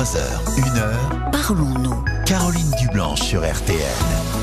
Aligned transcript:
23h, 0.00 0.18
1h. 0.56 1.30
Parlons-nous. 1.30 2.04
Caroline 2.24 2.70
Dublanche 2.80 3.20
sur 3.20 3.42
RTL. 3.42 4.39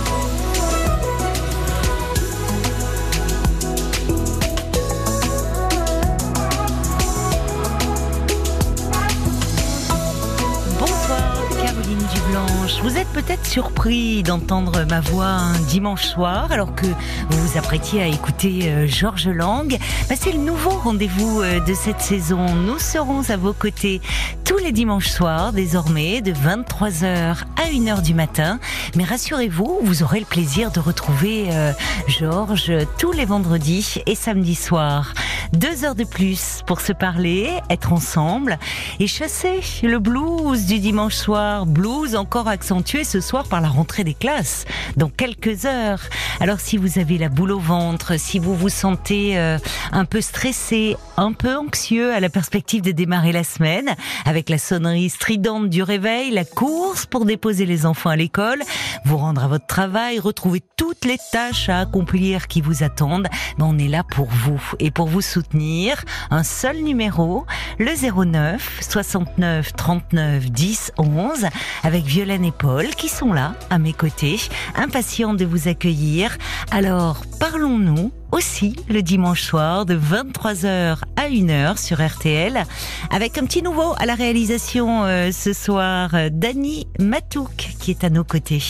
Vous 12.83 12.97
êtes 12.97 13.07
peut-être 13.07 13.45
surpris 13.45 14.23
d'entendre 14.23 14.85
ma 14.89 14.99
voix 14.99 15.25
un 15.25 15.59
dimanche 15.59 16.05
soir 16.05 16.51
alors 16.51 16.75
que 16.75 16.85
vous 16.85 17.47
vous 17.47 17.57
apprêtiez 17.57 18.01
à 18.01 18.07
écouter 18.07 18.69
euh, 18.69 18.87
Georges 18.87 19.27
Lang. 19.27 19.77
Bah, 20.09 20.15
c'est 20.19 20.31
le 20.31 20.39
nouveau 20.39 20.71
rendez-vous 20.71 21.41
euh, 21.41 21.59
de 21.59 21.73
cette 21.73 22.01
saison. 22.01 22.45
Nous 22.53 22.79
serons 22.79 23.29
à 23.29 23.37
vos 23.37 23.53
côtés 23.53 24.01
tous 24.45 24.57
les 24.57 24.71
dimanches 24.71 25.09
soirs 25.09 25.53
désormais 25.53 26.21
de 26.21 26.31
23h 26.31 27.43
à 27.55 27.69
1h 27.69 28.01
du 28.01 28.13
matin. 28.13 28.59
Mais 28.95 29.03
rassurez-vous, 29.03 29.79
vous 29.81 30.03
aurez 30.03 30.19
le 30.19 30.25
plaisir 30.25 30.71
de 30.71 30.79
retrouver 30.79 31.47
euh, 31.51 31.71
Georges 32.07 32.73
tous 32.97 33.11
les 33.11 33.25
vendredis 33.25 34.01
et 34.05 34.15
samedis 34.15 34.55
soirs. 34.55 35.13
Deux 35.53 35.85
heures 35.85 35.95
de 35.95 36.03
plus 36.03 36.61
pour 36.65 36.81
se 36.81 36.91
parler, 36.91 37.49
être 37.69 37.93
ensemble 37.93 38.59
et 38.99 39.07
chasser 39.07 39.61
le 39.83 39.99
blues 39.99 40.65
du 40.65 40.79
dimanche 40.79 41.15
soir. 41.15 41.65
Blues 41.65 42.15
encore 42.27 42.49
accentué 42.49 43.05
ce 43.05 43.21
soir 43.21 43.47
par 43.47 43.61
la 43.61 43.69
rentrée 43.69 44.03
des 44.03 44.13
classes 44.13 44.65
dans 44.97 45.07
quelques 45.07 45.63
heures. 45.63 46.01
Alors 46.41 46.59
si 46.59 46.75
vous 46.75 46.99
avez 46.99 47.17
la 47.17 47.29
boule 47.29 47.53
au 47.53 47.59
ventre, 47.59 48.19
si 48.19 48.37
vous 48.37 48.53
vous 48.53 48.67
sentez 48.67 49.39
euh, 49.39 49.57
un 49.93 50.03
peu 50.03 50.19
stressé, 50.19 50.97
un 51.15 51.31
peu 51.31 51.55
anxieux 51.55 52.13
à 52.13 52.19
la 52.19 52.27
perspective 52.27 52.81
de 52.81 52.91
démarrer 52.91 53.31
la 53.31 53.45
semaine, 53.45 53.95
avec 54.25 54.49
la 54.49 54.57
sonnerie 54.57 55.09
stridente 55.09 55.69
du 55.69 55.83
réveil, 55.83 56.31
la 56.31 56.43
course 56.43 57.05
pour 57.05 57.23
déposer 57.23 57.65
les 57.65 57.85
enfants 57.85 58.09
à 58.09 58.17
l'école, 58.17 58.61
vous 59.05 59.15
rendre 59.15 59.45
à 59.45 59.47
votre 59.47 59.65
travail, 59.65 60.19
retrouver 60.19 60.61
toutes 60.75 61.05
les 61.05 61.17
tâches 61.31 61.69
à 61.69 61.79
accomplir 61.79 62.49
qui 62.49 62.59
vous 62.59 62.83
attendent, 62.83 63.29
ben 63.57 63.67
on 63.69 63.79
est 63.79 63.87
là 63.87 64.03
pour 64.03 64.27
vous 64.27 64.61
et 64.79 64.91
pour 64.91 65.07
vous 65.07 65.21
soutenir. 65.21 66.03
Un 66.29 66.43
seul 66.43 66.81
numéro, 66.81 67.45
le 67.79 67.93
09 67.95 68.79
69 68.81 69.73
39 69.77 70.51
10 70.51 70.91
11, 70.97 71.45
avec 71.83 72.03
Violaine 72.17 72.45
et 72.45 72.51
Paul 72.51 72.87
qui 72.95 73.09
sont 73.09 73.31
là 73.31 73.53
à 73.69 73.77
mes 73.77 73.93
côtés, 73.93 74.39
impatients 74.73 75.35
de 75.35 75.45
vous 75.45 75.67
accueillir. 75.67 76.35
Alors, 76.71 77.21
parlons-nous 77.39 78.11
aussi 78.31 78.75
le 78.89 79.03
dimanche 79.03 79.43
soir 79.43 79.85
de 79.85 79.95
23h 79.95 80.97
à 81.15 81.29
1h 81.29 81.77
sur 81.77 82.03
RTL 82.03 82.63
avec 83.11 83.37
un 83.37 83.45
petit 83.45 83.61
nouveau 83.61 83.93
à 83.99 84.07
la 84.07 84.15
réalisation 84.15 85.03
euh, 85.03 85.29
ce 85.31 85.53
soir, 85.53 86.09
Dany 86.31 86.87
Matouk 86.99 87.75
qui 87.79 87.91
est 87.91 88.03
à 88.03 88.09
nos 88.09 88.23
côtés. 88.23 88.63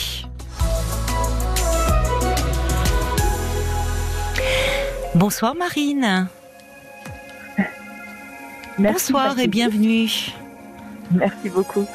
Bonsoir 5.14 5.54
Marine. 5.54 6.28
Merci, 8.78 9.12
Bonsoir 9.14 9.38
et 9.38 9.48
bienvenue. 9.48 10.10
Merci 11.10 11.48
beaucoup. 11.48 11.86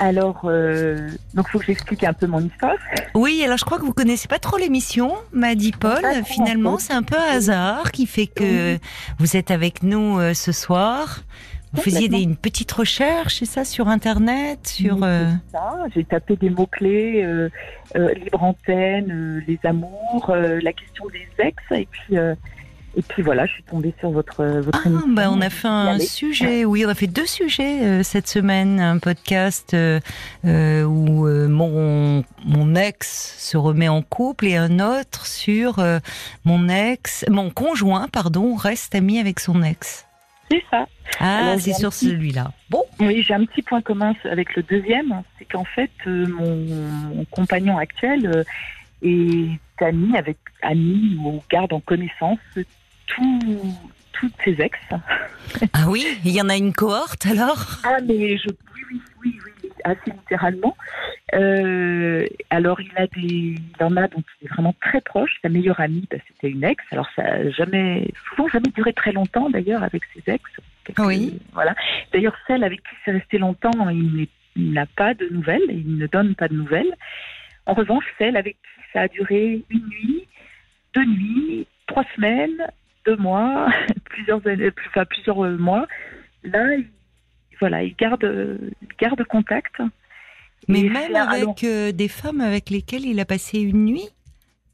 Alors, 0.00 0.40
euh, 0.44 1.08
donc 1.34 1.48
faut 1.48 1.58
que 1.58 1.66
j'explique 1.66 2.04
un 2.04 2.14
peu 2.14 2.26
mon 2.26 2.40
histoire. 2.40 2.76
Oui, 3.14 3.42
alors 3.44 3.58
je 3.58 3.64
crois 3.64 3.78
que 3.78 3.84
vous 3.84 3.92
connaissez 3.92 4.28
pas 4.28 4.38
trop 4.38 4.56
l'émission, 4.56 5.12
m'a 5.32 5.54
dit 5.54 5.72
Paul. 5.72 6.02
Finalement, 6.24 6.78
c'est 6.78 6.94
un 6.94 7.02
peu 7.02 7.16
un 7.16 7.36
hasard 7.36 7.92
qui 7.92 8.06
fait 8.06 8.26
que 8.26 8.78
vous 9.18 9.36
êtes 9.36 9.50
avec 9.50 9.82
nous 9.82 10.18
euh, 10.18 10.34
ce 10.34 10.52
soir. 10.52 11.20
Vous 11.72 11.82
faisiez 11.82 12.08
des, 12.08 12.20
une 12.20 12.36
petite 12.36 12.72
recherche, 12.72 13.36
c'est 13.38 13.44
ça, 13.44 13.64
sur 13.64 13.86
Internet, 13.86 14.66
sur. 14.66 15.04
Euh, 15.04 15.30
ça. 15.52 15.76
J'ai 15.94 16.02
tapé 16.02 16.34
des 16.34 16.50
mots-clés, 16.50 17.22
euh, 17.22 17.48
euh, 17.94 18.12
libre 18.14 18.42
antenne, 18.42 19.12
euh, 19.12 19.40
les 19.46 19.58
amours, 19.62 20.30
euh, 20.30 20.58
la 20.62 20.72
question 20.72 21.04
des 21.12 21.28
ex, 21.38 21.62
et 21.70 21.86
puis, 21.88 22.18
euh, 22.18 22.34
et 22.96 23.02
puis 23.02 23.22
voilà, 23.22 23.46
je 23.46 23.52
suis 23.52 23.62
tombée 23.62 23.94
sur 24.00 24.10
votre, 24.10 24.40
euh, 24.40 24.60
votre 24.60 24.80
Ah, 24.84 24.88
émission. 24.88 25.08
bah 25.08 25.30
on 25.30 25.40
a 25.40 25.50
fait 25.50 25.68
un 25.68 25.98
sujet, 25.98 26.64
oui, 26.64 26.84
on 26.84 26.88
a 26.88 26.94
fait 26.94 27.06
deux 27.06 27.26
sujets 27.26 27.82
euh, 27.82 28.02
cette 28.02 28.26
semaine, 28.28 28.80
un 28.80 28.98
podcast 28.98 29.74
euh, 29.74 30.00
euh, 30.44 30.82
où 30.84 31.26
mon 31.48 32.24
mon 32.44 32.74
ex 32.74 33.36
se 33.38 33.56
remet 33.56 33.88
en 33.88 34.02
couple 34.02 34.46
et 34.46 34.56
un 34.56 34.80
autre 34.80 35.26
sur 35.26 35.82
mon 36.44 36.68
ex, 36.68 37.24
mon 37.28 37.50
conjoint, 37.50 38.08
pardon, 38.08 38.54
reste 38.56 38.94
ami 38.94 39.18
avec 39.18 39.40
son 39.40 39.62
ex. 39.62 40.06
C'est 40.50 40.62
ça. 40.70 40.86
Ah, 41.20 41.54
c'est 41.58 41.74
sur 41.74 41.90
petit- 41.90 42.06
celui-là. 42.08 42.50
Bon, 42.70 42.82
Oui, 42.98 43.22
j'ai 43.22 43.34
un 43.34 43.44
petit 43.44 43.62
point 43.62 43.80
commun 43.82 44.14
avec 44.24 44.56
le 44.56 44.62
deuxième, 44.64 45.22
c'est 45.38 45.44
qu'en 45.44 45.64
fait, 45.64 45.90
mon, 46.06 46.56
mon 47.14 47.24
compagnon 47.30 47.78
actuel 47.78 48.44
est 49.02 49.58
ami 49.80 50.16
avec 50.16 50.36
ami 50.62 51.16
ou 51.24 51.40
garde 51.50 51.72
en 51.72 51.80
connaissance 51.80 52.38
tout, 53.14 53.74
toutes 54.12 54.32
ses 54.44 54.60
ex. 54.60 54.78
ah 55.72 55.84
oui, 55.88 56.04
il 56.24 56.32
y 56.32 56.40
en 56.42 56.48
a 56.48 56.56
une 56.56 56.72
cohorte 56.72 57.26
alors? 57.26 57.64
Ah, 57.84 57.98
mais 58.06 58.36
je, 58.36 58.48
oui, 58.48 58.82
oui, 58.92 59.00
oui, 59.24 59.38
oui, 59.62 59.70
assez 59.84 60.10
littéralement. 60.10 60.76
Euh, 61.34 62.26
alors, 62.50 62.80
il 62.80 62.90
a 62.96 63.06
des, 63.06 63.20
il 63.22 63.60
en 63.84 63.96
a 63.96 64.08
donc 64.08 64.24
il 64.40 64.46
est 64.46 64.50
vraiment 64.50 64.74
très 64.80 65.00
proche. 65.00 65.36
Sa 65.42 65.48
meilleure 65.48 65.80
amie, 65.80 66.06
bah, 66.10 66.18
c'était 66.28 66.50
une 66.50 66.64
ex. 66.64 66.82
Alors, 66.90 67.08
ça 67.16 67.22
a 67.22 67.50
jamais, 67.50 68.08
souvent 68.28 68.48
jamais 68.48 68.70
duré 68.74 68.92
très 68.92 69.12
longtemps 69.12 69.48
d'ailleurs 69.50 69.82
avec 69.82 70.02
ses 70.14 70.32
ex. 70.32 70.42
Quelques- 70.84 70.98
Oui. 71.00 71.38
Voilà. 71.52 71.74
D'ailleurs, 72.12 72.36
celle 72.46 72.64
avec 72.64 72.80
qui 72.82 72.94
c'est 73.04 73.12
resté 73.12 73.38
longtemps, 73.38 73.88
il 73.90 74.26
n'a 74.56 74.86
pas 74.86 75.14
de 75.14 75.28
nouvelles, 75.30 75.62
il 75.68 75.96
ne 75.96 76.06
donne 76.06 76.34
pas 76.34 76.48
de 76.48 76.54
nouvelles. 76.54 76.92
En 77.66 77.74
revanche, 77.74 78.04
celle 78.18 78.36
avec 78.36 78.54
qui 78.56 78.82
ça 78.92 79.02
a 79.02 79.08
duré 79.08 79.62
une 79.70 79.86
nuit, 79.86 80.26
deux 80.94 81.04
nuits, 81.04 81.66
trois 81.86 82.04
semaines, 82.16 82.66
deux 83.06 83.16
mois, 83.16 83.68
plusieurs 84.04 84.46
années, 84.46 84.70
enfin 84.88 85.04
plusieurs 85.04 85.44
euh, 85.44 85.56
mois, 85.56 85.86
là, 86.44 86.74
il, 86.74 86.86
voilà, 87.58 87.82
il 87.82 87.94
garde, 87.96 88.24
il 88.82 88.88
garde 88.98 89.22
contact. 89.24 89.74
Mais 90.68 90.82
même 90.82 91.16
avec 91.16 91.64
euh, 91.64 91.92
des 91.92 92.08
femmes 92.08 92.40
avec 92.40 92.70
lesquelles 92.70 93.04
il 93.06 93.18
a 93.20 93.24
passé 93.24 93.60
une 93.60 93.84
nuit? 93.84 94.08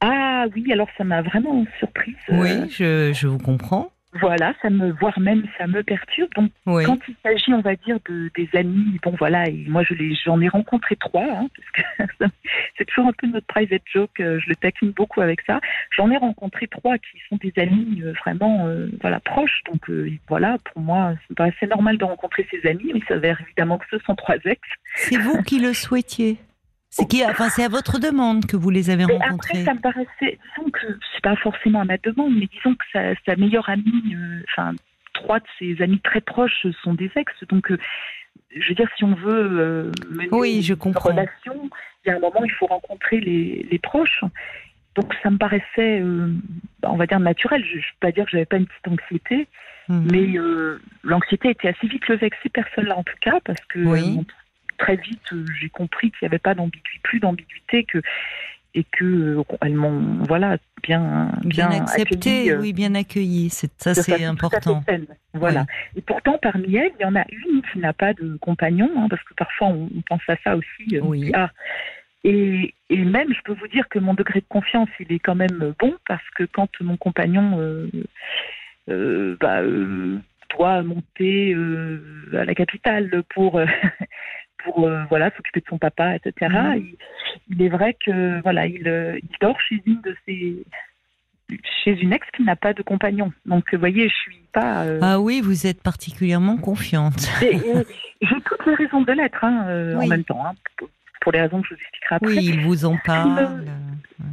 ah 0.00 0.44
oui, 0.54 0.70
alors 0.72 0.88
ça 0.98 1.04
m'a 1.04 1.22
vraiment 1.22 1.64
surprise. 1.78 2.14
euh, 2.30 2.40
Oui, 2.40 2.70
je, 2.70 3.12
je 3.14 3.26
vous 3.26 3.38
comprends. 3.38 3.90
Voilà, 4.20 4.54
ça 4.62 4.70
me, 4.70 4.90
voire 4.92 5.18
même 5.20 5.44
ça 5.58 5.66
me 5.66 5.82
perturbe. 5.82 6.30
Donc 6.34 6.50
Oui. 6.66 6.84
quand 6.84 6.98
il 7.08 7.14
s'agit, 7.22 7.52
on 7.52 7.60
va 7.60 7.76
dire, 7.76 7.98
de, 8.08 8.30
des 8.36 8.48
amis, 8.54 8.98
bon 9.02 9.14
voilà, 9.18 9.48
et 9.48 9.64
moi 9.68 9.82
je 9.82 9.94
les, 9.94 10.14
j'en 10.24 10.40
ai 10.40 10.48
rencontré 10.48 10.96
trois, 10.96 11.24
hein, 11.24 11.48
parce 11.56 12.18
que 12.18 12.24
c'est 12.78 12.84
toujours 12.84 13.08
un 13.08 13.12
peu 13.12 13.26
notre 13.26 13.46
private 13.46 13.82
joke, 13.92 14.20
euh, 14.20 14.38
je 14.40 14.48
le 14.48 14.56
taquine 14.56 14.90
beaucoup 14.90 15.20
avec 15.20 15.40
ça. 15.42 15.60
J'en 15.96 16.10
ai 16.10 16.16
rencontré 16.16 16.66
trois 16.66 16.98
qui 16.98 17.18
sont 17.28 17.36
des 17.36 17.52
amis 17.56 18.02
euh, 18.02 18.12
vraiment, 18.24 18.66
euh, 18.66 18.88
voilà, 19.00 19.20
proches. 19.20 19.62
Donc 19.70 19.88
euh, 19.90 20.10
voilà, 20.28 20.58
pour 20.72 20.82
moi, 20.82 21.14
c'est 21.28 21.36
pas 21.36 21.44
assez 21.44 21.66
normal 21.66 21.98
de 21.98 22.04
rencontrer 22.04 22.46
ses 22.50 22.68
amis, 22.68 22.90
mais 22.92 23.00
il 23.00 23.04
s'avère 23.06 23.40
évidemment 23.40 23.78
que 23.78 23.86
ce 23.90 23.98
sont 24.04 24.14
trois 24.14 24.36
ex. 24.44 24.60
C'est 24.94 25.18
vous 25.18 25.42
qui 25.42 25.58
le 25.58 25.72
souhaitiez. 25.72 26.38
C'est 26.98 27.06
qui, 27.08 27.24
enfin, 27.24 27.48
c'est 27.50 27.64
à 27.64 27.68
votre 27.68 27.98
demande 27.98 28.46
que 28.46 28.56
vous 28.56 28.70
les 28.70 28.88
avez 28.90 29.04
Mais 29.06 29.12
rencontrés. 29.18 29.58
après, 29.58 29.64
ça 29.64 29.74
me 29.74 29.80
paraissait, 29.80 30.38
disons 30.56 30.70
que 30.70 30.86
c'est 31.14 31.22
pas 31.22 31.36
forcément 31.36 31.80
à 31.80 31.84
ma 31.84 31.98
demande, 31.98 32.34
mais 32.34 32.46
disons 32.46 32.74
que 32.74 32.84
sa, 32.92 33.14
sa 33.26 33.36
meilleure 33.36 33.68
amie, 33.68 34.14
euh, 34.14 34.40
enfin, 34.50 34.72
trois 35.12 35.38
de 35.40 35.44
ses 35.58 35.82
amis 35.82 36.00
très 36.00 36.20
proches 36.20 36.66
sont 36.82 36.94
des 36.94 37.10
ex. 37.16 37.32
Donc, 37.48 37.70
euh, 37.70 37.78
je 38.56 38.68
veux 38.68 38.74
dire, 38.74 38.88
si 38.96 39.04
on 39.04 39.14
veut 39.14 39.48
euh, 39.60 39.92
mener 40.10 40.28
Oui, 40.32 40.62
je 40.62 40.72
une 40.72 40.78
comprends. 40.78 41.10
relation, 41.10 41.68
il 42.04 42.08
y 42.08 42.10
a 42.12 42.16
un 42.16 42.20
moment, 42.20 42.42
il 42.44 42.50
faut 42.52 42.66
rencontrer 42.66 43.20
les, 43.20 43.66
les 43.70 43.78
proches. 43.78 44.24
Donc, 44.94 45.12
ça 45.22 45.28
me 45.28 45.36
paraissait, 45.36 46.00
euh, 46.00 46.28
bah, 46.80 46.88
on 46.90 46.96
va 46.96 47.06
dire, 47.06 47.20
naturel. 47.20 47.62
Je 47.64 47.76
ne 47.76 47.80
peux 47.80 47.86
pas 48.00 48.12
dire 48.12 48.24
que 48.24 48.30
j'avais 48.30 48.46
pas 48.46 48.56
une 48.56 48.66
petite 48.66 48.88
anxiété, 48.88 49.46
Mhm. 49.88 50.08
mais 50.10 50.36
euh, 50.38 50.80
l'anxiété 51.04 51.50
était 51.50 51.68
assez 51.68 51.86
vite 51.86 52.08
levée 52.08 52.22
avec 52.22 52.34
ces 52.42 52.48
personnes-là, 52.48 52.96
en 52.96 53.04
tout 53.04 53.14
cas, 53.20 53.38
parce 53.44 53.60
que 53.68 53.78
Oui. 53.80 54.18
Très 54.76 54.96
vite, 54.96 55.32
euh, 55.32 55.44
j'ai 55.60 55.68
compris 55.68 56.10
qu'il 56.10 56.18
n'y 56.22 56.26
avait 56.26 56.38
pas 56.38 56.54
d'ambiguïté, 56.54 57.00
plus 57.02 57.20
d'ambiguïté 57.20 57.84
que 57.84 58.00
et 58.74 58.84
que 58.84 59.04
euh, 59.04 59.42
elles 59.62 59.74
m'ont 59.74 60.22
voilà 60.24 60.58
bien 60.82 61.32
bien, 61.42 61.68
bien, 61.70 61.80
accepté, 61.80 62.14
accueilli, 62.14 62.50
euh, 62.50 62.60
oui, 62.60 62.72
bien 62.72 62.94
accueilli. 62.94 63.48
C'est 63.50 63.72
ça, 63.78 63.94
c'est 63.94 64.24
important. 64.24 64.84
Voilà. 65.32 65.66
Et 65.96 66.02
pourtant, 66.02 66.38
parmi 66.40 66.76
elles, 66.76 66.92
il 66.98 67.02
y 67.02 67.06
en 67.06 67.16
a 67.16 67.24
une 67.30 67.62
qui 67.72 67.78
n'a 67.78 67.92
pas 67.92 68.12
de 68.12 68.36
compagnon, 68.36 68.90
hein, 68.96 69.06
parce 69.08 69.22
que 69.24 69.34
parfois 69.34 69.68
on, 69.68 69.88
pense 70.08 70.22
à 70.28 70.36
ça 70.44 70.56
aussi. 70.56 70.98
Oui. 71.00 71.20
dit, 71.22 71.32
ah. 71.34 71.50
Et, 72.24 72.74
et 72.90 73.04
même, 73.04 73.32
je 73.32 73.40
peux 73.44 73.52
vous 73.52 73.68
dire 73.68 73.88
que 73.88 74.00
mon 74.00 74.12
degré 74.12 74.40
de 74.40 74.46
confiance, 74.48 74.88
il 74.98 75.12
est 75.12 75.20
quand 75.20 75.36
même 75.36 75.74
bon, 75.78 75.94
parce 76.08 76.28
que 76.34 76.42
quand 76.42 76.68
mon 76.80 76.96
compagnon 76.96 77.60
euh, 77.60 77.88
euh, 78.90 79.36
bah, 79.40 79.60
euh, 79.60 80.18
doit 80.50 80.82
monter 80.82 81.54
à 82.32 82.44
la 82.44 82.54
capitale 82.54 83.22
pour 83.32 83.60
pour 84.64 84.86
euh, 84.86 85.04
voilà 85.08 85.30
s'occuper 85.36 85.60
de 85.60 85.66
son 85.68 85.78
papa, 85.78 86.16
etc. 86.16 86.32
Mhm. 86.52 86.76
Il, 86.76 86.96
il 87.56 87.62
est 87.62 87.68
vrai 87.68 87.94
que 88.04 88.40
voilà, 88.42 88.66
il, 88.66 88.86
euh, 88.88 89.18
il 89.22 89.28
dort 89.40 89.58
chez 89.60 89.82
une 89.86 90.00
de 90.02 90.16
ses 90.26 90.64
chez 91.84 91.92
une 92.00 92.12
ex 92.12 92.26
qui 92.36 92.42
n'a 92.42 92.56
pas 92.56 92.72
de 92.72 92.82
compagnon. 92.82 93.32
Donc, 93.44 93.72
vous 93.72 93.78
voyez, 93.78 94.08
je 94.08 94.14
suis 94.14 94.40
pas. 94.52 94.82
euh, 94.84 94.98
Ah 95.00 95.20
oui, 95.20 95.40
vous 95.40 95.66
êtes 95.68 95.80
particulièrement 95.80 96.56
confiante. 96.56 97.20
J'ai 97.40 98.40
toutes 98.44 98.66
les 98.66 98.74
raisons 98.74 99.02
de 99.02 99.12
l'être 99.12 99.44
hein, 99.44 99.94
Oui. 99.96 100.06
en 100.06 100.08
même 100.08 100.24
temps, 100.24 100.44
hein, 100.44 100.54
pour, 101.20 101.30
les 101.32 101.40
raisons 101.42 101.60
que 101.62 101.68
je 101.68 101.74
vous 101.74 101.80
expliquerai 101.80 102.14
après. 102.16 102.26
Oui, 102.28 102.38
il 102.44 102.60
vous 102.62 102.84
en 102.84 102.96
parle. 103.04 103.64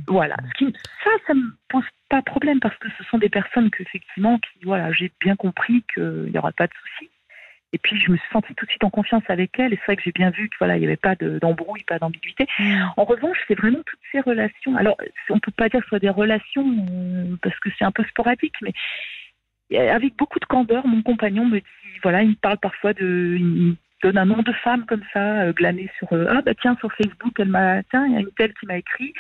Voilà. 0.08 0.36
Ce 0.54 0.66
qui- 0.66 0.74
ça, 1.04 1.10
ça 1.28 1.34
me 1.36 1.44
pose 1.70 1.84
pas 2.10 2.20
de 2.22 2.26
problème 2.26 2.60
parce 2.60 2.78
que 2.78 2.88
ce 2.98 3.04
sont 3.06 3.18
des 3.20 3.30
personnes 3.30 3.70
que, 3.70 3.84
effectivement, 3.84 4.40
qui, 4.40 4.66
voilà, 4.66 4.92
j'ai 4.92 5.12
bien 5.20 5.36
compris 5.36 5.84
qu'il 5.94 6.30
n'y 6.32 6.38
aura 6.38 6.52
pas 6.52 6.66
de 6.68 6.74
souci. 6.74 7.10
Et 7.74 7.80
puis, 7.80 8.00
je 8.00 8.12
me 8.12 8.18
suis 8.18 8.30
sentie 8.32 8.54
tout 8.54 8.66
de 8.66 8.70
suite 8.70 8.84
en 8.84 8.92
confiance 8.92 9.24
avec 9.28 9.60
elle. 9.60 9.74
Et 9.74 9.78
c'est 9.78 9.86
vrai 9.88 9.96
que 9.98 10.04
j'ai 10.04 10.12
bien 10.12 10.30
vu 10.30 10.48
qu'il 10.48 10.58
voilà, 10.60 10.78
il 10.78 10.82
n'y 10.82 10.86
avait 10.86 10.96
pas 10.96 11.16
de- 11.16 11.40
d'embrouille, 11.40 11.84
pas 11.84 12.00
d'ambiguïté. 12.00 12.48
Mm. 12.60 12.84
En 12.98 13.04
revanche, 13.04 13.38
c'est 13.48 13.56
vraiment 13.56 13.82
toutes 13.86 14.00
ces 14.12 14.22
relations. 14.22 14.78
Alors, 14.78 14.96
on 15.30 15.40
peut 15.40 15.52
pas 15.52 15.70
dire 15.70 15.80
que 15.80 15.86
ce 15.86 15.90
soit 15.90 16.00
des 16.00 16.10
relations 16.10 16.66
euh, 16.68 17.36
parce 17.42 17.60
que 17.60 17.70
c'est 17.78 17.84
un 17.86 17.92
peu 17.92 18.04
sporadique, 18.06 18.56
mais 18.62 18.74
euh, 19.74 19.92
avec 19.94 20.16
beaucoup 20.16 20.40
de 20.40 20.46
candeur, 20.46 20.86
mon 20.88 21.02
compagnon 21.02 21.46
me 21.46 21.60
dit, 21.60 21.66
voilà, 22.04 22.22
il 22.22 22.30
me 22.30 22.36
parle 22.36 22.60
parfois 22.60 22.94
de, 22.94 23.38
il 23.40 23.76
donne 24.04 24.18
un 24.18 24.26
nom 24.26 24.44
de 24.44 24.54
femme 24.54 24.86
comme 24.86 25.04
ça, 25.12 25.44
euh, 25.44 25.54
glané 25.54 25.90
sur, 25.98 26.10
ah 26.14 26.42
bah 26.42 26.54
tiens, 26.62 26.78
sur 26.80 26.94
Facebook, 26.94 27.34
elle 27.40 27.48
m'a, 27.50 27.82
tiens, 27.84 28.06
il 28.06 28.14
y 28.14 28.18
a 28.18 28.20
une 28.20 28.32
telle 28.38 28.54
qui 28.54 28.68
m'a 28.68 28.78
écrit. 28.78 29.14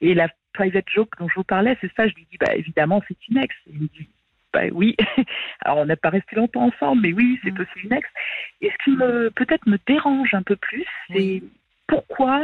Et 0.00 0.14
la 0.14 0.28
private 0.54 0.88
joke 0.88 1.10
dont 1.18 1.28
je 1.28 1.34
vous 1.34 1.44
parlais, 1.44 1.76
c'est 1.80 1.92
ça. 1.94 2.06
Je 2.08 2.14
lui 2.14 2.26
dis, 2.30 2.38
bah 2.38 2.54
évidemment, 2.54 3.02
c'est 3.06 3.18
une 3.28 3.38
ex. 3.38 3.54
Il 3.66 3.74
me 3.82 3.88
dit, 3.88 4.08
bah 4.52 4.62
oui. 4.72 4.96
Alors 5.64 5.78
on 5.78 5.86
n'a 5.86 5.96
pas 5.96 6.10
resté 6.10 6.36
longtemps 6.36 6.62
ensemble, 6.66 7.02
mais 7.02 7.12
oui, 7.12 7.38
c'est 7.44 7.50
Mm. 7.52 7.60
aussi 7.60 7.84
une 7.86 7.92
ex. 7.92 8.08
Et 8.60 8.70
ce 8.70 8.84
qui 8.84 8.90
me 8.96 9.30
peut-être 9.30 9.66
me 9.66 9.78
dérange 9.86 10.32
un 10.34 10.42
peu 10.42 10.56
plus, 10.56 10.84
c'est 11.12 11.42
pourquoi 11.86 12.40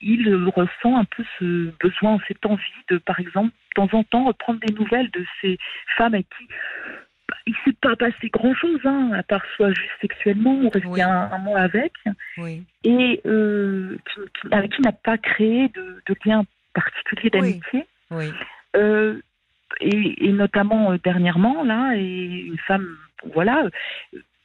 il 0.00 0.28
ressent 0.54 0.96
un 0.98 1.04
peu 1.04 1.24
ce 1.38 1.70
besoin, 1.80 2.18
cette 2.28 2.44
envie 2.44 2.62
de, 2.90 2.98
par 2.98 3.18
exemple, 3.18 3.48
de 3.50 3.74
temps 3.88 3.96
en 3.98 4.04
temps, 4.04 4.24
reprendre 4.24 4.60
des 4.60 4.72
nouvelles 4.74 5.10
de 5.10 5.24
ces 5.40 5.58
femmes 5.96 6.14
avec 6.14 6.26
qui 6.36 6.46
bah, 7.28 7.34
il 7.46 7.52
ne 7.54 7.58
s'est 7.72 7.76
pas 7.80 7.96
passé 7.96 8.28
grand-chose, 8.28 8.80
hein, 8.84 9.10
à 9.14 9.22
part 9.22 9.42
soit 9.56 9.70
juste 9.72 9.90
sexuellement 10.00 10.54
ou 10.60 10.68
rester 10.68 10.86
Oui. 10.88 11.02
un, 11.02 11.30
un 11.32 11.38
mois 11.38 11.60
avec, 11.60 11.92
Oui. 12.38 12.62
et 12.84 13.20
euh, 13.26 13.96
qui, 14.14 14.20
qui- 14.20 14.54
avec 14.54 14.72
qui 14.72 14.82
n'a 14.82 14.92
pas 14.92 15.18
créé 15.18 15.68
de, 15.68 16.02
de 16.06 16.14
lien 16.24 16.44
particulier 16.74 17.30
d'amitié. 17.30 17.86
Oui. 18.10 18.30
Euh, 18.76 19.20
et, 19.80 20.26
et 20.28 20.32
notamment 20.32 20.92
euh, 20.92 20.98
dernièrement, 21.02 21.62
là, 21.64 21.94
et 21.96 22.24
une 22.46 22.58
femme, 22.58 22.86
voilà. 23.34 23.68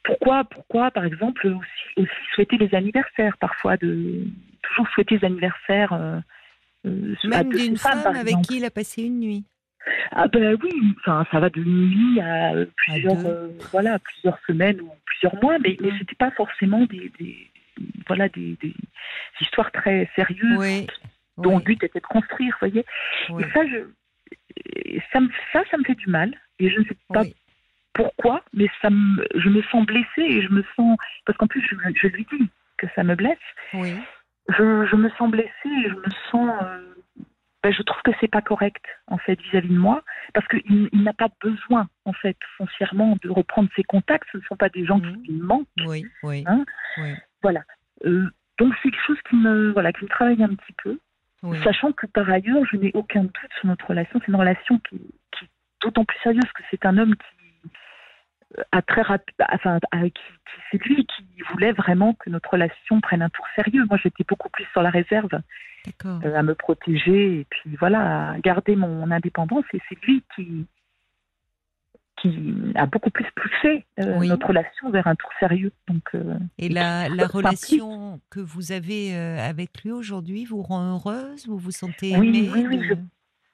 Pourquoi, 0.04 0.44
pourquoi, 0.44 0.90
par 0.90 1.04
exemple, 1.04 1.46
aussi, 1.46 1.92
aussi 1.96 2.10
souhaiter 2.34 2.56
les 2.58 2.74
anniversaires, 2.74 3.36
parfois, 3.38 3.76
de 3.76 4.24
toujours 4.62 4.88
souhaiter 4.94 5.18
les 5.18 5.24
anniversaires. 5.24 5.92
euh, 5.92 6.18
euh, 6.86 7.14
Même 7.24 7.52
d'une 7.52 7.76
femme 7.76 8.04
avec 8.06 8.34
qui 8.42 8.56
il 8.56 8.64
a 8.64 8.70
passé 8.70 9.04
une 9.04 9.20
nuit. 9.20 9.44
Ah 10.12 10.28
ben 10.28 10.56
oui, 10.62 10.70
enfin 11.00 11.26
ça 11.32 11.40
va 11.40 11.50
de 11.50 11.60
nuit 11.60 12.20
à 12.20 12.52
plusieurs, 12.76 13.26
euh, 13.26 13.48
voilà, 13.72 13.98
plusieurs 13.98 14.38
semaines 14.46 14.80
ou 14.80 14.90
plusieurs 15.06 15.34
mois, 15.42 15.58
mais, 15.58 15.76
mais 15.80 15.90
Mm. 15.90 15.98
c'était 15.98 16.14
pas 16.14 16.30
forcément 16.32 16.84
des, 16.84 17.10
des 17.18 17.50
voilà 18.06 18.28
des, 18.28 18.56
des 18.62 18.74
histoires 19.40 19.72
très 19.72 20.08
sérieuses 20.14 20.58
Oui. 20.58 20.86
dont 21.38 21.50
Oui. 21.56 21.58
le 21.58 21.64
but 21.64 21.82
était 21.82 21.98
de 21.98 22.06
construire, 22.06 22.56
voyez. 22.60 22.84
Oui. 23.30 23.42
Et 23.42 23.50
ça, 23.52 23.66
je, 23.66 23.78
ça, 25.12 25.20
me, 25.20 25.28
ça, 25.52 25.62
ça 25.70 25.76
me 25.78 25.84
fait 25.84 25.94
du 25.94 26.08
mal. 26.08 26.34
Et 26.58 26.70
je 26.70 26.78
ne 26.80 26.84
sais 26.84 26.96
pas 27.08 27.22
Oui. 27.22 27.34
pourquoi, 27.94 28.42
mais 28.52 28.66
ça 28.80 28.90
me, 28.90 29.26
je 29.34 29.48
me 29.48 29.62
sens 29.62 29.84
blessée 29.86 30.22
et 30.22 30.42
je 30.42 30.48
me 30.50 30.64
sens. 30.76 30.96
Parce 31.26 31.36
qu'en 31.38 31.46
plus, 31.46 31.60
je, 31.68 31.74
je 31.94 32.06
lui 32.08 32.26
dis 32.32 32.48
que 32.78 32.86
ça 32.94 33.02
me 33.04 33.14
blesse. 33.14 33.38
Oui. 33.74 33.94
Je, 34.48 34.86
je 34.86 34.96
me 34.96 35.08
sens 35.10 35.30
blessée 35.30 35.50
et 35.66 35.88
je 35.88 35.94
me 35.94 36.10
sens. 36.30 36.50
euh, 36.62 36.88
ben, 37.62 37.72
je 37.72 37.82
trouve 37.82 38.02
que 38.02 38.10
c'est 38.20 38.26
pas 38.30 38.42
correct, 38.42 38.84
en 39.06 39.18
fait, 39.18 39.40
vis-à-vis 39.40 39.68
de 39.68 39.78
moi. 39.78 40.02
Parce 40.34 40.46
qu'il 40.48 40.88
il 40.92 41.02
n'a 41.04 41.12
pas 41.12 41.28
besoin, 41.40 41.88
en 42.04 42.12
fait, 42.12 42.36
foncièrement, 42.58 43.16
de 43.22 43.28
reprendre 43.30 43.68
ses 43.76 43.84
contacts. 43.84 44.28
Ce 44.32 44.38
ne 44.38 44.42
sont 44.42 44.56
pas 44.56 44.68
des 44.68 44.84
gens 44.84 44.98
qui 45.00 45.32
lui 45.32 45.40
manquent. 45.40 45.68
Oui. 45.86 46.04
Oui. 46.24 46.42
Hein 46.48 46.64
Oui. 46.98 47.12
Euh, 48.04 48.28
donc, 48.58 48.74
c'est 48.82 48.90
quelque 48.90 49.06
chose 49.06 49.20
qui 49.30 49.36
me, 49.36 49.70
voilà, 49.70 49.92
qui 49.92 50.04
me 50.04 50.08
travaille 50.10 50.42
un 50.42 50.54
petit 50.54 50.72
peu. 50.82 50.98
Oui. 51.42 51.58
Sachant 51.64 51.92
que 51.92 52.06
par 52.06 52.28
ailleurs, 52.30 52.64
je 52.70 52.76
n'ai 52.76 52.90
aucun 52.94 53.22
doute 53.24 53.52
sur 53.58 53.66
notre 53.66 53.86
relation. 53.88 54.20
C'est 54.20 54.28
une 54.28 54.36
relation 54.36 54.78
qui, 54.78 54.96
qui 55.32 55.44
est 55.44 55.48
d'autant 55.82 56.04
plus 56.04 56.18
sérieuse 56.22 56.50
que 56.54 56.62
c'est 56.70 56.86
un 56.86 56.96
homme 56.98 57.16
qui 57.16 57.70
euh, 58.58 58.62
a 58.70 58.82
très 58.82 59.02
rapide, 59.02 59.34
enfin, 59.50 59.78
a- 59.90 60.02
qui, 60.02 60.10
qui- 60.12 60.20
c'est 60.70 60.84
lui 60.84 61.04
qui 61.06 61.24
voulait 61.50 61.72
vraiment 61.72 62.14
que 62.14 62.30
notre 62.30 62.50
relation 62.50 63.00
prenne 63.00 63.22
un 63.22 63.28
tour 63.30 63.46
sérieux. 63.56 63.84
Moi, 63.88 63.98
j'étais 64.02 64.24
beaucoup 64.28 64.50
plus 64.50 64.66
sur 64.72 64.82
la 64.82 64.90
réserve, 64.90 65.40
euh, 66.24 66.34
à 66.36 66.42
me 66.42 66.54
protéger 66.54 67.40
et 67.40 67.46
puis 67.50 67.74
voilà, 67.76 68.30
à 68.32 68.38
garder 68.38 68.76
mon 68.76 69.10
indépendance. 69.10 69.64
Et 69.72 69.80
c'est 69.88 69.98
lui 70.04 70.22
qui 70.36 70.66
qui 72.22 72.72
a 72.76 72.86
beaucoup 72.86 73.10
plus 73.10 73.26
poussé 73.34 73.84
euh, 73.98 74.18
Oui. 74.18 74.28
notre 74.28 74.46
relation 74.46 74.90
vers 74.90 75.06
un 75.08 75.14
tour 75.16 75.30
sérieux. 75.40 75.72
Donc, 75.88 76.02
euh, 76.14 76.34
Et 76.58 76.68
la, 76.68 77.08
relation 77.26 78.20
que 78.30 78.38
vous 78.40 78.70
avez 78.72 79.14
euh, 79.16 79.38
avec 79.38 79.82
lui 79.82 79.90
aujourd'hui 79.90 80.44
vous 80.44 80.62
rend 80.62 80.94
heureuse 80.94 81.46
Vous 81.48 81.58
vous 81.58 81.72
sentez 81.72 82.16
Oui, 82.16 82.28
aimée 82.28 82.50
oui, 82.54 82.66
oui, 82.68 82.78
de- 82.78 82.82
je- 82.84 82.94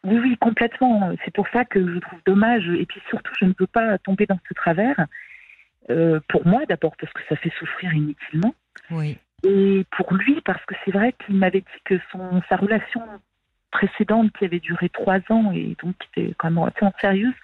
Oui, 0.05 0.19
oui, 0.21 0.37
complètement. 0.39 1.11
C'est 1.25 1.33
pour 1.35 1.49
ça 1.53 1.65
que 1.65 1.81
je 1.95 1.99
trouve 1.99 2.21
dommage. 2.27 2.69
Et 2.69 2.87
puis 2.87 3.01
surtout, 3.09 3.33
je 3.41 3.47
ne 3.47 3.55
veux 3.59 3.67
pas 3.67 3.97
tomber 3.99 4.27
dans 4.27 4.39
ce 4.47 4.55
travers. 4.55 5.07
Euh, 5.91 6.21
pour 6.29 6.47
moi, 6.47 6.61
d'abord, 6.69 6.95
parce 7.01 7.13
que 7.15 7.21
ça 7.29 7.37
fait 7.37 7.53
souffrir 7.59 7.93
inutilement. 7.95 8.55
Oui. 8.91 9.17
Et 9.45 9.85
pour 9.97 10.13
lui, 10.15 10.41
parce 10.45 10.65
que 10.67 10.75
c'est 10.85 10.91
vrai 10.91 11.15
qu'il 11.25 11.37
m'avait 11.37 11.61
dit 11.63 11.81
que 11.85 11.95
son, 12.13 12.43
sa 12.49 12.57
relation 12.57 13.03
précédente, 13.71 14.31
qui 14.39 14.45
avait 14.45 14.61
duré 14.61 14.89
trois 14.89 15.19
ans 15.31 15.53
et 15.53 15.77
donc 15.83 15.95
qui 15.99 16.21
était 16.23 16.35
quand 16.39 16.51
même 16.51 16.59
relativement 16.59 16.93
sérieuse, 17.01 17.35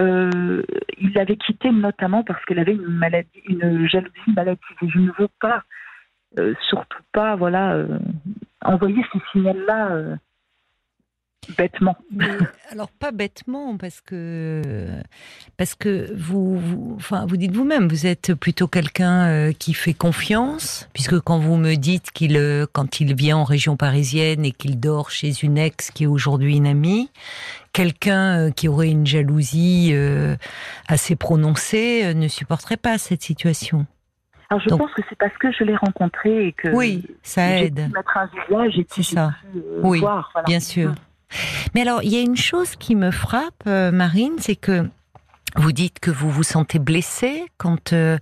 euh, 0.00 0.62
il 0.98 1.12
l'avait 1.14 1.36
quitté 1.36 1.70
notamment 1.70 2.22
parce 2.24 2.44
qu'elle 2.44 2.58
avait 2.58 2.74
une 2.74 2.86
maladie, 2.86 3.42
une 3.46 3.86
jalousie 3.88 4.32
maladie. 4.34 4.60
Je 4.80 4.98
ne 4.98 5.10
veux 5.18 5.28
pas, 5.40 5.62
euh, 6.38 6.54
surtout 6.68 7.02
pas, 7.12 7.36
voilà, 7.36 7.74
euh, 7.74 7.98
envoyer 8.64 9.04
ce 9.12 9.18
signal-là 9.32 9.92
euh, 9.92 10.16
bêtement. 11.58 11.96
Mais, 12.10 12.26
alors 12.70 12.88
pas 12.90 13.10
bêtement 13.10 13.76
parce 13.76 14.00
que 14.00 14.62
parce 15.56 15.74
que 15.74 16.12
vous, 16.16 16.58
vous- 16.58 16.94
enfin 16.96 17.26
vous 17.26 17.36
dites 17.36 17.52
vous-même 17.54 17.88
vous 17.88 18.06
êtes 18.06 18.34
plutôt 18.34 18.68
quelqu'un 18.68 19.26
euh, 19.28 19.52
qui 19.52 19.74
fait 19.74 19.92
confiance 19.94 20.88
puisque 20.92 21.18
quand 21.20 21.38
vous 21.38 21.56
me 21.56 21.74
dites 21.74 22.10
qu'il 22.12 22.36
euh, 22.36 22.66
quand 22.72 23.00
il 23.00 23.14
vient 23.14 23.38
en 23.38 23.44
région 23.44 23.76
parisienne 23.76 24.44
et 24.44 24.52
qu'il 24.52 24.78
dort 24.78 25.10
chez 25.10 25.32
une 25.42 25.58
ex 25.58 25.90
qui 25.90 26.04
est 26.04 26.06
aujourd'hui 26.06 26.56
une 26.56 26.66
amie 26.66 27.10
quelqu'un 27.72 28.38
euh, 28.46 28.50
qui 28.50 28.68
aurait 28.68 28.90
une 28.90 29.06
jalousie 29.06 29.92
assez 30.88 31.16
prononcée 31.16 32.14
ne 32.14 32.28
supporterait 32.28 32.76
pas 32.76 32.98
cette 32.98 33.22
situation. 33.22 33.86
Alors 34.50 34.60
je 34.62 34.68
Donc- 34.68 34.80
pense 34.80 34.92
que 34.92 35.02
c'est 35.08 35.16
parce 35.18 35.36
que 35.38 35.50
je 35.50 35.64
l'ai 35.64 35.76
rencontré 35.76 36.46
et 36.48 36.52
que 36.52 36.68
Oui, 36.68 37.04
ça 37.22 37.58
aide. 37.58 37.86
pu 37.86 37.92
mettre 37.96 38.16
un 38.16 38.26
visage 38.26 38.78
et 38.78 38.84
puis 38.84 39.02
ça. 39.02 39.32
pu, 39.52 39.58
Oui, 39.82 40.00
voir. 40.00 40.30
voilà. 40.34 40.46
Bien 40.46 40.60
sûr. 40.60 40.94
Mais 41.74 41.82
alors, 41.82 42.02
il 42.02 42.12
y 42.12 42.16
a 42.16 42.20
une 42.20 42.36
chose 42.36 42.76
qui 42.76 42.94
me 42.94 43.10
frappe, 43.10 43.62
euh, 43.66 43.90
Marine, 43.90 44.34
c'est 44.38 44.56
que 44.56 44.88
vous 45.56 45.72
dites 45.72 46.00
que 46.00 46.10
vous 46.10 46.30
vous 46.30 46.42
sentez 46.42 46.78
blessée 46.78 47.44
quand 47.58 47.92
euh, 47.92 48.16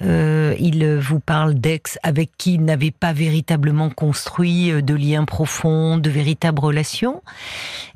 euh, 0.00 0.54
il 0.58 0.96
vous 0.96 1.20
parle 1.20 1.54
d'ex 1.54 1.98
avec 2.02 2.30
qui 2.38 2.54
il 2.54 2.64
n'avait 2.64 2.90
pas 2.90 3.12
véritablement 3.12 3.90
construit 3.90 4.82
de 4.82 4.94
liens 4.94 5.26
profonds, 5.26 5.98
de 5.98 6.08
véritables 6.08 6.60
relations. 6.60 7.22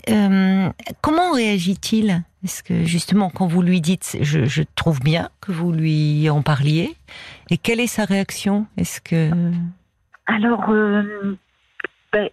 Comment 0.07 1.33
réagit-il? 1.33 2.25
Est-ce 2.45 2.63
que 2.63 2.85
justement, 2.85 3.31
quand 3.31 3.47
vous 3.47 3.63
lui 3.63 3.81
dites, 3.81 4.19
je, 4.21 4.63
trouve 4.75 5.01
bien 5.01 5.31
que 5.41 5.51
vous 5.51 5.73
lui 5.73 6.29
en 6.29 6.43
parliez, 6.43 6.95
et 7.49 7.57
quelle 7.57 7.81
est 7.81 7.87
sa 7.87 8.05
réaction? 8.05 8.67
Est-ce 8.77 9.01
que 9.01 9.31
Alors, 10.27 10.67
ben, 12.13 12.29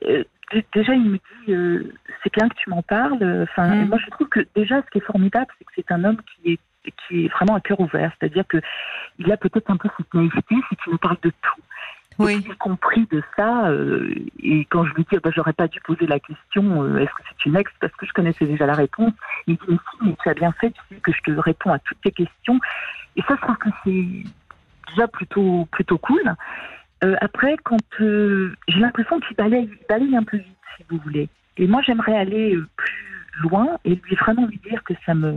déjà, 0.73 0.93
il 0.93 1.09
me 1.09 1.17
dit, 1.17 1.53
euh, 1.53 1.93
c'est 2.23 2.33
bien 2.33 2.47
que 2.49 2.55
tu 2.55 2.69
m'en 2.69 2.81
parles. 2.81 3.17
Enfin, 3.43 3.67
Mm. 3.75 3.89
moi, 3.89 3.97
je 4.03 4.09
trouve 4.11 4.27
que 4.29 4.41
déjà, 4.55 4.81
ce 4.81 4.89
qui 4.91 4.97
est 4.99 5.05
formidable, 5.05 5.47
c'est 5.57 5.65
que 5.65 5.71
c'est 5.75 5.91
un 5.91 6.03
homme 6.03 6.17
qui 6.21 6.53
est 6.53 6.59
qui 7.07 7.25
est 7.25 7.27
vraiment 7.27 7.53
à 7.53 7.61
cœur 7.61 7.79
ouvert, 7.79 8.11
c'est-à-dire 8.19 8.43
que 8.47 8.57
il 9.19 9.31
a 9.31 9.37
peut-être 9.37 9.69
un 9.69 9.77
peu 9.77 9.87
cette 9.97 10.11
naïveté, 10.15 10.55
c'est 10.67 10.75
qu'il 10.81 10.91
nous 10.91 10.97
parle 10.97 11.17
de 11.21 11.29
tout. 11.29 11.61
oui, 12.17 12.37
Y 12.37 12.55
compris 12.57 13.07
de 13.11 13.21
ça, 13.37 13.67
euh, 13.69 14.11
et 14.41 14.65
quand 14.65 14.83
je 14.85 14.93
lui 14.95 15.03
dis, 15.03 15.15
ah 15.15 15.19
ben, 15.23 15.31
j'aurais 15.35 15.53
pas 15.53 15.67
dû 15.67 15.79
poser 15.81 16.07
la 16.07 16.19
question, 16.19 16.81
euh, 16.83 16.97
est-ce 16.97 17.11
que 17.11 17.21
c'est 17.29 17.45
une 17.45 17.55
ex, 17.55 17.71
parce 17.79 17.93
que 17.97 18.07
je 18.07 18.13
connaissais 18.13 18.45
déjà 18.47 18.65
la 18.65 18.73
réponse, 18.73 19.13
il 19.45 19.53
me 19.53 19.57
dit, 19.57 19.65
mais 19.69 19.77
si, 19.77 20.07
mais 20.07 20.15
tu 20.23 20.29
as 20.29 20.33
bien 20.33 20.51
fait, 20.53 20.71
tu 20.71 20.81
sais 20.89 21.01
que 21.01 21.11
je 21.11 21.21
te 21.21 21.31
réponds 21.39 21.71
à 21.71 21.77
toutes 21.77 22.01
tes 22.01 22.11
questions. 22.11 22.59
Et 23.15 23.21
ça, 23.27 23.35
je 23.35 23.41
trouve 23.41 23.57
que 23.57 23.69
c'est 23.83 24.07
déjà 24.89 25.07
plutôt, 25.07 25.67
plutôt 25.71 25.99
cool. 25.99 26.33
Euh, 27.03 27.15
après, 27.21 27.55
quand 27.63 27.77
euh, 27.99 28.53
j'ai 28.67 28.79
l'impression 28.79 29.19
qu'il 29.19 29.35
balaye, 29.35 29.69
balaye 29.89 30.15
un 30.15 30.23
peu 30.23 30.37
vite, 30.37 30.57
si 30.77 30.83
vous 30.89 30.97
voulez. 30.99 31.29
Et 31.57 31.67
moi, 31.67 31.81
j'aimerais 31.85 32.15
aller 32.15 32.55
euh, 32.55 32.67
plus 32.75 33.41
loin 33.41 33.77
et 33.85 33.95
lui 33.95 34.15
vraiment 34.15 34.45
lui 34.45 34.59
dire 34.69 34.83
que 34.83 34.93
ça 35.05 35.13
me, 35.13 35.33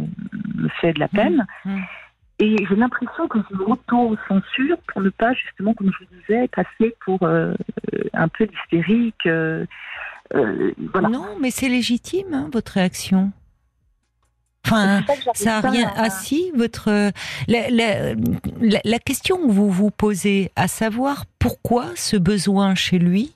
me 0.54 0.68
fait 0.80 0.92
de 0.92 1.00
la 1.00 1.08
peine. 1.08 1.46
Et 2.40 2.56
j'ai 2.68 2.76
l'impression 2.76 3.28
que 3.28 3.38
je 3.50 3.56
m'auto-censure 3.56 4.76
pour 4.88 5.00
ne 5.00 5.10
pas, 5.10 5.32
justement, 5.34 5.72
comme 5.72 5.90
je 5.92 6.04
vous 6.04 6.20
disais, 6.20 6.48
passer 6.48 6.94
pour 7.04 7.22
euh, 7.22 7.54
un 8.12 8.28
peu 8.28 8.44
l'hystérique. 8.44 9.28
voilà. 10.32 11.08
non, 11.08 11.36
mais 11.40 11.50
c'est 11.50 11.68
légitime 11.68 12.34
hein, 12.34 12.50
votre 12.52 12.72
réaction. 12.72 13.32
Enfin, 14.66 15.04
ça 15.06 15.14
que 15.14 15.20
j'arrive 15.24 15.42
ça 15.42 15.58
a 15.58 15.62
pas 15.62 15.70
rien. 15.70 15.88
à- 15.88 16.04
Ah 16.04 16.10
si, 16.10 16.50
votre 16.56 16.90
la, 17.48 17.70
la- 17.70 18.14
la- 18.60 18.80
la 18.84 18.98
question 18.98 19.36
que 19.38 19.52
vous 19.52 19.70
vous 19.70 19.90
posez, 19.90 20.50
à 20.56 20.68
savoir 20.68 21.24
pourquoi 21.38 21.86
ce 21.96 22.16
besoin 22.16 22.74
chez 22.74 22.98
lui 22.98 23.34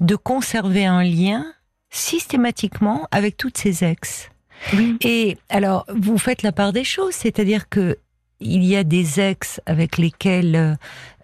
de 0.00 0.16
conserver 0.16 0.86
un 0.86 1.02
lien 1.04 1.44
systématiquement 1.90 3.06
avec 3.10 3.36
toutes 3.36 3.58
ses 3.58 3.84
ex. 3.84 4.28
Oui. 4.74 4.96
Et 5.02 5.36
alors, 5.48 5.84
vous 5.94 6.18
faites 6.18 6.42
la 6.42 6.52
part 6.52 6.72
des 6.72 6.84
choses, 6.84 7.14
c'est-à-dire 7.14 7.68
que 7.68 7.98
il 8.40 8.64
y 8.64 8.74
a 8.76 8.82
des 8.84 9.20
ex 9.20 9.60
avec 9.66 9.98
lesquels 9.98 10.56
euh, 10.56 10.74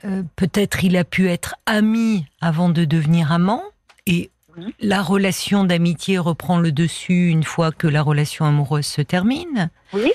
euh, 0.04 0.22
peut-être 0.36 0.84
il 0.84 0.96
a 0.96 1.04
pu 1.04 1.28
être 1.28 1.56
ami 1.66 2.26
avant 2.40 2.68
de 2.68 2.84
devenir 2.84 3.32
amant, 3.32 3.62
et. 4.06 4.30
La 4.80 5.02
relation 5.02 5.64
d'amitié 5.64 6.18
reprend 6.18 6.58
le 6.58 6.72
dessus 6.72 7.28
une 7.28 7.44
fois 7.44 7.72
que 7.72 7.86
la 7.86 8.02
relation 8.02 8.44
amoureuse 8.44 8.86
se 8.86 9.02
termine. 9.02 9.70
Oui. 9.92 10.12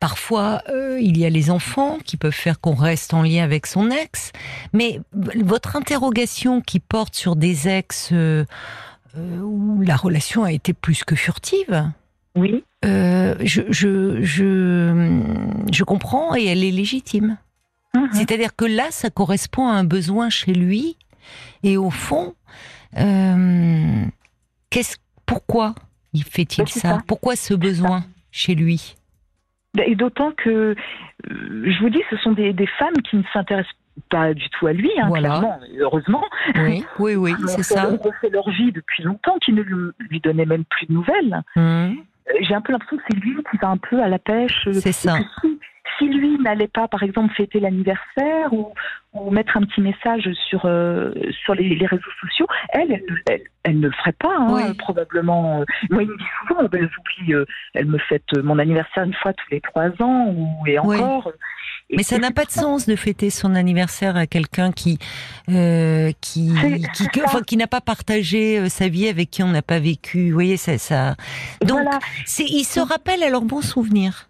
Parfois, 0.00 0.60
euh, 0.68 0.98
il 1.00 1.16
y 1.16 1.24
a 1.24 1.30
les 1.30 1.50
enfants 1.50 1.98
qui 2.04 2.16
peuvent 2.16 2.32
faire 2.32 2.60
qu'on 2.60 2.74
reste 2.74 3.14
en 3.14 3.22
lien 3.22 3.42
avec 3.42 3.66
son 3.66 3.90
ex. 3.90 4.32
Mais 4.72 5.00
votre 5.14 5.76
interrogation 5.76 6.60
qui 6.60 6.78
porte 6.78 7.14
sur 7.14 7.36
des 7.36 7.68
ex 7.68 8.10
euh, 8.12 8.44
euh, 9.16 9.38
où 9.40 9.80
la 9.80 9.96
relation 9.96 10.44
a 10.44 10.52
été 10.52 10.74
plus 10.74 11.04
que 11.04 11.14
furtive, 11.14 11.90
Oui. 12.36 12.64
je, 12.82 13.62
je, 13.70 14.22
je, 14.22 15.22
je 15.72 15.84
comprends 15.84 16.34
et 16.36 16.44
elle 16.44 16.64
est 16.64 16.70
légitime. 16.70 17.38
Mhm. 17.94 18.08
C'est-à-dire 18.12 18.54
que 18.54 18.64
là, 18.64 18.88
ça 18.90 19.08
correspond 19.08 19.68
à 19.68 19.72
un 19.72 19.84
besoin 19.84 20.28
chez 20.28 20.52
lui. 20.52 20.96
Et 21.62 21.78
au 21.78 21.90
fond, 21.90 22.34
euh, 22.98 24.04
qu'est-ce, 24.70 24.96
pourquoi 25.26 25.74
il 26.12 26.24
fait-il 26.24 26.64
Ben, 26.64 26.66
ça, 26.66 26.80
ça. 26.80 26.98
Pourquoi 27.06 27.36
ce 27.36 27.54
besoin 27.54 28.04
chez 28.30 28.54
lui 28.54 28.96
Et 29.84 29.94
d'autant 29.96 30.32
que, 30.32 30.50
euh, 30.50 30.74
je 31.28 31.80
vous 31.80 31.90
dis, 31.90 32.02
ce 32.10 32.16
sont 32.18 32.32
des, 32.32 32.52
des 32.52 32.66
femmes 32.78 32.96
qui 33.08 33.16
ne 33.16 33.22
s'intéressent 33.32 33.72
pas 34.10 34.34
du 34.34 34.48
tout 34.50 34.66
à 34.66 34.72
lui, 34.72 34.90
hein, 35.00 35.06
Voilà. 35.08 35.28
clairement, 35.28 35.60
heureusement. 35.78 36.24
Oui, 36.56 36.84
oui, 36.98 37.14
oui, 37.16 37.32
c'est 37.46 37.62
ça. 37.62 37.88
Ils 37.90 38.08
ont 38.08 38.12
fait 38.20 38.30
leur 38.30 38.48
vie 38.50 38.72
depuis 38.72 39.02
longtemps, 39.04 39.36
qui 39.38 39.52
ne 39.52 39.62
lui, 39.62 39.90
lui 40.10 40.20
donnaient 40.20 40.46
même 40.46 40.64
plus 40.64 40.86
de 40.86 40.92
nouvelles. 40.92 41.42
Hum, 41.56 41.96
Euh, 42.28 42.32
J'ai 42.40 42.54
un 42.54 42.60
peu 42.62 42.72
l'impression 42.72 42.96
que 42.96 43.02
c'est 43.10 43.16
lui 43.18 43.36
qui 43.50 43.56
va 43.58 43.68
un 43.68 43.76
peu 43.76 44.02
à 44.02 44.08
la 44.08 44.18
pêche. 44.18 44.66
euh, 44.66 44.72
C'est 44.72 44.92
ça. 44.92 45.18
que 45.42 45.48
Si, 45.98 46.06
lui 46.08 46.38
n'allait 46.38 46.68
pas, 46.68 46.88
par 46.88 47.02
exemple, 47.02 47.32
fêter 47.34 47.60
l'anniversaire 47.60 48.52
ou, 48.52 48.72
ou 49.12 49.30
mettre 49.30 49.56
un 49.56 49.62
petit 49.62 49.80
message 49.80 50.28
sur, 50.48 50.62
euh, 50.64 51.12
sur 51.44 51.54
les, 51.54 51.74
les 51.76 51.86
réseaux 51.86 52.02
sociaux, 52.20 52.46
elle, 52.70 52.90
elle, 52.92 53.04
ne- 53.08 53.16
elle, 53.30 53.42
elle 53.62 53.80
ne 53.80 53.86
le 53.88 53.92
ferait 53.92 54.12
pas, 54.12 54.34
hein, 54.36 54.48
Oui. 54.50 54.74
probablement. 54.74 55.64
Moi, 55.90 56.02
il 56.02 56.08
me 56.08 56.16
dit 56.18 56.24
souvent, 56.48 56.60
oh, 56.64 56.68
ben, 56.68 56.88
euh, 57.30 57.44
elle 57.74 57.86
me 57.86 57.98
fête 57.98 58.24
mon 58.42 58.58
anniversaire 58.58 59.04
une 59.04 59.14
fois 59.14 59.32
tous 59.32 59.46
les 59.50 59.60
trois 59.60 59.90
ans, 60.00 60.26
ou, 60.36 60.66
et 60.66 60.78
Oui. 60.80 60.98
encore. 60.98 61.32
Et- 61.90 61.96
Mais 61.96 62.02
ça 62.02 62.18
n'a 62.18 62.30
pas 62.30 62.44
de 62.46 62.50
sens 62.50 62.86
de 62.86 62.96
fêter 62.96 63.28
son 63.30 63.54
anniversaire 63.54 64.16
à 64.16 64.26
quelqu'un 64.26 64.72
qui 64.72 64.98
euh, 65.50 66.10
qui 66.20 66.50
qui, 66.94 67.22
enfin, 67.22 67.40
n'a 67.56 67.66
pas 67.66 67.82
partagé 67.82 68.68
sa 68.70 68.88
vie 68.88 69.06
avec 69.06 69.30
qui 69.30 69.42
on 69.42 69.48
n'a 69.48 69.60
pas 69.62 69.78
vécu. 69.78 70.28
Vous 70.28 70.34
voyez, 70.34 70.56
ça, 70.56 70.78
ça. 70.78 71.14
Donc, 71.60 71.82
Voilà. 71.82 71.98
c'est, 72.24 72.44
il 72.44 72.64
se 72.64 72.80
rappelle 72.80 73.22
à 73.22 73.28
leurs 73.28 73.42
bons 73.44 73.60
souvenirs. 73.62 74.28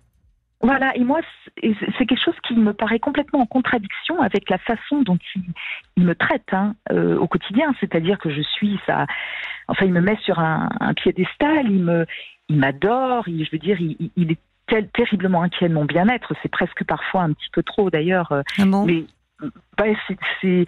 Voilà, 0.64 0.96
et 0.96 1.04
moi, 1.04 1.20
c'est 1.62 2.06
quelque 2.06 2.24
chose 2.24 2.34
qui 2.46 2.54
me 2.54 2.72
paraît 2.72 2.98
complètement 2.98 3.40
en 3.40 3.46
contradiction 3.46 4.20
avec 4.22 4.48
la 4.48 4.56
façon 4.56 5.02
dont 5.02 5.18
il, 5.34 5.42
il 5.98 6.04
me 6.04 6.14
traite 6.14 6.52
hein, 6.52 6.74
euh, 6.90 7.18
au 7.18 7.26
quotidien. 7.28 7.74
C'est-à-dire 7.80 8.18
que 8.18 8.30
je 8.30 8.40
suis 8.40 8.80
ça. 8.86 9.06
Enfin, 9.68 9.84
il 9.84 9.92
me 9.92 10.00
met 10.00 10.16
sur 10.22 10.38
un, 10.38 10.70
un 10.80 10.94
piédestal, 10.94 11.70
il 11.70 11.82
me, 11.84 12.06
il 12.48 12.56
m'adore. 12.56 13.24
Je 13.26 13.50
veux 13.52 13.58
dire, 13.58 13.76
il, 13.78 14.32
est 14.32 14.38
tel- 14.66 14.88
terriblement 14.88 15.42
inquiet 15.42 15.68
de 15.68 15.74
mon 15.74 15.84
bien-être. 15.84 16.32
C'est 16.42 16.48
presque 16.50 16.82
parfois 16.84 17.22
un 17.24 17.32
petit 17.34 17.50
peu 17.52 17.62
trop, 17.62 17.90
d'ailleurs. 17.90 18.32
euh, 18.32 18.42
Ah 18.58 18.64
bon? 18.64 18.86
Mais 18.86 19.04
bah, 19.76 19.84
c'est, 20.40 20.64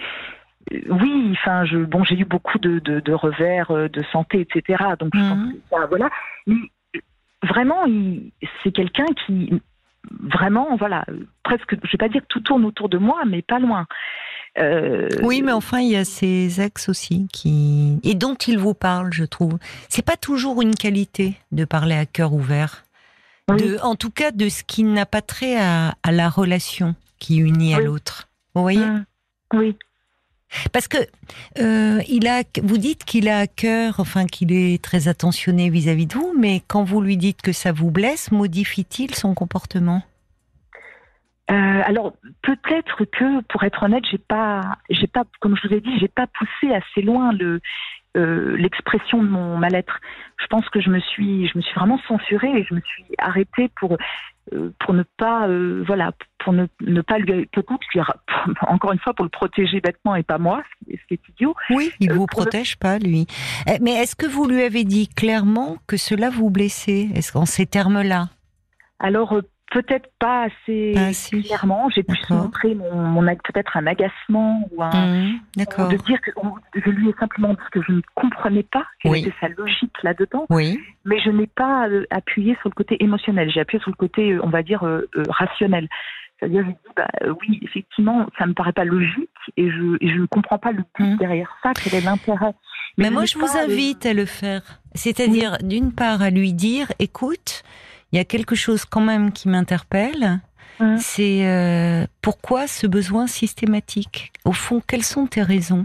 euh, 0.73 0.79
oui, 0.91 1.31
enfin, 1.33 1.65
je, 1.65 1.79
bon, 1.79 2.05
j'ai 2.05 2.19
eu 2.19 2.25
beaucoup 2.27 2.59
de, 2.59 2.81
de, 2.81 3.01
de 3.01 3.13
revers 3.15 3.71
de 3.89 4.03
santé, 4.13 4.41
etc. 4.41 4.85
Donc, 4.99 5.11
je 5.15 5.21
pense 5.21 5.39
Mhm. 5.39 5.53
que 5.55 5.59
ça, 5.71 5.87
voilà. 5.87 6.11
Mais 6.47 6.57
vraiment, 7.43 7.85
c'est 8.63 8.73
quelqu'un 8.73 9.07
qui, 9.25 9.61
vraiment, 10.21 10.77
voilà, 10.77 11.05
presque, 11.43 11.75
je 11.83 11.93
vais 11.93 11.99
pas 11.99 12.09
dire 12.09 12.23
que 12.23 12.27
tout 12.29 12.41
tourne 12.41 12.65
autour 12.65 12.89
de 12.89 12.99
moi, 12.99 13.23
mais 13.27 13.43
pas 13.43 13.59
loin. 13.59 13.87
Euh, 14.59 15.09
Oui, 15.23 15.43
mais 15.43 15.53
enfin, 15.53 15.81
il 15.81 15.91
y 15.91 15.97
a 15.97 16.05
ces 16.05 16.61
ex 16.61 16.89
aussi 16.89 17.29
qui 17.33 17.99
et 18.03 18.15
dont 18.15 18.35
il 18.35 18.59
vous 18.59 18.75
parle, 18.75 19.13
je 19.13 19.25
trouve. 19.25 19.59
C'est 19.89 20.05
pas 20.05 20.17
toujours 20.17 20.63
une 20.63 20.75
qualité 20.75 21.35
de 21.53 21.65
parler 21.65 21.95
à 21.95 22.07
cœur 22.07 22.33
ouvert. 22.33 22.85
Oui. 23.51 23.57
De, 23.59 23.79
en 23.83 23.95
tout 23.95 24.11
cas, 24.11 24.31
de 24.31 24.49
ce 24.49 24.65
qui 24.65 24.83
n'a 24.83 25.07
pas 25.07 25.21
trait 25.23 25.57
à, 25.61 25.95
à 26.03 26.11
la 26.11 26.29
relation 26.29 26.95
qui 27.19 27.37
unit 27.37 27.75
à 27.75 27.81
l'autre. 27.81 28.29
Vous 28.55 28.63
voyez? 28.63 28.83
Hum, 28.83 29.05
Oui. 29.53 29.77
Parce 30.73 30.89
que 30.89 30.99
euh, 31.59 32.01
il 32.09 32.27
a, 32.27 32.43
vous 32.63 32.79
dites 32.79 33.05
qu'il 33.05 33.29
a 33.29 33.39
à 33.39 33.47
cœur, 33.47 33.97
enfin 33.99 34.27
qu'il 34.27 34.53
est 34.53 34.83
très 34.83 35.09
attentionné 35.09 35.71
vis-à-vis 35.71 36.07
de 36.07 36.15
vous, 36.15 36.35
mais 36.39 36.63
quand 36.67 36.85
vous 36.85 37.01
lui 37.01 37.17
dites 37.17 37.43
que 37.43 37.53
ça 37.53 37.73
vous 37.73 37.91
blesse, 37.91 38.31
modifie-t-il 38.33 39.15
son 39.15 39.35
comportement? 39.35 40.03
Euh, 41.49 41.83
alors 41.85 42.13
peut-être 42.43 43.05
que, 43.05 43.41
pour 43.43 43.63
être 43.63 43.85
honnête, 43.85 44.05
j'ai 44.11 44.19
pas, 44.19 44.79
j'ai 44.91 45.07
pas, 45.07 45.25
comme 45.41 45.57
je 45.57 45.69
vous 45.69 45.75
ai 45.75 45.81
dit, 45.81 45.97
j'ai 46.01 46.09
pas 46.09 46.27
poussé 46.27 46.75
assez 46.75 47.03
loin 47.03 47.33
euh, 48.17 48.57
l'expression 48.57 49.23
de 49.23 49.29
mon 49.29 49.57
mal-être. 49.57 50.01
Je 50.39 50.47
pense 50.47 50.69
que 50.71 50.81
je 50.81 50.91
me 50.91 50.99
suis, 50.99 51.47
je 51.47 51.57
me 51.57 51.63
suis 51.63 51.75
vraiment 51.75 52.01
censurée 52.09 52.51
et 52.59 52.65
je 52.65 52.75
me 52.75 52.81
suis 52.81 53.05
arrêtée 53.19 53.71
pour 53.77 53.97
pour 54.79 54.95
ne 54.95 55.03
pas, 55.17 55.49
euh, 55.49 55.83
voilà, 55.87 56.13
pour 56.39 56.53
ne, 56.53 56.67
ne 56.81 57.01
pas 57.01 57.19
lui, 57.19 57.49
encore 58.69 58.93
une 58.93 58.99
fois 59.01 59.13
pour 59.15 59.25
le 59.25 59.29
protéger 59.31 59.81
bêtement 59.81 60.15
et 60.15 60.23
pas 60.23 60.39
moi, 60.39 60.63
ce 60.87 60.95
qui 61.09 61.15
est- 61.15 61.21
idiot. 61.31 61.55
Oui, 61.71 61.91
il 62.01 62.11
Euh, 62.11 62.15
vous 62.15 62.27
pour 62.27 62.41
le- 62.41 62.45
protège 62.51 62.77
pas, 62.77 62.99
lui. 62.99 63.27
Eh, 63.67 63.79
Mais 63.81 63.93
est-ce 63.95 64.15
que 64.17 64.27
vous 64.27 64.47
lui 64.47 64.63
avez 64.63 64.85
dit 64.85 65.09
clairement 65.09 65.77
que 65.87 65.97
cela 65.97 66.31
vous 66.31 66.51
blessait 66.51 67.09
Est-ce 67.15 67.33
qu'en 67.33 67.45
ces 67.47 67.67
termes-là? 67.67 68.29
Alors 69.01 69.33
euh, 69.35 69.43
peut-être 69.73 70.09
pas 70.19 70.45
assez 70.45 70.93
Pas 70.95 71.07
assez. 71.07 71.43
clairement. 71.43 71.89
J'ai 71.95 72.03
pu 72.03 72.17
montrer 72.31 72.75
mon, 72.75 73.23
peut-être 73.45 73.77
un 73.77 73.87
agacement 73.87 74.69
ou 74.73 74.83
un 74.83 75.33
D'accord. 75.57 75.89
de 75.89 75.97
dire 75.97 76.21
que 76.21 76.31
je 76.75 76.91
lui 76.91 77.09
ai 77.11 77.15
simplement 77.19 77.51
dit 77.51 77.59
que 77.73 77.83
je 77.83 77.93
ne 77.93 78.01
comprenais 78.15 78.63
pas 78.63 78.87
quelle 79.03 79.13
Oui. 79.13 79.21
était 79.21 79.35
sa 79.41 79.49
logique 79.49 79.95
là-dedans, 80.03 80.47
Oui. 80.51 80.79
mais 81.05 81.19
je 81.21 81.31
n'ai 81.31 81.47
pas 81.49 81.89
euh, 81.89 82.05
appuyé 82.11 82.57
sur 82.61 82.69
le 82.69 82.75
côté 82.75 83.03
émotionnel. 83.03 83.51
J'ai 83.51 83.61
appuyé 83.61 83.81
sur 83.83 83.91
le 83.91 83.97
côté, 83.97 84.33
euh, 84.33 84.41
on 84.43 84.49
va 84.51 84.63
dire, 84.63 84.85
euh, 84.85 85.09
euh, 85.17 85.23
rationnel. 85.29 85.89
C'est-à-dire, 86.39 86.65
j'ai 86.67 86.73
dit, 86.73 86.79
bah, 86.97 87.09
oui, 87.41 87.59
effectivement, 87.63 88.27
ça 88.39 88.47
me 88.47 88.53
paraît 88.53 88.73
pas 88.75 88.85
logique 88.85 89.31
et 89.57 89.71
je, 89.71 89.97
et 90.01 90.09
je 90.09 90.19
ne 90.21 90.27
comprends 90.27 90.59
pas 90.59 90.71
le 90.73 90.83
but 90.99 91.05
Mhm. 91.13 91.17
derrière 91.17 91.51
ça. 91.63 91.73
Quel 91.75 91.95
est 91.95 92.01
l'intérêt 92.03 92.53
Mais 92.99 93.07
je 93.09 93.13
moi, 93.13 93.25
je 93.25 93.39
vous 93.39 93.57
invite 93.57 94.05
à 94.07 94.13
le 94.13 94.27
faire. 94.27 94.63
C'est-à-dire, 94.95 95.57
d'une 95.63 95.93
part, 95.93 96.21
à 96.23 96.31
lui 96.31 96.53
dire, 96.53 96.93
écoute, 96.99 97.63
il 98.13 98.17
y 98.17 98.19
a 98.19 98.25
quelque 98.25 98.55
chose 98.55 98.85
quand 98.85 99.01
même 99.01 99.33
qui 99.33 99.49
m'interpelle. 99.49 100.41
Mhm. 100.81 100.99
C'est 100.99 101.47
euh, 101.47 102.07
pourquoi 102.23 102.67
ce 102.67 102.87
besoin 102.87 103.27
systématique? 103.27 104.33
Au 104.45 104.53
fond, 104.53 104.83
quelles 104.87 105.05
sont 105.05 105.27
tes 105.27 105.43
raisons? 105.43 105.85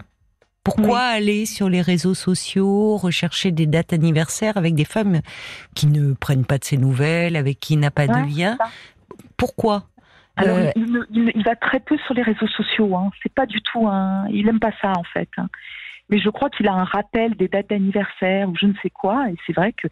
Pourquoi 0.63 0.99
aller 0.99 1.47
sur 1.47 1.69
les 1.69 1.81
réseaux 1.81 2.13
sociaux, 2.13 2.95
rechercher 2.97 3.51
des 3.51 3.65
dates 3.65 3.93
anniversaires 3.93 4.57
avec 4.57 4.75
des 4.75 4.85
femmes 4.85 5.21
qui 5.75 5.87
ne 5.87 6.13
prennent 6.13 6.45
pas 6.45 6.59
de 6.59 6.63
ses 6.63 6.77
nouvelles, 6.77 7.35
avec 7.35 7.59
qui 7.59 7.73
il 7.73 7.79
n'a 7.79 7.89
pas 7.89 8.05
Ouais, 8.05 8.21
de 8.21 8.37
lien. 8.37 8.57
Pourquoi? 9.37 9.85
Alors, 10.35 10.57
Euh, 10.57 10.71
il, 10.75 11.43
va 11.43 11.55
très 11.55 11.79
peu 11.79 11.97
sur 12.05 12.13
les 12.13 12.21
réseaux 12.21 12.47
sociaux. 12.47 12.95
Hein. 12.95 13.09
C'est 13.23 13.33
pas 13.33 13.47
du 13.47 13.59
tout 13.61 13.87
un. 13.87 14.27
Il 14.29 14.47
aime 14.47 14.59
pas 14.59 14.71
ça 14.81 14.93
en 14.95 15.03
fait. 15.03 15.29
Hein. 16.11 16.15
Mais 16.15 16.19
je 16.19 16.29
crois 16.29 16.49
qu'il 16.49 16.67
a 16.67 16.73
un 16.73 16.83
rappel 16.83 17.35
des 17.35 17.47
dates 17.47 17.69
d'anniversaire 17.69 18.49
ou 18.49 18.55
je 18.55 18.65
ne 18.67 18.73
sais 18.81 18.89
quoi. 18.89 19.29
Et 19.29 19.35
c'est 19.47 19.53
vrai 19.53 19.73
que 19.73 19.87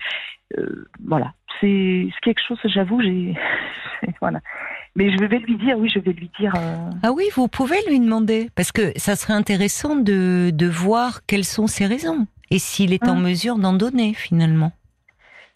euh, 0.58 0.88
voilà, 1.06 1.34
c'est 1.62 2.08
quelque 2.22 2.42
chose. 2.48 2.60
J'avoue, 2.66 3.02
j'ai 3.02 3.36
voilà. 4.22 4.40
Mais 4.96 5.12
je 5.12 5.24
vais 5.24 5.40
lui 5.40 5.56
dire. 5.58 5.78
Oui, 5.78 5.90
je 5.94 6.00
vais 6.00 6.14
lui 6.14 6.30
dire. 6.40 6.56
euh, 6.56 6.90
Ah 7.04 7.12
oui, 7.12 7.26
vous 7.36 7.48
pouvez 7.48 7.78
lui 7.88 8.00
demander, 8.00 8.50
parce 8.56 8.72
que 8.72 8.92
ça 8.98 9.16
serait 9.16 9.34
intéressant 9.34 9.96
de, 9.96 10.50
de 10.52 10.68
voir 10.68 11.22
quelles 11.28 11.46
sont 11.46 11.68
ses 11.68 11.86
raisons 11.86 12.28
et 12.52 12.60
s'il 12.60 12.94
est 12.94 13.08
en 13.08 13.16
Mhm. 13.16 13.24
mesure 13.24 13.58
d'en 13.60 13.74
donner 13.74 14.14
finalement. 14.14 14.72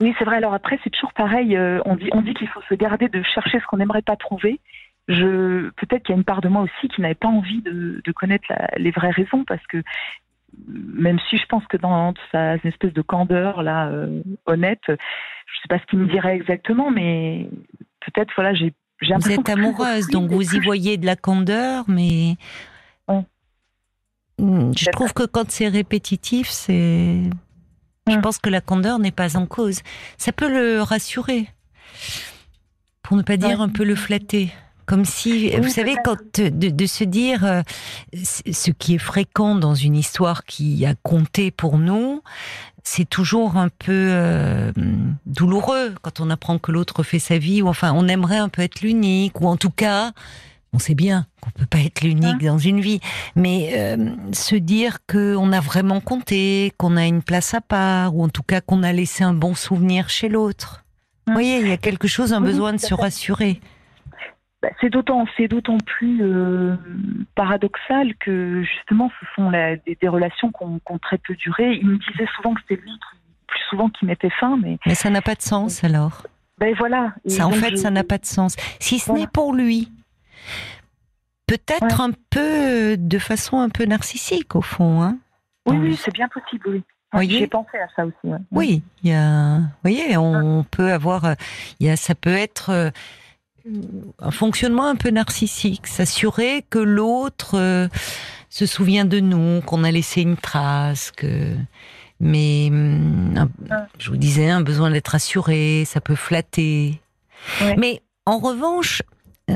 Oui, 0.02 0.14
c'est 0.20 0.26
vrai. 0.26 0.38
Alors 0.38 0.54
après, 0.54 0.80
c'est 0.84 0.90
toujours 0.92 1.14
pareil. 1.14 1.56
euh, 1.56 1.82
on 1.86 1.96
dit, 1.96 2.10
on 2.12 2.22
dit 2.22 2.34
qu'il 2.34 2.48
faut 2.50 2.62
se 2.70 2.74
garder 2.76 3.08
de 3.10 3.24
chercher 3.24 3.60
ce 3.60 3.66
qu'on 3.66 3.78
n'aimerait 3.78 4.02
pas 4.02 4.16
trouver. 4.16 4.60
Je 5.08 5.70
peut-être 5.72 6.04
qu'il 6.04 6.14
y 6.14 6.16
a 6.16 6.18
une 6.18 6.24
part 6.24 6.42
de 6.42 6.48
moi 6.50 6.62
aussi 6.62 6.88
qui 6.90 7.02
n'avait 7.02 7.14
pas 7.16 7.28
envie 7.28 7.62
de, 7.62 8.02
de 8.06 8.12
connaître 8.14 8.46
la- 8.50 8.70
les 8.78 8.92
vraies 8.92 9.12
raisons 9.12 9.44
parce 9.46 9.66
que 9.68 9.82
même 10.68 11.20
si 11.30 11.38
je 11.38 11.46
pense 11.48 11.66
que 11.68 11.78
dans 11.78 12.14
sa 12.32 12.56
une 12.56 12.70
espèce 12.70 12.94
de 12.94 13.02
candeur 13.02 13.64
là 13.64 13.88
euh, 13.88 14.22
honnête, 14.46 14.82
je 14.88 14.94
sais 15.62 15.68
pas 15.70 15.80
ce 15.80 15.86
qu'il 15.86 16.00
me 16.00 16.08
dirait 16.08 16.36
exactement, 16.36 16.92
mais 16.92 17.50
peut-être 18.06 18.32
voilà, 18.36 18.54
j'ai 18.54 18.74
Vous 19.02 19.32
êtes 19.32 19.50
amoureuse, 19.50 20.08
donc 20.08 20.32
vous 20.32 20.56
y 20.56 20.60
voyez 20.60 20.98
de 20.98 21.06
la 21.06 21.16
candeur, 21.16 21.86
mais 21.88 22.36
Ouais. 23.08 23.24
Hmm, 24.40 24.72
je 24.76 24.90
trouve 24.90 25.14
que 25.14 25.24
quand 25.24 25.50
c'est 25.52 25.68
répétitif, 25.68 26.50
c'est. 26.50 27.24
Je 28.08 28.20
pense 28.20 28.38
que 28.38 28.50
la 28.50 28.62
candeur 28.62 29.00
n'est 29.00 29.12
pas 29.12 29.38
en 29.38 29.46
cause. 29.46 29.82
Ça 30.18 30.32
peut 30.34 30.50
le 30.50 30.82
rassurer. 30.82 31.48
pour 33.02 33.16
ne 33.16 33.22
pas 33.22 33.38
dire 33.38 33.62
un 33.62 33.70
peu 33.70 33.84
le 33.84 33.96
flatter. 33.96 34.52
Comme 34.86 35.06
si, 35.06 35.50
vous 35.56 35.70
savez, 35.70 35.96
quand 36.04 36.18
de, 36.40 36.70
de, 36.70 36.86
se 36.86 37.04
dire 37.04 37.46
euh, 37.46 37.62
ce 38.14 38.72
qui 38.72 38.96
est 38.96 39.00
fréquent 39.00 39.56
dans 39.56 39.76
une 39.76 39.96
histoire 39.96 40.44
qui 40.44 40.86
a 40.86 40.94
compté 40.96 41.52
pour 41.52 41.78
nous, 41.78 42.22
c'est 42.84 43.08
toujours 43.08 43.58
un 43.58 43.70
peu 43.70 43.92
euh, 44.12 44.72
douloureux 45.26 45.96
quand 46.02 46.20
on 46.20 46.30
apprend 46.30 46.60
que 46.60 46.72
l'autre 46.72 47.04
fait 47.04 47.20
sa 47.20 47.38
vie, 47.38 47.62
ou 47.62 47.70
enfin, 47.70 47.94
on 47.96 48.08
aimerait 48.08 48.38
un 48.38 48.50
peu 48.50 48.62
être 48.62 48.82
l'unique, 48.82 49.40
ou 49.42 49.48
en 49.48 49.56
tout 49.56 49.70
cas, 49.70 50.12
on 50.74 50.80
sait 50.80 50.96
bien 50.96 51.26
qu'on 51.40 51.52
peut 51.52 51.66
pas 51.66 51.80
être 51.80 52.02
l'unique 52.02 52.44
hein. 52.44 52.48
dans 52.48 52.58
une 52.58 52.82
vie, 52.82 53.00
mais 53.36 53.72
euh, 53.76 54.10
se 54.34 54.56
dire 54.56 55.00
qu'on 55.08 55.52
a 55.54 55.60
vraiment 55.62 56.02
compté, 56.02 56.74
qu'on 56.78 56.98
a 56.98 57.06
une 57.06 57.22
place 57.22 57.54
à 57.54 57.62
part, 57.62 58.16
ou 58.16 58.24
en 58.24 58.30
tout 58.30 58.44
cas 58.44 58.60
qu'on 58.60 58.84
a 58.84 58.92
laissé 58.92 59.24
un 59.24 59.34
bon 59.34 59.56
souvenir 59.56 60.10
chez 60.10 60.28
l'autre. 60.28 60.84
Vous 61.26 61.32
hein 61.32 61.36
voyez, 61.36 61.60
il 61.60 61.68
y 61.70 61.72
a 61.72 61.78
quelque 61.78 62.08
chose, 62.10 62.34
un 62.34 62.42
besoin 62.42 62.74
de 62.74 62.80
se 62.80 62.94
rassurer. 62.94 63.62
Bah, 64.64 64.70
c'est 64.80 64.90
d'autant, 64.90 65.26
c'est 65.36 65.50
d'autant 65.50 65.78
plus 65.78 66.20
euh, 66.22 66.78
paradoxal 67.36 68.16
que 68.16 68.64
justement, 68.64 69.12
ce 69.20 69.26
sont 69.36 69.52
des, 69.52 70.08
relations 70.08 70.54
qui 70.54 70.64
ont, 70.64 70.98
très 71.00 71.18
peu 71.18 71.36
duré. 71.36 71.80
Il 71.82 71.90
me 71.90 71.98
disait 71.98 72.30
souvent 72.38 72.54
que 72.54 72.62
c'était 72.62 72.82
lui 72.82 72.92
plus 73.46 73.60
souvent 73.70 73.90
qui 73.90 74.06
mettait 74.06 74.30
fin, 74.30 74.56
mais 74.56 74.78
mais 74.86 74.96
ça 74.96 75.10
n'a 75.10 75.22
pas 75.22 75.36
de 75.36 75.42
sens 75.42 75.84
alors. 75.84 76.26
Ben 76.60 76.74
voilà. 76.78 77.14
ça, 77.26 77.46
en 77.46 77.52
fait, 77.52 77.76
ça 77.76 77.92
n'a 77.92 78.06
pas 78.06 78.18
de 78.18 78.26
sens. 78.26 78.56
Si 78.80 79.00
ce 79.00 79.12
n'est 79.12 79.28
pour 79.28 79.54
lui, 79.54 79.92
peut-être 81.46 82.00
un 82.00 82.12
peu 82.30 82.96
de 82.98 83.20
façon 83.20 83.60
un 83.60 83.70
peu 83.70 83.84
narcissique 83.84 84.56
au 84.56 84.62
fond, 84.62 85.02
hein. 85.02 85.18
Oui, 85.66 85.78
oui, 85.78 85.96
c'est 85.98 86.14
bien 86.14 86.30
possible. 86.30 86.82
Oui. 87.14 87.30
J'ai 87.30 87.48
pensé 87.48 87.78
à 87.78 87.88
ça 87.96 88.06
aussi. 88.06 88.34
Oui, 88.52 88.82
il 89.04 89.12
y 89.12 89.14
a, 89.14 89.58
vous 89.58 89.66
voyez, 89.84 90.16
on 90.16 90.64
peut 90.64 90.92
avoir, 90.94 91.36
il 91.82 91.88
y 91.88 91.90
a, 91.90 91.98
ça 91.98 92.16
peut 92.16 92.34
être 92.34 92.70
euh, 92.70 92.90
un 94.20 94.32
fonctionnement 94.32 94.88
un 94.88 94.96
peu 94.96 95.10
narcissique, 95.10 95.88
s'assurer 95.88 96.66
que 96.70 96.80
l'autre 96.80 97.58
euh, 97.58 97.88
se 98.50 98.66
souvient 98.66 99.06
de 99.06 99.20
nous, 99.20 99.62
qu'on 99.62 99.84
a 99.84 99.92
laissé 99.92 100.22
une 100.22 100.38
trace, 100.38 101.12
que 101.12 101.54
mais 102.20 102.68
hum, 102.70 103.50
je 104.00 104.10
vous 104.10 104.18
disais 104.18 104.50
un 104.50 104.62
besoin 104.62 104.92
d'être 104.92 105.16
assuré, 105.16 105.84
ça 105.86 106.02
peut 106.02 106.16
flatter. 106.16 107.02
Mais 107.78 108.02
en 108.26 108.38
revanche, 108.38 109.02
euh, 109.50 109.56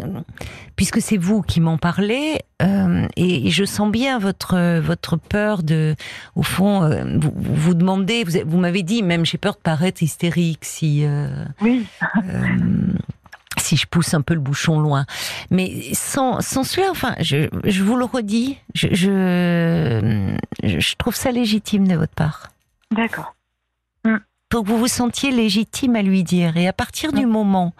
puisque 0.75 1.01
c'est 1.01 1.15
vous 1.15 1.41
qui 1.41 1.61
m'en 1.61 1.77
parlez, 1.77 2.39
euh, 2.61 3.07
et, 3.15 3.49
je 3.49 3.63
sens 3.63 3.89
bien 3.89 4.19
votre 4.19 4.79
votre 4.79 5.15
peur 5.15 5.63
de, 5.63 5.95
au 6.35 6.43
fond, 6.43 6.89
vous, 7.19 7.31
vous 7.35 7.73
demandez, 7.73 8.25
vous, 8.25 8.39
vous 8.45 8.57
m'avez 8.57 8.83
dit, 8.83 9.03
même 9.03 9.25
j'ai 9.25 9.37
peur 9.37 9.55
de 9.55 9.61
paraître 9.61 10.03
hystérique 10.03 10.65
si. 10.65 11.05
oui 11.61 11.85
si 13.59 13.77
je 13.77 13.85
pousse 13.87 14.13
un 14.13 14.21
peu 14.21 14.33
le 14.33 14.39
bouchon 14.39 14.79
loin. 14.79 15.05
Mais 15.49 15.93
sans, 15.93 16.41
sans 16.41 16.63
cela, 16.63 16.87
enfin, 16.91 17.15
je, 17.19 17.47
je 17.63 17.83
vous 17.83 17.95
le 17.95 18.05
redis, 18.05 18.57
je, 18.73 18.87
je, 18.91 20.35
je, 20.63 20.95
trouve 20.95 21.15
ça 21.15 21.31
légitime 21.31 21.87
de 21.87 21.95
votre 21.95 22.13
part. 22.13 22.49
D'accord. 22.91 23.36
Pour 24.49 24.63
que 24.63 24.69
vous 24.69 24.77
vous 24.77 24.87
sentiez 24.87 25.31
légitime 25.31 25.95
à 25.95 26.01
lui 26.01 26.23
dire. 26.23 26.55
Et 26.55 26.67
à 26.67 26.73
partir 26.73 27.11
du 27.11 27.25
moment 27.25 27.73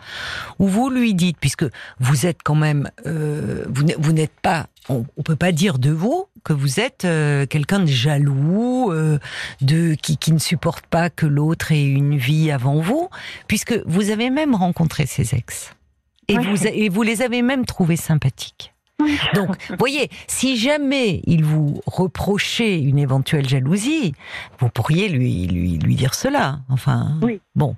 où 0.60 0.68
vous 0.68 0.90
lui 0.90 1.14
dites, 1.14 1.38
puisque 1.40 1.66
vous 2.00 2.26
êtes 2.26 2.40
quand 2.44 2.56
même, 2.56 2.92
euh, 3.06 3.66
vous 3.70 4.12
n'êtes 4.12 4.38
pas, 4.42 4.68
on, 4.90 5.06
ne 5.18 5.24
peut 5.24 5.38
pas 5.38 5.54
dire 5.54 5.80
de 5.80 5.92
vous 5.92 6.28
que 6.44 6.54
vous 6.54 6.80
êtes 6.80 7.06
euh, 7.06 7.46
quelqu'un 7.46 7.80
de 7.80 7.88
jaloux, 7.88 8.92
euh, 8.92 9.20
de 9.62 9.96
qui, 9.96 10.18
qui 10.18 10.32
ne 10.32 10.40
supporte 10.40 10.86
pas 10.88 11.10
que 11.10 11.26
l'autre 11.26 11.72
ait 11.72 11.86
une 11.86 12.18
vie 12.18 12.52
avant 12.52 12.80
vous, 12.80 13.10
puisque 13.48 13.82
vous 13.86 14.10
avez 14.10 14.30
même 14.30 14.56
rencontré 14.56 15.06
ses 15.06 15.36
ex. 15.36 15.74
Et, 16.30 16.38
vous, 16.38 16.68
et 16.68 16.90
vous 16.90 17.04
les 17.04 17.22
avez 17.22 17.42
même 17.42 17.66
trouvés 17.66 17.96
sympathiques. 17.96 18.74
Donc, 19.36 19.56
voyez, 19.78 20.10
si 20.28 20.58
jamais 20.58 21.22
il 21.26 21.44
vous 21.44 21.82
reprochait 21.86 22.80
une 22.80 22.98
éventuelle 22.98 23.48
jalousie, 23.48 24.14
vous 24.60 24.70
pourriez 24.70 25.08
lui, 25.10 25.48
lui, 25.48 25.78
lui 25.78 25.96
dire 25.96 26.14
cela. 26.14 26.60
Enfin, 26.70 27.18
oui. 27.22 27.40
bon. 27.56 27.76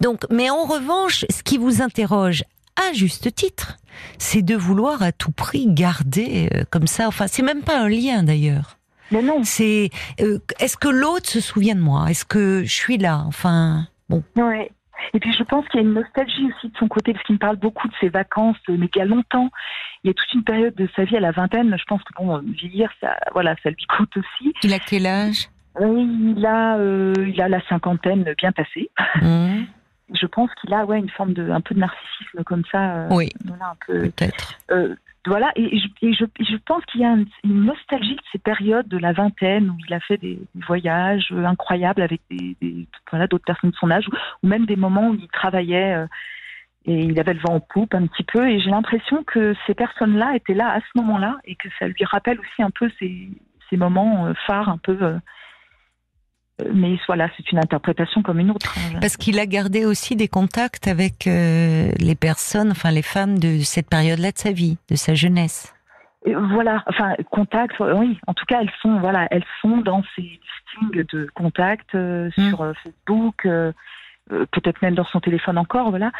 Donc, 0.00 0.24
mais 0.30 0.48
en 0.48 0.64
revanche, 0.64 1.24
ce 1.30 1.42
qui 1.42 1.58
vous 1.58 1.82
interroge 1.82 2.44
à 2.76 2.92
juste 2.94 3.34
titre, 3.34 3.76
c'est 4.18 4.42
de 4.42 4.56
vouloir 4.56 5.02
à 5.02 5.12
tout 5.12 5.32
prix 5.32 5.66
garder 5.68 6.48
euh, 6.54 6.64
comme 6.70 6.86
ça. 6.86 7.06
Enfin, 7.06 7.26
c'est 7.26 7.42
même 7.42 7.62
pas 7.62 7.78
un 7.78 7.88
lien 7.88 8.22
d'ailleurs. 8.22 8.78
Mais 9.10 9.22
non. 9.22 9.42
C'est 9.44 9.90
euh, 10.20 10.38
est-ce 10.58 10.78
que 10.78 10.88
l'autre 10.88 11.28
se 11.28 11.40
souvient 11.40 11.74
de 11.74 11.80
moi? 11.80 12.06
Est-ce 12.10 12.24
que 12.24 12.64
je 12.64 12.72
suis 12.72 12.96
là? 12.96 13.24
Enfin, 13.26 13.88
bon. 14.08 14.22
Ouais. 14.36 14.70
Et 15.14 15.20
puis 15.20 15.32
je 15.32 15.42
pense 15.42 15.66
qu'il 15.68 15.80
y 15.80 15.84
a 15.84 15.86
une 15.86 15.94
nostalgie 15.94 16.46
aussi 16.46 16.68
de 16.68 16.76
son 16.78 16.88
côté, 16.88 17.12
parce 17.12 17.24
qu'il 17.24 17.34
me 17.34 17.38
parle 17.38 17.56
beaucoup 17.56 17.88
de 17.88 17.94
ses 18.00 18.08
vacances, 18.08 18.56
mais 18.68 18.88
qu'il 18.88 19.00
y 19.00 19.02
a 19.02 19.08
longtemps, 19.08 19.50
il 20.04 20.08
y 20.08 20.10
a 20.10 20.14
toute 20.14 20.32
une 20.34 20.44
période 20.44 20.74
de 20.74 20.88
sa 20.96 21.04
vie 21.04 21.16
à 21.16 21.20
la 21.20 21.30
vingtaine. 21.30 21.74
Je 21.78 21.84
pense 21.84 22.02
que 22.02 22.12
bon, 22.16 22.38
vieillir, 22.38 22.90
ça, 23.00 23.16
voilà, 23.32 23.54
ça 23.62 23.70
lui 23.70 23.86
coûte 23.96 24.16
aussi. 24.16 24.52
Il 24.62 24.72
a 24.72 24.78
quel 24.78 25.06
âge? 25.06 25.48
Oui, 25.80 26.34
il 26.36 26.44
a, 26.44 26.76
euh, 26.76 27.14
il 27.18 27.40
a 27.40 27.48
la 27.48 27.60
cinquantaine 27.68 28.34
bien 28.36 28.52
passée. 28.52 28.90
Mmh. 29.20 29.62
Je 30.14 30.26
pense 30.26 30.50
qu'il 30.60 30.74
a 30.74 30.84
ouais 30.84 30.98
une 30.98 31.08
forme 31.08 31.32
de 31.32 31.50
un 31.50 31.62
peu 31.62 31.74
de 31.74 31.80
narcissisme 31.80 32.44
comme 32.44 32.64
ça. 32.70 32.96
Euh, 32.96 33.08
oui. 33.12 33.30
Peut-être. 33.86 34.58
Euh, 34.70 34.94
voilà, 35.24 35.52
et 35.54 35.78
je, 35.78 36.12
je, 36.12 36.24
je, 36.44 36.56
pense 36.66 36.84
qu'il 36.86 37.00
y 37.00 37.04
a 37.04 37.14
une, 37.14 37.26
nostalgie 37.44 38.16
de 38.16 38.22
ces 38.32 38.38
périodes 38.38 38.88
de 38.88 38.98
la 38.98 39.12
vingtaine 39.12 39.70
où 39.70 39.76
il 39.86 39.94
a 39.94 40.00
fait 40.00 40.16
des, 40.16 40.38
voyages 40.66 41.32
incroyables 41.32 42.02
avec 42.02 42.20
des, 42.28 42.56
voilà, 43.08 43.28
d'autres 43.28 43.44
personnes 43.44 43.70
de 43.70 43.76
son 43.76 43.90
âge, 43.90 44.04
ou, 44.42 44.46
même 44.48 44.66
des 44.66 44.74
moments 44.74 45.08
où 45.08 45.14
il 45.14 45.28
travaillait 45.28 45.94
euh, 45.94 46.06
et 46.84 47.04
il 47.04 47.18
avait 47.20 47.34
le 47.34 47.40
vent 47.40 47.54
en 47.54 47.60
poupe 47.60 47.94
un 47.94 48.06
petit 48.06 48.24
peu. 48.24 48.48
Et 48.48 48.60
j'ai 48.60 48.70
l'impression 48.70 49.22
que 49.24 49.54
ces 49.66 49.74
personnes-là 49.74 50.34
étaient 50.36 50.54
là 50.54 50.70
à 50.72 50.80
ce 50.80 51.00
moment-là 51.00 51.38
et 51.44 51.54
que 51.56 51.68
ça 51.78 51.86
lui 51.86 52.04
rappelle 52.04 52.38
aussi 52.40 52.62
un 52.62 52.70
peu 52.70 52.90
ces, 52.98 53.28
ces 53.70 53.76
moments 53.76 54.26
euh, 54.26 54.32
phares 54.46 54.68
un 54.68 54.78
peu 54.78 54.96
euh, 55.00 55.18
mais 56.74 56.98
voilà, 57.06 57.28
c'est 57.36 57.50
une 57.52 57.58
interprétation 57.58 58.22
comme 58.22 58.38
une 58.38 58.50
autre. 58.50 58.74
Hein. 58.78 58.98
Parce 59.00 59.16
qu'il 59.16 59.38
a 59.38 59.46
gardé 59.46 59.84
aussi 59.84 60.16
des 60.16 60.28
contacts 60.28 60.86
avec 60.86 61.26
euh, 61.26 61.90
les 61.98 62.14
personnes, 62.14 62.70
enfin 62.70 62.90
les 62.90 63.02
femmes 63.02 63.38
de 63.38 63.58
cette 63.58 63.88
période-là 63.88 64.32
de 64.32 64.38
sa 64.38 64.52
vie, 64.52 64.78
de 64.90 64.96
sa 64.96 65.14
jeunesse. 65.14 65.74
voilà, 66.24 66.82
enfin 66.86 67.14
contacts, 67.30 67.78
oui. 67.80 68.18
En 68.26 68.34
tout 68.34 68.44
cas, 68.46 68.60
elles 68.60 68.72
sont 68.80 68.98
voilà, 69.00 69.26
elles 69.30 69.44
sont 69.60 69.78
dans 69.78 70.02
ces 70.14 70.22
listings 70.22 71.04
de 71.12 71.26
contacts 71.34 71.94
euh, 71.94 72.30
mmh. 72.36 72.48
sur 72.48 72.60
euh, 72.62 72.72
Facebook, 72.82 73.48
peut-être 74.28 74.80
même 74.82 74.94
dans 74.94 75.04
son 75.04 75.20
téléphone 75.20 75.58
encore, 75.58 75.90
voilà. 75.90 76.10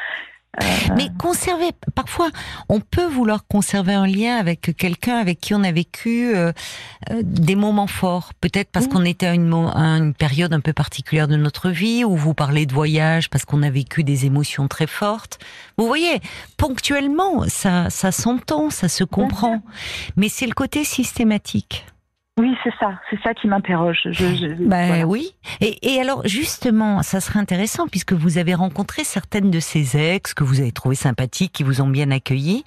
Euh, 0.61 0.65
Mais 0.97 1.09
conserver, 1.19 1.71
parfois, 1.95 2.31
on 2.69 2.81
peut 2.81 3.07
vouloir 3.07 3.47
conserver 3.47 3.95
un 3.95 4.07
lien 4.07 4.37
avec 4.37 4.77
quelqu'un 4.77 5.17
avec 5.17 5.41
qui 5.41 5.55
on 5.55 5.65
a 5.65 5.73
vécu 5.73 6.35
euh, 6.35 6.53
euh, 7.11 7.23
des 7.25 7.55
moments 7.55 7.87
forts. 7.87 8.35
Peut-être 8.41 8.71
parce 8.71 8.87
qu'on 8.87 9.05
était 9.05 9.27
à 9.27 9.35
une, 9.35 9.53
à 9.55 9.97
une, 9.97 10.13
période 10.13 10.53
un 10.53 10.61
peu 10.61 10.75
particulière 10.75 11.27
de 11.27 11.37
notre 11.37 11.71
vie, 11.71 12.05
où 12.05 12.17
vous 12.17 12.35
parlez 12.35 12.67
de 12.67 12.75
voyage 12.75 13.31
parce 13.31 13.47
qu'on 13.47 13.63
a 13.63 13.71
vécu 13.71 14.05
des 14.05 14.27
émotions 14.27 14.69
très 14.69 14.87
fortes. 14.87 15.39
Vous 15.79 15.87
voyez, 15.87 16.21
ponctuellement, 16.59 17.45
ça, 17.49 17.89
ça 17.89 18.13
s'entend, 18.13 18.69
ça 18.69 18.89
se 18.89 19.05
comprend. 19.05 19.63
Mais 20.17 20.29
c'est 20.29 20.47
le 20.47 20.55
côté 20.55 20.85
systématique. 20.85 21.87
Oui, 22.39 22.57
c'est 22.65 22.73
ça, 22.81 22.99
c'est 23.11 23.21
ça 23.23 23.35
qui 23.35 23.47
m'interroge. 23.47 24.01
Je, 24.11 24.55
bah, 24.55 25.05
oui. 25.05 25.35
Et, 25.61 26.01
alors 26.01 26.27
justement, 26.27 27.03
ça 27.03 27.21
serait 27.21 27.39
intéressant 27.39 27.89
puisque 27.89 28.15
vous 28.15 28.39
avez 28.39 28.55
rencontré 28.55 29.05
certaines 29.05 29.51
de 29.51 29.61
ces 29.61 29.99
ex 29.99 30.33
que 30.33 30.43
vous 30.43 30.61
avez 30.61 30.73
trouvées 30.73 30.95
sympathiques, 30.95 31.53
qui 31.53 31.63
vous 31.63 31.83
ont 31.83 31.89
bien 31.89 32.11
accueilli. 32.11 32.65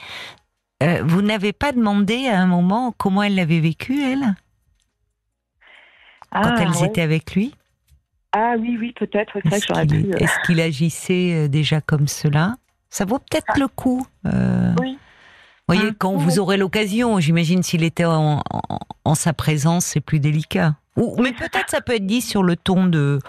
Euh, 0.84 1.01
vous 1.04 1.23
n'avez 1.23 1.51
pas 1.51 1.71
demandé 1.71 2.28
à 2.28 2.39
un 2.39 2.45
moment 2.45 2.93
comment 2.95 3.23
elle 3.23 3.36
l'avait 3.36 3.60
vécu, 3.60 4.04
elle? 4.04 4.36
Quand 6.32 6.41
ah, 6.43 6.56
elles 6.60 6.86
étaient 6.86 7.01
avec 7.01 7.34
lui? 7.34 7.56
Ah 8.34 8.56
oui, 8.60 8.78
oui, 8.80 8.93
peut-être. 8.93 9.38
Est-ce 9.38 9.65
qu'il 9.65 10.12
est 10.12 10.45
qu'il 10.45 10.62
agissait 10.62 11.45
euh, 11.45 11.47
déjà 11.47 11.82
comme 11.82 12.08
cela? 12.08 12.56
Ça 12.89 13.06
vaut 13.06 13.19
peut-être 13.19 13.45
ah. 13.47 13.60
le 13.60 13.67
coup. 13.67 14.06
Euh... 14.28 14.75
Oui 14.80 14.99
voyez, 15.67 15.93
quand 15.97 16.13
vous 16.13 16.39
aurez 16.39 16.58
l'occasion, 16.58 17.19
j'imagine 17.19 17.63
s'il 17.63 17.84
était 17.84 18.06
en, 18.06 18.41
sa 19.15 19.34
présence, 19.34 19.86
c'est 19.86 20.01
plus 20.01 20.19
délicat. 20.19 20.75
Ou, 20.97 21.15
mais 21.21 21.34
peut-être 21.34 21.69
ça 21.69 21.82
peut 21.82 21.95
être 21.95 22.06
dit 22.06 22.21
sur 22.21 22.43
le 22.43 22.56
ton 22.56 22.86
de 22.86 23.19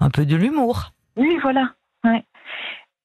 un 0.00 0.10
peu 0.10 0.26
de 0.26 0.36
l'humour. 0.36 0.92
Oui, 1.16 1.38
voilà. 1.42 1.72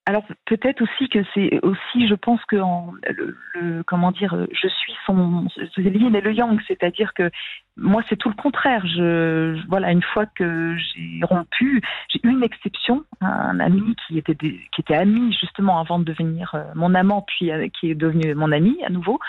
Alors 0.06 0.24
peut-être 0.46 0.82
aussi 0.82 1.08
que 1.08 1.20
c'est 1.34 1.64
aussi, 1.64 2.10
je 2.10 2.16
pense 2.16 2.44
que 2.46 2.58
en, 2.58 2.92
le, 3.08 3.84
comment 3.84 4.12
dire, 4.12 4.36
je 4.52 4.68
suis 4.68 4.94
son 5.06 5.48
yin 5.78 6.14
et 6.14 6.20
le 6.20 6.34
yang, 6.34 6.60
c'est-à-dire 6.68 7.14
que 7.14 7.32
moi 7.78 8.02
c'est 8.10 8.18
tout 8.18 8.28
le 8.28 8.36
contraire. 8.36 8.86
Je, 8.86 9.58
voilà, 9.70 9.94
une 9.94 10.04
fois 10.04 10.26
que 10.26 10.76
j'ai 10.78 11.22
rompu, 11.24 11.82
j'ai 12.10 12.20
eu 12.22 12.32
une 12.32 12.44
exception, 12.44 13.06
un 13.22 13.62
ami 13.62 13.96
qui 14.06 14.18
était 14.18 14.36
qui 14.36 14.82
était 14.82 14.96
ami 14.96 15.32
justement 15.40 15.80
avant 15.80 16.00
de 16.00 16.04
devenir 16.04 16.54
euh, 16.54 16.64
mon 16.76 16.96
amant, 16.96 17.22
puis 17.26 17.52
euh, 17.52 17.70
qui 17.80 17.90
est 17.90 17.96
devenu 17.96 18.36
mon 18.36 18.52
ami 18.52 18.78
à 18.86 18.90
nouveau. 18.90 19.20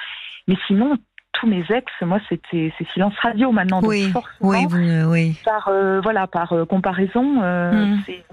Mais 0.48 0.56
sinon 0.66 0.98
tous 1.34 1.46
mes 1.46 1.64
ex, 1.70 1.86
moi, 2.02 2.18
c'était 2.28 2.72
c'est 2.78 2.88
silence 2.88 3.14
radio 3.20 3.52
maintenant. 3.52 3.80
Donc 3.80 3.90
oui, 3.90 4.12
oui, 4.40 4.66
oui. 5.06 5.36
Par 5.44 5.68
euh, 5.68 6.00
voilà, 6.00 6.26
par 6.26 6.52
comparaison, 6.68 7.22
mmh. 7.22 8.02
c'est 8.06 8.24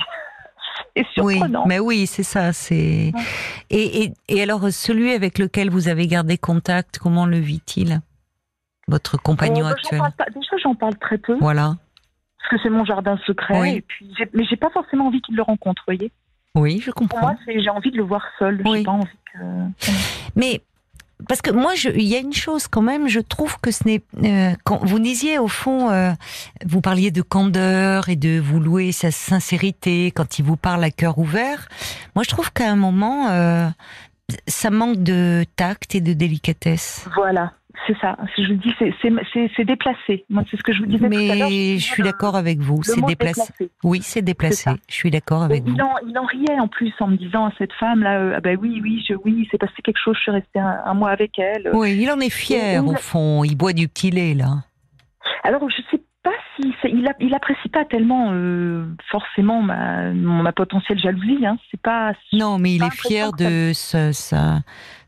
et 0.96 1.06
surprenant. 1.14 1.62
Oui, 1.64 1.68
mais 1.68 1.80
oui, 1.80 2.06
c'est 2.08 2.24
ça. 2.24 2.54
C'est 2.54 3.12
et, 3.70 4.04
et, 4.04 4.14
et, 4.28 4.42
alors 4.44 4.70
celui 4.72 5.12
avec 5.12 5.38
lequel 5.40 5.70
vous 5.70 5.88
avez 5.88 6.08
gardé 6.08 6.38
contact, 6.38 7.00
comment 7.00 7.26
le 7.26 7.38
vit-il 7.40 8.02
Votre 8.88 9.18
compagnon 9.22 9.66
Euh, 9.66 9.70
bah, 9.70 9.76
actuel 9.76 10.00
j'en 10.00 10.04
parle 10.04 10.14
pas- 10.14 10.26
Déjà, 10.34 10.58
j'en 10.62 10.76
parle 10.76 10.96
très 10.98 11.18
peu 11.18 11.38
Voilà. 11.40 11.76
parce 12.40 12.50
que 12.52 12.58
c'est 12.64 12.70
mon 12.70 12.86
jardin 12.86 13.18
secret. 13.26 13.60
Oui. 13.60 13.70
Et 13.78 13.82
puis, 13.82 14.14
mais 14.34 14.44
j'ai 14.46 14.58
pas 14.58 14.70
forcément 14.72 15.08
envie 15.08 15.22
qu'il 15.22 15.36
le 15.36 15.44
rencontre. 15.44 15.84
Voyez. 15.88 16.12
Oui, 16.56 16.80
je 16.84 16.92
Pour 16.92 16.96
comprends. 16.96 17.20
moi, 17.22 17.36
c'est 17.46 17.62
j'ai 17.62 17.70
envie 17.70 17.92
de 17.92 17.98
le 17.98 18.04
voir 18.04 18.24
seul. 18.38 18.62
Oui. 18.66 18.84
Pas 18.84 18.92
envie 18.92 19.08
que. 19.34 19.40
Mais 20.36 20.62
parce 21.28 21.42
que 21.42 21.52
moi, 21.52 21.74
il 21.76 22.08
y 22.08 22.16
a 22.16 22.20
une 22.20 22.34
chose 22.34 22.68
quand 22.68 22.82
même, 22.82 23.08
je 23.08 23.20
trouve 23.20 23.60
que 23.60 23.72
ce 23.72 23.84
n'est 23.86 24.02
euh, 24.24 24.54
quand 24.64 24.84
vous 24.84 25.00
disiez 25.00 25.40
au 25.40 25.48
fond, 25.48 25.90
euh, 25.90 26.12
vous 26.66 26.82
parliez 26.82 27.12
de 27.12 27.22
candeur 27.22 28.10
et 28.10 28.16
de 28.16 28.40
vous 28.40 28.60
louer 28.60 28.92
sa 28.92 29.12
sincérité 29.12 30.12
quand 30.12 30.40
il 30.40 30.46
vous 30.46 30.58
parle 30.58 30.84
à 30.84 30.92
cœur 30.92 31.18
ouvert. 31.18 31.68
Moi, 32.16 32.24
je 32.24 32.30
trouve 32.30 32.52
qu'à 32.52 32.70
un 32.70 32.76
moment, 32.76 33.30
euh, 33.30 33.68
ça 34.48 34.70
manque 34.70 35.04
de 35.04 35.46
tact 35.56 35.96
et 35.96 36.02
de 36.02 36.14
délicatesse. 36.14 37.06
Voilà, 37.16 37.54
c'est 37.88 37.98
ça. 38.00 38.18
Je 38.38 38.48
vous 38.48 38.60
dis, 38.60 38.74
c'est- 38.80 39.64
déplacé. 39.64 40.26
Moi, 40.30 40.44
c'est 40.50 40.58
ce 40.58 40.64
que 40.64 40.74
je 40.74 40.80
vous 40.80 40.86
disais 40.86 41.10
tout 41.10 41.16
à 41.16 41.36
l'heure. 41.36 41.50
Mais 41.50 41.78
je 41.78 41.86
suis 41.86 42.04
d'accord 42.04 42.36
avec 42.36 42.60
vous, 42.60 42.84
c'est 42.84 43.02
déplacé. 43.06 43.70
Oui, 43.84 44.02
c'est 44.02 44.22
déplacé. 44.22 44.72
Je 44.90 44.94
suis 44.94 45.12
d'accord 45.12 45.44
avec 45.44 45.64
vous. 45.64 45.74
il, 45.76 45.82
en, 45.82 45.94
il 46.08 46.18
en 46.18 46.26
riait 46.26 46.60
en 46.60 46.68
plus 46.68 46.94
en 47.00 47.08
me 47.08 47.18
disant 47.18 47.46
à 47.46 47.52
cette 47.58 47.74
femme 47.74 48.02
là, 48.02 48.20
euh, 48.20 48.34
ah 48.36 48.42
ben 48.42 48.58
oui, 48.62 48.80
oui, 48.82 49.04
je, 49.08 49.14
oui, 49.24 49.48
c'est 49.52 49.58
passé 49.58 49.74
quelque 49.84 50.00
chose. 50.04 50.16
Je 50.18 50.22
suis 50.22 50.32
restée 50.32 50.60
un, 50.60 50.82
un 50.86 50.94
mois 50.94 51.12
avec 51.12 51.38
elle. 51.40 51.70
Oui, 51.74 51.98
il 52.00 52.10
en 52.12 52.20
est 52.20 52.30
fier 52.30 52.86
au 52.86 52.96
fond. 52.96 53.44
Il 53.44 53.56
boit 53.56 53.74
du 53.74 53.88
petit 53.88 54.12
lait 54.12 54.34
là. 54.34 54.64
Alors, 55.44 55.68
je 55.70 55.82
sais 55.90 56.02
pas 56.24 56.32
si 56.56 56.74
il, 56.86 57.34
apprécie 57.34 57.70
pas 57.70 57.86
tellement 57.86 58.30
euh, 58.32 58.86
forcément 59.10 59.62
ma, 59.62 60.52
potentielle 60.52 61.00
jalousie. 61.00 61.46
Hein. 61.46 61.58
C'est 61.70 61.82
pas. 61.82 62.14
Non, 62.34 62.60
mais 62.60 62.76
il 62.76 62.84
est 62.84 62.96
fier 62.96 63.32
de 63.34 63.72
ça, 63.74 64.14
ça- 64.14 64.60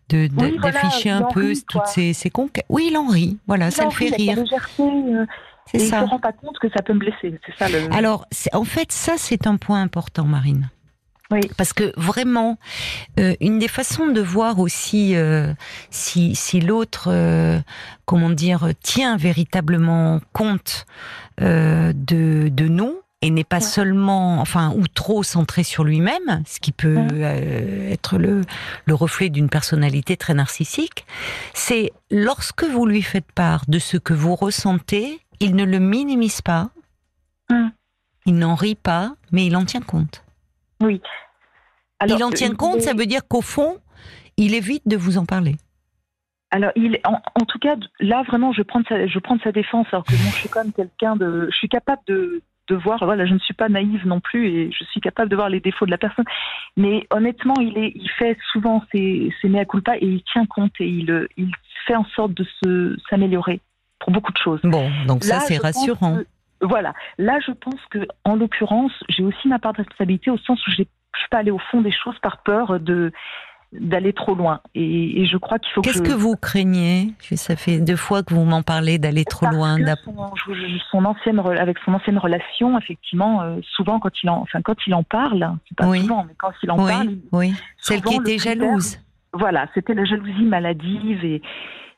de 0.09 0.27
de- 0.27 0.33
Oui, 0.37 0.57
voilà, 0.59 0.81
d'afficher 0.81 1.09
un 1.09 1.23
peu 1.23 1.47
rit, 1.49 1.63
toutes 1.67 1.87
ses, 1.87 2.13
ses 2.13 2.29
conquêtes. 2.29 2.65
Oui, 2.69 2.87
il 2.91 2.97
en 2.97 3.07
rit. 3.07 3.37
Voilà, 3.47 3.67
il 3.67 3.71
ça 3.71 3.85
le 3.85 3.91
fait 3.91 4.09
rire. 4.15 4.37
euh, 4.39 5.25
C'est 5.65 5.77
et 5.77 5.83
il 5.83 5.87
ça. 5.89 6.01
se 6.01 6.05
rend 6.09 6.19
pas 6.19 6.33
compte 6.33 6.57
que 6.59 6.67
ça 6.75 6.81
peut 6.83 6.93
me 6.93 6.99
blesser. 6.99 7.39
C'est 7.45 7.57
ça 7.57 7.69
le. 7.69 7.91
Alors, 7.93 8.25
c'est- 8.31 8.53
en 8.53 8.63
fait, 8.65 8.91
ça, 8.91 9.13
c'est 9.17 9.47
un 9.47 9.57
point 9.57 9.81
important, 9.81 10.25
Marine. 10.25 10.69
Oui. 11.31 11.39
Parce 11.57 11.73
que 11.73 11.93
vraiment, 11.97 12.57
euh, 13.19 13.33
une 13.41 13.57
des 13.57 13.69
façons 13.69 14.07
de 14.07 14.21
voir 14.21 14.59
aussi 14.59 15.15
euh, 15.15 15.53
si, 15.89 16.35
si 16.35 16.59
l'autre, 16.59 17.07
euh, 17.07 17.59
comment 18.05 18.29
dire, 18.29 18.69
tient 18.83 19.17
véritablement 19.17 20.19
compte 20.33 20.85
de, 21.39 22.49
de 22.49 22.67
nous 22.67 22.95
et 23.23 23.31
n'est 23.31 23.43
pas 23.43 23.55
Ouais. 23.57 23.61
seulement, 23.61 24.39
enfin, 24.41 24.71
ou 24.75 24.87
trop 24.87 25.23
centré 25.23 25.63
sur 25.63 25.83
lui-même, 25.83 26.43
ce 26.45 26.59
qui 26.59 26.71
peut 26.71 26.95
Ouais. 26.97 27.07
euh, 27.13 27.91
être 27.91 28.17
le, 28.17 28.41
le 28.85 28.93
reflet 28.93 29.29
d'une 29.29 29.49
personnalité 29.49 30.17
très 30.17 30.33
narcissique, 30.33 31.05
c'est 31.53 31.91
lorsque 32.11 32.63
vous 32.63 32.85
lui 32.85 33.01
faites 33.01 33.31
part 33.31 33.63
de 33.67 33.79
ce 33.79 33.97
que 33.97 34.13
vous 34.13 34.35
ressentez, 34.35 35.19
il 35.39 35.55
ne 35.55 35.63
le 35.65 35.79
minimise 35.79 36.41
pas, 36.41 36.69
Hum. 37.49 37.71
il 38.25 38.35
n'en 38.37 38.55
rit 38.55 38.75
pas, 38.75 39.15
mais 39.31 39.45
il 39.45 39.55
en 39.55 39.65
tient 39.65 39.81
compte. 39.81 40.23
oui. 40.81 41.01
Alors, 41.99 42.17
il 42.17 42.23
en 42.25 42.29
euh, 42.31 42.33
tient 42.33 42.53
compte, 42.53 42.77
est- 42.77 42.81
ça 42.81 42.93
veut 42.93 43.05
dire 43.05 43.25
qu'au 43.27 43.41
fond, 43.41 43.77
il 44.35 44.53
évite 44.55 44.85
de 44.85 44.97
vous 44.97 45.17
en 45.17 45.25
parler. 45.25 45.55
Alors, 46.51 46.71
il, 46.75 46.99
en, 47.05 47.13
en 47.13 47.45
tout 47.45 47.59
cas, 47.59 47.75
là, 48.01 48.23
vraiment, 48.27 48.51
je 48.51 48.61
prends 48.61 48.81
de 48.81 48.85
sa, 48.87 49.07
je 49.07 49.19
prends 49.19 49.37
de 49.37 49.41
sa 49.41 49.53
défense, 49.53 49.87
alors 49.91 50.03
que 50.03 50.11
bon, 50.11 50.29
je 50.31 50.35
suis 50.35 50.49
quand 50.49 50.63
même 50.63 50.73
quelqu'un 50.73 51.15
de. 51.15 51.47
Je 51.49 51.55
suis 51.55 51.69
capable 51.69 52.01
de, 52.07 52.41
de 52.69 52.75
voir, 52.75 53.03
voilà, 53.03 53.25
je 53.25 53.33
ne 53.33 53.39
suis 53.39 53.53
pas 53.53 53.67
naïve 53.69 54.05
non 54.07 54.19
plus, 54.19 54.47
et 54.47 54.71
je 54.71 54.83
suis 54.85 55.01
capable 55.01 55.29
de 55.29 55.35
voir 55.35 55.49
les 55.49 55.59
défauts 55.59 55.85
de 55.85 55.91
la 55.91 55.97
personne. 55.97 56.25
Mais 56.77 57.05
honnêtement, 57.11 57.55
il, 57.59 57.77
est, 57.77 57.91
il 57.95 58.09
fait 58.17 58.37
souvent 58.51 58.83
ses, 58.91 59.33
ses 59.41 59.49
mea 59.49 59.65
culpa 59.65 59.97
et 59.97 60.05
il 60.05 60.23
tient 60.31 60.45
compte 60.45 60.71
et 60.79 60.87
il, 60.87 61.27
il 61.37 61.51
fait 61.85 61.95
en 61.95 62.05
sorte 62.15 62.33
de 62.33 62.45
se, 62.63 62.95
s'améliorer 63.09 63.59
pour 63.99 64.11
beaucoup 64.11 64.31
de 64.31 64.37
choses. 64.37 64.61
Bon, 64.63 64.89
donc 65.07 65.23
ça 65.23 65.39
c'est 65.41 65.57
rassurant. 65.57 66.17
que- 66.17 66.25
voilà. 66.65 66.93
Là, 67.17 67.39
je 67.45 67.51
pense 67.51 67.79
que, 67.89 68.07
en 68.23 68.35
l'occurrence, 68.37 68.93
j'ai 69.09 69.23
aussi 69.23 69.47
ma 69.49 69.59
part 69.59 69.73
de 69.73 69.77
responsabilité 69.79 70.31
au 70.31 70.37
sens 70.37 70.65
où 70.65 70.71
j'ai- 70.71 70.87
je 71.15 71.19
suis 71.19 71.29
pas 71.29 71.39
allée 71.39 71.51
au 71.51 71.59
fond 71.59 71.81
des 71.81 71.91
choses 71.91 72.17
par 72.19 72.41
peur 72.43 72.79
de 72.79 73.11
d'aller 73.79 74.13
trop 74.13 74.35
loin. 74.35 74.59
Et, 74.75 75.21
et 75.21 75.25
je 75.25 75.37
crois 75.37 75.57
qu'il 75.59 75.71
faut 75.73 75.81
que 75.81 75.87
Qu'est-ce 75.87 76.03
je- 76.03 76.09
que 76.09 76.13
vous 76.15 76.35
craignez? 76.35 77.13
Ça 77.35 77.55
fait 77.55 77.79
deux 77.79 77.95
fois 77.95 78.21
que 78.23 78.33
vous 78.33 78.43
m'en 78.45 78.61
parlez 78.61 78.97
d'aller 78.99 79.25
trop 79.25 79.45
Parce 79.47 79.55
loin. 79.55 79.77
son, 80.05 80.15
son 80.91 81.05
ancienne, 81.05 81.39
avec 81.39 81.77
son 81.83 81.93
ancienne 81.93 82.17
relation, 82.17 82.77
effectivement, 82.77 83.41
euh, 83.41 83.57
souvent 83.75 83.99
quand 83.99 84.11
il 84.23 84.29
en, 84.29 84.41
enfin 84.41 84.61
quand 84.61 84.75
il 84.85 84.93
en 84.93 85.03
parle, 85.03 85.55
pas 85.75 85.87
Oui. 85.87 86.01
souvent, 86.01 86.23
mais 86.25 86.33
quand 86.37 86.51
il 86.61 86.71
en 86.71 86.77
parle, 86.77 87.15
Oui. 87.31 87.53
Celle 87.79 88.01
qui 88.01 88.15
était 88.15 88.37
jalouse. 88.37 88.99
voilà, 89.33 89.67
c'était 89.73 89.93
la 89.95 90.05
jalousie 90.05 90.43
maladive 90.45 91.23
et 91.25 91.41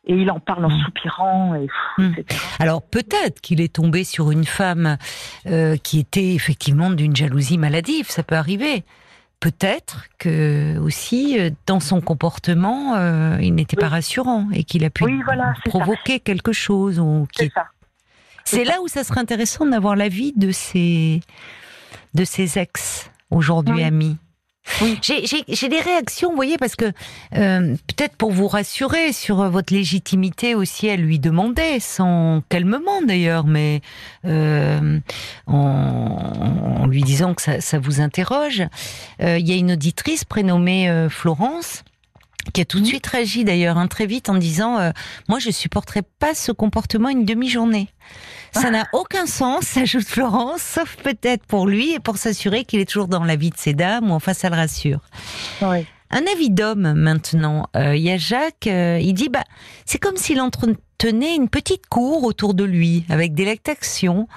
et 0.07 0.13
il 0.13 0.29
en 0.29 0.39
parle 0.39 0.65
en 0.65 0.69
Mm. 0.69 0.79
soupirant 0.85 1.55
et 1.55 1.65
pff, 1.65 1.97
Mm. 1.97 2.13
etc. 2.19 2.39
Alors 2.59 2.83
peut-être 2.83 3.41
qu'il 3.41 3.59
est 3.59 3.73
tombé 3.73 4.03
sur 4.03 4.29
une 4.29 4.43
femme 4.45 4.97
euh, 5.47 5.77
qui 5.77 5.97
était 5.99 6.35
effectivement 6.35 6.91
d'une 6.91 7.15
jalousie 7.15 7.57
maladive, 7.57 8.05
ça 8.09 8.21
peut 8.21 8.35
arriver. 8.35 8.83
Peut-être 9.45 10.05
que 10.17 10.79
aussi 10.79 11.39
euh, 11.39 11.51
dans 11.67 11.79
son 11.79 12.01
comportement, 12.01 12.95
euh, 12.95 13.37
il 13.43 13.53
n'était 13.53 13.75
pas 13.77 13.89
rassurant 13.89 14.47
et 14.51 14.63
qu'il 14.63 14.83
a 14.83 14.89
pu 14.89 15.03
Oui, 15.03 15.21
voilà, 15.23 15.53
c'est 15.63 15.69
ça. 15.71 15.77
provoquer 15.77 16.19
quelque 16.19 16.51
chose. 16.51 16.99
Ou 16.99 17.27
qui 17.31 17.51
C'est 18.43 18.63
là 18.63 18.81
où 18.81 18.87
ça 18.87 19.03
serait 19.03 19.19
intéressant 19.19 19.67
d'avoir 19.67 19.95
l'avis 19.95 20.33
de 20.35 20.51
ses 20.51 21.21
de 22.15 22.23
ses 22.25 22.57
ex 22.57 23.11
aujourd'hui 23.29 23.75
Oui. 23.75 23.83
amis. 23.83 24.17
Oui. 24.81 24.97
J'ai- 25.01 25.69
des 25.69 25.79
réactions, 25.79 26.29
vous 26.29 26.35
voyez, 26.35 26.57
parce 26.57 26.75
que 26.75 26.85
euh, 27.35 27.75
peut-être 27.87 28.15
pour 28.15 28.31
vous 28.31 28.47
rassurer 28.47 29.13
sur 29.13 29.41
euh, 29.41 29.49
votre 29.49 29.73
légitimité 29.73 30.55
aussi 30.55 30.89
à 30.89 30.95
lui 30.95 31.19
demander, 31.19 31.79
sans 31.79 32.41
calmement 32.49 33.01
d'ailleurs, 33.01 33.45
mais 33.45 33.81
euh, 34.25 34.99
en, 35.47 35.53
en 36.81 36.87
lui 36.87 37.03
disant 37.03 37.33
que 37.35 37.41
ça, 37.41 37.61
ça 37.61 37.79
vous 37.79 38.01
interroge. 38.01 38.63
Euh, 39.21 39.37
Il 39.37 39.47
y 39.47 39.53
a 39.53 39.55
une 39.55 39.71
auditrice 39.73 40.23
prénommée 40.25 41.07
Florence 41.09 41.83
qui 42.53 42.61
a 42.61 42.65
tout 42.65 42.77
de 42.79 42.83
Mhm. 42.83 42.89
suite 42.89 43.07
réagi 43.07 43.43
d'ailleurs 43.43 43.77
hein, 43.79 43.87
très 43.87 44.05
vite 44.05 44.29
en 44.29 44.35
disant 44.35 44.77
euh, 44.77 44.91
moi 45.27 45.39
je 45.39 45.49
supporterais 45.49 46.03
pas 46.19 46.35
ce 46.35 46.51
comportement 46.51 47.09
une 47.09 47.25
demi-journée. 47.25 47.89
Ça 48.61 48.71
n'a 48.71 48.85
aucun 48.93 49.25
sens, 49.25 49.75
ajoute 49.77 50.05
Florence, 50.07 50.61
sauf 50.61 50.95
peut-être 50.97 51.45
pour 51.45 51.67
lui 51.67 51.93
et 51.93 51.99
pour 51.99 52.17
s'assurer 52.17 52.63
qu'il 52.65 52.79
est 52.79 52.85
toujours 52.89 53.07
dans 53.07 53.23
la 53.23 53.35
vie 53.35 53.49
de 53.49 53.57
ses 53.57 53.73
dames, 53.73 54.09
ou 54.11 54.13
enfin 54.13 54.33
ça 54.33 54.49
le 54.49 54.55
rassure. 54.55 55.01
Oui. 55.61 55.85
Un 56.11 56.21
avis 56.31 56.49
d'homme 56.49 56.93
maintenant. 56.93 57.67
Euh, 57.75 57.95
Il 57.95 58.01
y 58.03 58.11
a 58.11 58.17
Jacques, 58.17 58.67
euh, 58.67 58.99
il 59.01 59.13
dit 59.13 59.29
bah 59.29 59.43
c'est 59.85 59.97
comme 59.97 60.15
s'il 60.17 60.39
entretenait 60.39 61.35
une 61.35 61.49
petite 61.49 61.87
cour 61.87 62.23
autour 62.23 62.53
de 62.53 62.63
lui 62.63 63.05
avec 63.09 63.33
des 63.33 63.43
lactations. 63.45 64.27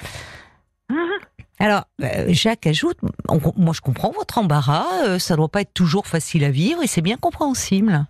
Alors 1.61 1.85
euh, 2.03 2.27
Jacques 2.29 2.67
ajoute 2.67 2.99
on- 3.29 3.41
moi 3.57 3.73
je 3.75 3.81
comprends 3.81 4.11
votre 4.13 4.39
embarras, 4.39 5.19
ça 5.19 5.37
doit 5.37 5.49
pas 5.49 5.61
être 5.63 5.75
toujours 5.75 6.07
facile 6.07 6.45
à 6.45 6.51
vivre 6.51 6.83
et 6.83 6.87
c'est 6.87 7.03
bien 7.03 7.17
compréhensible. 7.17 8.07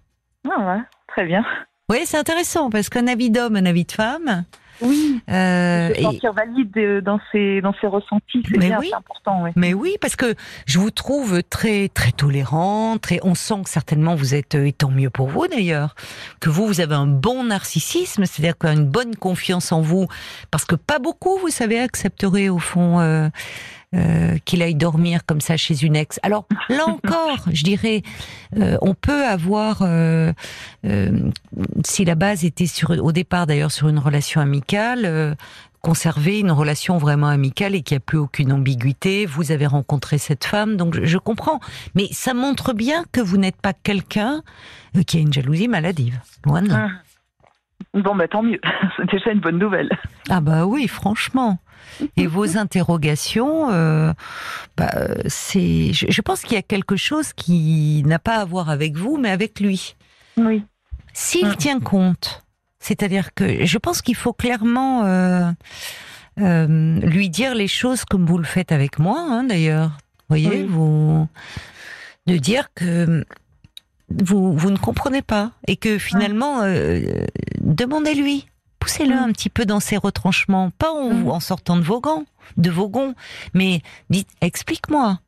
Ah 0.51 0.61
ouais, 0.77 0.83
très 1.09 1.27
bien. 1.27 1.44
Oui, 1.90 1.99
c'est 2.05 2.18
intéressant 2.18 2.68
parce 2.71 2.88
qu'un 2.90 3.07
avis 3.07 3.31
d'homme, 3.31 3.57
un 3.57 3.64
avis 3.66 3.85
de 3.85 3.92
femme. 3.92 4.44
Oui. 4.81 5.21
euh, 5.31 5.88
se 5.95 5.99
et- 5.99 6.03
sentir 6.03 6.33
valide 6.33 6.77
euh, 6.77 7.01
dans 7.01 7.19
ses 7.33 7.61
dans 7.61 7.75
ses 7.81 7.87
ressentis, 7.87 8.43
c'est 8.51 8.59
bien, 8.59 8.79
oui. 8.79 8.88
c'est 8.91 8.97
important. 8.97 9.43
Oui. 9.43 9.51
Mais 9.57 9.75
oui, 9.75 9.97
parce 10.01 10.17
que 10.17 10.35
je 10.67 10.79
vous 10.79 10.91
trouve 10.91 11.43
très 11.45 11.88
très 11.88 12.12
tolérant, 12.12 12.97
très. 12.99 13.19
On 13.23 13.35
sent 13.35 13.62
que 13.64 13.71
certainement 13.71 14.14
vous 14.14 14.35
êtes, 14.35 14.55
euh, 14.55 14.67
et 14.67 14.73
tant 14.73 14.91
mieux 14.91 15.11
pour 15.11 15.29
vous 15.29 15.47
d'ailleurs, 15.49 15.95
que 16.41 16.51
vous 16.51 16.67
vous 16.67 16.81
avez 16.81 16.95
un 16.95 17.07
bon 17.07 17.45
narcissisme, 17.45 18.25
c'est-à-dire 18.25 18.55
une 18.73 18.87
bonne 18.87 19.17
confiance 19.17 19.73
en 19.73 19.81
vous, 19.81 20.07
parce 20.51 20.64
que 20.64 20.75
pas 20.77 20.99
beaucoup, 20.99 21.38
vous 21.38 21.49
savez, 21.51 21.79
accepteraient 21.81 22.49
au 22.49 22.59
fond. 22.59 23.01
euh, 23.01 23.29
euh, 23.94 24.37
qu'il 24.44 24.62
aille 24.62 24.74
dormir 24.74 25.24
comme 25.24 25.40
ça 25.40 25.57
chez 25.57 25.83
une 25.83 25.96
ex. 25.96 26.20
Alors 26.22 26.46
là 26.68 26.87
encore, 26.88 27.38
je 27.51 27.64
dirais, 27.64 28.03
euh, 28.59 28.77
on 28.83 28.92
peut 28.92 29.24
avoir, 29.24 29.79
euh, 29.81 30.33
si 31.85 32.05
la 32.05 32.14
base 32.14 32.44
était 32.44 32.66
sur, 32.66 32.90
au 32.90 33.12
départ 33.12 33.46
d'ailleurs 33.46 33.70
sur 33.70 33.88
une 33.88 33.98
relation 33.98 34.42
amicale, 34.42 35.37
conserver 35.81 36.40
une 36.40 36.51
relation 36.51 36.98
vraiment 36.98 37.29
amicale 37.29 37.74
et 37.74 37.81
qu'il 37.81 37.94
n'y 37.94 38.03
a 38.03 38.05
plus 38.05 38.18
aucune 38.18 38.53
ambiguïté. 38.53 39.24
Vous 39.24 39.53
avez 39.53 39.66
rencontré 39.66 40.18
cette 40.18 40.44
femme, 40.44 40.77
donc 40.77 40.94
je, 40.94 41.07
je 41.07 41.16
comprends. 41.16 41.61
Mais 41.94 42.09
ça 42.11 42.35
montre 42.35 42.74
bien 42.74 43.05
que 43.11 43.22
vous 43.22 43.38
n'êtes 43.38 43.61
pas 43.61 43.72
quelqu'un 43.72 44.42
qui 45.07 45.16
a 45.16 45.20
une 45.20 45.33
jalousie 45.33 45.68
maladive. 45.68 46.20
Loin 46.44 46.61
de 46.61 46.68
là. 46.68 46.85
Hum. 46.85 48.03
Bon, 48.03 48.14
bah 48.14 48.29
tant 48.29 48.42
mieux. 48.42 48.61
C'est 48.96 49.11
déjà 49.11 49.31
une 49.31 49.40
bonne 49.40 49.59
nouvelle. 49.59 49.90
Ah 50.29 50.40
bah 50.40 50.66
oui, 50.66 50.88
franchement. 50.88 51.59
Et 52.16 52.27
vos 52.27 52.57
interrogations, 52.57 53.70
euh, 53.70 54.12
bah, 54.77 54.90
c'est. 55.27 55.92
Je, 55.92 56.07
je 56.09 56.20
pense 56.22 56.42
qu'il 56.42 56.53
y 56.55 56.59
a 56.59 56.62
quelque 56.62 56.96
chose 56.96 57.33
qui 57.33 58.03
n'a 58.07 58.18
pas 58.18 58.37
à 58.37 58.44
voir 58.44 58.70
avec 58.70 58.96
vous, 58.96 59.16
mais 59.16 59.31
avec 59.31 59.61
lui. 59.61 59.96
Oui. 60.37 60.64
S'il 61.12 61.57
tient 61.57 61.81
compte, 61.81 62.44
c'est-à-dire 62.79 63.35
que 63.35 63.64
je 63.64 63.79
pense 63.79 64.03
qu'il 64.03 64.14
faut 64.14 64.33
clairement 64.33 65.05
euh, 65.05 65.51
euh, 66.40 66.98
lui 67.01 67.29
dire 67.29 67.55
les 67.55 67.66
choses 67.68 68.05
comme 68.05 68.24
vous 68.24 68.38
le 68.38 68.44
faites 68.44 68.70
avec 68.70 68.98
moi, 68.98 69.18
hein, 69.18 69.44
d'ailleurs. 69.44 69.98
voyez, 70.29 70.48
Oui. 70.48 70.66
vous 70.68 71.29
de 72.27 72.37
dire 72.37 72.68
que 72.74 73.24
vous 74.11 74.53
vous 74.53 74.70
ne 74.70 74.77
comprenez 74.77 75.22
pas 75.22 75.53
et 75.66 75.77
que 75.77 75.98
finalement 75.98 76.61
euh, 76.62 77.24
demandez-lui, 77.61 78.46
poussez-le 78.79 79.14
Mm. 79.14 79.19
un 79.19 79.33
petit 79.33 79.49
peu 79.51 79.64
dans 79.67 79.81
ses 79.81 79.97
retranchements, 79.97 80.71
pas 80.79 80.91
en, 80.93 81.12
Mm. 81.12 81.29
en 81.31 81.41
sortant 81.41 81.77
de 81.77 81.83
vos 81.83 82.01
gants, 82.01 82.25
de 82.57 82.71
vos 82.71 82.88
gonds, 82.88 83.14
mais 83.55 83.83
dites 84.11 84.29
explique-moi. 84.41 85.21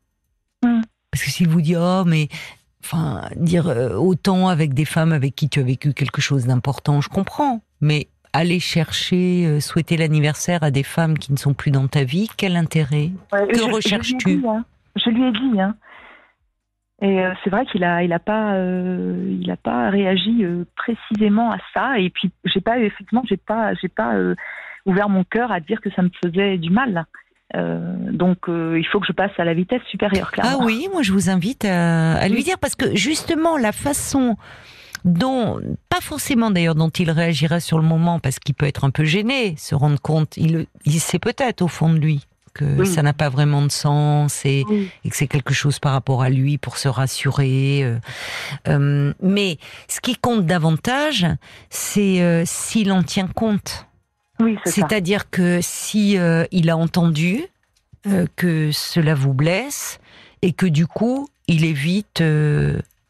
Mm. 0.63 0.81
Parce 1.11 1.23
que 1.25 1.29
s'il 1.31 1.47
vous 1.49 1.61
dit 1.61 1.75
oh 1.75 2.03
mais 2.05 2.29
enfin 2.83 3.29
dire 3.35 3.67
euh, 3.67 3.95
autant 3.95 4.47
avec 4.47 4.73
des 4.73 4.85
femmes 4.85 5.11
avec 5.11 5.35
qui 5.35 5.49
tu 5.49 5.59
as 5.59 5.63
vécu 5.63 5.93
quelque 5.93 6.21
chose 6.21 6.45
d'important, 6.45 7.01
je 7.01 7.09
comprends, 7.09 7.61
mais 7.81 8.07
aller 8.33 8.59
chercher, 8.61 9.45
euh, 9.45 9.59
souhaiter 9.59 9.97
l'anniversaire 9.97 10.63
à 10.63 10.71
des 10.71 10.83
femmes 10.83 11.17
qui 11.17 11.33
ne 11.33 11.37
sont 11.37 11.53
plus 11.53 11.69
dans 11.71 11.87
ta 11.89 12.05
vie, 12.05 12.29
quel 12.37 12.55
intérêt? 12.55 13.11
Ouais, 13.33 13.47
Que 13.49 13.71
recherches-tu? 13.73 14.41
hein. 14.47 14.63
Je 14.95 15.09
lui 15.09 15.23
ai 15.27 15.31
dit. 15.31 15.59
Hein. 15.59 15.75
Et 17.01 17.19
euh, 17.19 17.33
c'est 17.43 17.49
vrai 17.49 17.65
qu'il 17.65 17.83
a, 17.83 18.03
il 18.03 18.13
a 18.13 18.19
pas, 18.19 18.53
euh, 18.53 19.35
il 19.41 19.49
a 19.49 19.57
pas 19.57 19.89
réagi 19.89 20.43
euh, 20.43 20.65
précisément 20.75 21.51
à 21.51 21.57
ça. 21.73 21.97
Et 21.97 22.11
puis 22.11 22.31
j'ai 22.45 22.61
pas, 22.61 22.77
effectivement, 22.77 23.23
j'ai 23.27 23.37
pas, 23.37 23.73
j'ai 23.73 23.87
pas 23.87 24.13
euh, 24.15 24.35
ouvert 24.85 25.09
mon 25.09 25.23
cœur 25.23 25.51
à 25.51 25.59
dire 25.59 25.81
que 25.81 25.89
ça 25.91 26.03
me 26.03 26.09
faisait 26.23 26.57
du 26.57 26.69
mal. 26.69 27.05
Donc 27.53 28.37
il 28.47 28.85
faut 28.89 29.01
que 29.01 29.05
je 29.07 29.11
passe 29.11 29.31
à 29.37 29.43
la 29.43 29.53
vitesse 29.53 29.81
supérieure, 29.89 30.29
Ah 30.31 30.41
clairement. 30.41 30.65
oui, 30.65 30.87
moi 30.93 31.01
je 31.01 31.11
vous 31.11 31.29
invite 31.29 31.65
à, 31.65 32.13
à 32.13 32.29
lui 32.29 32.43
dire 32.45 32.57
parce 32.57 32.75
que 32.75 32.95
justement 32.95 33.57
la 33.57 33.73
façon 33.73 34.37
dont, 35.03 35.59
pas 35.89 35.99
forcément 35.99 36.49
d'ailleurs 36.49 36.75
dont 36.75 36.87
il 36.89 37.11
réagira 37.11 37.59
sur 37.59 37.77
le 37.77 37.83
moment 37.83 38.19
parce 38.19 38.39
qu'il 38.39 38.55
peut 38.55 38.67
être 38.67 38.85
un 38.85 38.89
peu 38.89 39.03
gêné, 39.03 39.55
se 39.57 39.75
rendre 39.75 39.99
compte, 39.99 40.37
il, 40.37 40.65
il 40.85 40.99
sait 41.01 41.19
peut-être 41.19 41.61
au 41.61 41.67
fond 41.67 41.91
de 41.91 41.99
lui 41.99 42.25
que 42.53 42.65
Oui. 42.65 42.87
ça 42.87 43.01
n'a 43.01 43.13
pas 43.13 43.29
vraiment 43.29 43.61
de 43.61 43.71
sens 43.71 44.45
et, 44.45 44.63
Oui. 44.69 44.89
et 45.05 45.09
que 45.09 45.15
c'est 45.15 45.27
quelque 45.27 45.53
chose 45.53 45.79
par 45.79 45.93
rapport 45.93 46.21
à 46.23 46.29
lui 46.29 46.57
pour 46.57 46.77
se 46.77 46.87
rassurer. 46.87 47.83
euh, 47.83 47.97
euh, 48.67 49.13
mais 49.21 49.57
ce 49.87 49.99
qui 50.01 50.15
compte 50.15 50.45
davantage, 50.45 51.25
c'est 51.69 52.21
euh, 52.21 52.43
s'il 52.45 52.91
en 52.91 53.03
tient 53.03 53.27
compte. 53.27 53.87
Oui. 54.39 54.57
C'est-à-dire 54.65 55.29
que 55.29 55.59
si 55.61 56.17
il 56.51 56.69
a 56.69 56.77
entendu 56.77 57.45
que 58.35 58.71
cela 58.71 59.13
vous 59.13 59.33
blesse 59.35 59.99
et 60.41 60.51
que 60.53 60.65
du 60.65 60.87
coup 60.87 61.29
il 61.47 61.63
évite 61.63 62.23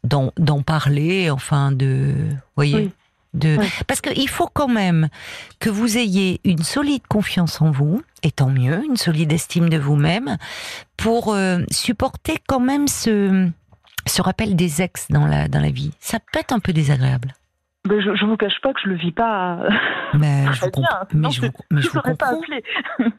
d'en 0.04 0.62
parler, 0.62 1.30
enfin 1.30 1.72
de, 1.72 2.14
voyez. 2.56 2.90
De 3.34 3.56
Oui. 3.58 3.66
parce 3.86 4.00
qu'il 4.00 4.28
faut 4.28 4.48
quand 4.52 4.68
même 4.68 5.08
que 5.58 5.70
vous 5.70 5.96
ayez 5.98 6.40
une 6.44 6.62
solide 6.62 7.06
confiance 7.08 7.60
en 7.62 7.70
vous 7.70 8.02
et 8.22 8.30
tant 8.30 8.50
mieux, 8.50 8.84
une 8.84 8.96
solide 8.96 9.32
estime 9.32 9.68
de 9.68 9.78
vous-même 9.78 10.36
pour 10.96 11.32
euh, 11.34 11.58
supporter 11.70 12.36
quand 12.46 12.60
même 12.60 12.88
ce 12.88 13.48
ce 14.06 14.20
rappel 14.20 14.56
des 14.56 14.82
ex 14.82 15.06
dans 15.10 15.26
la 15.26 15.48
dans 15.48 15.60
la 15.60 15.70
vie. 15.70 15.92
Ça 16.00 16.18
peut 16.18 16.40
être 16.40 16.52
un 16.52 16.58
peu 16.60 16.72
désagréable. 16.72 17.34
Mais 17.88 18.00
je, 18.00 18.14
je 18.14 18.24
vous 18.24 18.36
cache 18.36 18.60
pas 18.62 18.72
que 18.72 18.80
je 18.84 18.88
le 18.88 18.96
vis 18.96 19.12
pas. 19.12 19.58
Mais 20.14 20.44
je 20.52 20.58
Très 20.58 20.66
vous, 20.66 20.70
comp- 20.72 20.84
bien, 21.12 21.20
mais 21.20 21.30
je 21.32 21.40
vous, 21.40 22.00
comprends. 22.00 22.40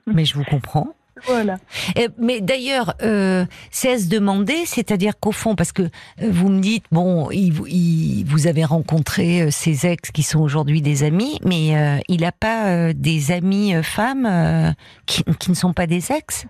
Mais 0.07 0.25
je 0.25 0.33
vous 0.35 0.43
comprends. 0.45 0.95
Voilà. 1.25 1.57
Eh, 1.95 2.07
mais 2.17 2.41
d'ailleurs, 2.41 2.93
euh, 3.01 3.45
c'est 3.71 3.93
à 3.93 3.97
se 3.97 4.09
demander, 4.09 4.65
c'est-à-dire 4.65 5.13
qu'au 5.19 5.31
fond, 5.31 5.55
parce 5.55 5.71
que 5.71 5.83
euh, 5.83 5.87
vous 6.29 6.49
me 6.49 6.59
dites, 6.59 6.83
bon, 6.91 7.29
il, 7.31 7.51
vous- 7.51 7.67
il- 7.67 8.23
vous 8.25 8.47
avez 8.47 8.65
rencontré 8.65 9.41
euh, 9.43 9.51
ses 9.51 9.85
ex 9.85 10.11
qui 10.11 10.23
sont 10.23 10.39
aujourd'hui 10.41 10.81
des 10.81 11.03
amis, 11.03 11.39
mais 11.43 11.77
euh, 11.77 11.97
il 12.09 12.21
n'a 12.21 12.31
pas 12.31 12.67
euh, 12.67 12.93
des 12.95 13.31
amis 13.31 13.73
euh, 13.75 13.83
femmes 13.83 14.25
euh, 14.25 14.71
qui, 15.05 15.23
qui 15.39 15.49
ne 15.49 15.55
sont 15.55 15.73
pas 15.73 15.87
des 15.87 16.11
ex? 16.11 16.45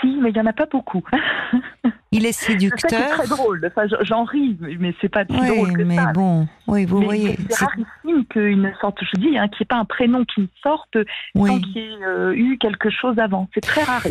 Si, 0.00 0.08
mais 0.22 0.30
il 0.30 0.36
y 0.36 0.40
en 0.40 0.46
a 0.46 0.52
pas 0.52 0.66
beaucoup. 0.66 1.02
Il 2.12 2.26
est 2.26 2.32
C'est 2.32 2.52
séducteur. 2.52 2.90
très 3.18 3.28
drôle. 3.28 3.64
Enfin, 3.64 3.86
j'en 4.02 4.24
ris, 4.24 4.56
mais 4.80 4.92
c'est 5.00 5.08
pas 5.08 5.24
si 5.24 5.30
Oui, 5.30 5.46
drôle 5.46 5.72
que 5.74 5.82
mais 5.82 5.94
ça. 5.94 6.12
bon, 6.12 6.48
oui, 6.66 6.84
vous 6.84 6.98
Mais 6.98 7.04
voyez. 7.04 7.36
c'est- 7.36 7.42
c'est 7.50 7.54
c'est- 7.54 7.64
rarissime 7.66 8.24
qu'il 8.32 8.60
ne 8.60 8.70
sorte, 8.80 8.98
je 9.00 9.20
dis, 9.20 9.38
hein, 9.38 9.46
qu'il 9.46 9.58
n'y 9.58 9.62
ait 9.62 9.66
pas 9.66 9.76
un 9.76 9.84
prénom 9.84 10.24
qui 10.24 10.40
ne 10.40 10.46
sorte 10.60 10.94
sans 11.36 11.40
Oui. 11.42 11.60
qu'il 11.62 11.76
y 11.76 11.84
ait 11.84 12.04
euh, 12.04 12.32
eu 12.34 12.58
quelque 12.58 12.90
chose 12.90 13.16
avant. 13.20 13.48
C'est 13.54 13.60
très 13.60 13.84
rare. 13.84 14.02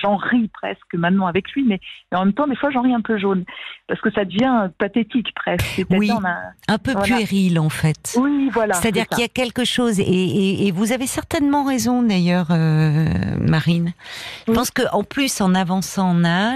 J'en, 0.00 0.16
ris 0.16 0.48
presque 0.54 0.94
maintenant 0.94 1.26
avec 1.26 1.50
lui, 1.52 1.64
mais, 1.66 1.80
mais 2.12 2.18
en 2.18 2.24
même 2.24 2.34
temps, 2.34 2.46
des 2.46 2.54
fois, 2.54 2.70
j'en 2.70 2.82
ris 2.82 2.94
un 2.94 3.00
peu 3.00 3.18
jaune. 3.18 3.44
Parce 3.88 4.00
que 4.00 4.12
ça 4.12 4.24
devient 4.24 4.68
pathétique 4.78 5.34
presque. 5.34 5.84
Oui. 5.90 6.10
a- 6.12 6.72
Un 6.72 6.78
peu 6.78 6.92
Voilà. 6.92 7.06
puéril, 7.16 7.58
en 7.58 7.68
fait. 7.68 8.14
Oui, 8.16 8.48
voilà. 8.52 8.74
C'est-à-dire 8.74 9.06
c'est 9.10 9.16
qu'il 9.16 9.22
y 9.22 9.24
a 9.24 9.28
quelque 9.28 9.64
chose, 9.64 9.98
et, 9.98 10.02
et- 10.04 10.68
et 10.68 10.70
vous 10.70 10.92
avez 10.92 11.08
certainement 11.08 11.64
raison 11.64 12.02
d'ailleurs, 12.04 12.46
euh, 12.52 13.06
Marine. 13.40 13.92
Je 14.46 14.52
Oui. 14.52 14.56
pense 14.56 14.70
qu'en 14.70 15.02
plus, 15.02 15.40
en 15.40 15.54
avançant 15.56 16.10
en 16.10 16.24
âge, 16.24 16.47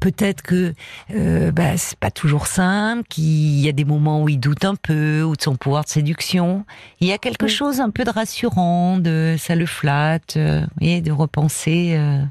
peut-être 0.00 0.42
que 0.42 0.72
euh, 1.14 1.52
bah, 1.52 1.76
c'est 1.76 1.98
pas 1.98 2.10
toujours 2.10 2.46
simple, 2.46 3.04
qu'il 3.08 3.60
y 3.60 3.68
a 3.68 3.72
des 3.72 3.84
moments 3.84 4.22
où 4.22 4.28
il 4.28 4.38
doute 4.38 4.64
un 4.64 4.74
peu, 4.74 5.22
ou 5.22 5.36
de 5.36 5.42
son 5.42 5.56
pouvoir 5.56 5.84
de 5.84 5.88
séduction. 5.88 6.64
Il 7.00 7.08
y 7.08 7.12
a 7.12 7.18
quelque 7.18 7.44
Oui. 7.44 7.50
chose 7.50 7.80
un 7.80 7.90
peu 7.90 8.04
de 8.04 8.10
rassurant, 8.10 8.98
de 8.98 9.36
ça 9.38 9.54
le 9.54 9.66
flatte, 9.66 10.36
euh, 10.36 10.62
voyez, 10.78 11.00
de 11.00 11.12
repenser 11.12 11.94
euh, 11.96 12.22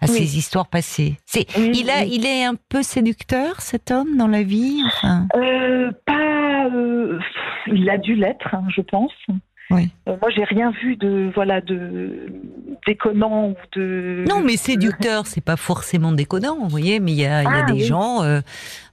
à 0.00 0.06
Oui. 0.06 0.08
ses 0.18 0.38
histoires 0.38 0.68
passées. 0.68 1.16
C'est, 1.26 1.46
Oui, 1.58 1.72
il 1.74 1.90
a, 1.90 2.02
oui. 2.02 2.10
il 2.12 2.26
est 2.26 2.44
un 2.44 2.54
peu 2.68 2.82
séducteur 2.82 3.60
cet 3.60 3.90
homme 3.90 4.16
dans 4.16 4.28
la 4.28 4.42
vie, 4.42 4.80
enfin? 4.86 5.26
Euh, 5.36 5.90
pas. 6.06 6.68
il 7.66 7.88
a 7.90 7.98
dû 7.98 8.14
l'être, 8.14 8.54
hein, 8.54 8.64
je 8.74 8.80
pense. 8.82 9.12
Oui. 9.70 9.90
Euh, 10.08 10.16
moi, 10.20 10.30
j'ai 10.30 10.44
rien 10.44 10.70
vu 10.70 10.96
de 10.96 11.30
voilà 11.34 11.60
de 11.60 12.26
déconnant 12.86 13.48
ou 13.50 13.54
de. 13.76 14.24
Non, 14.28 14.40
mais 14.42 14.56
séducteur, 14.56 15.26
c'est 15.26 15.44
pas 15.44 15.56
forcément 15.56 16.12
déconnant, 16.12 16.56
vous 16.60 16.68
voyez, 16.68 17.00
mais 17.00 17.12
il 17.12 17.18
y 17.18 17.26
a, 17.26 17.42
il 17.42 17.44
y 17.44 17.48
a 17.48 17.64
Ah, 17.64 17.66
des 17.66 17.72
oui. 17.74 17.84
gens, 17.84 18.22
euh, 18.22 18.40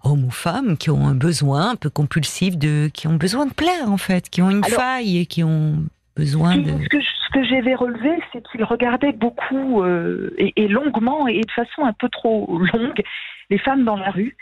hommes 0.04 0.26
ou 0.26 0.32
femmes, 0.32 0.76
qui 0.78 0.90
ont 0.90 1.08
un 1.08 1.16
besoin 1.16 1.72
un 1.72 1.76
peu 1.76 1.90
compulsif 1.90 2.58
de, 2.58 2.90
qui 2.94 3.08
ont 3.08 3.16
besoin 3.16 3.46
de 3.46 3.54
plaire, 3.54 3.90
en 3.90 3.98
fait, 3.98 4.30
qui 4.30 4.42
ont 4.42 4.50
une 4.52 4.66
Alors- 4.66 4.80
faille 4.80 5.20
et 5.20 5.26
qui 5.26 5.44
ont 5.44 5.78
besoin 6.18 6.58
de. 6.58 6.72
Ce 6.84 6.90
que, 6.90 7.00
je- 7.00 7.06
ce 7.06 7.34
que 7.34 7.44
j'avais 7.46 7.76
relevé, 7.76 8.10
c'est 8.34 8.46
qu'il 8.52 8.64
regardait 8.66 9.14
beaucoup 9.14 9.82
euh, 9.84 10.34
et, 10.38 10.52
et 10.58 10.68
longuement 10.68 11.28
et 11.28 11.40
de 11.42 11.52
façon 11.52 11.84
un 11.86 11.94
peu 11.94 12.10
trop 12.10 12.60
longue 12.74 13.02
les 13.50 13.58
femmes 13.60 13.84
dans 13.86 13.96
la 13.98 14.12
rue. 14.12 14.36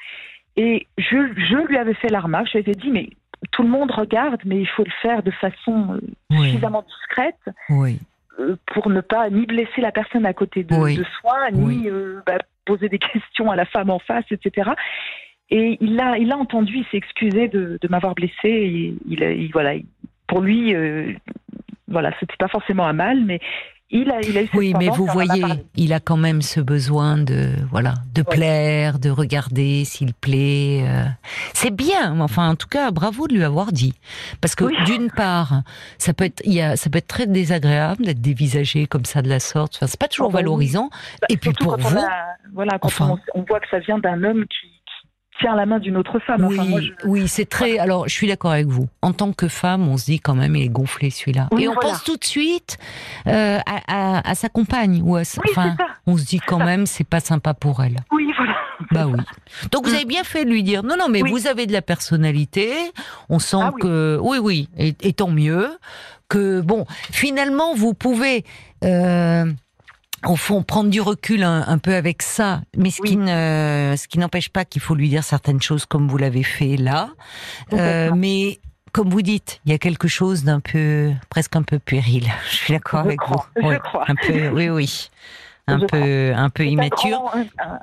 Et 0.56 0.88
je, 0.98 1.18
je 1.36 1.68
lui 1.68 1.78
avais 1.78 1.96
fait 1.96 2.10
la 2.10 2.20
remarque, 2.22 2.48
je 2.48 2.58
lui 2.58 2.60
avais 2.60 2.76
dit, 2.76 2.90
mais 2.92 3.10
tout 3.52 3.64
le 3.64 3.70
monde 3.70 3.92
regarde, 3.92 4.42
mais 4.46 4.60
il 4.60 4.68
faut 4.68 4.84
le 4.84 4.92
faire 5.02 5.24
de 5.24 5.32
façon 5.32 5.96
euh, 5.96 6.00
Oui, 6.32 6.50
suffisamment 6.50 6.84
discrète 6.84 7.40
oui, 7.70 8.00
euh, 8.40 8.56
pour 8.68 8.90
ne 8.90 9.02
pas 9.02 9.30
ni 9.30 9.46
blesser 9.46 9.82
la 9.82 9.92
personne 9.92 10.26
à 10.26 10.34
côté 10.34 10.64
de, 10.64 10.76
Oui. 10.76 10.96
de 10.98 11.04
soi, 11.22 11.52
ni 11.52 11.90
euh, 11.90 12.22
bah, 12.26 12.38
poser 12.66 12.90
des 12.90 13.00
questions 13.14 13.52
à 13.52 13.56
la 13.56 13.66
femme 13.66 13.90
en 13.90 14.00
face, 14.00 14.26
etc. 14.32 14.72
Et 15.50 15.78
il 15.82 16.00
a, 16.00 16.18
il 16.18 16.32
a 16.32 16.38
entendu, 16.38 16.78
il 16.78 16.86
s'est 16.86 16.98
excusé 16.98 17.48
de, 17.48 17.78
de 17.82 17.88
m'avoir 17.88 18.16
blessé. 18.16 18.34
Et 18.46 18.96
il, 19.08 19.50
voilà, 19.52 19.76
il- 19.76 19.86
pour 20.28 20.42
lui, 20.42 20.74
euh, 20.74 21.14
voilà, 21.88 22.12
c'était 22.20 22.38
pas 22.40 22.48
forcément 22.48 22.88
un 22.88 22.94
mal, 22.94 23.24
mais 23.24 23.40
il 23.94 24.10
a, 24.12 24.20
il 24.22 24.38
a 24.38 24.42
eu 24.42 24.46
cette 24.48 24.54
Oui, 24.56 24.74
mais 24.78 24.90
vous 24.90 25.06
voyez, 25.06 25.44
il 25.76 25.94
a 25.94 26.00
quand 26.00 26.18
même 26.18 26.42
ce 26.42 26.60
besoin 26.60 27.18
de, 27.18 27.52
voilà, 27.72 27.94
de 28.14 28.22
plaire, 28.24 29.00
de 29.00 29.10
regarder 29.10 29.86
s'il 29.86 30.14
plaît. 30.14 30.84
euh. 30.88 31.06
C'est 31.54 31.74
bien, 31.74 32.20
enfin, 32.20 32.50
en 32.50 32.56
tout 32.56 32.68
cas, 32.68 32.92
bravo 32.92 33.28
de 33.28 33.36
lui 33.36 33.44
avoir 33.44 33.72
dit, 33.72 33.94
parce 34.42 34.56
que 34.56 34.66
Oui. 34.66 34.76
d'une 34.86 35.10
part, 35.12 35.62
ça 35.98 36.14
peut 36.14 36.26
être, 36.26 36.42
il 36.44 36.54
y 36.54 36.62
a, 36.62 36.76
ça 36.76 36.90
peut 36.90 36.98
être 36.98 37.08
très 37.08 37.28
désagréable 37.28 38.04
d'être 38.04 38.22
dévisagé 38.22 38.88
comme 38.88 39.06
ça 39.06 39.22
de 39.22 39.30
la 39.30 39.40
sorte. 39.40 39.76
Enfin, 39.78 39.88
c'est 39.88 40.00
pas 40.00 40.08
toujours 40.08 40.28
Oh, 40.28 40.32
bah 40.32 40.40
valorisant. 40.40 40.90
Bah, 41.22 41.28
et 41.30 41.38
puis 41.38 41.52
pour 41.54 41.78
vous, 41.78 41.98
a- 41.98 42.10
voilà, 42.54 42.80
quand 42.80 42.88
enfin. 42.88 43.18
on, 43.36 43.40
on 43.42 43.44
voit 43.44 43.60
que 43.60 43.68
ça 43.70 43.80
vient 43.80 44.00
d'un 44.00 44.24
homme 44.24 44.46
qui 44.46 44.73
tient 45.40 45.56
la 45.56 45.66
main 45.66 45.80
d'une 45.80 45.98
autre 45.98 46.20
femme. 46.20 46.46
Oui, 46.46 46.58
Enfin, 46.60 46.70
moi, 46.70 46.82
je- 46.82 46.92
oui, 47.06 47.28
c'est 47.28 47.46
très. 47.46 47.78
Alors, 47.80 48.08
je 48.08 48.14
suis 48.14 48.28
d'accord 48.28 48.52
avec 48.52 48.68
vous. 48.68 48.88
En 49.02 49.14
tant 49.14 49.34
que 49.34 49.48
femme, 49.48 49.88
on 49.88 49.98
se 49.98 50.06
dit 50.06 50.20
quand 50.20 50.36
même, 50.36 50.56
il 50.56 50.64
est 50.64 50.70
gonflé 50.70 51.10
celui-là. 51.10 51.48
Oui, 51.52 51.64
Et 51.64 51.68
on 51.68 51.74
voilà. 51.74 51.90
pense 51.90 52.04
tout 52.04 52.18
de 52.18 52.24
suite 52.24 52.78
euh, 53.28 53.60
à, 53.66 54.18
à- 54.20 54.30
à 54.30 54.36
sa 54.36 54.50
compagne 54.50 55.02
ou 55.04 55.16
à. 55.16 55.24
sa- 55.24 55.42
Oui, 55.44 55.50
enfin, 55.52 55.76
on 56.08 56.18
se 56.18 56.26
dit 56.26 56.40
quand 56.40 56.60
même, 56.64 56.86
c'est 56.86 57.04
pas 57.08 57.20
sympa 57.20 57.54
pour 57.54 57.84
elle. 57.84 57.98
Oui, 58.12 58.28
voilà. 58.38 58.54
Bah 58.92 59.06
oui. 59.08 59.20
Donc 59.72 59.88
vous 59.88 59.94
avez 59.94 60.06
bien 60.06 60.24
fait 60.24 60.46
de 60.46 60.50
lui 60.50 60.62
dire 60.64 60.84
non, 60.84 60.96
non, 61.00 61.08
mais 61.10 61.22
Oui. 61.24 61.32
vous 61.32 61.48
avez 61.48 61.66
de 61.68 61.72
la 61.74 61.82
personnalité. 61.82 62.72
On 63.30 63.40
sent 63.40 63.58
Ah 63.62 63.72
oui. 63.74 63.82
que 63.82 64.20
oui, 64.22 64.38
oui, 64.40 64.70
et, 64.78 64.94
et 65.02 65.14
tant 65.14 65.30
mieux 65.30 65.70
que 66.30 66.62
bon. 66.62 66.86
Finalement, 67.12 67.74
vous 67.76 67.94
pouvez. 67.94 68.44
Euh, 68.84 69.46
au 70.28 70.36
fond, 70.36 70.64
prendre 70.64 70.90
du 70.90 71.02
recul 71.02 71.44
un, 71.44 71.64
un 71.68 71.78
peu 71.78 71.94
avec 71.96 72.22
ça, 72.22 72.62
mais 72.78 72.90
ce 72.92 73.02
Oui. 73.02 73.10
qui 73.10 73.18
ne, 73.18 73.94
ce 73.98 74.08
qui 74.08 74.20
n'empêche 74.20 74.50
pas 74.50 74.66
qu'il 74.66 74.82
faut 74.82 74.96
lui 74.96 75.10
dire 75.10 75.24
certaines 75.24 75.62
choses 75.62 75.86
comme 75.86 76.08
vous 76.08 76.18
l'avez 76.18 76.44
fait 76.44 76.78
là. 76.78 77.10
Euh, 77.74 78.12
mais 78.16 78.60
comme 78.92 79.10
vous 79.10 79.22
dites, 79.22 79.60
il 79.66 79.72
y 79.72 79.76
a 79.76 79.78
quelque 79.80 80.08
chose 80.08 80.44
d'un 80.44 80.60
peu, 80.60 81.12
presque 81.30 81.56
un 81.56 81.64
peu 81.64 81.80
puéril. 81.80 82.28
Je 82.50 82.56
suis 82.56 82.74
d'accord 82.74 83.02
avec 83.02 83.20
crois, 83.20 83.48
vous. 83.56 83.62
je 83.62 83.68
Oui, 83.68 83.76
crois. 83.84 84.06
Un 84.08 84.16
peu, 84.16 84.50
oui, 84.50 84.70
oui, 84.70 85.10
un 85.68 85.80
Je 85.80 85.86
peu, 85.86 86.34
un 86.36 86.50
peu 86.50 86.64
C'est 86.64 86.70
un 86.70 86.72
immature. 86.72 87.10
grand, 87.20 87.32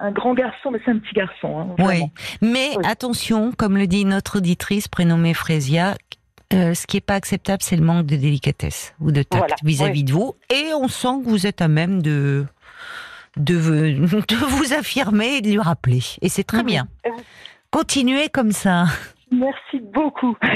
un, 0.01 0.11
grand 0.13 0.35
garçon, 0.35 0.71
mais 0.71 0.79
c'est 0.85 0.91
un 0.93 0.99
petit 0.99 1.15
garçon. 1.15 1.61
hein, 1.79 1.85
Oui, 1.85 2.03
mais 2.43 2.71
Oui. 2.77 2.85
attention, 2.87 3.53
comme 3.57 3.77
le 3.77 3.87
dit 3.87 4.05
notre 4.05 4.39
auditrice 4.39 4.87
prénommée 4.89 5.35
Frésia, 5.35 5.97
euh, 6.53 6.75
ce 6.75 6.87
qui 6.87 6.97
est 6.97 7.03
pas 7.03 7.15
acceptable, 7.15 7.63
c'est 7.63 7.77
le 7.77 7.85
manque 7.85 8.07
de 8.07 8.17
délicatesse 8.17 8.95
ou 9.01 9.13
de 9.13 9.23
tact 9.23 9.39
Voilà, 9.39 9.55
vis-à-vis 9.63 10.05
de 10.05 10.13
vous. 10.13 10.35
Et 10.51 10.73
on 10.75 10.89
sent 10.89 11.23
que 11.25 11.29
vous 11.29 11.47
êtes 11.47 11.63
à 11.63 11.69
même 11.69 12.03
de 12.03 12.47
de, 13.37 13.55
de 14.29 14.37
vous 14.37 14.73
affirmer 14.73 15.37
et 15.37 15.41
de 15.41 15.51
lui 15.51 15.61
rappeler. 15.61 16.03
Et 16.23 16.29
c'est 16.29 16.45
très 16.45 16.63
bien. 16.63 16.89
Continuez 17.71 18.29
comme 18.29 18.53
ça. 18.53 18.87
Merci 19.31 19.81
beaucoup. 19.81 20.37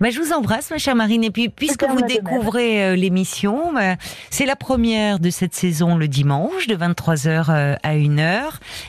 Bah, 0.00 0.10
je 0.10 0.20
vous 0.20 0.32
embrasse, 0.32 0.70
ma 0.70 0.78
chère 0.78 0.94
Marine. 0.94 1.24
Et 1.24 1.30
puis, 1.30 1.48
puisque 1.48 1.84
vous 1.84 2.02
découvrez 2.02 2.84
euh, 2.84 2.94
l'émission, 2.94 3.72
bah, 3.72 3.96
c'est 4.30 4.46
la 4.46 4.54
première 4.54 5.18
de 5.18 5.28
cette 5.28 5.54
saison 5.54 5.96
le 5.96 6.06
dimanche, 6.06 6.68
de 6.68 6.76
23h 6.76 7.46
euh, 7.48 7.74
à 7.82 7.94
1h. 7.96 8.42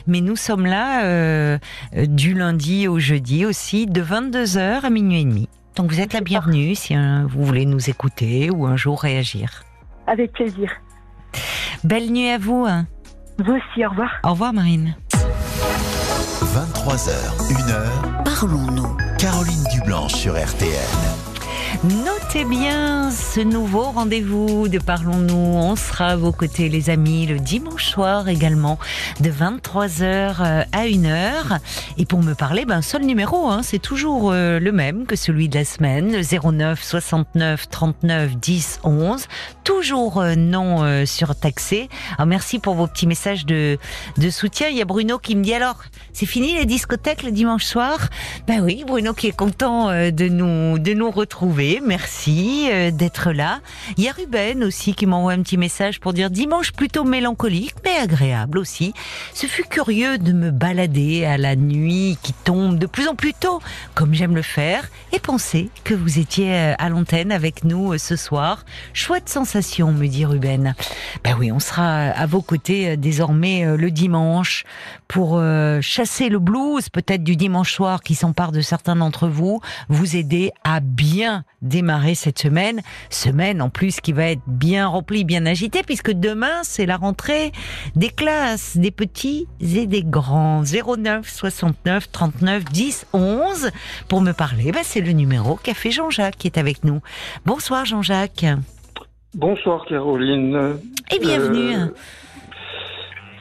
Mais 0.06 0.20
nous 0.20 0.36
sommes 0.36 0.66
là 0.66 1.04
euh, 1.04 1.58
du 1.94 2.34
lundi 2.34 2.86
au 2.86 3.00
jeudi 3.00 3.44
aussi, 3.44 3.86
de 3.86 4.00
22h 4.00 4.84
à 4.84 4.90
minuit 4.90 5.22
et 5.22 5.24
demi. 5.24 5.48
Donc 5.80 5.92
vous 5.92 6.00
êtes 6.02 6.12
la 6.12 6.20
bienvenue 6.20 6.74
si 6.74 6.94
vous 6.94 7.42
voulez 7.42 7.64
nous 7.64 7.88
écouter 7.88 8.50
ou 8.50 8.66
un 8.66 8.76
jour 8.76 9.00
réagir. 9.00 9.62
Avec 10.06 10.32
plaisir. 10.32 10.70
Belle 11.84 12.12
nuit 12.12 12.28
à 12.28 12.36
vous. 12.36 12.66
Hein. 12.68 12.86
Vous 13.38 13.52
aussi, 13.52 13.86
au 13.86 13.88
revoir. 13.88 14.10
Au 14.22 14.32
revoir, 14.32 14.52
Marine. 14.52 14.94
23h, 16.42 17.08
1h, 17.50 18.24
parlons-nous. 18.24 18.94
Caroline 19.18 19.64
Dublanche 19.72 20.12
sur 20.12 20.34
RTN. 20.34 21.19
Notez 21.82 22.44
bien 22.44 23.10
ce 23.10 23.40
nouveau 23.40 23.84
rendez-vous 23.84 24.68
de 24.68 24.78
Parlons-nous. 24.78 25.34
On 25.34 25.76
sera 25.76 26.08
à 26.08 26.16
vos 26.16 26.30
côtés, 26.30 26.68
les 26.68 26.90
amis, 26.90 27.26
le 27.26 27.38
dimanche 27.38 27.86
soir 27.86 28.28
également, 28.28 28.78
de 29.20 29.30
23h 29.30 30.02
euh, 30.02 30.62
à 30.72 30.84
1h. 30.84 31.58
Et 31.96 32.04
pour 32.04 32.22
me 32.22 32.34
parler, 32.34 32.66
ben, 32.66 32.82
seul 32.82 33.06
numéro, 33.06 33.48
hein, 33.48 33.62
c'est 33.62 33.78
toujours 33.78 34.30
euh, 34.30 34.60
le 34.60 34.72
même 34.72 35.06
que 35.06 35.16
celui 35.16 35.48
de 35.48 35.56
la 35.56 35.64
semaine, 35.64 36.20
09 36.20 36.84
69 36.84 37.70
39 37.70 38.36
10 38.36 38.80
11. 38.84 39.26
Toujours 39.64 40.20
euh, 40.20 40.34
non 40.34 41.06
surtaxé. 41.06 41.88
Alors, 42.18 42.26
merci 42.26 42.58
pour 42.58 42.74
vos 42.74 42.88
petits 42.88 43.06
messages 43.06 43.46
de, 43.46 43.78
de 44.18 44.28
soutien. 44.28 44.68
Il 44.68 44.76
y 44.76 44.82
a 44.82 44.84
Bruno 44.84 45.18
qui 45.18 45.34
me 45.34 45.42
dit 45.42 45.54
alors, 45.54 45.78
c'est 46.12 46.26
fini 46.26 46.52
les 46.52 46.66
discothèques 46.66 47.22
le 47.22 47.30
dimanche 47.30 47.64
soir? 47.64 48.10
Ben 48.46 48.60
oui, 48.60 48.84
Bruno 48.86 49.14
qui 49.14 49.28
est 49.28 49.36
content 49.36 49.88
de 49.88 50.28
nous, 50.28 50.78
de 50.78 50.92
nous 50.92 51.10
retrouver. 51.10 51.69
Merci 51.78 52.68
euh, 52.70 52.90
d'être 52.90 53.30
là. 53.30 53.60
Il 53.96 54.02
y 54.02 54.08
a 54.08 54.12
Ruben 54.12 54.64
aussi 54.64 54.94
qui 54.94 55.06
m'envoie 55.06 55.32
un 55.32 55.42
petit 55.42 55.56
message 55.56 56.00
pour 56.00 56.12
dire 56.12 56.30
dimanche 56.30 56.72
plutôt 56.72 57.04
mélancolique, 57.04 57.74
mais 57.84 57.96
agréable 57.96 58.58
aussi. 58.58 58.92
Ce 59.32 59.46
fut 59.46 59.62
curieux 59.62 60.18
de 60.18 60.32
me 60.32 60.50
balader 60.50 61.24
à 61.24 61.38
la 61.38 61.54
nuit 61.54 62.18
qui 62.22 62.32
tombe 62.32 62.78
de 62.78 62.86
plus 62.86 63.06
en 63.06 63.14
plus 63.14 63.34
tôt, 63.34 63.60
comme 63.94 64.14
j'aime 64.14 64.34
le 64.34 64.42
faire, 64.42 64.88
et 65.12 65.20
penser 65.20 65.70
que 65.84 65.94
vous 65.94 66.18
étiez 66.18 66.52
euh, 66.52 66.74
à 66.78 66.88
l'antenne 66.88 67.30
avec 67.30 67.62
nous 67.62 67.92
euh, 67.92 67.98
ce 67.98 68.16
soir. 68.16 68.64
Chouette 68.92 69.28
sensation, 69.28 69.92
me 69.92 70.08
dit 70.08 70.24
Ruben. 70.24 70.74
Ben 71.22 71.36
oui, 71.38 71.52
on 71.52 71.60
sera 71.60 72.06
à 72.08 72.26
vos 72.26 72.42
côtés 72.42 72.96
désormais 72.96 73.76
le 73.76 73.90
dimanche 73.90 74.64
pour 75.10 75.42
chasser 75.80 76.28
le 76.28 76.38
blues, 76.38 76.88
peut-être 76.88 77.24
du 77.24 77.34
dimanche 77.34 77.74
soir 77.74 78.00
qui 78.00 78.14
s'empare 78.14 78.52
de 78.52 78.60
certains 78.60 78.94
d'entre 78.94 79.26
vous, 79.26 79.60
vous 79.88 80.14
aider 80.14 80.52
à 80.62 80.78
bien 80.78 81.42
démarrer 81.62 82.14
cette 82.14 82.38
semaine. 82.38 82.80
Semaine 83.08 83.60
en 83.60 83.70
plus 83.70 84.00
qui 84.00 84.12
va 84.12 84.26
être 84.30 84.42
bien 84.46 84.86
remplie, 84.86 85.24
bien 85.24 85.46
agitée, 85.46 85.82
puisque 85.82 86.12
demain 86.12 86.62
c'est 86.62 86.86
la 86.86 86.96
rentrée 86.96 87.50
des 87.96 88.10
classes, 88.10 88.76
des 88.76 88.92
petits 88.92 89.48
et 89.60 89.88
des 89.88 90.04
grands. 90.04 90.62
09 90.62 91.28
69 91.28 92.12
39 92.12 92.64
10 92.66 93.06
11 93.12 93.70
pour 94.06 94.20
me 94.20 94.30
parler. 94.30 94.70
Ben, 94.70 94.82
c'est 94.84 95.00
le 95.00 95.10
numéro 95.10 95.56
qu'a 95.56 95.74
fait 95.74 95.90
Jean-Jacques 95.90 96.36
qui 96.36 96.46
est 96.46 96.56
avec 96.56 96.84
nous. 96.84 97.00
Bonsoir 97.46 97.84
Jean-Jacques. 97.84 98.46
Bonsoir 99.34 99.86
Caroline. 99.86 100.76
Et 101.10 101.18
bienvenue. 101.18 101.74
Euh, 101.74 101.86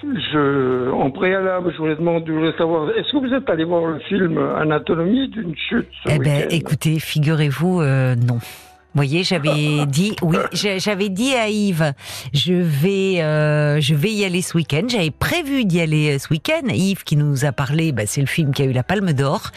je, 0.04 0.92
en 0.92 1.12
préalable, 1.12 1.72
je 1.72 1.78
voulais 1.78 1.96
demander, 1.96 2.26
je 2.28 2.32
voulais 2.32 2.58
savoir, 2.58 2.90
est-ce 2.92 3.12
que 3.12 3.18
vous 3.18 3.34
êtes 3.34 3.50
allé 3.50 3.64
voir 3.64 3.86
le 3.86 4.00
film 4.00 4.38
Anatomie 4.38 5.28
d'une 5.30 5.56
chute 5.56 5.88
ce 6.06 6.14
Eh 6.16 6.20
ben, 6.20 6.48
écoutez, 6.50 7.00
figurez-vous, 7.00 7.82
euh, 7.82 8.16
non. 8.16 8.36
Vous 8.36 8.96
voyez, 8.96 9.24
j'avais 9.24 9.86
dit, 9.88 10.16
oui, 10.22 10.38
j'avais 10.54 11.10
dit 11.10 11.36
à 11.36 11.48
Yves, 11.50 11.94
je 12.34 12.54
vais, 12.54 13.22
euh, 13.22 13.80
je 13.80 13.94
vais 13.94 14.12
y 14.12 14.26
aller 14.26 14.42
ce 14.42 14.58
week-end. 14.58 14.88
J'avais 14.88 15.12
prévu 15.12 15.66
d'y 15.66 15.80
aller 15.80 16.18
ce 16.18 16.30
week-end. 16.34 16.68
Yves 16.70 17.04
qui 17.04 17.16
nous 17.16 17.46
a 17.46 17.52
parlé, 17.52 17.92
bah, 17.92 18.04
c'est 18.06 18.22
le 18.22 18.28
film 18.28 18.52
qui 18.54 18.64
a 18.64 18.66
eu 18.66 18.72
la 18.72 18.84
Palme 18.84 19.14
d'Or. 19.14 19.52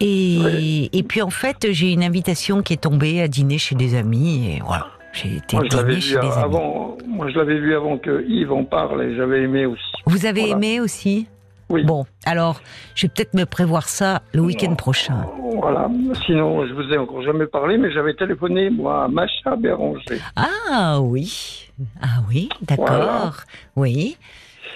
Et, 0.00 0.88
et 0.96 1.02
puis 1.02 1.20
en 1.20 1.28
fait, 1.28 1.66
j'ai 1.72 1.92
une 1.92 2.02
invitation 2.02 2.62
qui 2.62 2.72
est 2.72 2.82
tombée 2.82 3.20
à 3.20 3.28
dîner 3.28 3.58
chez 3.58 3.74
des 3.74 3.94
amis. 3.94 4.56
Et 4.56 4.62
voilà. 4.64 4.86
J'ai 5.12 5.36
été 5.36 5.56
moi, 5.56 5.64
je 5.68 6.00
chez 6.00 6.16
avant, 6.16 6.96
Moi, 7.06 7.28
je 7.30 7.38
l'avais 7.38 7.58
vu 7.58 7.74
avant 7.74 7.98
que 7.98 8.24
Yves 8.28 8.52
en 8.52 8.64
parle 8.64 9.02
et 9.02 9.16
j'avais 9.16 9.42
aimé 9.42 9.66
aussi. 9.66 9.82
Vous 10.06 10.26
avez 10.26 10.50
aimé 10.50 10.80
aussi 10.80 11.26
Oui. 11.68 11.82
Bon, 11.82 12.06
alors, 12.24 12.60
je 12.94 13.06
vais 13.06 13.12
peut-être 13.14 13.34
me 13.34 13.44
prévoir 13.44 13.88
ça 13.88 14.22
le 14.32 14.40
week-end 14.40 14.74
prochain. 14.76 15.26
Voilà. 15.60 15.88
Sinon, 16.26 16.66
je 16.66 16.72
vous 16.72 16.92
ai 16.92 16.98
encore 16.98 17.22
jamais 17.22 17.46
parlé, 17.46 17.76
mais 17.76 17.90
j'avais 17.92 18.14
téléphoné, 18.14 18.70
moi, 18.70 19.04
à 19.04 19.08
Macha 19.08 19.56
Béranger. 19.56 20.20
Ah 20.36 21.00
oui. 21.00 21.70
Ah 22.00 22.22
oui, 22.28 22.48
d'accord. 22.62 23.42
Oui. 23.76 24.16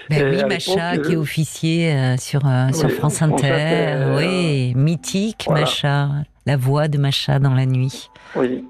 Ben 0.09 0.29
oui, 0.29 0.43
Macha, 0.43 0.97
qui 0.97 1.13
est 1.13 1.15
euh, 1.15 1.19
officier 1.19 1.91
euh, 1.91 2.17
sur, 2.17 2.45
euh, 2.45 2.71
sur 2.71 2.91
France 2.91 3.21
Inter. 3.21 4.15
oui, 4.17 4.73
mythique, 4.75 5.47
Macha. 5.49 6.09
La 6.45 6.57
voix 6.57 6.87
de 6.87 6.99
Macha 6.99 7.39
dans 7.39 7.55
la 7.55 7.65
nuit. 7.65 8.09
Oui. 8.35 8.65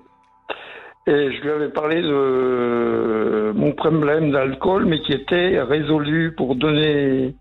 Et 1.08 1.32
je 1.32 1.42
lui 1.42 1.52
avais 1.52 1.70
parlé 1.70 2.02
de 2.02 3.52
mon 3.56 3.74
problème 3.74 4.32
d'alcool, 4.32 4.86
mais 4.86 5.02
qui 5.02 5.14
était 5.14 5.62
résolu 5.62 6.34
pour 6.36 6.56
donner 6.56 7.36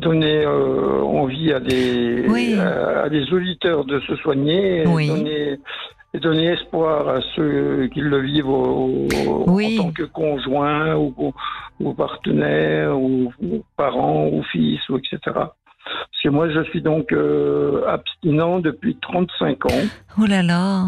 donner 0.00 0.44
euh, 0.44 1.00
envie 1.02 1.52
à 1.52 1.60
des 1.60 2.58
à, 2.58 3.08
des 3.08 3.32
auditeurs 3.32 3.84
de 3.84 4.00
se 4.00 4.16
soigner, 4.16 4.80
et 4.80 5.06
donner 5.06 5.58
donner 6.20 6.48
espoir 6.48 7.08
à 7.08 7.20
ceux 7.34 7.88
qui 7.94 8.00
le 8.00 8.20
vivent 8.20 8.48
en 8.48 9.06
tant 9.76 9.92
que 9.92 10.02
conjoint 10.02 10.96
ou, 10.96 11.32
ou 11.80 11.94
partenaire 11.94 12.98
ou, 12.98 13.32
parents 13.76 14.26
ou 14.26 14.42
fils 14.50 14.80
ou 14.88 14.98
etc. 14.98 15.18
Parce 15.24 16.22
que 16.22 16.28
moi 16.28 16.50
je 16.50 16.62
suis 16.64 16.82
donc 16.82 17.12
euh, 17.12 17.84
abstinent 17.88 18.58
depuis 18.58 18.96
35 19.00 19.66
ans. 19.66 19.68
Oh 20.20 20.26
là 20.26 20.42
là. 20.42 20.84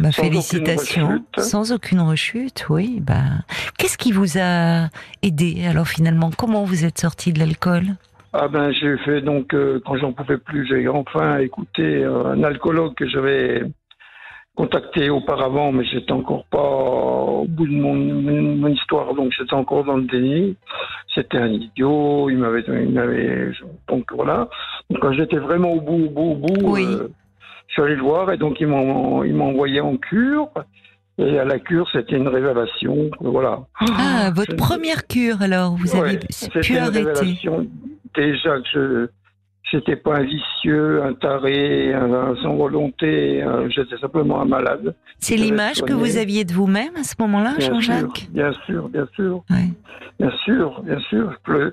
Bah, 0.00 0.12
félicitations. 0.12 1.24
sans 1.36 1.72
aucune 1.72 2.00
rechute, 2.00 2.66
oui. 2.70 3.00
Bah, 3.00 3.44
qu'est-ce 3.78 3.98
qui 3.98 4.12
vous 4.12 4.38
a 4.38 4.88
aidé 5.22 5.66
alors 5.68 5.88
finalement? 5.88 6.30
Comment 6.36 6.64
vous 6.64 6.84
êtes 6.84 6.98
sorti 6.98 7.32
de 7.32 7.38
l'alcool? 7.38 7.96
Ah 8.32 8.46
ben 8.46 8.70
j'ai 8.70 8.96
fait 8.98 9.22
donc 9.22 9.52
euh, 9.54 9.80
quand 9.84 9.96
j'en 9.96 10.12
pouvais 10.12 10.38
plus, 10.38 10.64
j'ai 10.68 10.86
enfin 10.86 11.38
écouté 11.38 11.82
euh, 11.82 12.26
un 12.26 12.44
alcoologue 12.44 12.94
que 12.94 13.08
j'avais 13.08 13.64
contacté 14.54 15.10
auparavant, 15.10 15.72
mais 15.72 15.84
j'étais 15.84 16.12
encore 16.12 16.44
pas 16.44 16.58
au 16.60 17.46
bout 17.46 17.66
de 17.66 17.72
mon, 17.72 18.68
histoire, 18.68 19.14
donc 19.14 19.32
j'étais 19.36 19.54
encore 19.54 19.84
dans 19.84 19.96
le 19.96 20.04
déni. 20.04 20.56
C'était 21.14 21.38
un 21.38 21.48
idiot, 21.48 22.30
il 22.30 22.38
m'avait, 22.38 22.62
il 22.68 22.90
m'avait, 22.90 23.52
donc 23.88 24.12
voilà. 24.12 24.48
Donc 24.90 25.00
quand 25.00 25.12
j'étais 25.12 25.38
vraiment 25.38 25.72
au 25.72 25.80
bout, 25.80 26.04
au 26.04 26.10
bout, 26.10 26.30
au 26.30 26.34
bout, 26.34 26.76
euh, 26.76 27.08
je 27.70 27.74
suis 27.74 27.82
allé 27.82 27.96
le 27.96 28.02
voir 28.02 28.30
et 28.32 28.36
donc 28.36 28.60
il 28.60 28.66
m'a 28.66 28.76
envoyé 28.76 29.80
en 29.80 29.96
cure. 29.96 30.50
Et 31.18 31.38
à 31.38 31.44
la 31.44 31.58
cure, 31.58 31.86
c'était 31.92 32.16
une 32.16 32.28
révélation. 32.28 33.10
Voilà. 33.20 33.60
Ah, 33.78 34.30
votre 34.34 34.56
première 34.56 35.06
cure 35.06 35.42
alors, 35.42 35.76
vous 35.76 35.94
avez 35.94 36.18
pu 36.18 36.26
arrêter. 36.48 36.72
Une 36.72 36.78
révélation. 36.78 37.66
Déjà 38.14 38.58
que 38.72 39.10
je 39.62 39.76
n'étais 39.76 39.96
pas 39.96 40.16
un 40.16 40.24
vicieux, 40.24 41.02
un 41.04 41.12
taré, 41.14 41.92
un, 41.92 42.34
sans 42.42 42.56
volonté, 42.56 43.44
j'étais 43.68 43.98
simplement 43.98 44.40
un 44.40 44.46
malade. 44.46 44.94
C'est 45.18 45.36
l'image 45.36 45.82
que 45.82 45.92
vous 45.92 46.16
aviez 46.16 46.44
de 46.44 46.52
vous-même 46.52 46.96
à 46.96 47.04
ce 47.04 47.14
moment-là, 47.20 47.54
Jean-Jacques? 47.58 48.28
Bien 48.30 48.52
sûr, 48.66 48.88
bien 48.88 49.06
sûr. 49.14 49.44
Bien 50.18 50.32
sûr, 50.44 50.82
bien 50.82 51.00
sûr. 51.00 51.32
Je, 51.46 51.72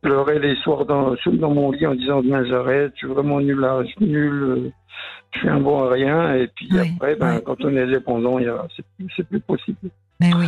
pleurais 0.00 0.38
les 0.38 0.56
soirs 0.56 0.84
dans, 0.84 1.14
dans 1.26 1.50
mon 1.54 1.70
lit 1.72 1.86
en 1.86 1.94
disant 1.94 2.22
demain 2.22 2.44
j'arrête, 2.44 2.92
je 2.94 2.98
suis 2.98 3.08
vraiment 3.08 3.40
nul 3.40 3.58
là, 3.58 3.82
je 3.82 3.88
suis 3.88 4.06
nul 4.06 4.72
je 5.32 5.38
suis 5.40 5.48
un 5.48 5.60
bon 5.60 5.84
à 5.84 5.90
rien. 5.90 6.34
Et 6.34 6.48
puis 6.48 6.68
après, 6.78 7.16
ben, 7.16 7.40
quand 7.40 7.56
on 7.64 7.76
est 7.76 7.86
dépendant, 7.86 8.38
c'est 9.16 9.28
plus 9.28 9.40
possible. 9.40 9.90
Mais 10.20 10.32
oui. 10.34 10.46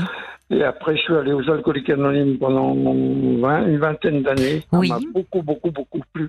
Et 0.51 0.65
après, 0.65 0.97
je 0.97 1.03
suis 1.03 1.15
allé 1.15 1.33
aux 1.33 1.49
alcooliques 1.49 1.91
anonymes 1.91 2.39
pendant 2.39 2.75
une 2.75 3.79
vingtaine 3.79 4.23
d'années. 4.23 4.63
Ça 4.71 4.79
m'a 4.79 4.99
beaucoup, 5.13 5.43
beaucoup, 5.43 5.71
beaucoup 5.71 6.01
plu. 6.13 6.29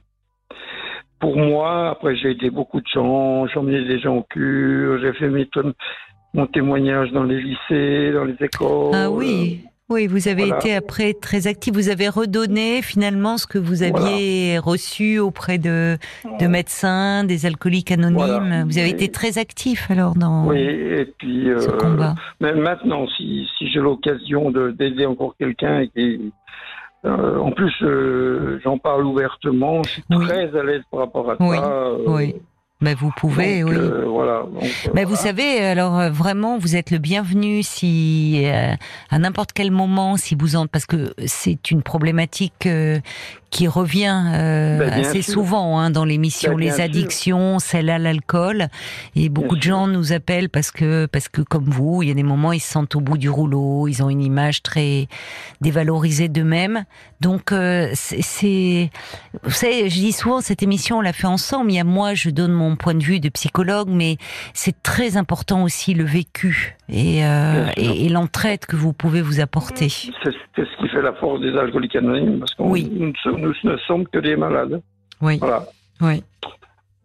Pour 1.20 1.38
moi, 1.38 1.92
après, 1.92 2.16
j'ai 2.16 2.32
aidé 2.32 2.50
beaucoup 2.50 2.82
de 2.82 2.88
gens, 2.88 3.46
j'ai 3.48 3.60
emmené 3.60 3.86
des 3.86 4.00
gens 4.00 4.18
au 4.18 4.24
cure, 4.24 5.00
j'ai 5.02 5.14
fait 5.14 5.30
mes 5.30 5.48
mon 6.34 6.48
témoignage 6.48 7.12
dans 7.12 7.24
les 7.24 7.42
lycées, 7.42 8.12
dans 8.14 8.24
les 8.24 8.36
écoles. 8.40 8.92
Ah 8.94 9.10
oui, 9.10 9.66
Oui, 9.92 10.08
vous 10.08 10.30
avez 10.30 10.46
Voilà. 10.46 10.58
été 10.60 10.74
après 10.74 11.14
très 11.14 11.48
actif. 11.48 11.74
Vous 11.74 11.90
avez 11.90 12.08
redonné 12.08 12.82
finalement 12.82 13.38
ce 13.38 13.46
que 13.46 13.58
vous 13.58 13.84
aviez 13.84 14.58
reçu 14.58 15.20
auprès 15.20 15.58
de, 15.58 15.98
de 16.40 16.48
médecins, 16.48 17.26
des 17.26 17.46
alcooliques 17.46 17.92
anonymes. 17.92 18.16
Voilà. 18.48 18.64
Vous 18.64 18.78
avez 18.78 18.88
Et- 18.88 18.94
été 18.94 19.10
très 19.10 19.38
actif 19.38 19.92
alors 19.92 20.16
dans 20.16 20.48
Oui, 20.48 20.60
et 20.62 21.06
puis 21.18 21.50
euh, 21.50 21.60
combat. 21.78 22.16
même 22.40 22.60
maintenant, 22.62 23.06
si, 23.18 23.46
si 23.58 23.70
j'ai 23.70 23.80
l'occasion 23.82 24.50
de- 24.50 24.72
d'aider 24.72 25.06
encore 25.06 25.36
quelqu'un 25.38 25.82
et 25.82 25.90
qui 25.90 26.32
euh, 27.04 27.38
en 27.40 27.52
plus, 27.52 27.74
euh, 27.82 28.60
j'en 28.64 28.78
parle 28.78 29.04
ouvertement. 29.06 29.82
Je 29.84 29.90
suis 29.90 30.04
Oui. 30.12 30.26
très 30.28 30.56
à 30.56 30.64
l'aise 30.64 30.84
par 30.92 31.00
rapport 31.02 31.32
à 31.32 31.36
Oui, 31.40 31.58
ça. 31.58 31.64
euh, 31.66 31.98
oui. 32.08 32.36
Ben, 32.82 32.96
vous 33.00 33.12
pouvez, 33.16 33.62
donc, 33.62 33.70
oui. 33.70 33.78
euh, 33.78 34.06
voilà. 34.08 34.42
Donc, 34.52 34.64
euh, 34.64 34.90
Mais 34.96 35.04
vous 35.04 35.16
savez, 35.16 35.60
alors 35.60 36.00
euh, 36.00 36.10
vraiment, 36.10 36.58
vous 36.58 36.76
êtes 36.76 36.90
le 36.90 36.98
bienvenu 36.98 37.62
si 37.62 38.42
euh, 38.46 38.74
à 39.12 39.20
n'importe 39.20 39.52
quel 39.54 39.70
moment, 39.70 40.18
si 40.18 40.34
vous 40.34 40.56
en 40.56 40.66
parce 40.66 40.88
que 40.88 41.14
c'est 41.28 41.70
une 41.70 41.84
problématique 41.84 42.66
euh, 42.66 43.00
qui 43.52 43.68
revient 43.68 44.24
euh, 44.34 44.80
Ben, 44.80 44.90
bien 44.90 45.10
assez 45.10 45.22
sûr. 45.22 45.34
souvent 45.34 45.78
hein, 45.80 45.92
dans 45.92 46.06
l'émission, 46.06 46.52
Ben, 46.54 46.58
bien 46.58 46.70
les 46.70 46.76
sûr. 46.78 46.84
addictions, 46.86 47.60
celle 47.60 47.90
à 47.90 48.00
l'alcool, 48.00 48.70
et 49.16 49.30
beaucoup 49.30 49.56
de 49.58 49.62
sûr. 49.64 49.74
gens 49.76 49.88
nous 49.88 50.14
appellent 50.14 50.50
parce 50.50 50.72
que 50.72 51.06
parce 51.06 51.28
que 51.30 51.42
comme 51.42 51.66
vous, 51.70 52.02
il 52.02 52.08
y 52.10 52.12
a 52.12 52.16
des 52.16 52.24
moments 52.24 52.54
ils 52.54 52.60
se 52.62 52.72
sentent 52.72 52.96
au 52.96 53.02
bout 53.02 53.18
du 53.18 53.30
rouleau, 53.30 53.88
ils 53.88 54.02
ont 54.02 54.10
une 54.10 54.22
image 54.24 54.64
très 54.64 55.08
dévalorisée 55.60 56.30
d'eux-mêmes, 56.30 56.86
donc 57.20 57.52
euh, 57.52 57.90
c'est- 57.94 58.22
c'est 58.22 58.90
vous 59.44 59.52
savez, 59.52 59.90
je 59.90 59.96
dis 59.96 60.12
souvent 60.12 60.42
cette 60.42 60.64
émission 60.64 60.98
on 60.98 61.02
l'a 61.02 61.14
fait 61.14 61.28
ensemble. 61.28 61.72
Il 61.72 61.76
y 61.76 61.80
a 61.80 61.84
moi, 61.84 62.14
je 62.14 62.30
donne 62.30 62.52
mon 62.54 62.76
point 62.76 62.94
de 62.94 63.04
vue 63.04 63.20
de 63.20 63.30
psychologue, 63.30 63.90
mais 63.92 64.18
c'est 64.54 64.82
très 64.82 65.18
important 65.18 65.64
aussi 65.64 65.94
le 65.94 66.04
vécu 66.06 66.78
et, 66.92 67.26
euh, 67.26 67.66
et, 67.78 68.06
et 68.06 68.10
l'entraide 68.10 68.66
que 68.66 68.76
vous 68.76 68.94
pouvez 68.94 69.22
vous 69.22 69.40
apporter. 69.40 69.90
C'est 69.90 70.32
ce 70.58 70.78
qui 70.82 70.88
fait 70.90 71.02
la 71.02 71.14
force 71.14 71.40
des 71.42 71.56
alcooliques 71.58 71.96
anonymes, 71.96 72.40
parce 72.40 72.54
que 72.54 72.64
Oui. 72.64 72.90
nous, 72.94 73.08
ne 73.08 73.14
sommes- 73.24 73.40
nous 73.42 73.54
ne 73.64 73.78
sommes 73.88 74.08
que 74.08 74.20
des 74.20 74.36
malades. 74.36 74.82
Oui, 75.22 75.38
Voilà. 75.40 75.64
oui, 76.02 76.24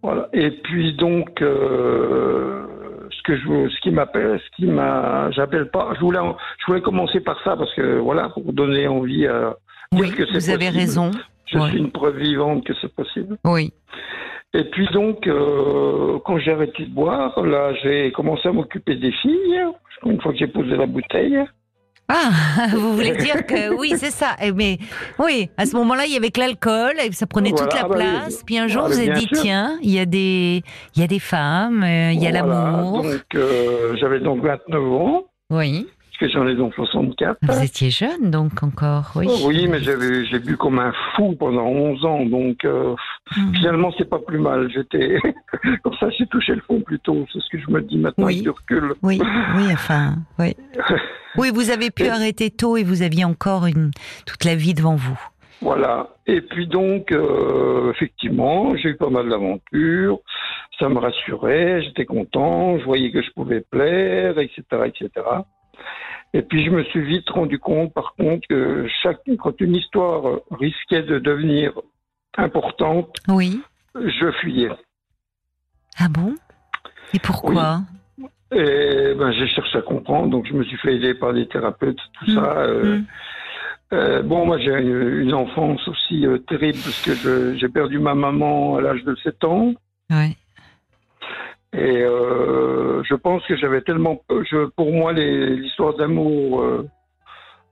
Voilà. 0.02 0.28
Et 0.32 0.50
puis 0.50 0.94
donc, 0.94 1.40
euh, 1.42 2.62
ce 3.10 3.22
que 3.22 3.36
je, 3.36 3.68
ce 3.68 3.80
qui 3.80 3.90
m'appelle, 3.90 4.40
ce 4.44 4.56
qui 4.56 4.66
m'a, 4.66 5.30
j'appelle 5.32 5.68
pas. 5.70 5.92
Je 5.94 6.00
voulais, 6.00 6.20
je 6.60 6.66
voulais 6.66 6.80
commencer 6.82 7.20
par 7.20 7.36
ça 7.44 7.56
parce 7.56 7.72
que 7.74 7.98
voilà, 7.98 8.28
pour 8.30 8.52
donner 8.52 8.86
envie 8.88 9.26
à. 9.26 9.54
dire 9.92 10.00
oui. 10.02 10.10
que 10.12 10.32
Vous 10.32 10.50
avez 10.50 10.68
raison. 10.68 11.10
Je 11.46 11.58
Ouais. 11.58 11.68
suis 11.70 11.78
une 11.78 11.92
preuve 11.92 12.18
vivante 12.18 12.64
que 12.64 12.72
c'est 12.80 12.92
possible. 12.92 13.36
Oui, 13.44 13.72
Et 14.56 14.64
puis 14.70 14.86
donc, 14.92 15.26
euh, 15.26 16.18
quand 16.24 16.38
j'ai 16.38 16.52
arrêté 16.52 16.84
de 16.84 16.90
boire, 16.94 17.38
là, 17.44 17.74
j'ai 17.82 18.10
commencé 18.12 18.48
à 18.48 18.52
m'occuper 18.52 18.94
des 18.96 19.12
filles. 19.12 19.60
Une 20.04 20.20
fois 20.20 20.32
que 20.32 20.38
j'ai 20.38 20.46
posé 20.46 20.76
la 20.76 20.86
bouteille. 20.86 21.38
Ah, 22.08 22.30
vous 22.72 22.94
voulez 22.94 23.16
dire 23.16 23.44
que 23.44 23.74
oui, 23.78 23.92
c'est 23.96 24.10
ça. 24.12 24.36
Eh, 24.42 24.52
Mais 24.52 24.78
oui, 25.18 25.50
à 25.58 25.66
ce 25.66 25.76
moment-là, 25.76 26.04
il 26.06 26.12
y 26.12 26.16
avait 26.16 26.30
que 26.30 26.40
l'alcool, 26.40 26.94
et 27.04 27.12
ça 27.12 27.26
prenait 27.26 27.50
toute 27.50 27.74
la 27.74 27.82
bah 27.82 27.88
oui. 27.90 27.96
place. 27.96 28.42
Puis 28.46 28.58
un 28.58 28.68
jour, 28.68 28.82
Ah, 28.86 28.88
vous 28.88 28.98
avez 28.98 29.10
dit 29.12 29.26
sûr. 29.32 29.42
tiens, 29.42 29.78
il 29.82 29.90
y 29.90 29.98
a 29.98 30.06
des, 30.06 30.62
il 30.94 31.00
y 31.00 31.04
a 31.04 31.06
des 31.08 31.18
femmes, 31.18 31.82
euh, 31.82 32.12
il 32.12 32.22
y 32.22 32.26
a 32.26 32.30
Voilà, 32.30 32.46
l'amour. 32.70 33.02
Donc, 33.02 33.24
euh, 33.34 33.94
j'avais 34.00 34.20
donc 34.20 34.42
29 34.42 34.82
ans, 34.92 35.24
Oui. 35.50 35.86
Parce 36.18 36.32
que 36.32 36.38
j'en 36.38 36.46
ai 36.48 36.54
donc 36.54 36.74
64. 36.74 37.38
Vous 37.42 37.62
étiez 37.62 37.90
jeune 37.90 38.30
donc 38.30 38.62
encore, 38.62 39.12
oui. 39.16 39.26
Oui, 39.44 39.68
mais 39.68 39.80
j'ai 39.80 40.38
bu 40.38 40.56
comme 40.56 40.78
un 40.78 40.92
fou 41.14 41.34
pendant 41.38 41.66
11 41.66 42.04
ans, 42.04 42.24
donc 42.26 42.64
euh, 42.64 42.94
Hmm. 43.36 43.52
finalement 43.54 43.92
c'est 43.98 44.08
pas 44.08 44.20
plus 44.20 44.38
mal. 44.38 44.70
J'étais 44.72 45.18
comme 45.82 45.94
ça, 45.98 46.08
j'ai 46.16 46.26
touché 46.28 46.54
le 46.54 46.60
fond 46.60 46.80
plus 46.80 47.00
tôt. 47.00 47.26
C'est 47.32 47.40
ce 47.40 47.48
que 47.50 47.58
je 47.58 47.68
me 47.70 47.82
dis 47.82 47.98
maintenant 47.98 48.26
Oui. 48.26 48.34
avec 48.34 48.44
du 48.44 48.50
recul. 48.50 48.94
Oui, 49.02 49.20
oui, 49.56 49.64
enfin, 49.72 50.14
oui. 50.38 50.54
Oui, 51.36 51.50
vous 51.52 51.68
avez 51.70 51.90
pu 51.90 52.04
Et- 52.04 52.08
arrêter 52.08 52.50
tôt 52.50 52.76
et 52.78 52.82
vous 52.84 53.02
aviez 53.02 53.24
encore 53.24 53.66
une 53.66 53.90
toute 54.26 54.44
la 54.44 54.54
vie 54.54 54.72
devant 54.74 54.94
vous. 54.94 55.18
Voilà. 55.60 56.08
Et 56.26 56.40
puis 56.40 56.66
donc, 56.66 57.12
euh, 57.12 57.90
effectivement, 57.90 58.74
j'ai 58.76 58.90
eu 58.90 58.96
pas 58.96 59.10
mal 59.10 59.28
d'aventures. 59.28 60.18
Ça 60.78 60.88
me 60.88 60.98
rassurait, 60.98 61.82
j'étais 61.82 62.04
content, 62.04 62.78
je 62.78 62.84
voyais 62.84 63.10
que 63.10 63.22
je 63.22 63.30
pouvais 63.32 63.60
plaire, 63.60 64.38
etc., 64.38 64.62
etc. 64.86 65.10
Et 66.34 66.42
puis 66.42 66.64
je 66.64 66.70
me 66.70 66.82
suis 66.84 67.02
vite 67.02 67.28
rendu 67.30 67.58
compte, 67.58 67.94
par 67.94 68.14
contre, 68.16 68.46
que 68.48 68.86
chaque 69.02 69.20
quand 69.38 69.58
une 69.60 69.74
histoire 69.76 70.40
risquait 70.50 71.02
de 71.02 71.18
devenir 71.18 71.72
importante, 72.36 73.16
Oui. 73.28 73.62
je 73.94 74.30
fuyais. 74.40 74.70
Ah 75.98 76.08
bon? 76.10 76.34
Et 77.14 77.18
pourquoi? 77.18 77.80
Et 78.52 79.14
ben, 79.18 79.32
j'ai 79.32 79.48
cherché 79.48 79.78
à 79.78 79.82
comprendre, 79.82 80.28
donc 80.30 80.46
je 80.46 80.52
me 80.52 80.62
suis 80.64 80.76
fait 80.78 80.94
aider 80.96 81.14
par 81.14 81.32
des 81.32 81.46
thérapeutes, 81.48 81.98
tout 82.18 82.30
Mm. 82.30 82.34
ça. 82.34 82.56
euh, 82.58 82.98
Mm. 82.98 83.04
euh, 83.94 84.22
bon, 84.22 84.46
moi 84.46 84.58
j'ai 84.58 84.70
une, 84.72 85.20
une 85.22 85.34
enfance 85.34 85.86
aussi 85.88 86.26
euh, 86.26 86.38
terrible 86.38 86.78
parce 86.84 87.00
que 87.02 87.56
j'ai 87.56 87.68
perdu 87.68 87.98
ma 87.98 88.14
maman 88.14 88.76
à 88.76 88.80
l'âge 88.82 89.02
de 89.04 89.14
7 89.16 89.42
ans. 89.44 89.72
Ouais. 90.10 90.36
Et 91.72 92.02
euh, 92.02 93.02
je 93.04 93.14
pense 93.14 93.44
que 93.46 93.56
j'avais 93.56 93.80
tellement, 93.82 94.22
je, 94.30 94.66
pour 94.76 94.92
moi, 94.92 95.12
l'histoire 95.12 95.94
d'amour, 95.94 96.62
euh, 96.62 96.88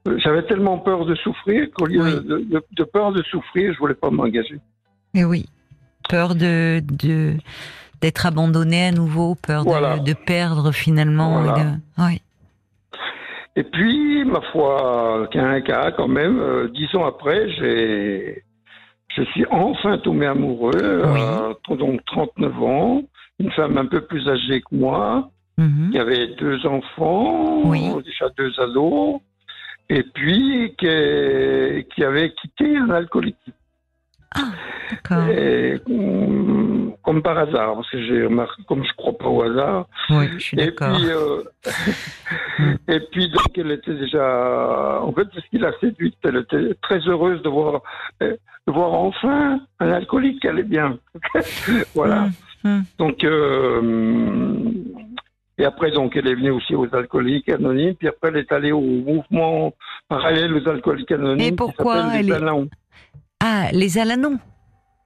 euh, 0.09 0.18
j'avais 0.18 0.42
tellement 0.42 0.78
peur 0.78 1.07
de 1.07 1.14
souffrir 1.14 1.68
qu'au 1.72 1.86
lieu 1.86 2.03
Oui. 2.03 2.14
de, 2.16 2.38
de- 2.40 2.64
de 2.72 2.84
peur 2.84 3.12
de 3.12 3.22
souffrir, 3.22 3.72
je 3.72 3.78
voulais 3.78 3.95
pas 3.95 4.11
m'engager. 4.11 4.59
Et 5.14 5.24
oui. 5.24 5.47
Peur 6.09 6.34
de 6.34 6.80
de 6.80 7.34
d'être 8.03 8.26
abandonné 8.26 8.88
à 8.88 8.92
nouveau, 8.92 9.34
peur 9.36 9.64
de- 9.64 9.70
Voilà. 9.70 9.99
de, 9.99 10.12
perdre 10.12 10.72
finalement. 10.72 11.40
et 11.40 11.45
Voilà. 11.45 11.64
puis, 13.72 14.24
ma 14.26 14.40
foi, 14.53 15.28
qu'un 15.30 15.61
cas 15.62 15.92
quand 15.92 16.09
même, 16.09 16.38
euh, 16.38 16.68
dix 16.74 16.95
ans 16.97 17.07
après, 17.07 17.49
j'ai, 17.53 18.42
je 19.16 19.22
suis 19.30 19.47
enfin 19.51 19.97
tombé 19.99 20.26
amoureux, 20.26 21.03
Oui. 21.07 21.20
à 21.22 21.76
donc 21.76 22.05
39 22.05 22.62
ans, 22.62 23.03
une 23.41 23.51
femme 23.53 23.76
un 23.78 23.87
peu 23.87 24.01
plus 24.03 24.28
âgée 24.28 24.61
que 24.61 24.74
moi, 24.76 25.30
Mhm. 25.59 25.91
qui 25.93 25.99
avait 25.99 26.28
deux 26.37 26.66
enfants, 26.66 27.62
Oui. 27.64 27.91
déjà 28.05 28.28
deux 28.37 28.53
ados, 28.61 29.20
et 29.89 30.03
puis 30.03 30.74
qui, 30.78 31.87
qui 31.95 32.05
avait 32.05 32.32
quitté 32.32 32.76
un 32.76 32.91
alcoolique. 32.91 33.37
D'accord. 34.91 35.28
Et, 35.28 35.80
hum, 35.89 36.93
comme 37.05 37.22
par 37.22 37.39
hasard, 37.39 37.74
parce 37.76 37.91
que 37.91 38.03
j'ai 38.05 38.24
remarqué, 38.24 38.62
comme 38.66 38.85
je 38.85 38.93
crois 38.97 39.16
pas 39.16 39.28
au 39.28 39.43
hasard. 39.43 39.87
Oui, 40.11 40.26
je 40.32 40.39
suis 40.39 40.61
Et 40.61 40.66
d'accord. 40.66 40.97
puis, 40.97 41.09
euh, 41.09 41.43
et 42.89 43.01
puis 43.12 43.28
donc 43.28 43.57
elle 43.57 43.70
était 43.70 43.95
déjà, 43.95 45.01
en 45.03 45.12
fait, 45.12 45.28
c'est 45.35 45.41
ce 45.41 45.49
qui 45.51 45.59
l'a 45.59 45.72
séduite. 45.80 46.16
Elle 46.24 46.37
était 46.39 46.74
très 46.82 46.99
heureuse 47.07 47.43
de 47.43 47.49
voir, 47.49 47.80
euh, 48.22 48.37
de 48.66 48.72
voir 48.72 48.93
enfin 48.95 49.61
un 49.78 49.91
alcoolique 49.93 50.41
qui 50.41 50.49
allait 50.49 50.62
bien. 50.64 50.99
voilà. 51.95 52.22
Mm, 52.22 52.32
mm. 52.64 52.80
Donc, 52.98 53.24
euh, 53.24 54.70
et 55.58 55.64
après, 55.64 55.90
donc, 55.92 56.16
elle 56.16 56.26
est 56.26 56.34
venue 56.34 56.50
aussi 56.50 56.74
aux 56.74 56.92
alcooliques 56.92 57.48
anonymes. 57.48 57.94
Puis 57.94 58.08
après, 58.08 58.28
elle 58.28 58.38
est 58.38 58.52
allée 58.52 58.72
au 58.72 58.80
mouvement 58.80 59.72
parallèle 60.08 60.52
aux 60.54 60.68
alcooliques 60.68 61.12
anonymes. 61.12 61.40
Et 61.40 61.50
qui 61.50 61.56
pourquoi 61.56 62.12
les 62.12 62.18
elle 62.18 62.30
est- 62.30 62.32
Alanons. 62.32 62.68
Ah, 63.40 63.68
les 63.72 63.98
Alanons. 63.98 64.38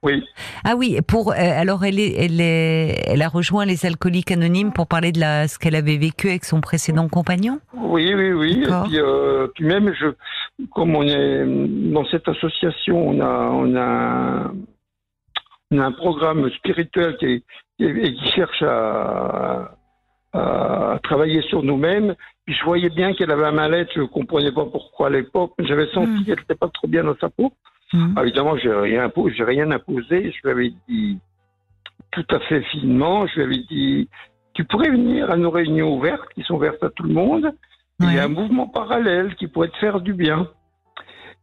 Oui. 0.01 0.23
Ah 0.63 0.75
oui, 0.77 0.97
pour 1.05 1.33
euh, 1.33 1.35
alors 1.35 1.83
elle 1.83 1.99
est, 1.99 2.13
elle 2.17 2.39
est, 2.39 3.03
elle 3.05 3.21
a 3.21 3.27
rejoint 3.27 3.65
les 3.65 3.85
alcooliques 3.85 4.31
anonymes 4.31 4.71
pour 4.71 4.87
parler 4.87 5.11
de 5.11 5.19
la 5.19 5.49
ce 5.49 5.59
qu'elle 5.59 5.75
avait 5.75 5.97
vécu 5.97 6.29
avec 6.29 6.45
son 6.45 6.61
précédent 6.61 7.09
compagnon. 7.09 7.59
Oui, 7.73 8.13
oui, 8.15 8.31
oui. 8.31 8.63
Et 8.63 8.87
puis, 8.87 8.97
euh, 8.97 9.47
puis 9.53 9.65
même, 9.65 9.93
je, 9.99 10.07
comme 10.73 10.95
on 10.95 11.03
est 11.03 11.43
dans 11.91 12.05
cette 12.05 12.29
association, 12.29 13.09
on 13.09 13.19
a, 13.19 13.49
on 13.51 13.75
a 13.75 14.53
un 15.71 15.91
programme 15.91 16.49
spirituel 16.51 17.17
qui, 17.17 17.43
qui, 17.77 17.93
qui 18.15 18.27
cherche 18.31 18.61
à, 18.63 19.75
à 20.33 20.99
travailler 21.03 21.41
sur 21.43 21.63
nous-mêmes. 21.63 22.15
Je 22.47 22.63
voyais 22.63 22.89
bien 22.89 23.13
qu'elle 23.13 23.31
avait 23.31 23.45
un 23.45 23.51
mal-être, 23.51 23.91
je 23.95 24.01
comprenais 24.01 24.51
pas 24.51 24.65
pourquoi 24.65 25.07
à 25.07 25.09
l'époque. 25.11 25.53
mais 25.59 25.65
J'avais 25.67 25.87
senti 25.87 26.09
Mm. 26.09 26.25
qu'elle 26.25 26.39
n'était 26.39 26.55
pas 26.55 26.69
trop 26.69 26.87
bien 26.87 27.03
dans 27.03 27.15
sa 27.17 27.29
peau. 27.29 27.53
Mhm. 27.93 28.13
Ah, 28.17 28.23
évidemment, 28.23 28.55
j'ai 28.57 28.71
rien, 28.73 29.07
impo- 29.07 29.31
j'ai 29.31 29.43
rien 29.43 29.69
imposé. 29.71 30.31
Je 30.31 30.39
lui 30.43 30.51
avais 30.51 30.73
dit 30.87 31.19
tout 32.11 32.25
à 32.29 32.39
fait 32.41 32.61
finement. 32.63 33.25
Je 33.27 33.35
lui 33.35 33.43
avais 33.43 33.63
dit, 33.69 34.09
tu 34.53 34.63
pourrais 34.65 34.89
venir 34.89 35.29
à 35.31 35.37
nos 35.37 35.49
réunions 35.51 35.95
ouvertes, 35.95 36.27
qui 36.35 36.43
sont 36.43 36.55
ouvertes 36.55 36.83
à 36.83 36.89
tout 36.89 37.03
le 37.03 37.13
monde. 37.13 37.51
Il 38.01 38.13
y 38.13 38.19
a 38.19 38.23
un 38.23 38.29
mouvement 38.29 38.67
parallèle 38.67 39.35
qui 39.35 39.47
pourrait 39.47 39.67
te 39.69 39.77
faire 39.77 39.99
du 40.01 40.13
bien. 40.13 40.47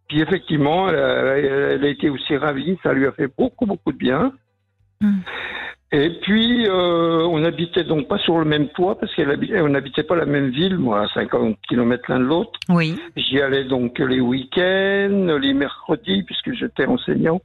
Puis 0.09 0.21
effectivement, 0.21 0.89
elle 0.89 0.97
a, 0.97 1.39
elle 1.39 1.85
a 1.85 1.89
été 1.89 2.11
aussi 2.11 2.37
ravie. 2.37 2.79
Ça 2.83 2.93
lui 2.93 3.07
a 3.07 3.13
fait 3.13 3.29
beaucoup, 3.37 3.67
beaucoup 3.67 3.93
de 3.93 3.99
bien. 3.99 4.33
Mm. 5.01 5.21
Et 5.93 6.11
puis, 6.21 6.67
euh, 6.67 7.25
on 7.27 7.45
habitait 7.45 7.85
donc 7.85 8.09
pas 8.09 8.19
sur 8.19 8.39
le 8.39 8.45
même 8.45 8.69
toit 8.71 8.99
parce 8.99 9.15
qu'on 9.15 9.31
habitait, 9.31 9.61
on 9.61 9.69
n'habitait 9.69 10.03
pas 10.03 10.17
la 10.17 10.27
même 10.27 10.51
ville, 10.51 10.79
moi, 10.79 11.03
à 11.03 11.09
50 11.09 11.57
km 11.69 12.05
l'un 12.09 12.19
de 12.19 12.25
l'autre. 12.25 12.59
Oui. 12.69 12.99
J'y 13.17 13.41
allais 13.41 13.65
donc 13.65 13.99
les 14.01 14.21
week-ends, 14.21 15.39
les 15.41 15.55
mercredis, 15.55 16.25
puisque 16.25 16.53
j'étais 16.55 16.87
enseignant. 16.87 17.41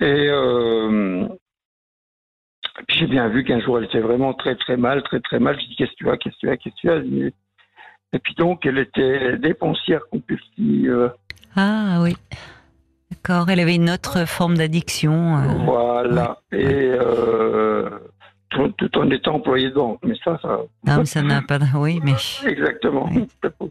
Et 0.00 0.28
euh, 0.28 1.26
puis 2.86 2.98
j'ai 2.98 3.06
bien 3.06 3.28
vu 3.28 3.44
qu'un 3.44 3.60
jour 3.60 3.78
elle 3.78 3.84
était 3.84 4.00
vraiment 4.00 4.34
très 4.34 4.56
très 4.56 4.76
mal, 4.76 5.02
très 5.02 5.20
très 5.20 5.40
mal. 5.40 5.58
Je 5.60 5.66
dis 5.66 5.76
qu'est-ce 5.76 5.92
que 5.92 5.96
tu 5.96 6.10
as, 6.10 6.16
qu'est-ce 6.16 6.34
que 6.36 6.40
tu 6.40 6.50
as, 6.50 6.56
qu'est-ce 6.56 6.74
que 6.74 6.80
tu 6.80 6.90
as 6.90 6.98
Et 8.12 8.18
puis 8.20 8.34
donc, 8.36 8.64
elle 8.64 8.78
était 8.78 9.38
dépensière 9.38 10.02
compulsive. 10.08 11.12
Ah 11.56 11.98
oui. 12.02 12.16
D'accord, 13.10 13.48
elle 13.50 13.60
avait 13.60 13.76
une 13.76 13.90
autre 13.90 14.26
forme 14.26 14.56
d'addiction. 14.56 15.36
euh, 15.38 15.42
Voilà. 15.64 16.38
Et 16.52 16.64
euh, 16.66 17.88
tout, 18.50 18.68
tout 18.76 18.98
en 18.98 19.08
étant 19.10 19.34
employée 19.36 19.68
de 19.70 19.74
banque. 19.74 19.98
Mais 20.04 20.14
ça, 20.24 20.38
ça. 20.42 20.58
Non, 20.86 20.98
mais 20.98 21.04
ça 21.04 21.22
n'a 21.22 21.40
pas. 21.42 21.58
Oui, 21.76 22.00
mais 22.02 22.12
Exactement. 22.46 23.08
Oui. 23.14 23.26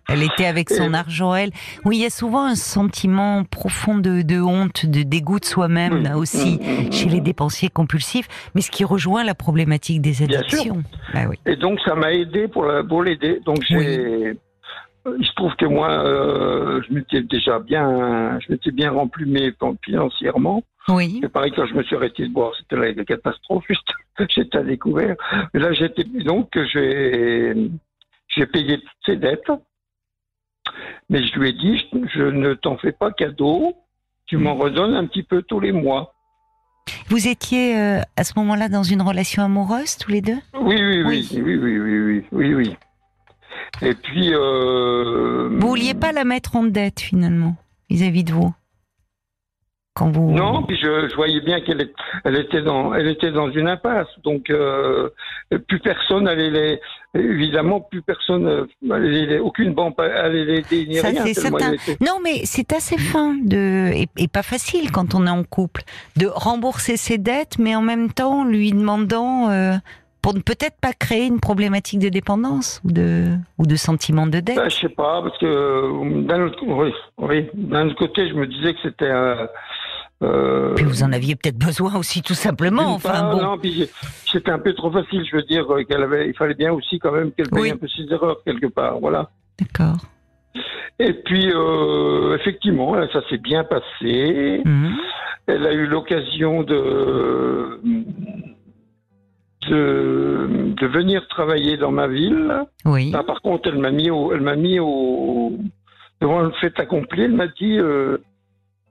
elle 0.09 0.23
était 0.23 0.45
avec 0.45 0.69
son 0.69 0.93
Et- 0.93 0.97
argent, 0.97 1.35
elle. 1.35 1.51
Oui, 1.83 1.97
il 1.97 2.03
y 2.03 2.05
a 2.05 2.09
souvent 2.09 2.45
un 2.45 2.55
sentiment 2.55 3.43
profond 3.43 3.97
de, 3.97 4.21
de 4.21 4.39
honte, 4.41 4.85
de 4.85 5.03
dégoût 5.03 5.39
de 5.39 5.45
soi-même, 5.45 5.99
Mm, 5.99 6.03
là 6.03 6.17
aussi, 6.17 6.59
mm, 6.61 6.87
mm, 6.87 6.91
chez 6.91 7.09
les 7.09 7.21
dépensiers 7.21 7.69
compulsifs, 7.69 8.27
mais 8.55 8.61
ce 8.61 8.71
qui 8.71 8.85
rejoint 8.85 9.23
la 9.23 9.35
problématique 9.35 10.01
des 10.01 10.11
Bien 10.25 10.27
sûr. 10.27 10.37
addictions. 10.59 10.83
Bah 11.13 11.21
oui. 11.29 11.37
Et 11.45 11.57
donc, 11.57 11.79
ça 11.85 11.95
m'a 11.95 12.13
aidé 12.13 12.47
pour, 12.47 12.65
la- 12.65 12.83
pour 12.83 13.03
l'aider. 13.03 13.41
Donc, 13.45 13.57
j'ai. 13.67 14.37
Il 15.05 15.25
se 15.25 15.33
trouve 15.33 15.53
que 15.55 15.65
moi, 15.65 15.89
euh, 15.89 16.81
je 16.87 16.93
m'étais 16.93 17.21
déjà 17.21 17.59
bien, 17.59 18.39
je 18.39 18.51
m'étais 18.51 18.71
bien 18.71 18.91
remplumé 18.91 19.53
financièrement. 19.83 20.63
Oui. 20.87 21.19
C'est 21.21 21.29
pareil 21.29 21.51
quand 21.55 21.65
je 21.65 21.73
me 21.73 21.83
suis 21.83 21.95
arrêté 21.95 22.27
de 22.27 22.33
boire, 22.33 22.53
c'était 22.57 22.75
la, 22.77 22.91
la 22.93 23.05
catastrophe. 23.05 23.65
J'étais 24.29 24.57
à 24.57 24.63
découvert. 24.63 25.15
Mais 25.53 25.59
là, 25.59 25.73
j'étais 25.73 26.03
donc 26.03 26.57
j'ai 26.73 27.53
j'ai 28.29 28.45
payé 28.45 28.77
toutes 28.77 28.89
ces 29.05 29.15
dettes. 29.15 29.51
Mais 31.09 31.25
je 31.25 31.37
lui 31.39 31.49
ai 31.49 31.53
dit, 31.53 31.77
je, 31.91 31.97
je 32.13 32.23
ne 32.23 32.53
t'en 32.53 32.77
fais 32.77 32.91
pas 32.91 33.11
cadeau. 33.11 33.73
Tu 34.25 34.37
m'en 34.37 34.55
redonnes 34.55 34.93
un 34.93 35.05
petit 35.05 35.23
peu 35.23 35.41
tous 35.41 35.59
les 35.59 35.71
mois. 35.71 36.13
Vous 37.07 37.27
étiez 37.27 37.77
euh, 37.77 38.01
à 38.17 38.23
ce 38.23 38.33
moment-là 38.37 38.69
dans 38.69 38.83
une 38.83 39.01
relation 39.01 39.43
amoureuse, 39.43 39.97
tous 39.97 40.11
les 40.11 40.21
deux? 40.21 40.37
Oui, 40.53 40.75
oui, 40.81 41.03
oui, 41.03 41.27
Oui. 41.31 41.41
oui, 41.43 41.55
oui, 41.57 41.79
oui, 41.79 41.99
oui, 41.99 42.25
oui, 42.31 42.53
oui. 42.55 42.77
Et 43.81 43.93
puis. 43.95 44.33
Euh, 44.33 45.49
Vous 45.59 45.67
vouliez 45.67 45.93
pas 45.93 46.11
la 46.11 46.23
mettre 46.23 46.55
en 46.55 46.63
dette, 46.63 46.99
finalement, 46.99 47.55
vis-à-vis 47.89 48.23
de 48.23 48.31
vous 48.33 48.53
Quand 49.95 50.09
vous... 50.11 50.31
Non, 50.31 50.63
puis 50.63 50.75
je, 50.77 51.07
je 51.09 51.15
voyais 51.15 51.41
bien 51.41 51.61
qu'elle 51.61 51.89
elle 52.23 52.35
était 52.37 52.61
dans, 52.63 52.93
elle 52.93 53.07
était 53.07 53.31
dans 53.31 53.51
une 53.51 53.67
impasse. 53.67 54.07
Donc 54.23 54.49
euh, 54.49 55.09
plus 55.67 55.79
personne 55.79 56.27
allait 56.27 56.49
les, 56.49 56.79
évidemment 57.13 57.79
plus 57.81 58.01
personne, 58.01 58.47
euh, 58.47 58.65
allait 58.91 59.25
les- 59.27 59.39
aucune 59.39 59.73
banque 59.73 59.99
allait 59.99 60.45
l'aider 60.45 60.87
ni 60.87 60.95
Ça, 60.95 61.09
rien. 61.09 61.25
certain. 61.33 61.73
était- 61.73 61.97
Non, 62.01 62.17
mais 62.23 62.41
c'est 62.45 62.73
assez 62.73 62.97
fin 62.97 63.35
de 63.35 63.91
et, 63.93 64.07
et 64.17 64.27
pas 64.27 64.41
facile 64.43 64.91
quand 64.91 65.13
on 65.13 65.27
est 65.27 65.29
en 65.31 65.43
couple 65.43 65.83
de 66.17 66.25
rembourser 66.27 66.97
ses 66.97 67.19
dettes, 67.19 67.59
mais 67.59 67.75
en 67.75 67.81
même 67.83 68.11
temps 68.11 68.45
lui 68.45 68.71
demandant 68.71 69.49
euh, 69.51 69.73
pour 70.23 70.33
ne 70.33 70.39
peut-être 70.39 70.77
pas 70.81 70.93
créer 70.93 71.27
une 71.27 71.39
problématique 71.39 71.99
de 71.99 72.09
dépendance 72.09 72.81
ou 72.85 72.91
de 72.91 73.25
ou 73.59 73.67
de 73.67 73.75
sentiment 73.75 74.25
de 74.25 74.39
dette. 74.39 74.55
Ben, 74.55 74.69
je 74.69 74.77
sais 74.77 74.89
pas 74.89 75.21
parce 75.21 75.37
que 75.37 75.45
euh, 75.45 76.21
d'un 76.23 76.45
autre, 76.45 76.57
oui, 76.65 76.91
oui, 77.19 77.49
d'un 77.53 77.87
autre 77.87 77.97
côté, 77.97 78.27
je 78.29 78.33
me 78.33 78.47
disais 78.47 78.73
que 78.73 78.79
c'était 78.81 79.09
un. 79.11 79.47
euh, 80.23 80.73
Puis 80.75 80.85
vous 80.85 81.03
en 81.03 81.11
aviez 81.11 81.35
peut-être 81.35 81.57
besoin 81.59 81.95
aussi 81.97 82.21
tout 82.21 82.33
simplement. 82.33 82.93
Enfin 82.95 83.31
bon. 83.33 83.41
non, 83.41 83.57
puis 83.57 83.87
c'était 84.25 84.51
un 84.51 84.59
peu 84.59 84.73
trop 84.73 84.89
facile. 84.91 85.25
Je 85.29 85.35
veux 85.35 85.43
dire 85.43 85.69
euh, 85.71 85.83
qu'elle 85.83 86.01
avait, 86.01 86.29
il 86.29 86.35
fallait 86.35 86.55
bien 86.55 86.71
aussi 86.71 86.97
quand 86.99 87.11
même 87.11 87.31
qu'elle 87.33 87.49
paye 87.49 87.61
Oui. 87.63 87.71
un 87.71 87.77
peu 87.77 87.87
ses 87.89 88.11
erreurs 88.11 88.37
quelque 88.45 88.67
part. 88.67 88.99
Voilà. 88.99 89.29
D'accord. 89.59 89.97
Et 90.99 91.11
puis 91.13 91.51
euh, 91.53 92.37
effectivement, 92.39 92.95
là, 92.95 93.07
ça 93.11 93.19
s'est 93.29 93.39
bien 93.39 93.65
passé. 93.65 94.61
Mhm. 94.63 94.95
Elle 95.47 95.67
a 95.67 95.73
eu 95.73 95.85
l'occasion 95.87 96.63
de, 96.63 97.81
de 99.69 100.73
de 100.79 100.87
venir 100.87 101.27
travailler 101.27 101.77
dans 101.77 101.91
ma 101.91 102.07
ville. 102.07 102.51
Oui. 102.85 103.11
Ah, 103.15 103.23
par 103.23 103.41
contre, 103.41 103.69
elle 103.69 103.79
m'a 103.79 103.91
mis 103.91 104.09
au, 104.09 104.33
elle 104.33 104.41
m'a 104.41 104.55
mis 104.55 104.79
au 104.79 105.53
devant 106.21 106.41
le 106.41 106.51
fait 106.61 106.77
accompli. 106.79 107.23
Elle 107.23 107.33
m'a 107.33 107.47
dit 107.47 107.77
euh, 107.79 108.17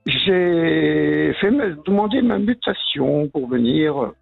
j'ai 0.07 1.33
fait 1.41 1.51
ma- 1.51 1.70
demander 1.70 2.23
ma 2.23 2.39
mutation 2.39 3.29
pour 3.29 3.49
venir. 3.49 4.12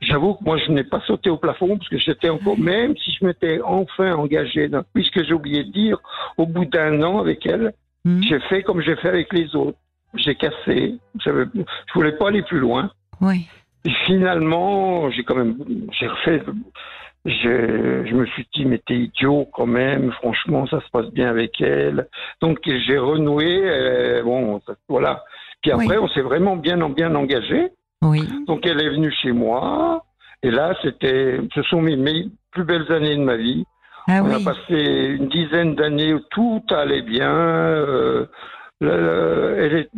J'avoue 0.00 0.34
que 0.34 0.44
moi 0.44 0.56
je 0.58 0.70
n'ai 0.72 0.84
pas 0.84 1.00
sauté 1.06 1.30
au 1.30 1.36
plafond 1.36 1.76
parce 1.78 1.88
que 1.88 1.98
j'étais 1.98 2.28
encore 2.28 2.58
même 2.58 2.94
si 2.96 3.12
je 3.12 3.24
m'étais 3.24 3.60
enfin 3.64 4.12
engagé 4.14 4.68
puisque 4.92 5.22
j'ai 5.24 5.32
oublié 5.32 5.64
de 5.64 5.70
dire 5.72 5.98
au 6.36 6.46
bout 6.46 6.64
d'un 6.64 7.02
an 7.02 7.18
avec 7.20 7.46
elle 7.46 7.72
Mhm. 8.06 8.22
j'ai 8.22 8.38
fait 8.40 8.62
comme 8.62 8.82
j'ai 8.82 8.96
fait 8.96 9.08
avec 9.08 9.32
les 9.32 9.56
autres 9.56 9.78
j'ai 10.14 10.34
cassé 10.34 10.98
je 11.24 11.30
voulais 11.94 12.12
pas 12.12 12.28
aller 12.28 12.42
plus 12.42 12.58
loin 12.58 12.90
Oui. 13.22 13.46
Finalement, 14.06 15.10
j'ai 15.10 15.24
quand 15.24 15.34
même, 15.36 15.56
j'ai 15.92 16.06
refait, 16.06 16.42
je, 17.24 18.04
je 18.06 18.14
me 18.14 18.26
suis 18.26 18.46
dit, 18.54 18.64
mais 18.66 18.78
t'es 18.86 18.94
idiot 18.94 19.48
quand 19.52 19.66
même, 19.66 20.12
franchement, 20.12 20.66
ça 20.66 20.80
se 20.80 20.90
passe 20.90 21.10
bien 21.12 21.28
avec 21.28 21.60
elle. 21.60 22.06
Donc 22.40 22.58
j'ai 22.64 22.98
renoué, 22.98 23.62
euh, 23.64 24.22
bon, 24.22 24.60
voilà. 24.88 25.22
Puis 25.62 25.70
après, 25.72 25.96
Oui. 25.96 25.96
on 26.02 26.08
s'est 26.08 26.20
vraiment 26.20 26.56
bien, 26.56 26.76
bien 26.90 27.14
engagé. 27.14 27.68
Oui. 28.02 28.28
Donc 28.46 28.66
elle 28.66 28.82
est 28.82 28.90
venue 28.90 29.12
chez 29.12 29.32
moi, 29.32 30.04
et 30.42 30.50
là, 30.50 30.74
c'était, 30.82 31.40
ce 31.54 31.62
sont 31.62 31.80
mes, 31.80 31.96
mes 31.96 32.26
plus 32.52 32.64
belles 32.64 32.90
années 32.92 33.16
de 33.16 33.22
ma 33.22 33.36
vie. 33.36 33.64
Ah 34.06 34.20
On 34.22 34.28
oui. 34.28 34.34
a 34.34 34.40
passé 34.40 35.16
une 35.18 35.28
dizaine 35.28 35.74
d'années 35.74 36.12
où 36.12 36.20
tout 36.30 36.62
allait 36.70 37.00
bien. 37.00 37.30
euh, 37.34 38.26
elle, 38.82 39.76
est- 39.78 39.90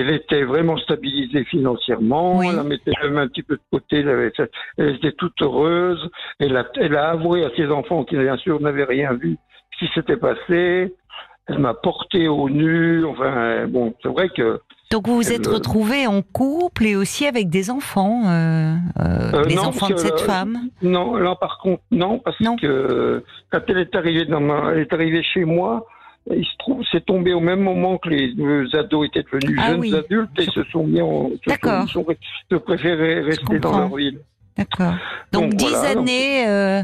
elle 0.00 0.10
était 0.10 0.44
vraiment 0.44 0.76
stabilisée 0.78 1.44
financièrement. 1.44 2.38
Oui. 2.38 2.48
Elle 2.52 2.60
en 2.60 2.64
mettait 2.64 2.92
même 3.02 3.18
un 3.18 3.28
petit 3.28 3.42
peu 3.42 3.56
de 3.56 3.62
côté. 3.70 3.98
Elle, 4.00 4.08
avait 4.08 4.30
fait- 4.36 4.50
elle 4.78 4.94
était 4.96 5.12
toute 5.12 5.40
heureuse. 5.42 6.08
Elle 6.38 6.56
a, 6.56 6.64
elle 6.76 6.96
a 6.96 7.10
avoué 7.10 7.44
à 7.44 7.50
ses 7.56 7.66
enfants 7.68 8.04
qui, 8.04 8.16
bien 8.16 8.36
sûr, 8.36 8.60
n'avaient 8.60 8.84
rien 8.84 9.12
vu 9.14 9.36
ce 9.78 9.84
qui 9.86 9.92
s'était 9.94 10.16
passé. 10.16 10.94
Elle 11.48 11.58
m'a 11.58 11.74
porté 11.74 12.26
au 12.28 12.48
nu. 12.50 13.04
Enfin, 13.04 13.66
bon, 13.68 13.94
c'est 14.02 14.08
vrai 14.08 14.28
que 14.30 14.60
Donc 14.90 15.06
vous 15.06 15.14
vous 15.16 15.32
êtes 15.32 15.46
retrouvés 15.46 16.06
en 16.08 16.20
couple 16.22 16.86
et 16.86 16.96
aussi 16.96 17.26
avec 17.26 17.48
des 17.50 17.70
enfants, 17.70 18.22
euh, 18.26 18.74
euh, 19.00 19.30
Euh, 19.34 19.44
les 19.44 19.54
non, 19.56 19.66
enfants 19.66 19.88
de 19.88 19.96
cette 19.96 20.14
euh, 20.22 20.26
femme? 20.32 20.58
non, 20.82 21.14
là 21.16 21.34
par 21.36 21.58
contre 21.58 21.82
non, 21.90 22.18
parce 22.18 22.38
Non. 22.40 22.56
que 22.56 23.22
quand 23.50 23.60
elle 23.68 23.78
est 23.78 23.94
arrivée 23.94 24.24
dans 24.24 24.40
ma, 24.40 24.72
elle 24.72 24.80
est 24.80 24.92
arrivée 24.92 25.22
chez 25.22 25.44
moi, 25.44 25.86
il 26.34 26.44
se 26.44 26.56
trouve, 26.58 26.82
c'est 26.90 27.04
tombé 27.04 27.32
au 27.32 27.40
même 27.40 27.60
moment 27.60 27.98
que 27.98 28.08
les 28.08 28.32
deux 28.34 28.66
ados 28.74 29.06
étaient 29.08 29.22
devenus 29.32 29.58
Ah 29.62 29.70
jeunes 29.70 29.80
oui. 29.80 29.94
adultes 29.94 30.30
et 30.38 30.46
se 30.46 30.64
sont 30.72 30.84
mis 30.84 31.00
en, 31.00 31.30
D'accord. 31.46 31.88
sont- 31.88 32.04
se 32.50 32.56
préféraient 32.56 33.20
rester 33.20 33.58
dans 33.60 33.78
leur 33.78 33.94
ville. 33.94 34.18
D'accord. 34.56 34.94
Donc 35.32 35.54
dix 35.54 35.68
voilà, 35.68 35.90
années 35.90 36.48
euh, 36.48 36.82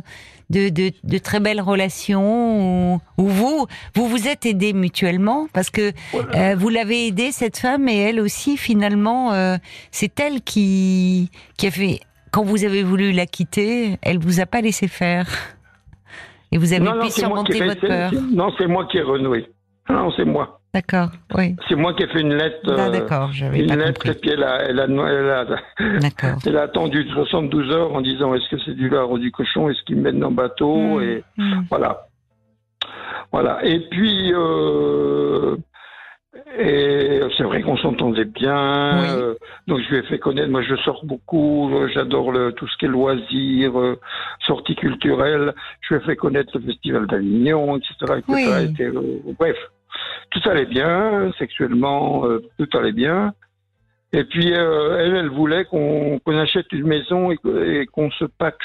de, 0.50 0.68
de, 0.68 0.92
de 1.04 1.18
très 1.18 1.40
belles 1.40 1.62
relations 1.62 2.94
où, 2.94 3.00
où 3.16 3.26
vous 3.26 3.66
vous 3.94 4.06
vous 4.06 4.28
êtes 4.28 4.44
aidés 4.44 4.74
mutuellement 4.74 5.46
parce 5.54 5.70
que 5.70 5.92
euh, 6.34 6.54
vous 6.54 6.68
l'avez 6.68 7.06
aidée 7.06 7.32
cette 7.32 7.56
femme 7.56 7.88
et 7.88 7.96
elle 7.96 8.20
aussi 8.20 8.58
finalement 8.58 9.32
euh, 9.32 9.56
c'est 9.90 10.20
elle 10.20 10.42
qui 10.42 11.30
qui 11.56 11.66
a 11.66 11.70
fait 11.70 12.00
quand 12.30 12.44
vous 12.44 12.64
avez 12.64 12.82
voulu 12.82 13.12
la 13.12 13.24
quitter 13.24 13.96
elle 14.02 14.18
vous 14.18 14.40
a 14.40 14.46
pas 14.46 14.60
laissé 14.60 14.86
faire 14.86 15.26
et 16.52 16.58
vous 16.58 16.72
avez 16.72 16.84
pu 17.00 17.06
qui 17.06 17.10
surmonter 17.12 17.56
ai 17.56 17.58
fait- 17.58 17.66
votre 17.66 17.86
peur. 17.86 18.10
Non, 18.32 18.52
c'est 18.58 18.66
moi 18.66 18.86
qui 18.86 18.98
ai 18.98 19.02
renoué. 19.02 19.46
Non, 19.90 20.10
c'est 20.16 20.24
moi. 20.24 20.60
D'accord. 20.74 21.10
Oui. 21.36 21.54
C'est 21.68 21.74
moi 21.74 21.92
qui 21.94 22.02
ai 22.04 22.06
fait 22.06 22.20
une 22.22 22.34
lettre. 22.34 22.56
Ah, 22.78 22.88
d'accord. 22.88 23.30
J'avais 23.32 23.58
une 23.60 23.66
pas 23.66 23.76
lettre 23.76 24.06
et 24.06 24.14
puis 24.14 24.30
elle 24.30 24.42
a, 24.42 24.62
elle 24.62 24.78
a, 24.80 24.84
elle 24.84 25.30
a, 25.30 25.46
elle 26.46 26.56
a 26.56 26.62
attendu 26.62 27.06
72 27.12 27.70
heures 27.72 27.92
en 27.94 28.00
disant 28.00 28.34
est-ce 28.34 28.48
que 28.48 28.62
c'est 28.64 28.74
du 28.74 28.88
lard 28.88 29.10
ou 29.10 29.18
du 29.18 29.30
cochon, 29.30 29.68
est-ce 29.68 29.82
qu'ils 29.82 29.96
me 29.96 30.02
mettent 30.02 30.18
dans 30.18 30.30
le 30.30 30.34
bateau? 30.36 30.98
Hmm. 30.98 31.02
et 31.02 31.24
Hmm. 31.36 31.62
Voilà. 31.68 32.06
Voilà. 33.32 33.64
Et 33.64 33.80
puis, 33.90 34.32
euh, 34.34 35.56
et 36.58 37.20
c'est 37.36 37.44
vrai 37.44 37.62
qu'on 37.62 37.76
s'entendait 37.76 38.24
bien. 38.24 39.00
Oui. 39.02 39.08
euh, 39.22 39.34
donc, 39.66 39.80
je 39.80 39.90
lui 39.90 39.98
ai 39.98 40.02
fait 40.02 40.18
connaître. 40.18 40.50
Moi, 40.50 40.62
je 40.62 40.76
sors 40.76 41.04
beaucoup. 41.04 41.70
euh, 41.74 41.88
J'adore 41.92 42.32
le, 42.32 42.52
tout 42.52 42.66
ce 42.68 42.76
qui 42.78 42.84
est 42.86 42.88
loisirs, 42.88 43.78
euh, 43.78 43.98
sorties 44.46 44.74
culturelles. 44.76 45.54
Je 45.80 45.94
lui 45.94 46.02
ai 46.02 46.04
fait 46.04 46.16
connaître 46.16 46.56
le 46.58 46.64
Festival 46.66 47.06
d'Avignon, 47.06 47.76
etc. 47.76 47.94
etc. 48.18 48.22
Oui. 48.28 48.74
Et 48.78 48.82
euh, 48.84 49.18
bref, 49.38 49.56
tout 50.30 50.48
allait 50.48 50.66
bien. 50.66 51.32
Sexuellement, 51.38 52.26
euh, 52.26 52.42
tout 52.58 52.68
allait 52.78 52.92
bien. 52.92 53.32
Et 54.12 54.24
puis, 54.24 54.52
euh, 54.52 54.98
elle, 54.98 55.16
elle 55.16 55.30
voulait 55.30 55.64
qu'on 55.64 56.18
qu'on 56.18 56.36
achète 56.36 56.70
une 56.72 56.86
maison 56.86 57.30
et, 57.32 57.38
et 57.80 57.86
qu'on 57.86 58.10
se 58.10 58.26
paxe. 58.26 58.58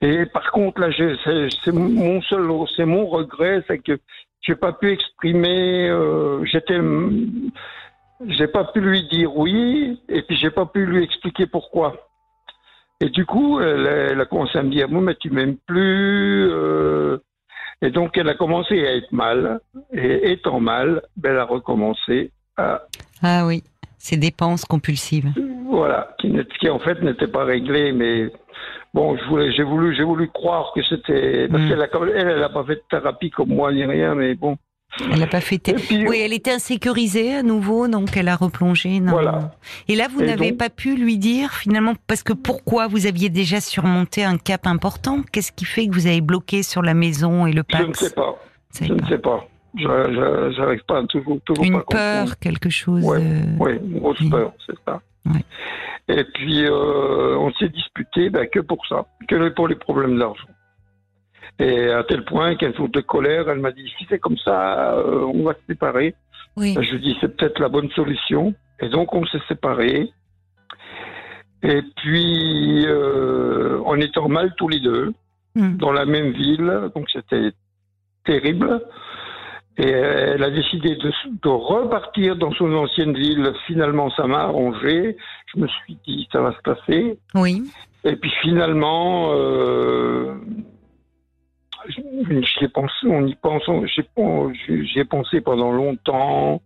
Et 0.00 0.26
par 0.26 0.50
contre, 0.52 0.80
là, 0.80 0.88
c'est 1.64 1.72
mon 1.72 2.20
seul, 2.22 2.48
c'est 2.76 2.84
mon 2.84 3.06
regret, 3.06 3.64
c'est 3.66 3.78
que 3.78 3.98
j'ai 4.42 4.54
pas 4.54 4.72
pu 4.72 4.92
exprimer, 4.92 5.88
euh, 5.88 6.44
j'étais, 6.44 6.78
j'ai 8.26 8.48
pas 8.48 8.64
pu 8.64 8.80
lui 8.80 9.06
dire 9.08 9.36
oui, 9.36 10.00
et 10.08 10.22
puis 10.22 10.36
j'ai 10.36 10.50
pas 10.50 10.66
pu 10.66 10.86
lui 10.86 11.02
expliquer 11.04 11.46
pourquoi. 11.46 11.94
Et 13.00 13.10
du 13.10 13.24
coup, 13.26 13.60
elle, 13.60 13.86
elle 13.86 14.20
a 14.20 14.24
commencé 14.26 14.58
à 14.58 14.62
me 14.62 14.70
dire, 14.70 14.88
mais 14.88 15.14
tu 15.14 15.30
m'aimes 15.30 15.56
plus, 15.66 16.48
euh, 16.50 17.18
et 17.80 17.90
donc 17.90 18.16
elle 18.18 18.28
a 18.28 18.34
commencé 18.34 18.86
à 18.86 18.96
être 18.96 19.12
mal, 19.12 19.60
et 19.92 20.32
étant 20.32 20.58
mal, 20.60 21.02
ben, 21.16 21.30
elle 21.32 21.38
a 21.38 21.44
recommencé 21.44 22.32
à, 22.56 22.82
Ah 23.22 23.46
oui. 23.46 23.62
Ces 23.98 24.16
dépenses 24.16 24.64
compulsives. 24.64 25.32
voilà, 25.68 26.16
qui, 26.18 26.70
en 26.70 26.78
fait 26.78 27.02
n'était 27.02 27.26
pas 27.28 27.44
réglée, 27.44 27.92
mais 27.92 28.30
bon, 28.98 29.16
je 29.16 29.24
voulais, 29.28 29.52
j'ai 29.52 29.62
voulu, 29.62 29.94
j'ai 29.96 30.02
voulu 30.04 30.28
croire 30.28 30.72
que 30.74 30.82
c'était 30.82 31.48
parce 31.48 31.62
Mm. 31.62 31.68
qu'elle 31.68 31.82
a, 31.82 31.88
quand 31.88 32.00
même- 32.00 32.14
elle, 32.16 32.28
elle 32.28 32.42
a 32.42 32.48
pas 32.48 32.64
fait 32.64 32.74
de 32.76 32.82
thérapie 32.90 33.30
comme 33.30 33.48
moi 33.50 33.72
ni 33.72 33.84
rien, 33.84 34.14
mais 34.14 34.34
bon. 34.34 34.56
Elle 35.12 35.20
n'a 35.20 35.26
pas 35.26 35.42
fêté. 35.42 35.72
Et 35.72 35.74
puis- 35.74 36.08
Oui, 36.08 36.18
elle 36.24 36.32
était 36.32 36.50
insécurisée 36.52 37.34
à 37.36 37.42
nouveau, 37.42 37.88
donc 37.88 38.16
elle 38.16 38.28
a 38.28 38.36
replongé. 38.36 39.00
Voilà. 39.04 39.52
Et 39.86 39.94
là, 39.96 40.06
vous 40.10 40.22
Et 40.22 40.26
n'avez 40.26 40.50
donc- 40.50 40.58
pas 40.58 40.70
pu 40.70 40.96
lui 40.96 41.18
dire 41.18 41.52
finalement, 41.52 41.92
parce 42.06 42.22
que 42.22 42.32
pourquoi 42.32 42.86
vous 42.88 43.06
aviez 43.06 43.28
déjà 43.28 43.60
surmonté 43.60 44.24
un 44.24 44.38
cap 44.38 44.66
important? 44.66 45.20
Qu'est-ce 45.30 45.52
qui 45.52 45.66
fait 45.66 45.86
que 45.88 45.92
vous 45.94 46.06
avez 46.06 46.22
bloqué 46.22 46.62
sur 46.62 46.80
la 46.82 46.94
maison 46.94 47.46
et 47.46 47.52
le 47.52 47.62
Je 47.68 47.76
ne 47.78 47.84
Pax? 47.86 47.98
sais 48.00 48.14
pas. 48.14 48.34
Je 48.80 48.92
ne 48.92 48.98
pas. 48.98 49.08
sais 49.08 49.18
pas. 49.18 49.44
Je, 49.76 49.82
je- 49.84 50.54
j'arrive 50.56 50.82
pas 50.88 51.04
toujours, 51.04 51.38
toujours 51.44 51.62
pas 51.62 51.68
Une 51.68 51.80
comprendre. 51.82 52.24
peur, 52.26 52.38
quelque 52.38 52.70
chose. 52.70 53.04
Ouais, 53.04 53.18
euh, 53.20 53.56
Oui, 53.60 53.72
une 53.84 54.00
grosse 54.00 54.20
Oui. 54.20 54.30
peur, 54.30 54.52
c'est 54.66 54.74
ça. 54.86 55.00
Ouais. 55.28 56.16
Et 56.16 56.24
puis, 56.24 56.64
euh, 56.64 57.36
on 57.36 57.52
s'est 57.54 57.68
disputé 57.68 58.30
ben, 58.30 58.46
que 58.48 58.60
pour 58.60 58.84
ça, 58.86 59.06
que 59.28 59.48
pour 59.50 59.68
les 59.68 59.74
problèmes 59.74 60.18
d'argent. 60.18 60.48
Et 61.58 61.90
à 61.90 62.04
tel 62.04 62.24
point 62.24 62.54
qu'un 62.56 62.72
jour 62.72 62.88
de 62.88 63.00
colère, 63.00 63.48
elle 63.48 63.58
m'a 63.58 63.72
dit 63.72 63.92
si 63.98 64.06
c'est 64.08 64.18
comme 64.18 64.38
ça, 64.38 64.94
euh, 64.94 65.24
on 65.34 65.42
va 65.42 65.54
se 65.54 65.60
séparer. 65.68 66.14
Oui. 66.56 66.76
Je 66.80 66.92
lui 66.92 67.00
dis 67.00 67.16
c'est 67.20 67.36
peut-être 67.36 67.58
la 67.58 67.68
bonne 67.68 67.90
solution. 67.90 68.54
Et 68.80 68.88
donc 68.88 69.12
on 69.14 69.26
s'est 69.26 69.42
séparés. 69.48 70.10
Et 71.62 71.82
puis 71.96 72.86
euh, 72.86 73.80
en 73.84 73.98
étant 74.00 74.28
mal 74.28 74.54
tous 74.56 74.68
les 74.68 74.80
deux, 74.80 75.12
Hmm. 75.58 75.76
dans 75.76 75.90
la 75.90 76.04
même 76.04 76.30
ville, 76.30 76.90
donc 76.94 77.08
c'était 77.10 77.50
terrible. 78.24 78.80
Et 79.78 79.88
elle 79.88 80.42
a 80.42 80.50
décidé 80.50 80.96
de, 80.96 81.12
de 81.42 81.48
repartir 81.48 82.34
dans 82.36 82.52
son 82.52 82.74
ancienne 82.74 83.14
ville. 83.14 83.52
Finalement, 83.66 84.10
ça 84.10 84.26
m'a 84.26 84.40
arrangé. 84.40 85.16
Je 85.54 85.60
me 85.60 85.68
suis 85.68 85.96
dit, 86.06 86.28
ça 86.32 86.40
va 86.40 86.52
se 86.52 86.62
passer. 86.62 87.18
Oui. 87.34 87.62
Et 88.04 88.16
puis 88.16 88.30
finalement, 88.42 89.30
euh, 89.32 90.34
j'y 91.88 92.64
ai 92.64 92.68
pensé, 92.68 92.92
on 93.04 93.26
y 93.26 93.34
pense, 93.36 93.62
j'y 93.66 94.00
ai, 94.00 94.84
j'y 94.84 94.98
ai 94.98 95.04
pensé 95.04 95.40
pendant 95.40 95.72
longtemps. 95.72 96.60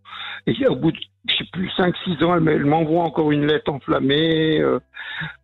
Et 0.46 0.66
au 0.66 0.76
bout 0.76 0.92
de, 0.92 0.98
je 1.28 1.36
sais 1.36 1.44
plus, 1.52 1.68
5-6 1.78 2.24
ans, 2.24 2.34
elle, 2.36 2.64
m'envoie 2.64 3.04
encore 3.04 3.30
une 3.30 3.46
lettre 3.46 3.70
enflammée. 3.72 4.60
Euh, 4.60 4.80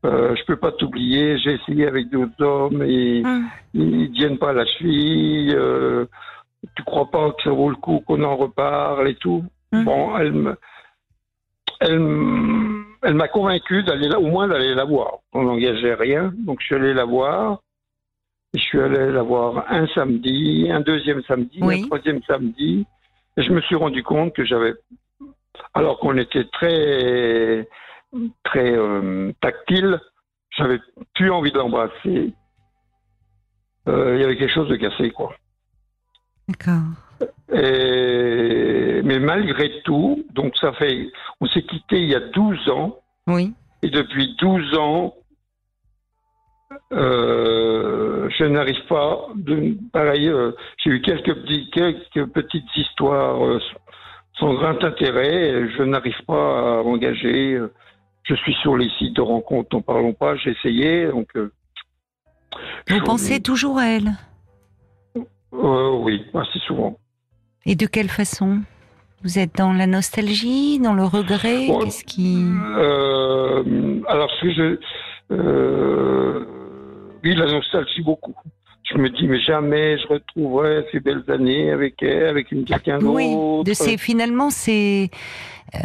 euh, 0.05 0.35
je 0.37 0.45
peux 0.45 0.57
pas 0.57 0.73
t'oublier, 0.73 1.39
j'ai 1.39 1.55
essayé 1.55 1.87
avec 1.87 2.11
d'autres 2.11 2.43
hommes 2.43 2.83
et 2.83 3.23
Hmm. 3.23 3.45
ils 3.75 4.11
tiennent 4.13 4.39
pas 4.39 4.51
à 4.51 4.55
la 4.55 4.67
cheville. 4.67 5.55
Euh, 5.55 6.07
tu 6.77 6.83
crois 6.85 7.11
pas 7.11 7.31
que 7.33 7.43
ça 7.45 7.51
vaut 7.51 7.71
le 7.71 7.77
coup 7.77 8.01
qu'on 8.07 8.23
en 8.23 8.37
reparle 8.37 9.09
et 9.09 9.15
tout. 9.17 9.45
Hmm. 9.73 9.85
Bon, 9.85 10.17
elle 10.19 10.33
me, 10.33 10.57
elle, 11.81 12.01
elle 13.03 13.15
m'a 13.15 13.29
convaincu 13.29 13.83
d'aller 13.83 14.09
là, 14.09 14.19
au 14.19 14.27
moins 14.27 14.49
d'aller 14.49 14.75
la 14.75 14.85
voir. 14.85 15.19
On 15.33 15.43
n'engageait 15.43 15.95
rien, 15.95 16.33
donc 16.39 16.61
je 16.61 16.67
suis 16.67 16.75
allé 16.75 16.95
la 16.95 17.05
voir. 17.05 17.61
Je 18.55 18.61
suis 18.61 18.81
allé 18.81 19.13
la 19.13 19.23
voir 19.23 19.65
un 19.69 19.87
samedi, 19.89 20.69
un 20.71 20.81
deuxième 20.81 21.23
samedi, 21.25 21.59
Oui. 21.61 21.83
un 21.83 21.87
troisième 21.87 22.23
samedi. 22.23 22.87
Et 23.37 23.43
je 23.43 23.53
me 23.53 23.61
suis 23.61 23.77
rendu 23.77 24.03
compte 24.03 24.33
que 24.35 24.45
j'avais, 24.45 24.75
alors 25.75 25.99
qu'on 26.01 26.17
était 26.17 26.45
très, 26.45 27.69
très 28.43 28.73
euh, 28.73 29.33
tactile, 29.41 30.01
j'avais 30.57 30.81
plus 31.15 31.31
envie 31.31 31.53
de 31.53 31.59
l'embrasser. 31.59 32.33
Euh, 33.87 34.17
Il 34.17 34.21
y 34.23 34.25
avait 34.25 34.37
quelque 34.37 34.53
chose 34.53 34.69
de 34.69 34.77
cassé, 34.77 35.11
quoi. 35.11 35.35
D'accord. 36.49 36.83
Et, 37.53 39.01
mais 39.05 39.19
malgré 39.19 39.81
tout, 39.83 40.25
donc 40.35 40.57
ça 40.57 40.73
fait, 40.73 41.11
on 41.41 41.47
s'est 41.47 41.63
quitté 41.63 42.01
il 42.01 42.09
y 42.11 42.15
a 42.15 42.21
12 42.21 42.69
ans, 42.69 42.99
Oui. 43.27 43.53
et 43.83 43.91
depuis 43.91 44.37
12 44.39 44.77
ans, 44.79 45.15
euh, 46.93 48.29
je 48.39 48.45
n'arrive 48.45 48.85
pas. 48.89 49.27
De, 49.35 49.77
pareil, 49.93 50.29
euh, 50.29 50.53
j'ai 50.83 50.91
eu 50.91 51.01
quelques, 51.03 51.35
petits, 51.35 51.71
quelques 51.71 52.27
petites 52.33 52.77
histoires 52.77 53.45
euh, 53.45 53.59
sans 54.39 54.55
grand 54.55 54.83
intérêt. 54.85 55.69
Je 55.77 55.83
n'arrive 55.83 56.21
pas 56.27 56.79
à 56.81 56.83
m'engager. 56.83 57.55
euh, 57.55 57.73
Je 58.25 58.35
suis 58.37 58.55
sur 58.63 58.77
les 58.77 58.91
sites 58.99 59.17
de 59.17 59.23
rencontres, 59.23 59.75
n'en 59.75 59.83
parlons 59.83 60.13
pas. 60.13 60.37
J'ai 60.37 60.51
essayé, 60.51 61.07
donc. 61.09 61.29
euh, 61.37 61.51
Vous 62.89 62.99
je- 62.99 63.05
pensez 63.05 63.41
toujours 63.41 63.79
à 63.79 63.87
elle? 63.87 64.13
Euh, 65.53 65.91
Oui, 65.99 66.25
assez 66.35 66.59
souvent. 66.61 66.99
Et 67.67 67.75
de 67.75 67.87
quelle 67.87 68.09
façon? 68.09 68.61
Vous 69.25 69.39
êtes 69.39 69.57
dans 69.57 69.73
la 69.73 69.87
nostalgie, 69.87 70.79
dans 70.79 70.95
le 70.95 71.05
regret? 71.05 71.67
Bon, 71.67 71.81
Qu'est-ce 71.81 72.05
qui 72.05 72.45
Euh, 72.77 74.01
alors, 74.07 74.31
ce 74.31 74.43
que 74.43 74.53
je. 74.53 74.81
Euh, 75.35 76.45
oui, 77.25 77.35
la 77.35 77.47
nostalgie 77.51 78.03
beaucoup. 78.03 78.35
Je 78.91 78.97
me 78.99 79.11
dis, 79.11 79.27
mais 79.29 79.41
jamais 79.41 79.99
je 79.99 80.07
retrouverai 80.09 80.87
ces 80.93 81.01
belles 81.01 81.25
années 81.29 81.71
avec 81.71 82.03
elle, 82.03 82.27
avec 82.27 82.51
une 82.53 82.65
quelqu'un 82.65 82.99
d'autre. 82.99 83.13
Oui, 83.15 83.65
de 83.65 83.75
ces 83.75 83.99
finalement 83.99 84.51
c'est 84.51 85.11
euh, 85.75 85.79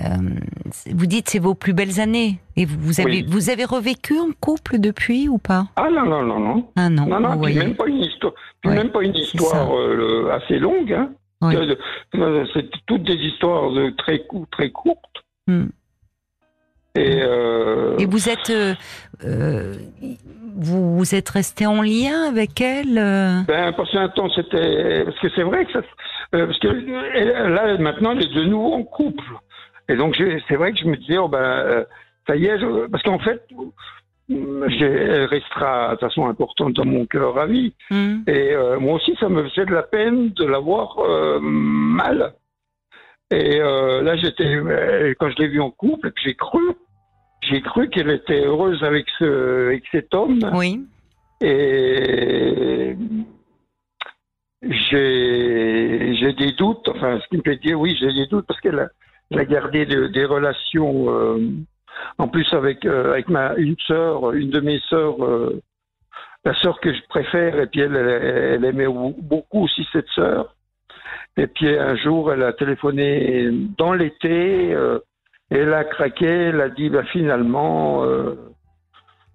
vous 0.93 1.05
dites 1.05 1.29
c'est 1.29 1.39
vos 1.39 1.55
plus 1.55 1.73
belles 1.73 1.99
années 1.99 2.39
et 2.55 2.63
vous, 2.65 2.77
vous 2.79 3.01
avez 3.01 3.11
Oui. 3.11 3.25
vous 3.27 3.49
avez 3.49 3.65
revécu 3.65 4.17
en 4.17 4.29
couple 4.39 4.79
depuis 4.79 5.27
ou 5.27 5.37
pas? 5.37 5.65
Ah 5.75 5.89
non, 5.91 6.05
non, 6.05 6.23
non, 6.23 6.39
non. 6.39 6.69
Ah 6.77 6.89
non, 6.89 7.05
Non, 7.05 7.19
non, 7.19 7.41
puis 7.41 7.55
même 7.55 7.75
pas 7.75 7.87
une 7.87 7.97
histoire, 7.97 8.33
puis 8.61 8.69
Ouais, 8.69 8.77
même 8.77 8.91
pas 8.91 9.03
une 9.03 9.15
histoire 9.15 9.75
euh, 9.77 10.29
assez 10.31 10.57
longue. 10.57 10.93
Hein. 10.93 11.09
Euh, 11.43 12.45
C'est 12.53 12.69
toutes 12.85 13.03
des 13.03 13.15
histoires 13.15 13.69
très, 13.97 14.25
très 14.51 14.69
courtes. 14.71 15.23
Hmm. 15.47 15.65
Et, 16.95 17.21
euh, 17.23 17.97
Et 17.97 18.05
vous 18.05 18.29
êtes 18.29 18.49
euh, 18.51 18.73
euh, 19.25 19.73
vous, 20.55 20.97
vous 20.97 21.15
êtes 21.15 21.29
resté 21.29 21.65
en 21.65 21.81
lien 21.81 22.27
avec 22.29 22.61
elle 22.61 22.93
Ben, 23.47 23.73
parce 23.73 23.91
qu'un 23.91 24.09
temps, 24.09 24.29
c'était. 24.29 25.03
Parce 25.05 25.19
que 25.19 25.27
c'est 25.35 25.41
vrai 25.43 25.65
que 25.65 25.71
ça. 25.71 25.81
parce 26.31 26.59
que 26.59 26.67
là, 26.67 27.77
maintenant, 27.79 28.11
elle 28.11 28.23
est 28.23 28.33
de 28.33 28.43
nouveau 28.43 28.73
en 28.73 28.83
couple. 28.83 29.23
Et 29.89 29.95
donc, 29.95 30.15
c'est 30.47 30.55
vrai 30.55 30.71
que 30.71 30.77
je 30.79 30.85
me 30.85 30.95
disais, 30.95 31.17
oh, 31.17 31.27
ben, 31.27 31.85
ça 32.27 32.35
y 32.35 32.45
est, 32.45 32.59
je- 32.59 32.87
parce 32.87 33.03
qu'en 33.03 33.19
fait, 33.19 33.41
elle 34.29 35.25
restera 35.25 35.87
de 35.87 35.91
toute 35.95 35.99
façon 36.01 36.27
importante 36.27 36.73
dans 36.73 36.85
mon 36.85 37.05
cœur 37.07 37.37
à 37.39 37.47
vie. 37.47 37.73
Hmm. 37.89 38.19
Et 38.27 38.51
euh, 38.53 38.79
moi 38.79 38.95
aussi, 38.95 39.15
ça 39.19 39.27
me 39.29 39.43
faisait 39.49 39.65
de 39.65 39.73
la 39.73 39.83
peine 39.83 40.29
de 40.29 40.45
la 40.45 40.59
voir 40.59 40.99
euh, 40.99 41.39
mal. 41.41 42.33
Et 43.31 43.59
euh, 43.59 44.01
là, 44.03 44.15
j'étais, 44.15 44.57
quand 45.19 45.29
je 45.31 45.41
l'ai 45.41 45.47
vue 45.47 45.59
en 45.61 45.71
couple, 45.71 46.11
j'ai 46.23 46.35
cru, 46.35 46.61
j'ai 47.49 47.61
cru 47.61 47.89
qu'elle 47.89 48.09
était 48.09 48.45
heureuse 48.45 48.83
avec 48.83 49.05
ce, 49.19 49.67
avec 49.67 49.83
cet 49.91 50.13
homme. 50.13 50.39
Oui. 50.53 50.85
Et 51.41 52.95
j'ai 54.61 56.15
j'ai 56.15 56.33
des 56.33 56.51
doutes, 56.53 56.87
enfin, 56.89 57.19
ce 57.21 57.27
qui 57.27 57.37
me 57.37 57.41
fait 57.43 57.57
dire 57.57 57.79
oui, 57.79 57.95
j'ai 57.99 58.13
des 58.13 58.27
doutes 58.27 58.45
parce 58.47 58.61
qu'elle 58.61 58.79
a, 58.79 59.45
gardé 59.45 59.85
de- 59.85 60.07
des 60.07 60.25
relations, 60.25 61.09
euh, 61.09 61.39
en 62.17 62.27
plus 62.27 62.47
avec, 62.53 62.85
euh, 62.85 63.11
avec 63.13 63.29
ma, 63.29 63.55
une 63.55 63.75
sœur, 63.87 64.31
une 64.33 64.49
de 64.51 64.59
mes 64.59 64.79
sœurs, 64.89 65.23
euh, 65.25 65.61
la 66.45 66.53
sœur 66.55 66.79
que 66.79 66.93
je 66.93 67.01
préfère, 67.09 67.59
et 67.59 67.67
puis 67.67 67.81
elle, 67.81 67.95
elle, 67.95 68.63
elle 68.63 68.65
aimait 68.65 68.87
beaucoup 69.21 69.63
aussi 69.63 69.85
cette 69.91 70.07
sœur. 70.09 70.55
Et 71.37 71.47
puis 71.47 71.67
un 71.77 71.95
jour, 71.95 72.31
elle 72.31 72.43
a 72.43 72.53
téléphoné 72.53 73.49
dans 73.77 73.93
l'été, 73.93 74.73
euh, 74.73 74.99
et 75.51 75.57
elle 75.57 75.73
a 75.73 75.83
craqué, 75.83 76.25
elle 76.25 76.61
a 76.61 76.69
dit 76.69 76.89
bah, 76.89 77.03
finalement, 77.11 78.03
euh, 78.03 78.35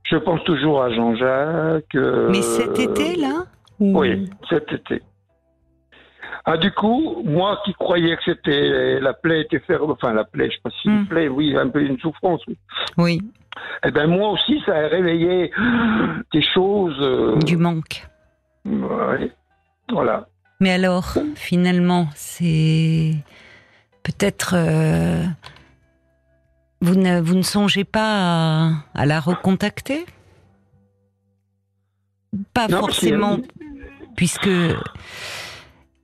je 0.05 0.17
pense 0.17 0.43
toujours 0.45 0.83
à 0.83 0.91
Jean-Jacques. 0.91 1.95
euh, 1.95 2.29
Mais 2.31 2.43
cet 2.43 2.79
été 2.79 3.17
là 3.17 3.45
ou- 3.79 3.99
Oui, 4.01 4.29
cet 4.49 4.73
été. 4.73 5.03
Ah, 6.45 6.57
du 6.57 6.71
coup, 6.73 7.23
moi 7.25 7.61
qui 7.65 7.75
croyais 7.75 8.17
que 8.17 8.23
c'était 8.25 9.01
la 9.01 9.13
plaie 9.13 9.43
était 9.43 9.59
fermée, 9.61 9.93
enfin 9.93 10.15
la 10.15 10.25
plaie, 10.25 10.49
je 10.51 10.55
sais 10.57 10.61
pas 10.63 10.71
si 10.83 10.89
Hmm. 10.89 10.97
une 11.01 11.07
plaie, 11.07 11.29
oui, 11.29 11.57
un 11.57 11.69
peu 11.69 11.83
une 11.83 11.99
souffrance. 11.99 12.41
oui. 12.49 12.57
Oui, 12.97 13.21
Eh 13.85 13.91
ben 13.91 14.07
moi 14.07 14.31
aussi, 14.31 14.61
ça 14.65 14.75
a 14.77 14.87
réveillé 14.89 15.51
des 16.33 16.43
choses. 16.43 16.97
euh, 17.01 17.37
du 17.39 17.57
manque. 17.57 18.07
ouais, 18.65 19.33
voilà. 19.91 20.27
Mais 20.61 20.73
alors, 20.73 21.15
finalement, 21.35 22.07
c'est 22.15 23.13
peut-être 24.03 24.55
euh, 24.57 25.23
vous 26.81 26.95
ne 26.95 27.21
vous 27.21 27.35
ne 27.35 27.43
songez 27.43 27.85
pas 27.85 28.69
à, 28.69 28.73
à 28.95 29.07
la 29.07 29.21
recontacter? 29.21 30.07
Pas 32.55 32.69
Non, 32.69 32.81
forcément, 32.81 33.39
puisque 34.17 34.51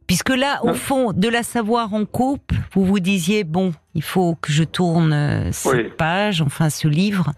puisque 0.06 0.30
là, 0.30 0.60
au 0.64 0.74
fond, 0.74 1.12
de 1.12 1.28
la 1.28 1.42
savoir 1.42 1.94
en 1.94 2.04
couple, 2.04 2.56
vous 2.74 2.84
vous 2.84 3.00
disiez 3.00 3.42
bon, 3.44 3.72
il 3.94 4.02
faut 4.02 4.34
que 4.34 4.52
je 4.52 4.64
tourne 4.64 5.12
euh, 5.12 5.52
cette 5.52 5.72
Oui. 5.72 5.90
page, 5.96 6.42
enfin 6.42 6.68
ce 6.70 6.88
livre. 6.88 7.32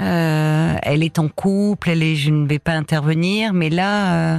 Euh, 0.00 0.74
elle 0.82 1.02
est 1.02 1.18
en 1.18 1.28
couple, 1.28 1.90
elle 1.90 2.02
est, 2.02 2.16
je 2.16 2.30
ne 2.30 2.46
vais 2.46 2.58
pas 2.58 2.72
intervenir, 2.72 3.52
mais 3.52 3.70
là. 3.70 4.34
euh, 4.36 4.38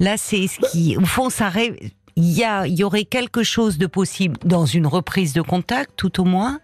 Là, 0.00 0.16
c'est 0.16 0.48
ce 0.48 0.58
qui, 0.72 0.96
au 0.96 1.04
fond, 1.04 1.30
ça, 1.30 1.52
il 2.16 2.28
y 2.28 2.42
a, 2.42 2.66
il 2.66 2.74
y 2.76 2.82
aurait 2.82 3.04
quelque 3.04 3.44
chose 3.44 3.78
de 3.78 3.86
possible 3.86 4.36
dans 4.44 4.66
une 4.66 4.88
reprise 4.88 5.32
de 5.32 5.42
contact, 5.42 5.92
tout 5.96 6.20
au 6.20 6.24
moins. 6.24 6.58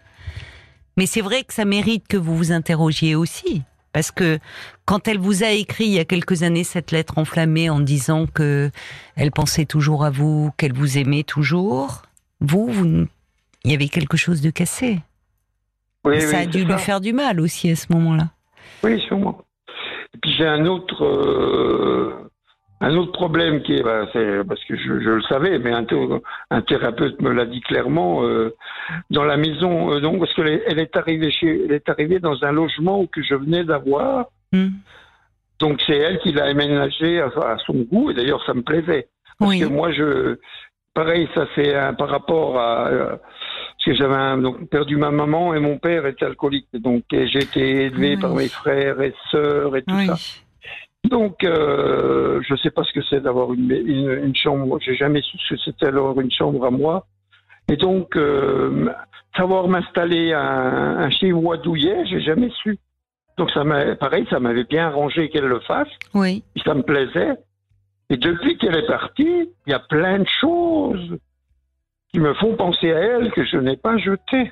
Mais 0.97 1.05
c'est 1.05 1.21
vrai 1.21 1.43
que 1.43 1.53
ça 1.53 1.65
mérite 1.65 2.07
que 2.07 2.17
vous 2.17 2.35
vous 2.35 2.51
interrogiez 2.51 3.15
aussi. 3.15 3.63
Parce 3.93 4.11
que 4.11 4.39
quand 4.85 5.07
elle 5.07 5.17
vous 5.17 5.43
a 5.43 5.49
écrit 5.49 5.85
il 5.85 5.93
y 5.93 5.99
a 5.99 6.05
quelques 6.05 6.43
années 6.43 6.63
cette 6.63 6.91
lettre 6.91 7.17
enflammée 7.17 7.69
en 7.69 7.79
disant 7.79 8.27
que 8.27 8.69
elle 9.15 9.31
pensait 9.31 9.65
toujours 9.65 10.03
à 10.05 10.11
vous, 10.11 10.51
qu'elle 10.57 10.73
vous 10.73 10.97
aimait 10.97 11.23
toujours, 11.23 12.03
vous, 12.39 12.67
vous, 12.67 13.07
il 13.63 13.71
y 13.71 13.73
avait 13.73 13.87
quelque 13.87 14.17
chose 14.17 14.41
de 14.41 14.51
cassé. 14.51 14.99
Oui, 16.05 16.21
ça 16.21 16.37
oui, 16.37 16.43
a 16.43 16.45
dû 16.45 16.63
lui 16.65 16.77
faire 16.77 17.01
du 17.01 17.13
mal 17.13 17.39
aussi 17.39 17.69
à 17.71 17.75
ce 17.75 17.91
moment-là. 17.93 18.29
Oui, 18.83 19.01
sûrement. 19.07 19.41
Et 20.13 20.17
puis 20.21 20.33
j'ai 20.37 20.45
un 20.45 20.65
autre, 20.65 21.03
euh, 21.03 22.28
un 22.81 22.95
autre 22.95 23.11
problème 23.11 23.61
qui 23.61 23.73
est, 23.75 23.83
bah, 23.83 24.07
c'est 24.13 24.43
parce 24.47 24.63
que 24.65 24.75
je, 24.77 24.99
je 25.01 25.09
le 25.09 25.21
savais, 25.23 25.59
mais 25.59 25.71
un, 25.73 25.83
thé- 25.83 26.19
un 26.49 26.61
thérapeute 26.61 27.21
me 27.21 27.31
l'a 27.33 27.45
dit 27.45 27.59
clairement 27.61 28.23
euh, 28.23 28.55
dans 29.09 29.25
la 29.25 29.35
maison. 29.37 29.91
euh, 29.93 29.99
donc 29.99 30.19
parce 30.19 30.33
qu'elle 30.33 30.47
est, 30.47 30.63
elle 30.67 30.79
est 30.79 30.95
arrivée 30.95 31.29
chez, 31.31 31.65
elle 31.65 31.73
est 31.73 31.89
arrivée 31.89 32.19
dans 32.19 32.41
un 32.43 32.51
logement 32.53 33.05
que 33.07 33.21
je 33.21 33.35
venais 33.35 33.63
d'avoir. 33.65 34.27
Hmm. 34.53 34.69
Donc 35.59 35.81
c'est 35.85 35.97
elle 35.97 36.19
qui 36.19 36.31
l'a 36.31 36.45
aménagé 36.45 37.19
à, 37.19 37.25
à 37.27 37.57
son 37.65 37.73
goût 37.91 38.11
et 38.11 38.13
d'ailleurs 38.13 38.43
ça 38.45 38.53
me 38.53 38.61
plaisait. 38.61 39.09
Parce 39.37 39.51
Oui. 39.51 39.59
que 39.59 39.65
moi 39.65 39.91
je, 39.91 40.37
pareil, 40.93 41.27
ça 41.35 41.47
c'est 41.55 41.73
par 41.97 42.07
rapport 42.09 42.57
à 42.57 42.87
euh, 42.87 43.09
parce 43.17 43.85
que 43.85 43.93
j'avais 43.93 44.41
donc 44.41 44.69
perdu 44.69 44.95
ma 44.95 45.11
maman 45.11 45.53
et 45.53 45.59
mon 45.59 45.77
père 45.77 46.05
était 46.05 46.25
alcoolique. 46.25 46.67
Donc 46.73 47.03
j'ai 47.11 47.41
été 47.41 47.83
élevé 47.87 48.11
Oui. 48.15 48.21
par 48.21 48.33
mes 48.35 48.47
frères 48.49 49.01
et 49.01 49.13
sœurs 49.31 49.75
et 49.75 49.81
tout 49.83 49.95
Oui. 49.95 50.07
ça. 50.07 50.15
Donc 51.05 51.43
euh, 51.43 52.41
je 52.47 52.55
sais 52.55 52.71
pas 52.71 52.83
ce 52.83 52.91
que 52.93 53.01
c'est 53.09 53.21
d'avoir 53.21 53.53
une, 53.53 53.71
une, 53.71 54.11
une 54.25 54.35
chambre. 54.35 54.79
J'ai 54.81 54.95
jamais 54.95 55.21
su 55.21 55.37
ce 55.37 55.53
que 55.55 55.59
c'était 55.61 55.87
alors 55.87 56.19
une 56.19 56.31
chambre 56.31 56.65
à 56.65 56.71
moi. 56.71 57.05
Et 57.71 57.77
donc 57.77 58.15
euh, 58.15 58.89
savoir 59.35 59.67
m'installer 59.67 60.33
un, 60.33 60.97
un 60.99 61.09
chez 61.09 61.31
Wadouillet, 61.31 62.05
j'ai 62.05 62.21
jamais 62.21 62.49
su. 62.61 62.77
Donc 63.37 63.51
ça 63.51 63.63
m'a 63.63 63.95
pareil, 63.95 64.27
ça 64.29 64.39
m'avait 64.39 64.65
bien 64.65 64.87
arrangé 64.87 65.29
qu'elle 65.29 65.45
le 65.47 65.61
fasse. 65.61 65.87
Oui. 66.13 66.43
Puis 66.53 66.63
ça 66.65 66.73
me 66.73 66.83
plaisait. 66.83 67.37
Et 68.09 68.17
depuis 68.17 68.57
qu'elle 68.57 68.75
est 68.75 68.87
partie, 68.87 69.49
il 69.65 69.69
y 69.69 69.73
a 69.73 69.79
plein 69.79 70.19
de 70.19 70.27
choses 70.41 71.17
qui 72.11 72.19
me 72.19 72.33
font 72.33 72.55
penser 72.55 72.91
à 72.91 72.99
elle 72.99 73.31
que 73.31 73.45
je 73.45 73.57
n'ai 73.57 73.77
pas 73.77 73.97
jetées. 73.97 74.51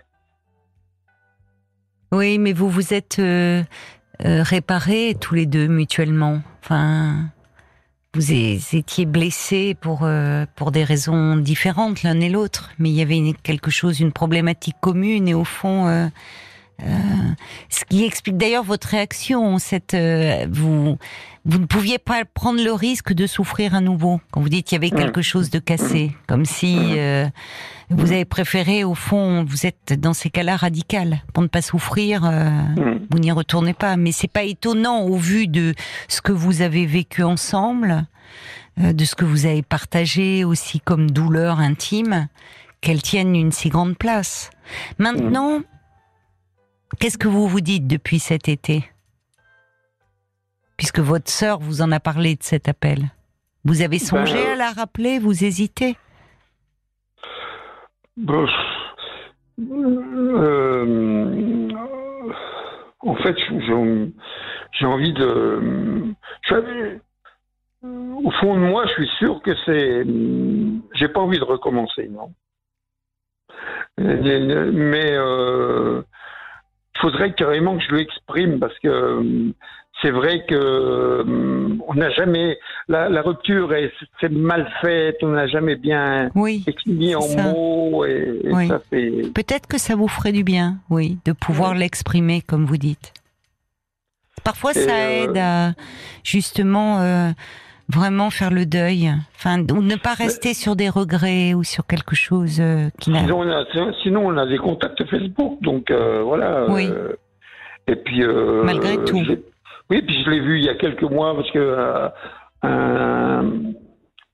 Oui, 2.11 2.37
mais 2.37 2.53
vous 2.53 2.69
vous 2.69 2.93
êtes 2.93 3.17
euh, 3.19 3.63
euh, 4.25 4.43
réparés 4.43 5.15
tous 5.19 5.35
les 5.35 5.45
deux 5.45 5.67
mutuellement. 5.67 6.41
Enfin, 6.63 7.29
vous 8.13 8.31
étiez 8.31 9.05
blessés 9.05 9.75
pour 9.79 10.01
euh, 10.03 10.45
pour 10.55 10.71
des 10.71 10.83
raisons 10.83 11.35
différentes 11.35 12.03
l'un 12.03 12.19
et 12.19 12.29
l'autre, 12.29 12.71
mais 12.79 12.89
il 12.89 12.95
y 12.95 13.01
avait 13.01 13.33
quelque 13.43 13.71
chose, 13.71 13.99
une 13.99 14.11
problématique 14.11 14.77
commune 14.81 15.27
et 15.27 15.33
au 15.33 15.43
fond, 15.43 16.09
euh, 16.83 16.85
ce 17.69 17.85
qui 17.85 18.03
explique 18.05 18.37
d'ailleurs 18.37 18.63
votre 18.63 18.87
réaction. 18.89 19.57
Cette, 19.59 19.93
euh, 19.93 20.45
vous 20.49 20.97
vous 21.49 21.59
ne 21.59 21.65
pouviez 21.65 21.97
pas 21.97 22.23
prendre 22.25 22.61
le 22.61 22.73
risque 22.73 23.13
de 23.13 23.25
souffrir 23.25 23.73
à 23.73 23.79
nouveau 23.81 24.19
quand 24.31 24.41
vous 24.41 24.49
dites 24.49 24.67
qu'il 24.67 24.75
y 24.75 24.85
avait 24.85 24.93
Mm. 24.93 24.99
quelque 24.99 25.21
chose 25.21 25.49
de 25.49 25.59
cassé, 25.59 26.11
comme 26.27 26.43
si 26.45 26.75
euh, 26.99 27.25
vous 27.89 28.11
avez 28.11 28.25
préféré 28.25 28.83
au 28.83 28.95
fond, 28.95 29.45
vous 29.47 29.65
êtes 29.65 29.93
dans 29.97 30.13
ces 30.13 30.29
cas-là 30.29 30.57
radical 30.57 31.21
pour 31.33 31.41
ne 31.43 31.47
pas 31.47 31.61
souffrir. 31.61 32.25
euh, 32.25 32.49
Hmm. 32.75 32.99
vous 33.09 33.19
n'y 33.19 33.31
retournez 33.31 33.73
pas, 33.73 33.95
mais 33.95 34.11
c'est 34.11 34.27
pas 34.27 34.43
étonnant 34.43 35.03
au 35.03 35.15
vu 35.15 35.47
de 35.47 35.73
ce 36.09 36.21
que 36.21 36.33
vous 36.33 36.61
avez 36.61 36.85
vécu 36.85 37.23
ensemble, 37.23 38.05
euh, 38.81 38.91
de 38.91 39.05
ce 39.05 39.15
que 39.15 39.23
vous 39.25 39.45
avez 39.45 39.61
partagé 39.63 40.43
aussi 40.43 40.81
comme 40.81 41.09
douleur 41.09 41.59
intime, 41.59 42.27
qu'elle 42.81 43.01
tienne 43.01 43.35
une 43.35 43.51
si 43.53 43.69
grande 43.69 43.97
place. 43.97 44.49
Maintenant, 44.99 45.61
qu'est-ce 46.99 47.17
que 47.17 47.27
vous 47.27 47.47
vous 47.47 47.61
dites 47.61 47.87
depuis 47.87 48.19
cet 48.19 48.47
été? 48.47 48.83
Puisque 50.77 50.99
votre 50.99 51.29
sœur 51.31 51.59
vous 51.59 51.81
en 51.81 51.91
a 51.91 51.99
parlé 51.99 52.35
de 52.35 52.43
cet 52.43 52.67
appel. 52.67 53.05
Vous 53.65 53.81
avez 53.81 53.99
songé 53.99 54.33
Ben, 54.35 54.49
euh, 54.49 54.53
à 54.53 54.55
la 54.55 54.71
rappeler, 54.71 55.19
vous 55.19 55.43
hésitez? 55.43 55.97
Euh, 59.59 60.77
en 62.99 63.15
fait, 63.15 63.35
j'ai 64.71 64.85
envie 64.85 65.13
de. 65.13 66.13
je- 66.43 66.97
au 67.83 68.31
fond 68.39 68.55
de 68.55 68.59
moi, 68.59 68.85
je 68.87 68.91
suis 68.93 69.09
sûr 69.19 69.41
que 69.41 69.51
c'est. 69.65 70.03
J'ai 70.93 71.07
pas 71.09 71.19
envie 71.21 71.39
de 71.39 71.43
recommencer, 71.43 72.07
non? 72.07 72.33
Mais 73.97 75.11
euh, 75.13 76.01
faudrait 77.01 77.33
carrément 77.33 77.77
que 77.77 77.83
je 77.89 77.95
l'exprime 77.95 78.59
parce 78.59 78.77
que 78.79 78.87
euh, 78.87 79.51
c'est 80.01 80.11
vrai 80.11 80.45
que 80.47 80.53
euh, 80.55 81.23
on 81.87 81.93
n'a 81.95 82.09
jamais 82.11 82.57
la, 82.87 83.09
la 83.09 83.21
rupture 83.21 83.73
est 83.73 83.91
c'est 84.21 84.31
mal 84.31 84.71
faite, 84.81 85.17
on 85.23 85.29
n'a 85.29 85.47
jamais 85.47 85.75
bien 85.75 86.29
Oui. 86.35 86.63
mis 86.85 87.15
en 87.15 87.21
ça. 87.21 87.41
mots 87.51 88.05
et, 88.05 88.39
et 88.43 88.53
Oui. 88.53 88.67
ça 88.67 88.79
fait. 88.89 89.09
Peut-être 89.33 89.67
que 89.67 89.79
ça 89.79 89.95
vous 89.95 90.07
ferait 90.07 90.31
du 90.31 90.43
bien, 90.43 90.77
oui, 90.89 91.17
de 91.25 91.31
pouvoir 91.31 91.73
l'exprimer 91.73 92.41
comme 92.41 92.65
vous 92.65 92.77
dites. 92.77 93.13
Parfois, 94.43 94.71
Et, 94.71 94.75
ça 94.75 94.95
euh, 94.95 95.23
aide 95.25 95.37
à 95.37 95.73
justement 96.23 96.99
euh, 97.01 97.31
vraiment 97.89 98.29
faire 98.29 98.51
le 98.51 98.65
deuil, 98.65 99.09
enfin, 99.35 99.59
ou 99.71 99.81
ne 99.81 99.95
pas 99.95 100.13
rester 100.13 100.53
sur 100.53 100.75
des 100.75 100.89
regrets 100.89 101.53
ou 101.53 101.63
sur 101.63 101.85
quelque 101.87 102.15
chose 102.15 102.59
euh, 102.59 102.89
qui 102.99 103.11
n'a. 103.11 103.19
Sinon 103.21 103.39
on, 103.39 103.49
a, 103.49 103.65
sinon, 104.03 104.27
on 104.27 104.37
a 104.37 104.45
des 104.45 104.57
contacts 104.57 105.03
Facebook, 105.05 105.61
donc 105.61 105.89
euh, 105.91 106.21
voilà. 106.23 106.65
Oui. 106.69 106.87
euh, 106.89 107.13
et 107.87 107.95
puis. 107.95 108.23
euh, 108.23 108.63
Malgré 108.63 108.97
tout. 109.05 109.21
Oui, 109.89 110.01
puis 110.01 110.21
je 110.25 110.29
l'ai 110.29 110.41
vu 110.41 110.59
il 110.59 110.65
y 110.65 110.69
a 110.69 110.75
quelques 110.75 111.03
mois 111.03 111.33
parce 111.33 111.49
que 111.51 112.09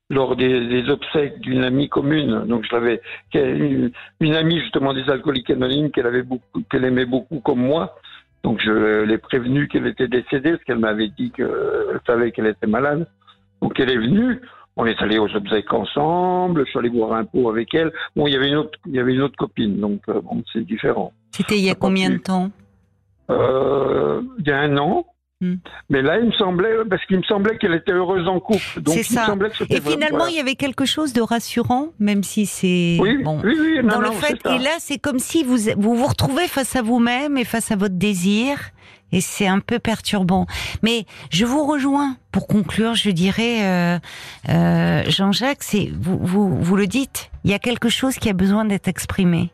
lors 0.10 0.36
des, 0.36 0.68
des 0.68 0.90
obsèques 0.90 1.40
d'une 1.40 1.64
amie 1.64 1.90
commune, 1.90 2.46
donc 2.46 2.66
je 2.70 2.76
l'avais, 2.76 3.02
une, 3.34 3.92
une 4.20 4.36
amie 4.36 4.60
justement 4.60 4.94
des 4.94 5.10
alcooliques 5.10 5.50
anonymes 5.50 5.92
qu'elle 5.92 6.06
avait 6.08 6.22
beaucoup, 6.24 6.62
qu'elle 6.70 6.86
aimait 6.86 7.06
beaucoup 7.06 7.40
comme 7.40 7.60
moi. 7.62 7.96
Donc 8.44 8.60
je 8.62 9.04
l'ai 9.04 9.18
prévenue 9.18 9.68
qu'elle 9.68 9.88
était 9.88 10.08
décédée 10.08 10.52
parce 10.52 10.64
qu'elle 10.66 10.80
m'avait 10.80 11.08
dit 11.08 11.32
qu'elle 11.32 12.00
savait 12.06 12.32
qu'elle 12.32 12.48
était 12.48 12.68
malade. 12.68 13.08
Donc 13.64 13.80
elle 13.80 13.90
est 13.90 13.98
venue. 13.98 14.40
On 14.76 14.86
est 14.86 15.00
allé 15.02 15.20
aux 15.20 15.30
obsèques 15.36 15.72
ensemble. 15.72 16.64
Je 16.66 16.72
suis 16.72 16.80
allé 16.80 16.90
boire 16.90 17.14
un 17.14 17.26
pot 17.26 17.50
avec 17.50 17.74
elle. 17.74 17.92
Bon, 18.16 18.26
il 18.28 18.34
y 18.34 18.36
avait 18.36 18.50
une 18.50 18.56
autre, 18.58 18.78
il 18.88 18.96
y 18.96 19.00
avait 19.00 19.14
une 19.14 19.22
autre 19.22 19.36
copine, 19.38 19.80
donc 19.80 20.02
euh, 20.10 20.20
bon, 20.22 20.44
c'est 20.52 20.66
différent. 20.66 21.14
C'était 21.32 21.58
il 21.58 21.64
y 21.64 21.70
a 21.70 21.74
ça 21.74 21.78
combien 21.80 22.10
de 22.10 22.18
temps? 22.18 22.50
Euh, 23.30 24.22
il 24.40 24.48
y 24.48 24.52
a 24.52 24.60
un 24.60 24.78
an. 24.78 25.06
Hmm. 25.42 25.56
Mais 25.90 26.02
là, 26.02 26.20
il 26.20 26.28
me 26.28 26.32
semblait, 26.34 26.74
parce 26.90 27.06
qu'il 27.06 27.18
me 27.18 27.24
semblait 27.24 27.58
qu'elle 27.58 27.74
était 27.74 27.92
heureuse 27.92 28.28
en 28.28 28.40
couple. 28.40 28.82
Donc, 28.82 28.96
C'est 28.96 29.02
il 29.10 29.14
me 29.14 29.20
ça. 29.20 29.26
semblait 29.26 29.50
que 29.50 29.64
Et 29.70 29.82
finalement, 29.82 30.18
voilà. 30.20 30.32
il 30.32 30.38
y 30.38 30.40
avait 30.40 30.56
quelque 30.56 30.86
chose 30.86 31.12
de 31.14 31.22
rassurant, 31.22 31.88
même 32.00 32.24
si 32.24 32.46
c'est 32.46 32.98
Oui, 33.02 33.22
bon. 33.24 33.42
oui, 33.44 33.56
oui, 33.60 33.80
non, 33.84 33.90
dans 33.96 34.02
le 34.02 34.12
fait, 34.12 34.38
ça. 34.42 34.56
et 34.56 34.60
là, 34.60 34.72
c'est 34.80 34.98
comme 35.00 35.20
si 35.20 35.44
vous 35.44 35.58
vous 35.78 35.96
vous 35.96 36.06
retrouvez 36.08 36.48
face 36.48 36.76
à 36.76 36.82
vous-même 36.82 37.38
et 37.38 37.44
face 37.44 37.72
à 37.72 37.76
votre 37.76 37.96
désir, 37.96 38.58
et 39.14 39.22
c'est 39.22 39.48
un 39.48 39.60
peu 39.60 39.80
perturbant. 39.80 40.48
Mais 40.82 41.06
je 41.30 41.46
vous 41.46 41.66
rejoins 41.66 42.18
pour 42.32 42.48
conclure. 42.48 42.96
Je 42.96 43.12
dirais, 43.12 43.64
euh, 43.64 44.00
euh, 44.50 45.04
Jean-Jacques, 45.08 45.64
c'est 45.64 45.92
vous, 45.98 46.20
vous 46.22 46.62
vous 46.62 46.76
le 46.76 46.88
dites. 46.88 47.30
Il 47.46 47.52
y 47.52 47.54
a 47.54 47.60
quelque 47.60 47.90
chose 47.90 48.16
qui 48.16 48.30
a 48.30 48.34
besoin 48.34 48.66
d'être 48.66 48.88
exprimé. 48.88 49.52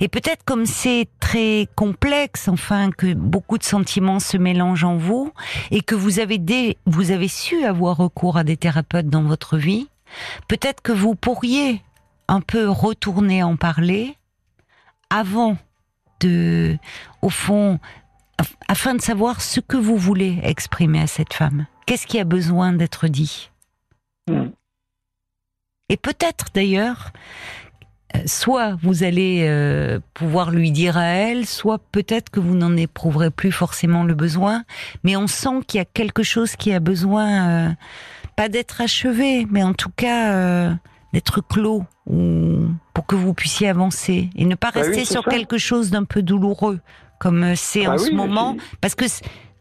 Et 0.00 0.08
peut-être 0.08 0.44
comme 0.44 0.66
c'est 0.66 1.08
très 1.20 1.68
complexe, 1.74 2.48
enfin 2.48 2.90
que 2.90 3.12
beaucoup 3.14 3.58
de 3.58 3.64
sentiments 3.64 4.20
se 4.20 4.36
mélangent 4.36 4.84
en 4.84 4.96
vous, 4.96 5.32
et 5.70 5.82
que 5.82 5.94
vous 5.94 6.20
avez 6.20 6.40
vous 6.86 7.10
avez 7.10 7.28
su 7.28 7.64
avoir 7.64 7.96
recours 7.96 8.36
à 8.36 8.44
des 8.44 8.56
thérapeutes 8.56 9.08
dans 9.08 9.22
votre 9.22 9.56
vie, 9.56 9.88
peut-être 10.48 10.80
que 10.82 10.92
vous 10.92 11.14
pourriez 11.14 11.82
un 12.28 12.40
peu 12.40 12.68
retourner 12.68 13.42
en 13.42 13.56
parler 13.56 14.16
avant 15.10 15.56
de, 16.20 16.76
au 17.22 17.30
fond, 17.30 17.78
afin 18.68 18.94
de 18.94 19.00
savoir 19.00 19.40
ce 19.40 19.60
que 19.60 19.76
vous 19.76 19.96
voulez 19.96 20.38
exprimer 20.42 21.00
à 21.00 21.06
cette 21.06 21.34
femme. 21.34 21.66
Qu'est-ce 21.86 22.06
qui 22.06 22.18
a 22.18 22.24
besoin 22.24 22.72
d'être 22.72 23.08
dit? 23.08 23.50
Hmm. 24.28 24.50
Et 25.88 25.96
peut-être 25.96 26.46
d'ailleurs, 26.54 27.12
euh, 28.14 28.20
soit 28.26 28.76
vous 28.82 29.04
allez 29.04 29.46
euh, 29.48 30.00
pouvoir 30.14 30.50
lui 30.50 30.70
dire 30.70 30.98
à 30.98 31.06
elle, 31.06 31.46
soit 31.46 31.78
peut-être 31.92 32.30
que 32.30 32.40
vous 32.40 32.54
n'en 32.54 32.76
éprouverez 32.76 33.30
plus 33.30 33.52
forcément 33.52 34.04
le 34.04 34.14
besoin, 34.14 34.64
mais 35.02 35.16
on 35.16 35.26
sent 35.26 35.60
qu'il 35.66 35.78
y 35.78 35.80
a 35.80 35.86
quelque 35.86 36.22
chose 36.22 36.56
qui 36.56 36.72
a 36.72 36.80
besoin, 36.80 37.48
euh, 37.48 37.70
pas 38.36 38.48
d'être 38.48 38.80
achevé, 38.80 39.46
mais 39.50 39.62
en 39.62 39.72
tout 39.72 39.90
cas 39.96 40.32
euh, 40.34 40.74
d'être 41.14 41.40
clos, 41.40 41.84
ou 42.06 42.68
pour 42.92 43.06
que 43.06 43.14
vous 43.16 43.32
puissiez 43.32 43.68
avancer 43.68 44.28
et 44.36 44.44
ne 44.44 44.54
pas 44.54 44.70
Bah 44.72 44.80
rester 44.80 45.04
sur 45.06 45.24
ça. 45.24 45.30
quelque 45.30 45.58
chose 45.58 45.90
d'un 45.90 46.04
peu 46.04 46.22
douloureux, 46.22 46.80
comme 47.18 47.42
euh, 47.42 47.52
c'est 47.56 47.86
Ah 47.86 47.92
en 47.92 47.98
oui, 47.98 48.06
ce 48.10 48.12
moment, 48.12 48.56
parce 48.80 48.94
que 48.94 49.04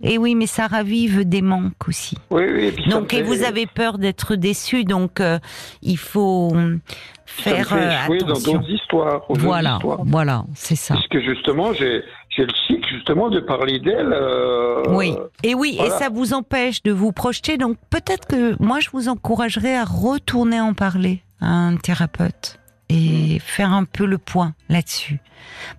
et 0.01 0.17
oui, 0.19 0.35
mais 0.35 0.45
ça 0.45 0.67
ravive 0.67 1.27
des 1.27 1.41
manques 1.41 1.87
aussi. 1.87 2.17
Oui, 2.29 2.43
oui, 2.53 2.65
et 2.65 2.71
puis 2.71 2.87
Donc, 2.87 3.13
et 3.13 3.23
vous 3.23 3.43
avez 3.43 3.65
peur 3.65 3.97
d'être 3.97 4.35
déçu, 4.35 4.83
donc 4.83 5.19
euh, 5.19 5.39
il 5.81 5.97
faut 5.97 6.49
hum, 6.53 6.79
ça 7.25 7.49
me 7.49 7.55
faire 7.55 7.67
fait 7.69 8.13
euh, 8.13 8.19
dans 8.19 8.39
d'autres 8.39 8.69
histoires. 8.69 9.21
Voilà, 9.29 9.75
histoires. 9.77 9.99
voilà, 10.05 10.45
c'est 10.53 10.75
ça. 10.75 10.93
Puisque 10.95 11.25
justement, 11.25 11.73
j'ai 11.73 12.03
le 12.37 12.47
cycle 12.67 12.87
justement 12.93 13.29
de 13.31 13.39
parler 13.39 13.79
d'elle. 13.79 14.13
euh, 14.13 14.83
Oui, 14.89 15.15
et 15.43 15.55
oui, 15.55 15.73
voilà. 15.79 15.95
et 15.95 15.97
ça 15.97 16.09
vous 16.09 16.33
empêche 16.35 16.83
de 16.83 16.91
vous 16.91 17.11
projeter. 17.11 17.57
Donc 17.57 17.77
peut-être 17.89 18.27
que 18.27 18.55
moi, 18.61 18.79
je 18.79 18.91
vous 18.91 19.09
encouragerais 19.09 19.75
à 19.75 19.83
retourner 19.85 20.61
en 20.61 20.75
parler 20.75 21.23
à 21.41 21.47
un 21.47 21.77
thérapeute 21.77 22.59
et 22.89 23.39
faire 23.39 23.73
un 23.73 23.83
peu 23.83 24.05
le 24.05 24.17
point 24.17 24.53
là-dessus. 24.69 25.19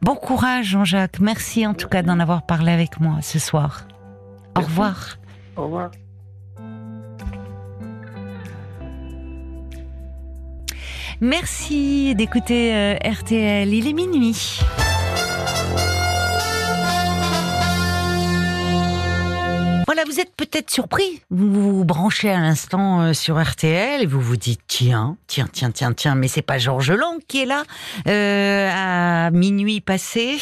Bon 0.03 0.15
courage, 0.15 0.67
Jean-Jacques. 0.67 1.21
Merci 1.21 1.67
en 1.67 1.75
tout 1.75 1.89
cas 1.89 2.03
d'en 2.03 2.21
avoir 2.21 2.45
parlé 2.47 2.73
avec 2.73 3.01
moi 3.01 3.19
ce 3.23 3.39
soir. 3.39 3.87
Au 4.55 4.61
Merci. 4.61 4.71
revoir. 4.71 5.19
Au 5.57 5.63
revoir. 5.65 5.91
Merci 11.21 12.15
d'écouter 12.15 12.75
euh, 12.75 12.95
RTL. 13.05 13.73
Il 13.75 13.89
est 13.89 13.93
minuit. 13.93 14.61
Vous 20.07 20.21
êtes 20.21 20.35
peut-être 20.37 20.71
surpris. 20.71 21.23
Vous 21.31 21.79
vous 21.79 21.85
branchez 21.85 22.31
à 22.31 22.41
l'instant 22.41 23.01
euh, 23.01 23.13
sur 23.13 23.43
RTL 23.43 24.03
et 24.03 24.07
vous 24.07 24.21
vous 24.21 24.37
dites 24.37 24.61
tiens, 24.67 25.17
tiens, 25.27 25.49
tiens, 25.53 25.71
tiens, 25.71 25.93
tiens, 25.93 26.15
mais 26.15 26.29
c'est 26.29 26.43
pas 26.43 26.59
Georges 26.59 26.93
Lang 26.93 27.19
qui 27.27 27.43
est 27.43 27.47
là 27.47 27.65
euh, 28.07 28.71
à 28.73 29.31
minuit 29.31 29.81
passé. 29.81 30.39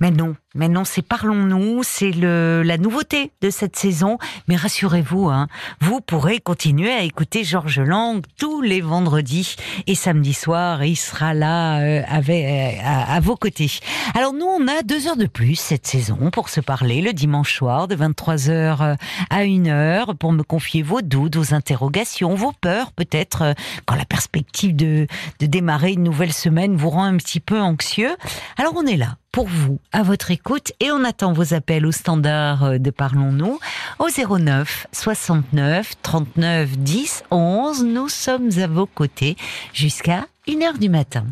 Mais 0.00 0.10
non, 0.10 0.34
mais 0.56 0.68
non, 0.68 0.84
c'est 0.84 1.02
Parlons-nous, 1.02 1.82
c'est 1.82 2.10
la 2.10 2.78
nouveauté 2.78 3.30
de 3.42 3.50
cette 3.50 3.76
saison. 3.76 4.18
Mais 4.48 4.56
rassurez-vous, 4.56 5.28
hein, 5.28 5.48
vous 5.80 6.00
pourrez 6.00 6.40
continuer 6.40 6.90
à 6.90 7.02
écouter 7.02 7.44
Georges 7.44 7.80
Lang 7.80 8.22
tous 8.38 8.60
les 8.62 8.80
vendredis 8.80 9.56
et 9.86 9.94
samedi 9.94 10.32
soir. 10.32 10.82
Il 10.84 10.96
sera 10.96 11.34
là 11.34 11.80
euh, 11.80 12.02
avec, 12.08 12.44
euh, 12.44 12.80
à, 12.84 13.20
vos 13.20 13.36
côtés. 13.36 13.70
Alors 14.14 14.32
nous, 14.32 14.46
on 14.46 14.66
a 14.66 14.82
deux 14.82 15.06
heures 15.06 15.16
de 15.16 15.26
plus 15.26 15.56
cette 15.56 15.86
saison 15.86 16.30
pour 16.30 16.48
se 16.48 16.60
parler 16.60 17.02
le 17.02 17.12
dimanche 17.12 17.54
soir 17.54 17.86
de 17.88 17.94
23h 17.94 18.96
à 19.30 19.42
1h 19.44 20.16
pour 20.16 20.32
me 20.32 20.42
confier 20.42 20.82
vos 20.82 21.02
doutes, 21.02 21.36
vos 21.36 21.54
interrogations, 21.54 22.34
vos 22.34 22.52
peurs 22.52 22.92
peut-être 22.92 23.42
euh, 23.42 23.52
quand 23.84 23.94
la 23.94 24.04
perspective 24.04 24.74
de, 24.74 25.06
de 25.40 25.46
démarrer 25.46 25.92
une 25.92 26.02
nouvelle 26.02 26.32
semaine 26.32 26.76
vous 26.76 26.90
rend 26.90 27.04
un 27.04 27.16
petit 27.16 27.40
peu 27.40 27.60
anxieux. 27.60 28.16
Alors 28.56 28.72
on 28.76 28.86
est 28.86 28.96
là 28.96 29.16
pour 29.32 29.48
vous, 29.48 29.78
à 29.92 30.02
votre 30.02 30.30
écoute, 30.30 30.72
et 30.80 30.90
on 30.90 31.04
attend 31.04 31.32
vos 31.32 31.52
appels 31.54 31.84
au 31.86 31.92
standard 31.92 32.64
euh, 32.64 32.78
de 32.78 32.90
Parlons-nous 32.90 33.58
au 33.98 34.38
09 34.38 34.86
69 34.92 35.94
39 36.02 36.78
10 36.78 37.24
11. 37.30 37.84
Nous 37.84 38.08
sommes 38.08 38.50
à 38.58 38.66
vos 38.66 38.86
côtés 38.86 39.36
jusqu'à 39.72 40.26
1h 40.48 40.78
du 40.78 40.88
matin. 40.88 41.24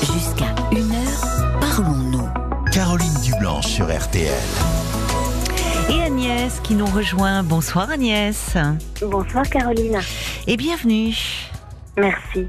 Jusqu'à 0.00 0.54
1h, 0.70 1.60
parlons-nous. 1.60 2.28
Caroline 2.72 3.20
Dublanche 3.22 3.66
sur 3.66 3.86
RTL. 3.86 4.32
Et 5.90 6.02
Agnès 6.02 6.60
qui 6.60 6.74
nous 6.74 6.86
rejoint. 6.86 7.42
Bonsoir 7.42 7.90
Agnès. 7.90 8.56
Bonsoir 9.00 9.48
Caroline. 9.48 10.00
Et 10.46 10.56
bienvenue. 10.56 11.14
Merci. 11.96 12.48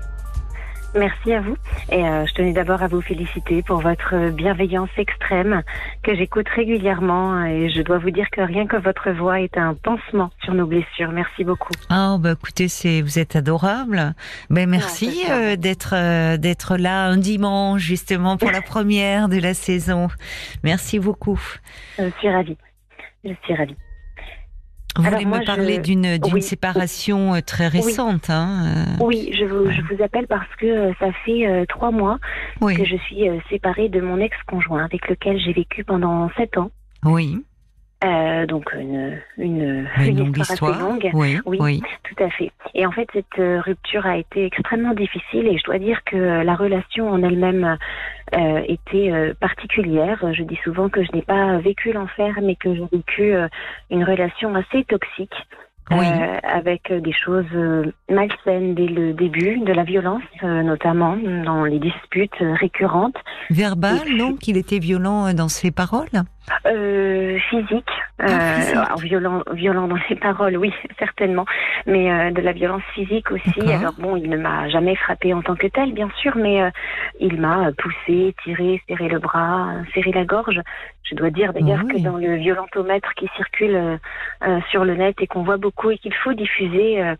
Merci 0.96 1.34
à 1.34 1.41
vous. 1.41 1.58
Et 1.91 2.04
euh, 2.08 2.26
je 2.26 2.34
tenais 2.34 2.54
d'abord 2.54 2.82
à 2.82 2.88
vous 2.88 3.02
féliciter 3.02 3.62
pour 3.64 3.82
votre 3.82 4.30
bienveillance 4.32 4.89
extrême 4.98 5.62
que 6.04 6.16
j'écoute 6.16 6.48
régulièrement 6.50 7.43
et 7.46 7.70
je 7.70 7.82
dois 7.82 7.98
vous 7.98 8.12
dire 8.12 8.30
que 8.32 8.39
rien 8.41 8.66
que 8.66 8.78
votre 8.78 9.12
voix 9.12 9.41
est 9.41 9.58
un 9.58 9.74
pansement 9.74 10.32
sur 10.43 10.54
nos 10.54 10.66
blessures. 10.66 11.12
Merci 11.12 11.43
beaucoup. 11.43 11.74
Oh 11.91 12.18
bah 12.20 12.32
écoutez, 12.32 12.70
c'est 12.70 13.02
vous 13.02 13.20
êtes 13.20 13.36
adorable. 13.36 14.14
Ben 14.50 14.70
merci 14.70 15.12
c'est 15.24 15.28
ça. 15.28 15.38
euh, 15.38 15.56
d'être 15.58 15.93
euh, 15.96 16.38
d'être 16.38 16.78
là 16.78 17.06
un 17.08 17.18
dimanche 17.18 17.82
justement 17.82 18.38
pour 18.38 18.52
la 18.52 18.62
première 18.74 19.28
de 19.28 19.38
la 19.38 19.54
saison. 19.54 20.08
Merci 20.64 21.00
beaucoup. 21.00 21.41
Je 22.00 22.10
suis 22.20 22.30
ravie. 22.30 22.58
Je 23.26 23.34
suis 23.43 23.54
ravie. 23.54 23.76
Vous 24.98 25.02
Alors 25.06 25.14
voulez 25.20 25.26
moi, 25.26 25.39
me 25.39 25.46
parler 25.46 25.76
je- 25.76 25.82
d'une 25.82 26.18
oui. 26.34 26.41
séparation 26.41 27.34
euh, 27.36 27.41
très 27.41 27.68
récente, 27.68 28.30
hein 28.30 28.86
euh, 29.00 29.04
Oui, 29.04 29.30
je 29.38 29.43
vous, 29.46 29.70
je 29.70 29.82
vous 29.93 30.02
appelle 30.02 30.26
parce 30.28 30.48
que 30.58 30.66
euh, 30.66 30.93
ça 31.00 31.12
fait 31.26 31.46
euh, 31.48 31.66
trois 31.68 31.91
mois 31.91 32.18
Oui, 32.62 32.76
que 32.78 32.86
je 32.86 32.96
suis 32.98 33.28
euh, 33.30 33.39
séparée 33.50 33.89
de 33.89 34.00
mon 34.02 34.20
ex-conjoint 34.20 34.86
avec 34.86 35.08
lequel 35.10 35.38
j'ai 35.39 35.52
vécu 35.54 35.84
pendant 35.84 36.30
sept 36.38 36.58
ans. 36.58 36.72
oui. 37.04 37.43
Euh, 38.04 38.46
donc 38.46 38.72
une, 38.74 39.20
une, 39.38 39.88
Une 39.98 40.06
une 40.06 40.18
longue 40.20 40.38
histoire, 40.38 40.52
histoire. 40.54 40.72
assez 40.74 40.82
longue. 40.82 41.10
Oui, 41.14 41.39
Oui. 41.46 41.58
oui. 41.60 41.82
Tout 42.04 42.24
à 42.24 42.30
fait. 42.30 42.52
Et 42.76 42.86
en 42.86 42.91
fait, 42.91 43.08
cette 43.14 43.39
euh, 43.39 43.62
rupture 43.62 44.06
a 44.06 44.18
été 44.18 44.46
extrêmement 44.46 44.93
difficile 44.93 45.48
et 45.48 45.58
je 45.58 45.64
dois 45.64 45.80
dire 45.80 46.04
que 46.04 46.16
euh, 46.18 46.43
la 46.43 46.56
relation 46.56 47.10
en 47.10 47.24
elle-même 47.24 47.78
euh, 48.36 48.62
était 48.68 49.12
euh, 49.12 49.34
particulière. 49.39 50.24
Je 50.34 50.43
dis 50.43 50.60
souvent 50.64 50.89
que 50.89 51.04
je 51.04 51.12
n'ai 51.14 51.22
pas 51.22 51.58
vécu 51.60 51.93
l'enfer, 51.93 52.36
mais 52.43 52.56
que 52.56 52.76
j'ai 52.76 52.86
vécu 52.91 53.34
une 53.89 54.04
relation 54.04 54.54
assez 54.56 54.84
toxique. 54.84 55.34
Oui. 55.91 55.97
euh, 56.05 56.39
avec 56.43 56.89
euh, 56.89 56.99
des 56.99 57.13
choses 57.13 57.45
euh, 57.53 57.91
malsaines 58.09 58.73
dès 58.73 58.88
le 58.88 59.13
début, 59.13 59.59
de 59.59 59.71
la 59.71 59.83
violence 59.83 60.23
euh, 60.43 60.63
notamment 60.63 61.15
dans 61.45 61.63
les 61.63 61.77
disputes 61.77 62.33
récurrentes, 62.39 63.17
Verbal, 63.51 63.99
puis- 64.05 64.17
non 64.17 64.36
Qu'il 64.36 64.57
était 64.57 64.79
violent 64.79 65.31
dans 65.33 65.47
ses 65.47 65.69
paroles? 65.71 66.07
Euh, 66.67 67.38
physique, 67.49 67.89
Ah, 68.19 68.27
physique. 68.59 68.75
alors, 68.75 68.97
violent, 68.99 69.43
violent 69.53 69.88
dans 69.88 69.97
les 70.09 70.15
paroles, 70.15 70.57
oui, 70.57 70.71
certainement, 70.99 71.45
mais 71.86 72.31
de 72.31 72.41
la 72.41 72.51
violence 72.51 72.83
physique 72.93 73.31
aussi. 73.31 73.71
Alors 73.71 73.93
bon, 73.97 74.15
il 74.15 74.29
ne 74.29 74.38
m'a 74.38 74.69
jamais 74.69 74.95
frappé 74.95 75.33
en 75.33 75.41
tant 75.41 75.55
que 75.55 75.67
tel, 75.67 75.93
bien 75.93 76.09
sûr, 76.21 76.36
mais 76.36 76.61
il 77.19 77.39
m'a 77.39 77.71
poussé, 77.77 78.36
tiré, 78.43 78.81
serré 78.88 79.07
le 79.07 79.19
bras, 79.19 79.69
serré 79.93 80.11
la 80.11 80.25
gorge. 80.25 80.61
Je 81.10 81.16
dois 81.16 81.30
dire 81.30 81.53
d'ailleurs 81.53 81.82
Oui. 81.86 81.93
que 81.93 82.03
dans 82.03 82.18
le 82.18 82.36
violentomètre 82.36 83.14
qui 83.16 83.28
circule 83.36 83.76
euh, 83.76 83.97
euh, 84.47 84.60
sur 84.72 84.84
le 84.86 84.95
net 84.95 85.16
et 85.22 85.28
qu'on 85.28 85.43
voit 85.43 85.58
beaucoup 85.58 85.91
et 85.91 85.97
qu'il 85.99 86.14
faut 86.16 86.34
diffuser, 86.34 86.99
euh, 87.01 87.16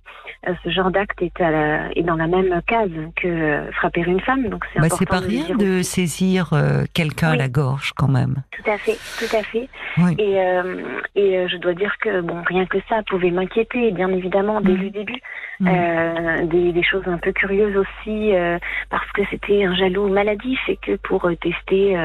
euh, 0.48 0.54
ce 0.64 0.70
genre 0.70 0.90
d'acte 0.90 1.22
est, 1.22 1.40
à 1.40 1.52
la- 1.52 1.92
est 1.96 2.02
dans 2.02 2.16
la 2.16 2.26
même 2.28 2.62
case 2.66 2.90
que 3.16 3.28
euh, 3.28 3.72
frapper 3.74 4.02
une 4.02 4.20
femme. 4.22 4.50
Donc 4.50 4.66
c'est 4.74 4.80
bah, 4.80 4.86
important 4.88 4.98
C'est 5.00 5.06
pas 5.10 5.22
de 5.22 5.28
rien 5.28 5.46
dire 5.46 5.58
de 5.58 5.82
saisir 5.84 6.54
euh, 6.54 6.84
quelqu'un 6.94 7.32
à 7.32 7.36
la 7.36 7.48
gorge 7.48 7.92
quand 7.96 8.08
même. 8.08 8.38
Tout 8.52 8.70
à 8.70 8.78
fait, 8.80 8.98
tout 9.20 9.36
à 9.36 9.44
fait. 9.44 9.70
Oui. 10.00 10.16
Et, 10.18 10.40
euh, 10.40 10.82
et 11.16 11.38
euh, 11.38 11.48
je 11.48 11.58
dois 11.58 11.74
dire 11.76 11.94
que 12.02 12.22
bon, 12.22 12.42
rien 12.48 12.66
que 12.66 12.78
ça 12.90 13.04
pouvait 13.04 13.32
m'inquiéter, 13.32 13.92
bien 13.92 14.10
évidemment, 14.10 14.62
dès 14.62 14.72
Mhm. 14.74 14.82
le 14.84 14.90
début. 14.90 15.22
Mhm. 15.60 15.68
Euh, 15.70 16.46
des, 16.48 16.74
des 16.74 16.84
choses 16.84 17.04
un 17.08 17.18
peu 17.18 17.32
curieuses 17.32 17.78
aussi, 17.78 18.36
euh, 18.36 18.58
parce 18.90 19.10
que 19.14 19.22
c'était 19.30 19.64
un 19.64 19.74
jaloux 19.76 20.10
maladif 20.10 20.60
et 20.68 20.76
que 20.78 20.96
pour 20.98 21.26
euh, 21.26 21.36
tester 21.36 21.96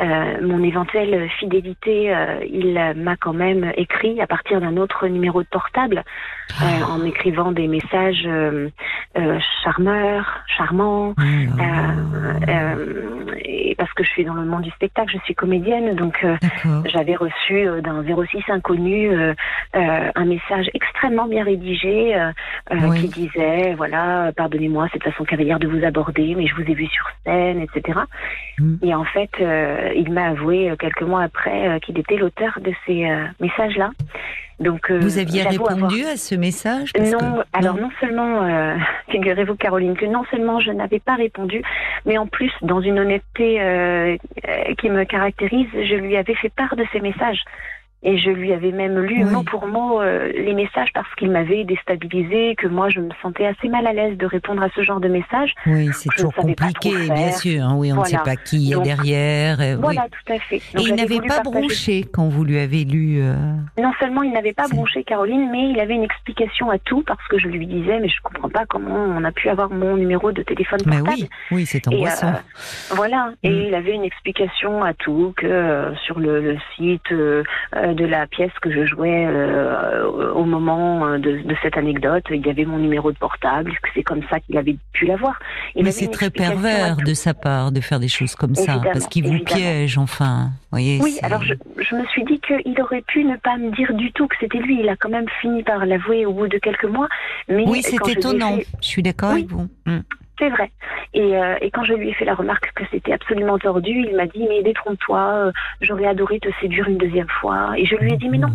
euh, 0.00 0.34
mon 0.42 0.62
éventuelle 0.62 1.28
fidélité, 1.38 2.14
euh, 2.14 2.40
il 2.50 2.74
m'a 2.96 3.16
quand 3.16 3.32
même 3.32 3.72
écrit 3.76 4.20
à 4.20 4.26
partir 4.26 4.60
d'un 4.60 4.76
autre 4.76 5.06
numéro 5.08 5.42
de 5.42 5.48
portable, 5.48 6.02
Ah. 6.60 6.64
euh, 6.64 6.84
en 6.92 6.98
m'écrivant 6.98 7.52
des 7.52 7.68
messages 7.68 8.28
charmeurs, 9.62 10.40
charmants. 10.56 11.14
Et 13.44 13.74
parce 13.76 13.92
que 13.94 14.04
je 14.04 14.10
suis 14.10 14.24
dans 14.24 14.34
le 14.34 14.44
monde 14.44 14.62
du 14.62 14.70
spectacle, 14.70 15.12
je 15.12 15.24
suis 15.24 15.34
comédienne, 15.34 15.94
donc 15.96 16.24
j'avais 16.86 17.14
reçu 17.16 17.66
d'un 17.82 18.02
06 18.04 18.42
inconnu 18.48 19.10
un 19.74 20.24
message 20.24 20.70
extrêmement 20.74 21.26
bien 21.26 21.44
rédigé 21.44 22.16
Oui. 22.70 23.00
qui 23.00 23.08
disait 23.28 23.74
voilà 23.74 24.32
pardonnez-moi 24.36 24.88
cette 24.92 25.02
façon 25.02 25.24
cavalière 25.24 25.58
de 25.58 25.66
vous 25.66 25.84
aborder 25.84 26.34
mais 26.36 26.46
je 26.46 26.54
vous 26.54 26.62
ai 26.62 26.74
vu 26.74 26.86
sur 26.86 27.06
scène 27.24 27.60
etc 27.60 28.00
Mm. 28.56 28.76
et 28.84 28.94
en 28.94 29.02
fait 29.02 29.30
il 29.94 30.12
m'a 30.12 30.28
avoué 30.28 30.70
euh, 30.70 30.76
quelques 30.76 31.02
mois 31.02 31.22
après 31.22 31.68
euh, 31.68 31.78
qu'il 31.78 31.98
était 31.98 32.16
l'auteur 32.16 32.58
de 32.60 32.72
ces 32.86 33.06
messages 33.40 33.76
là 33.76 33.90
donc 34.60 34.88
euh, 34.90 35.00
Vous 35.00 35.18
aviez 35.18 35.40
avoir- 35.46 35.74
répondu 35.74 36.04
à 36.04 36.16
ce 36.16 36.36
message 36.36 36.92
parce 36.92 37.10
non, 37.10 37.18
que- 37.18 37.42
alors 37.58 37.74
non. 37.74 37.82
non 37.82 37.90
seulement, 38.00 38.42
euh, 38.44 38.76
figurez-vous 39.10 39.56
Caroline, 39.56 39.96
que 39.96 40.06
non 40.06 40.22
seulement 40.30 40.60
je 40.60 40.70
n'avais 40.70 41.00
pas 41.00 41.16
répondu, 41.16 41.60
mais 42.06 42.18
en 42.18 42.28
plus, 42.28 42.52
dans 42.62 42.80
une 42.80 43.00
honnêteté 43.00 43.60
euh, 43.60 44.16
euh, 44.48 44.74
qui 44.78 44.90
me 44.90 45.04
caractérise, 45.04 45.66
je 45.72 45.96
lui 45.96 46.16
avais 46.16 46.36
fait 46.36 46.50
part 46.54 46.76
de 46.76 46.84
ces 46.92 47.00
messages. 47.00 47.40
Et 48.06 48.18
je 48.18 48.28
lui 48.30 48.52
avais 48.52 48.70
même 48.70 48.98
lu 48.98 49.24
Oui. 49.24 49.32
mot 49.32 49.42
pour 49.42 49.66
mot 49.66 50.00
euh, 50.02 50.30
les 50.34 50.52
messages 50.52 50.92
parce 50.92 51.12
qu'il 51.14 51.30
m'avait 51.30 51.64
déstabilisé, 51.64 52.54
que 52.56 52.66
moi 52.66 52.88
je 52.90 53.00
me 53.00 53.08
sentais 53.22 53.46
assez 53.46 53.68
mal 53.68 53.86
à 53.86 53.92
l'aise 53.94 54.16
de 54.18 54.26
répondre 54.26 54.62
à 54.62 54.68
ce 54.76 54.82
genre 54.82 55.00
de 55.00 55.08
messages. 55.08 55.54
Oui, 55.66 55.88
c'est 55.92 56.10
ne 56.10 56.14
toujours 56.14 56.34
compliqué, 56.34 56.90
bien 57.10 57.30
sûr. 57.32 57.64
hein, 57.64 57.74
oui, 57.76 57.92
on 57.92 58.00
ne 58.00 58.04
sait 58.04 58.18
pas 58.24 58.36
qui 58.36 58.72
est 58.72 58.80
derrière. 58.82 59.60
euh, 59.60 59.74
oui. 59.76 59.80
Voilà, 59.80 60.02
tout 60.10 60.32
à 60.32 60.38
fait. 60.38 60.56
Et 60.56 60.60
il 60.82 60.94
n'avait 60.94 61.16
pas 61.20 61.40
partager 61.40 61.50
bronché 61.60 62.04
quand 62.12 62.28
vous 62.28 62.44
lui 62.44 62.58
avez 62.58 62.84
lu. 62.84 63.20
euh, 63.22 63.34
Non 63.80 63.92
seulement 63.98 64.22
il 64.22 64.32
n'avait 64.32 64.52
pas 64.52 64.68
bronché 64.68 65.02
Caroline, 65.04 65.48
mais 65.50 65.70
il 65.70 65.80
avait 65.80 65.94
une 65.94 66.04
explication 66.04 66.70
à 66.70 66.78
tout 66.78 67.02
parce 67.06 67.26
que 67.28 67.38
je 67.38 67.48
lui 67.48 67.66
disais 67.66 68.00
mais 68.00 68.08
je 68.08 68.20
comprends 68.22 68.50
pas 68.50 68.66
comment 68.66 68.96
on 69.16 69.24
a 69.24 69.32
pu 69.32 69.48
avoir 69.48 69.70
mon 69.70 69.96
numéro 69.96 70.30
de 70.32 70.42
téléphone 70.42 70.80
Mais 70.86 70.98
portable. 70.98 71.18
oui, 71.20 71.28
oui, 71.52 71.66
c'est 71.66 71.88
angoissant. 71.88 72.32
voilà, 72.90 73.32
et 73.42 73.48
Mm. 73.50 73.64
il 73.68 73.74
avait 73.74 73.92
une 73.94 74.04
explication 74.04 74.82
à 74.84 74.92
tout 74.94 75.32
que 75.36 75.92
sur 76.04 76.18
le, 76.20 76.40
le 76.40 76.56
site 76.76 77.10
de 77.94 78.04
la 78.04 78.26
pièce 78.26 78.52
que 78.60 78.70
je 78.70 78.84
jouais 78.86 79.26
euh, 79.26 80.32
au 80.34 80.44
moment 80.44 81.18
de, 81.18 81.42
de, 81.42 81.56
cette 81.62 81.76
anecdote. 81.76 82.24
Il 82.30 82.46
y 82.46 82.50
avait 82.50 82.64
mon 82.64 82.78
numéro 82.78 83.12
de 83.12 83.18
portable. 83.18 83.72
C'est 83.94 84.02
comme 84.02 84.22
ça 84.30 84.40
qu'il 84.40 84.56
avait 84.58 84.76
pu 84.92 85.06
l'avoir. 85.06 85.38
Mais 85.76 85.90
c'est 85.90 86.10
très 86.10 86.30
pervers 86.30 86.96
de 86.96 87.14
sa 87.14 87.34
part 87.34 87.72
de 87.72 87.80
faire 87.80 88.00
des 88.00 88.08
choses 88.08 88.34
comme 88.34 88.54
ça, 88.54 88.80
parce 88.92 89.06
qu'il 89.06 89.26
vous 89.26 89.38
piège, 89.44 89.98
enfin. 89.98 90.50
Voyez, 90.70 90.98
oui, 91.00 91.18
alors 91.22 91.42
je, 91.44 91.54
je, 91.78 91.94
me 91.94 92.04
suis 92.06 92.24
dit 92.24 92.40
qu'il 92.40 92.80
aurait 92.80 93.02
pu 93.02 93.24
ne 93.24 93.36
pas 93.36 93.56
me 93.56 93.70
dire 93.76 93.94
du 93.94 94.10
tout 94.12 94.26
que 94.26 94.34
c'était 94.40 94.58
lui. 94.58 94.80
Il 94.80 94.88
a 94.88 94.96
quand 94.96 95.08
même 95.08 95.28
fini 95.40 95.62
par 95.62 95.86
l'avouer 95.86 96.26
au 96.26 96.32
bout 96.32 96.48
de 96.48 96.58
quelques 96.58 96.84
mois. 96.84 97.08
Mais 97.48 97.64
oui, 97.66 97.80
c'est 97.82 98.08
étonnant. 98.08 98.58
Je 98.80 98.86
suis 98.86 99.02
d'accord 99.02 99.30
avec 99.30 99.46
vous. 99.46 99.68
Mm. 99.86 100.00
C'est 100.38 100.48
vrai. 100.48 100.70
Et, 101.12 101.36
euh, 101.36 101.56
et, 101.60 101.70
quand 101.70 101.84
je 101.84 101.94
lui 101.94 102.08
ai 102.08 102.12
fait 102.12 102.24
la 102.24 102.34
remarque 102.34 102.72
que 102.74 102.82
c'était 102.90 103.12
absolument 103.12 103.56
tordu, 103.56 104.04
il 104.08 104.16
m'a 104.16 104.26
dit 104.26 104.46
mais 104.48 104.64
détrompe-toi, 104.64 105.20
euh, 105.20 105.52
j'aurais 105.80 106.06
adoré 106.06 106.40
te 106.40 106.48
séduire 106.60 106.88
une 106.88 106.98
deuxième 106.98 107.28
fois. 107.28 107.74
Et 107.76 107.86
je 107.86 107.94
lui 107.94 108.12
ai 108.12 108.16
dit 108.16 108.28
mais 108.28 108.38
non, 108.38 108.52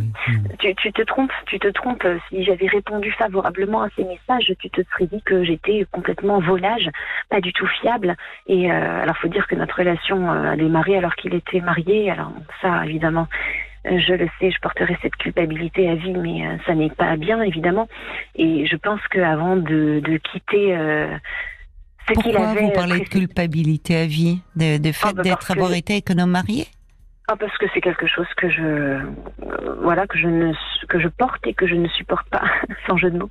tu, 0.59 0.75
tu 0.75 0.91
te 0.91 1.01
trompes, 1.03 1.32
tu 1.45 1.57
te 1.57 1.69
trompes. 1.69 2.05
Si 2.27 2.43
j'avais 2.43 2.67
répondu 2.67 3.11
favorablement 3.11 3.84
à 3.84 3.89
ces 3.95 4.03
messages, 4.03 4.53
tu 4.59 4.69
te 4.69 4.82
serais 4.91 5.07
dit 5.07 5.21
que 5.21 5.43
j'étais 5.45 5.86
complètement 5.89 6.39
volage, 6.39 6.89
pas 7.30 7.39
du 7.39 7.53
tout 7.53 7.67
fiable. 7.67 8.17
Et 8.47 8.69
euh, 8.69 9.01
alors 9.01 9.15
faut 9.17 9.30
dire 9.30 9.47
que 9.47 9.55
notre 9.55 9.77
relation 9.77 10.30
a 10.30 10.57
démarré 10.57 10.97
alors 10.97 11.15
qu'il 11.15 11.34
était 11.34 11.61
marié. 11.61 12.11
Alors 12.11 12.34
ça 12.61 12.86
évidemment. 12.86 13.27
Je 13.86 14.13
le 14.13 14.27
sais, 14.38 14.51
je 14.51 14.59
porterai 14.59 14.97
cette 15.01 15.15
culpabilité 15.15 15.89
à 15.89 15.95
vie, 15.95 16.11
mais 16.11 16.45
ça 16.65 16.75
n'est 16.75 16.89
pas 16.89 17.15
bien, 17.15 17.41
évidemment. 17.41 17.88
Et 18.36 18.65
je 18.65 18.75
pense 18.75 18.99
qu'avant 19.09 19.55
de, 19.55 20.01
de 20.03 20.17
quitter 20.17 20.75
pourquoi 22.14 22.53
vous 22.53 22.72
parlez 22.72 22.99
de 22.99 23.07
culpabilité 23.07 23.95
à 23.95 24.05
vie, 24.05 24.41
de, 24.55 24.78
de 24.78 24.91
fait 24.91 25.07
ah, 25.10 25.14
bah, 25.14 25.24
d'être 25.24 25.51
avoir 25.51 25.74
été 25.74 25.93
avec 25.93 26.12
un 26.12 26.20
homme 26.20 26.32
marié? 26.32 26.68
Ah, 27.28 27.36
parce 27.36 27.55
que 27.57 27.68
c'est 27.74 27.82
quelque 27.82 28.07
chose 28.07 28.28
que 28.38 28.49
je 28.49 28.62
euh, 28.62 29.01
voilà 29.84 30.07
que 30.07 30.18
je 30.18 30.28
ne 30.28 30.51
que 30.88 30.99
je 30.99 31.07
porte 31.07 31.45
et 31.45 31.53
que 31.53 31.68
je 31.68 31.76
ne 31.76 31.88
supporte 31.89 32.28
pas 32.30 32.43
sans 32.88 32.97
jeu 32.97 33.12
de 33.12 33.20
mots. 33.20 33.30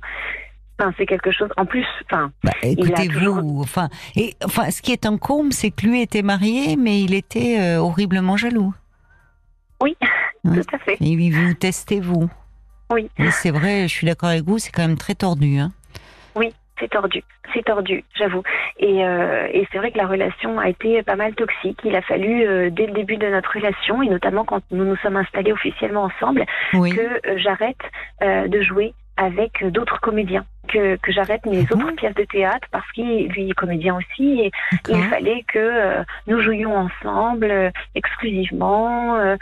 Enfin, 0.79 0.93
c'est 0.97 1.05
quelque 1.05 1.31
chose. 1.31 1.49
En 1.57 1.65
plus, 1.65 1.85
enfin. 2.05 2.31
Bah, 2.41 2.53
écoutez-vous, 2.61 3.59
enfin, 3.61 3.89
et 4.15 4.35
enfin, 4.45 4.71
ce 4.71 4.81
qui 4.81 4.93
est 4.93 5.05
un 5.05 5.17
comble, 5.17 5.51
c'est 5.51 5.71
que 5.71 5.85
lui 5.85 6.01
était 6.01 6.21
marié, 6.21 6.77
mais 6.77 7.01
il 7.01 7.13
était 7.13 7.59
euh, 7.59 7.81
horriblement 7.81 8.37
jaloux. 8.37 8.73
Oui, 9.81 9.97
tout 10.45 10.61
à 10.71 10.77
fait. 10.77 10.97
Et 11.01 11.29
vous 11.29 11.53
testez 11.53 11.99
vous. 11.99 12.29
Oui. 12.91 13.09
c'est 13.31 13.51
vrai, 13.51 13.83
je 13.83 13.93
suis 13.93 14.07
d'accord 14.07 14.29
avec 14.29 14.43
vous, 14.45 14.57
c'est 14.57 14.71
quand 14.71 14.81
même 14.81 14.97
très 14.97 15.13
tordu, 15.13 15.59
hein. 15.59 15.71
Oui, 16.35 16.53
c'est 16.79 16.89
tordu, 16.89 17.23
c'est 17.53 17.63
tordu, 17.63 18.03
j'avoue. 18.15 18.43
Et, 18.79 19.05
euh, 19.05 19.47
et 19.51 19.67
c'est 19.71 19.77
vrai 19.77 19.91
que 19.91 19.97
la 19.97 20.07
relation 20.07 20.59
a 20.59 20.69
été 20.69 21.03
pas 21.03 21.15
mal 21.15 21.35
toxique. 21.35 21.79
Il 21.83 21.95
a 21.95 22.01
fallu, 22.01 22.47
euh, 22.47 22.69
dès 22.69 22.87
le 22.87 22.93
début 22.93 23.17
de 23.17 23.27
notre 23.27 23.53
relation, 23.53 24.01
et 24.01 24.09
notamment 24.09 24.45
quand 24.45 24.61
nous 24.71 24.85
nous 24.85 24.97
sommes 24.97 25.17
installés 25.17 25.51
officiellement 25.51 26.03
ensemble, 26.03 26.45
que 26.71 26.77
euh, 26.77 27.37
j'arrête 27.37 27.77
de 28.21 28.61
jouer 28.61 28.93
avec 29.17 29.65
d'autres 29.71 29.99
comédiens, 29.99 30.45
que, 30.71 30.95
que 30.97 31.11
j'arrête 31.11 31.45
mes 31.45 31.65
ah 31.69 31.75
autres 31.75 31.95
pièces 31.95 32.15
de 32.15 32.23
théâtre 32.23 32.67
parce 32.71 32.89
qu'il 32.91 33.27
lui 33.27 33.49
est 33.49 33.53
comédien 33.53 33.95
aussi 33.95 34.41
et 34.41 34.51
il 34.89 35.03
fallait 35.03 35.43
que 35.47 35.59
euh, 35.59 36.03
nous 36.27 36.41
jouions 36.41 36.75
ensemble 36.75 37.49
euh, 37.49 37.69
exclusivement, 37.95 39.15
euh, 39.15 39.35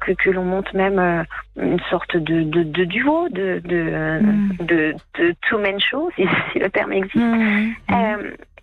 que, 0.00 0.12
que 0.12 0.30
l'on 0.30 0.44
monte 0.44 0.72
même 0.74 1.26
une 1.56 1.80
sorte 1.90 2.16
de, 2.16 2.42
de, 2.42 2.62
de 2.62 2.84
duo, 2.84 3.28
de, 3.28 3.60
de, 3.64 4.20
hmm. 4.20 4.56
de, 4.60 4.94
de 5.18 5.34
two-man 5.42 5.80
show, 5.80 6.10
si, 6.16 6.24
le 6.58 6.68
terme 6.70 6.92
existe. 6.92 7.16
Hmm. 7.16 7.72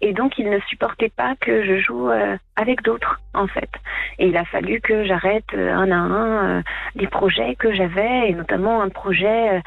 Et 0.01 0.13
donc, 0.13 0.39
il 0.39 0.49
ne 0.49 0.59
supportait 0.61 1.11
pas 1.15 1.35
que 1.39 1.63
je 1.63 1.79
joue 1.79 2.09
euh, 2.09 2.35
avec 2.55 2.81
d'autres, 2.81 3.21
en 3.35 3.45
fait. 3.45 3.69
Et 4.17 4.27
il 4.27 4.37
a 4.37 4.45
fallu 4.45 4.81
que 4.81 5.05
j'arrête 5.05 5.45
euh, 5.53 5.71
un 5.71 5.91
à 5.91 5.95
un 5.95 6.57
euh, 6.57 6.61
des 6.95 7.05
projets 7.05 7.55
que 7.55 7.71
j'avais, 7.71 8.29
et 8.29 8.33
notamment 8.33 8.81
un 8.81 8.89
projet 8.89 9.61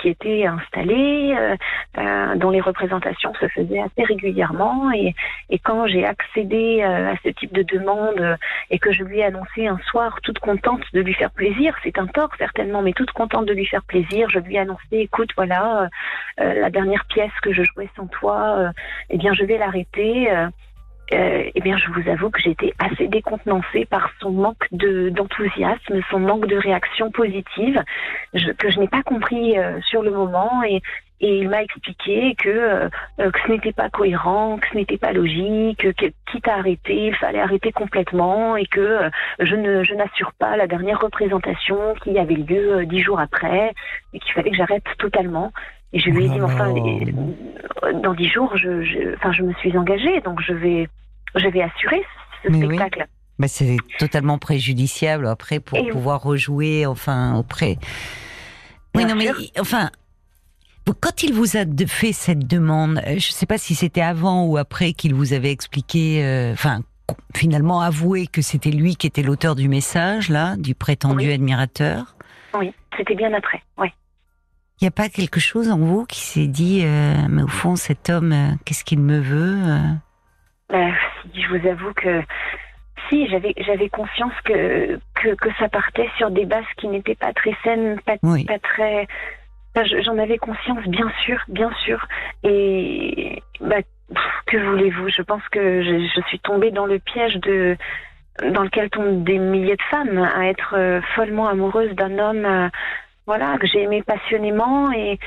qui 0.00 0.08
était 0.08 0.44
installé, 0.44 1.34
dont 2.36 2.50
les 2.50 2.60
représentations 2.60 3.32
se 3.34 3.46
faisaient 3.48 3.80
assez 3.80 4.04
régulièrement. 4.04 4.90
Et, 4.92 5.14
et 5.50 5.58
quand 5.58 5.86
j'ai 5.86 6.04
accédé 6.04 6.82
à 6.82 7.14
ce 7.22 7.28
type 7.30 7.52
de 7.52 7.62
demande 7.62 8.36
et 8.70 8.78
que 8.78 8.92
je 8.92 9.04
lui 9.04 9.20
ai 9.20 9.24
annoncé 9.24 9.66
un 9.66 9.78
soir, 9.90 10.18
toute 10.22 10.40
contente 10.40 10.82
de 10.92 11.00
lui 11.00 11.14
faire 11.14 11.30
plaisir, 11.30 11.76
c'est 11.84 11.98
un 11.98 12.06
tort 12.06 12.30
certainement, 12.38 12.82
mais 12.82 12.92
toute 12.92 13.12
contente 13.12 13.46
de 13.46 13.52
lui 13.52 13.66
faire 13.66 13.84
plaisir, 13.84 14.28
je 14.30 14.40
lui 14.40 14.56
ai 14.56 14.60
annoncé, 14.60 14.82
écoute, 14.92 15.30
voilà, 15.36 15.88
la 16.38 16.70
dernière 16.70 17.04
pièce 17.06 17.32
que 17.42 17.52
je 17.52 17.62
jouais 17.62 17.88
sans 17.96 18.06
toi, 18.06 18.72
eh 19.10 19.16
bien, 19.16 19.32
je 19.32 19.44
vais 19.44 19.58
la 19.58 19.67
arrêté, 19.68 20.30
euh, 20.30 20.48
euh, 21.12 21.50
eh 21.54 21.60
bien, 21.60 21.78
je 21.78 21.88
vous 21.90 22.08
avoue 22.08 22.30
que 22.30 22.40
j'étais 22.40 22.74
assez 22.78 23.08
décontenancée 23.08 23.86
par 23.86 24.10
son 24.20 24.30
manque 24.30 24.66
de 24.72 25.08
d'enthousiasme, 25.08 26.00
son 26.10 26.20
manque 26.20 26.46
de 26.46 26.56
réaction 26.56 27.10
positive, 27.10 27.82
que 28.58 28.70
je 28.70 28.78
n'ai 28.78 28.88
pas 28.88 29.02
compris 29.02 29.58
euh, 29.58 29.80
sur 29.82 30.02
le 30.02 30.10
moment 30.10 30.62
et, 30.64 30.82
il 31.20 31.48
m'a 31.48 31.64
expliqué 31.64 32.36
que, 32.36 32.88
que 33.18 33.38
ce 33.44 33.50
n'était 33.50 33.72
pas 33.72 33.90
cohérent, 33.90 34.56
que 34.58 34.68
ce 34.68 34.76
n'était 34.76 34.98
pas 34.98 35.12
logique, 35.12 35.80
que, 35.80 36.06
quitte 36.30 36.46
à 36.46 36.58
arrêter, 36.58 37.06
il 37.06 37.14
fallait 37.16 37.40
arrêter 37.40 37.72
complètement 37.72 38.54
et 38.54 38.66
que 38.66 39.10
je 39.40 39.94
n'assure 39.96 40.32
pas 40.38 40.56
la 40.56 40.68
dernière 40.68 41.00
représentation 41.00 41.94
qui 42.04 42.16
avait 42.16 42.36
lieu 42.36 42.86
dix 42.86 43.00
jours 43.00 43.18
après 43.18 43.72
et 44.12 44.20
qu'il 44.20 44.32
fallait 44.32 44.52
que 44.52 44.56
j'arrête 44.56 44.84
totalement. 44.98 45.50
Et 45.92 46.00
je 46.00 46.10
lui 46.10 46.26
ai 46.26 46.28
dit, 46.28 46.40
enfin, 46.40 46.72
dans 48.02 48.14
dix 48.14 48.28
jours, 48.28 48.54
je, 48.56 48.82
je, 48.82 49.14
enfin, 49.16 49.32
je 49.32 49.42
me 49.42 49.54
suis 49.54 49.76
engagée, 49.76 50.20
donc 50.20 50.40
je 50.42 50.52
vais, 50.52 50.88
je 51.34 51.48
vais 51.48 51.62
assurer 51.62 52.02
ce 52.44 52.52
spectacle. 52.52 53.06
Mais 53.38 53.48
c'est 53.48 53.76
totalement 53.98 54.38
préjudiciable 54.38 55.26
après 55.26 55.60
pour 55.60 55.78
pouvoir 55.88 56.22
rejouer, 56.22 56.86
enfin, 56.86 57.36
auprès. 57.36 57.78
Oui, 58.94 59.04
non, 59.04 59.14
mais 59.14 59.30
enfin, 59.60 59.90
quand 61.00 61.22
il 61.22 61.32
vous 61.32 61.56
a 61.56 61.64
fait 61.86 62.12
cette 62.12 62.46
demande, 62.46 62.98
euh, 62.98 63.10
je 63.10 63.14
ne 63.14 63.32
sais 63.32 63.46
pas 63.46 63.58
si 63.58 63.74
c'était 63.74 64.00
avant 64.00 64.44
ou 64.44 64.56
après 64.56 64.92
qu'il 64.92 65.14
vous 65.14 65.32
avait 65.32 65.52
expliqué, 65.52 66.24
euh, 66.24 66.52
enfin, 66.52 66.80
finalement 67.34 67.80
avoué 67.80 68.26
que 68.26 68.42
c'était 68.42 68.70
lui 68.70 68.96
qui 68.96 69.06
était 69.06 69.22
l'auteur 69.22 69.54
du 69.54 69.68
message, 69.68 70.28
là, 70.28 70.56
du 70.56 70.74
prétendu 70.74 71.30
admirateur. 71.30 72.16
Oui, 72.54 72.72
c'était 72.96 73.14
bien 73.14 73.32
après, 73.32 73.62
oui. 73.78 73.88
Il 74.80 74.84
n'y 74.84 74.88
a 74.88 74.92
pas 74.92 75.08
quelque 75.08 75.40
chose 75.40 75.70
en 75.70 75.78
vous 75.78 76.06
qui 76.06 76.20
s'est 76.20 76.46
dit, 76.46 76.82
euh, 76.84 77.26
mais 77.28 77.42
au 77.42 77.48
fond, 77.48 77.74
cet 77.74 78.10
homme, 78.10 78.32
euh, 78.32 78.54
qu'est-ce 78.64 78.84
qu'il 78.84 79.00
me 79.00 79.18
veut 79.18 79.56
euh? 79.66 79.92
Bah, 80.70 80.94
Je 81.34 81.48
vous 81.48 81.66
avoue 81.66 81.92
que 81.94 82.22
si, 83.08 83.26
j'avais 83.28 83.54
j'avais 83.56 83.88
conscience 83.88 84.32
que, 84.44 85.00
que, 85.16 85.34
que 85.34 85.48
ça 85.58 85.68
partait 85.68 86.08
sur 86.16 86.30
des 86.30 86.44
bases 86.44 86.62
qui 86.76 86.86
n'étaient 86.86 87.16
pas 87.16 87.32
très 87.32 87.56
saines, 87.64 87.98
pas, 88.06 88.18
pas 88.18 88.58
très. 88.60 89.08
J'en 90.04 90.16
avais 90.16 90.38
conscience, 90.38 90.84
bien 90.86 91.10
sûr, 91.24 91.40
bien 91.48 91.72
sûr. 91.84 92.06
Et 92.44 93.42
bah, 93.60 93.82
que 94.46 94.56
voulez-vous? 94.58 95.08
Je 95.08 95.22
pense 95.22 95.42
que 95.50 95.82
je, 95.82 96.08
je, 96.14 96.20
suis 96.28 96.38
tombée 96.38 96.70
dans 96.70 96.86
le 96.86 97.00
piège 97.00 97.34
de 97.36 97.76
dans 98.52 98.62
lequel 98.62 98.90
tombent 98.90 99.24
des 99.24 99.38
milliers 99.38 99.76
de 99.76 99.82
femmes 99.90 100.18
à 100.18 100.46
être 100.46 101.00
follement 101.16 101.48
amoureuses 101.48 101.92
d'un 101.96 102.18
homme 102.20 102.70
voilà, 103.28 103.58
que 103.58 103.66
j'ai 103.66 103.82
aimé 103.82 104.02
passionnément 104.02 104.90
et, 104.90 105.18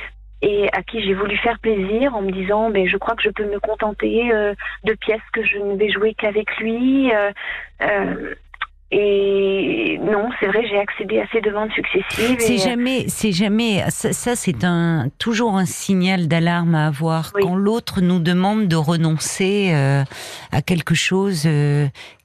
et 0.42 0.68
à 0.74 0.82
qui 0.82 1.04
j'ai 1.04 1.14
voulu 1.14 1.38
faire 1.38 1.60
plaisir 1.60 2.16
en 2.16 2.24
me 2.24 2.32
disant 2.32 2.72
mais 2.72 2.86
ben, 2.86 2.90
je 2.90 2.98
crois 2.98 3.16
que 3.16 3.22
je 3.22 3.30
peux 3.30 3.46
me 3.46 3.60
contenter 3.60 4.32
euh, 4.34 4.56
de 4.86 4.94
pièces 4.94 5.22
que 5.34 5.44
je 5.44 5.60
ne 5.60 5.78
vais 5.78 5.92
jouer 5.92 6.16
qu'avec 6.16 6.48
lui. 6.58 7.14
Euh, 7.14 7.32
euh, 7.84 8.34
et 8.90 10.00
non, 10.02 10.30
c'est 10.40 10.48
vrai, 10.48 10.66
j'ai 10.68 10.80
accédé 10.80 11.20
à 11.20 11.28
ces 11.32 11.42
demandes 11.42 11.72
successives. 11.74 12.38
C'est 12.40 12.58
jamais, 12.58 13.06
c'est 13.08 13.32
jamais, 13.32 13.84
ça, 13.90 14.36
c'est 14.36 14.66
un 14.66 15.10
toujours 15.18 15.58
un 15.58 15.66
signal 15.66 16.28
d'alarme 16.28 16.74
à 16.74 16.88
avoir 16.88 17.32
quand 17.32 17.56
l'autre 17.56 18.02
nous 18.02 18.20
demande 18.20 18.68
de 18.68 18.76
renoncer 18.76 19.72
à 20.52 20.62
quelque 20.62 20.94
chose 20.94 21.48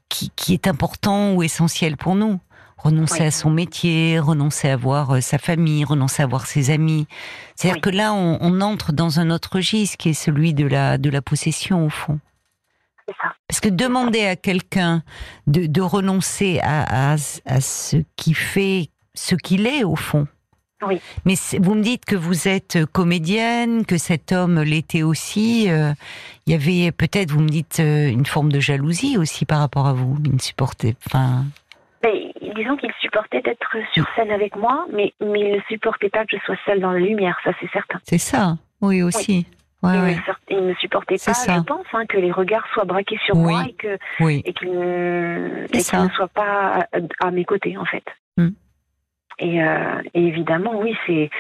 qui, 0.09 0.33
qui, 0.35 0.55
est 0.55 0.67
important 0.67 1.35
ou 1.35 1.45
essentiel 1.45 1.97
pour 1.97 2.17
nous 2.17 2.41
renoncer 2.77 3.25
à 3.25 3.31
son 3.31 3.51
métier, 3.51 4.19
renoncer 4.19 4.69
à 4.69 4.77
voir 4.77 5.17
euh, 5.17 5.21
sa 5.21 5.39
famille, 5.39 5.85
renoncer 5.85 6.23
à 6.23 6.27
voir 6.27 6.47
ses 6.47 6.71
amis. 6.71 7.07
C'est-à-dire 7.55 7.81
que 7.81 7.91
là, 7.91 8.13
on, 8.13 8.61
entre 8.61 8.93
dans 8.93 9.21
un 9.21 9.31
autre 9.31 9.57
registre 9.57 9.97
qui 9.97 10.11
est 10.11 10.15
celui 10.15 10.55
de 10.55 10.67
la, 10.67 10.99
de 10.99 11.11
la 11.11 11.23
possession, 11.23 11.87
au 11.87 11.91
fond. 11.91 12.21
Parce 13.49 13.61
que 13.61 13.69
demander 13.69 14.27
à 14.27 14.37
quelqu'un 14.37 15.03
de, 15.47 15.67
de, 15.67 15.81
renoncer 15.81 16.59
à, 16.63 17.13
à, 17.13 17.17
ce 17.61 17.99
qui 18.17 18.35
fait 18.35 18.91
ce 19.15 19.37
qu'il 19.37 19.67
est, 19.67 19.85
au 19.85 19.97
fond. 19.97 20.27
Oui. 20.87 21.01
Mais 21.25 21.35
vous 21.59 21.75
me 21.75 21.83
dites 21.83 22.05
que 22.05 22.17
vous 22.17 22.49
êtes 22.49 22.85
comédienne, 22.87 23.87
que 23.87 23.97
cet 23.97 24.33
homme 24.33 24.61
l'était 24.61 25.03
aussi. 25.03 25.71
Euh, 25.71 25.95
il 26.47 26.53
y 26.53 26.55
avait 26.55 26.93
peut-être, 26.93 27.31
vous 27.31 27.41
me 27.41 27.49
dites, 27.49 27.79
euh, 27.81 28.09
une 28.09 28.27
forme 28.27 28.53
de 28.53 28.61
jalousie 28.61 29.17
aussi 29.17 29.47
par 29.47 29.61
rapport 29.61 29.87
à 29.87 29.93
vous. 29.95 30.19
Il 30.25 30.35
ne 30.35 30.41
supportait, 30.41 30.97
enfin 31.07 31.47
disons 32.57 32.77
qu'il 32.77 32.93
supportait 33.01 33.43
d'être 33.43 33.77
sur 33.93 34.05
scène 34.15 34.31
avec 34.31 34.57
moi, 34.57 34.87
mais, 34.93 35.13
mais 35.21 35.41
il 35.41 35.57
ne 35.57 35.61
supportait 35.69 36.09
pas 36.09 36.25
que 36.25 36.37
je 36.37 36.45
sois 36.45 36.57
seule 36.65 36.81
dans 36.81 36.93
la 36.93 36.99
lumière, 36.99 37.39
ça 37.45 37.53
c'est 37.61 37.71
certain. 37.71 37.99
C'est 38.05 38.19
ça, 38.19 38.57
oui 38.81 39.03
aussi. 39.03 39.47
il, 39.83 40.67
ne 40.67 40.75
supportait 40.75 41.17
pas, 41.25 41.33
je 41.33 41.63
pense, 41.63 41.87
hein, 41.93 42.07
que 42.07 42.19
les 42.19 42.33
regards 42.33 42.67
soient 42.73 42.85
braqués 42.85 43.19
sur 43.25 43.37
moi 43.37 43.65
et 43.69 43.75
que 43.75 43.99
et 44.31 44.53
qu'il 44.53 44.71
ne, 44.71 45.67
soit 46.15 46.29
pas 46.29 46.87
à, 47.21 47.31
mes 47.31 47.45
côtés, 47.45 47.77
en 47.77 47.85
fait. 47.85 48.05
Hmm. 48.37 48.51
Et, 49.39 49.63
euh, 49.63 50.03
et 50.15 50.27
évidemment, 50.27 50.81
oui, 50.81 50.97
c'est 51.07 51.31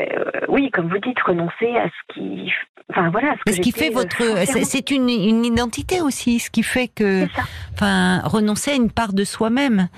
euh, 0.00 0.06
oui, 0.48 0.70
comme 0.70 0.88
vous 0.88 0.98
dites, 0.98 1.20
renoncer 1.20 1.76
à 1.76 1.86
ce 1.86 2.14
qui, 2.14 2.50
enfin 2.88 3.10
voilà, 3.10 3.34
ce, 3.46 3.60
qui 3.60 3.72
fait 3.72 3.90
votre, 3.90 4.22
c'est 4.46 4.90
une, 4.90 5.10
une, 5.10 5.44
identité 5.44 6.00
aussi, 6.00 6.38
ce 6.38 6.50
qui 6.50 6.62
fait 6.62 6.88
que, 6.88 7.26
enfin, 7.74 8.20
renoncer 8.24 8.70
à 8.70 8.74
une 8.74 8.90
part 8.90 9.12
de 9.12 9.24
soi-même. 9.24 9.88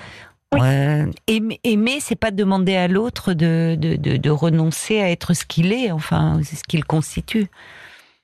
Euh, 0.62 1.06
aimer, 1.26 1.60
aimer 1.64 1.98
c'est 2.00 2.16
pas 2.16 2.30
demander 2.30 2.76
à 2.76 2.88
l'autre 2.88 3.32
de, 3.32 3.76
de, 3.78 3.96
de, 3.96 4.16
de, 4.16 4.30
renoncer 4.30 5.00
à 5.00 5.10
être 5.10 5.34
ce 5.34 5.44
qu'il 5.44 5.72
est, 5.72 5.90
enfin, 5.90 6.40
c'est 6.42 6.56
ce 6.56 6.64
qu'il 6.64 6.84
constitue. 6.84 7.46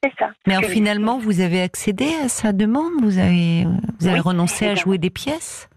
C'est 0.03 0.13
ça. 0.19 0.31
Mais 0.47 0.63
finalement, 0.63 1.19
vous 1.19 1.41
avez 1.41 1.61
accédé 1.61 2.09
à 2.25 2.29
sa 2.29 2.53
demande 2.53 2.93
Vous 3.03 3.19
avez, 3.19 3.67
vous 3.99 4.07
avez 4.07 4.21
renoncé 4.21 4.67
à 4.67 4.75
jouer 4.75 4.99
des 4.99 5.11
pièces? 5.11 5.70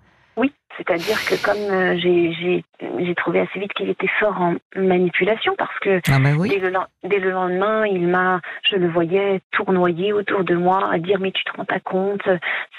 C'est-à-dire 0.86 1.24
que 1.26 1.36
comme 1.44 1.72
euh, 1.72 1.98
j'ai 1.98 3.16
trouvé 3.16 3.42
assez 3.42 3.60
vite 3.60 3.74
qu'il 3.74 3.90
était 3.90 4.10
fort 4.20 4.42
en 4.42 4.56
manipulation 4.76 5.56
parce 5.58 5.78
que 5.80 6.02
ah 6.10 6.20
bah 6.20 6.30
dès, 6.48 6.60
le, 6.60 6.72
dès, 7.04 7.20
le, 7.20 7.32
lendemain, 7.32 7.86
il 7.86 8.08
m'a, 8.08 8.42
je 8.70 8.76
le 8.76 8.90
voyais 8.90 9.42
tournoyer 9.52 10.14
autour 10.14 10.44
de 10.44 10.56
moi, 10.56 10.90
à 10.92 10.98
dire 10.98 11.20
mais 11.20 11.32
tu 11.32 11.44
te 11.44 11.56
rends 11.56 11.66
pas 11.66 11.80
compte, 11.80 12.28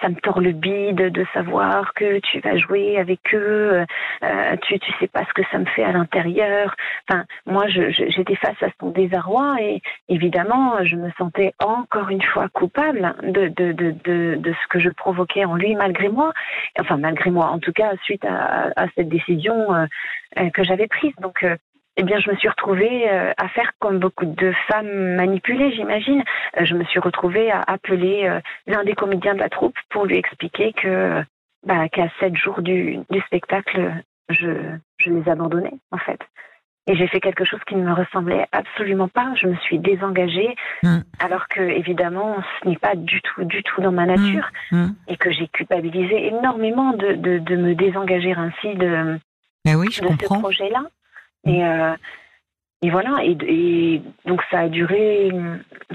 ça 0.00 0.08
me 0.08 0.16
tord 0.16 0.40
le 0.40 0.52
bide 0.52 0.96
de 0.96 1.26
savoir 1.32 1.94
que 1.94 2.18
tu 2.20 2.40
vas 2.40 2.56
jouer 2.56 2.98
avec 2.98 3.20
eux, 3.32 3.84
euh, 4.22 4.56
tu 4.62 4.78
tu 4.78 4.92
sais 5.00 5.08
pas 5.08 5.24
ce 5.24 5.32
que 5.32 5.46
ça 5.50 5.58
me 5.58 5.66
fait 5.66 5.84
à 5.84 5.92
l'intérieur. 5.92 6.74
Enfin, 7.08 7.24
moi 7.46 7.66
j'étais 7.68 8.36
face 8.36 8.62
à 8.62 8.68
son 8.80 8.90
désarroi 8.90 9.56
et 9.60 9.80
évidemment 10.08 10.84
je 10.84 10.96
me 10.96 11.10
sentais 11.16 11.54
encore 11.62 12.10
une 12.10 12.22
fois 12.22 12.48
coupable 12.48 13.14
de 13.22 13.48
de, 13.48 13.72
de, 13.72 13.94
de, 14.04 14.36
de 14.36 14.52
ce 14.52 14.68
que 14.68 14.78
je 14.78 14.90
provoquais 14.90 15.44
en 15.44 15.54
lui 15.56 15.74
malgré 15.74 16.08
moi, 16.08 16.32
enfin 16.78 16.96
malgré 16.96 17.30
moi 17.30 17.46
en 17.46 17.58
tout 17.58 17.72
cas 17.72 17.93
suite 18.02 18.24
à, 18.24 18.86
cette 18.94 19.08
décision 19.08 19.74
euh, 19.74 19.86
euh, 20.38 20.50
que 20.50 20.64
j'avais 20.64 20.86
prise. 20.86 21.14
Donc, 21.20 21.42
euh, 21.42 21.56
eh 21.96 22.02
bien, 22.02 22.18
je 22.18 22.30
me 22.30 22.36
suis 22.36 22.48
retrouvée 22.48 23.08
à 23.08 23.48
faire 23.50 23.70
comme 23.78 24.00
beaucoup 24.00 24.24
de 24.24 24.52
femmes 24.66 25.14
manipulées, 25.14 25.72
j'imagine. 25.76 26.24
Je 26.60 26.74
me 26.74 26.82
suis 26.86 26.98
retrouvée 26.98 27.52
à 27.52 27.62
appeler 27.68 28.40
l'un 28.66 28.82
des 28.82 28.94
comédiens 28.94 29.34
de 29.34 29.38
la 29.38 29.48
troupe 29.48 29.76
pour 29.90 30.04
lui 30.04 30.16
expliquer 30.16 30.72
que, 30.72 31.22
bah, 31.64 31.88
qu'à 31.88 32.08
sept 32.18 32.34
jours 32.34 32.62
du, 32.62 32.98
spectacle, 33.26 33.92
je, 34.28 34.76
je 34.98 35.10
les 35.10 35.30
abandonnais, 35.30 35.74
en 35.92 35.98
fait. 35.98 36.18
Et 36.86 36.96
j'ai 36.96 37.06
fait 37.08 37.20
quelque 37.20 37.44
chose 37.46 37.60
qui 37.66 37.76
ne 37.76 37.82
me 37.82 37.94
ressemblait 37.94 38.46
absolument 38.52 39.08
pas. 39.08 39.32
Je 39.40 39.46
me 39.46 39.56
suis 39.56 39.78
désengagée, 39.78 40.54
mm. 40.82 40.98
alors 41.18 41.48
que 41.48 41.62
évidemment, 41.62 42.36
ce 42.62 42.68
n'est 42.68 42.76
pas 42.76 42.94
du 42.94 43.22
tout, 43.22 43.44
du 43.44 43.62
tout 43.62 43.80
dans 43.80 43.92
ma 43.92 44.04
nature, 44.04 44.46
mm. 44.70 44.76
Mm. 44.76 44.94
et 45.08 45.16
que 45.16 45.30
j'ai 45.30 45.48
culpabilisé 45.48 46.26
énormément 46.26 46.92
de, 46.92 47.14
de, 47.14 47.38
de, 47.38 47.56
me 47.56 47.74
désengager 47.74 48.32
ainsi 48.32 48.74
de, 48.74 49.18
oui, 49.66 49.88
je 49.90 50.02
de 50.02 50.08
ce 50.08 50.26
projet-là. 50.26 50.82
Et, 51.46 51.64
euh, 51.64 51.94
et 52.82 52.90
voilà, 52.90 53.16
et, 53.24 54.02
donc 54.26 54.42
ça 54.50 54.60
a 54.60 54.68
duré, 54.68 55.30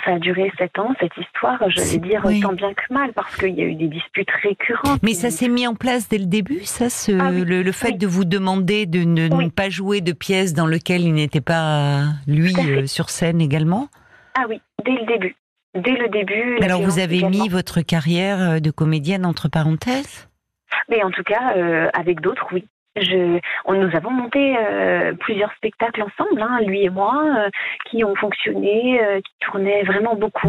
ça 0.04 0.14
a 0.14 0.20
duré 0.20 0.52
sept 0.58 0.80
ans 0.80 0.96
cette 1.00 1.16
histoire. 1.18 1.60
Je 1.70 1.82
vais 1.82 1.98
dire 2.00 2.24
tant 2.42 2.54
bien 2.54 2.74
que 2.74 2.92
mal 2.92 3.14
parce 3.14 3.36
qu'il 3.38 3.54
y 3.54 3.62
a 3.62 3.66
eu 3.66 3.76
des 3.76 3.88
disputes 3.88 4.32
récurrentes. 4.42 5.00
Mais 5.04 5.14
ça 5.14 5.30
s'est 5.30 5.50
mis 5.50 5.68
en 5.68 5.76
place 5.76 6.10
dès 6.10 6.18
le 6.18 6.26
début, 6.26 6.64
ça, 6.64 6.90
ce, 6.90 7.12
ah 7.12 7.30
le, 7.32 7.72
fait 7.72 7.92
de 7.92 8.08
vous 8.08 8.26
demander 8.26 8.88
de 8.88 9.04
ne, 9.04 9.50
pas 9.50 9.70
jouer 9.70 10.02
de 10.02 10.14
pièces 10.14 10.56
dans 10.56 10.66
lesquelles 10.66 11.02
il 11.02 11.14
n'était 11.14 11.42
pas 11.42 12.06
lui 12.28 12.56
euh, 12.58 12.88
sur 12.88 13.12
scène 13.12 13.40
également? 13.40 13.88
Ah 14.34 14.46
oui, 14.50 14.60
dès 14.84 14.94
le 14.94 15.06
début, 15.06 15.36
dès 15.76 15.92
le 15.92 16.10
début. 16.10 16.58
Alors 16.64 16.82
vous 16.82 16.98
avez 16.98 17.22
mis 17.22 17.50
votre 17.50 17.82
carrière 17.82 18.42
euh, 18.42 18.60
de 18.60 18.72
comédienne 18.72 19.28
entre 19.28 19.48
parenthèses? 19.48 20.28
Mais 20.90 21.04
en 21.04 21.12
tout 21.12 21.24
cas, 21.24 21.56
euh, 21.56 21.88
avec 21.94 22.20
d'autres, 22.22 22.48
oui. 22.52 22.66
Je, 23.02 23.40
on, 23.66 23.74
nous 23.74 23.96
avons 23.96 24.12
monté 24.12 24.56
euh, 24.58 25.14
plusieurs 25.14 25.52
spectacles 25.54 26.04
ensemble, 26.04 26.42
hein, 26.42 26.60
lui 26.62 26.84
et 26.84 26.90
moi, 26.90 27.24
euh, 27.38 27.50
qui 27.86 28.04
ont 28.04 28.16
fonctionné, 28.16 29.02
euh, 29.02 29.22
qui 29.22 29.34
tournaient 29.40 29.84
vraiment 29.84 30.16
beaucoup, 30.16 30.48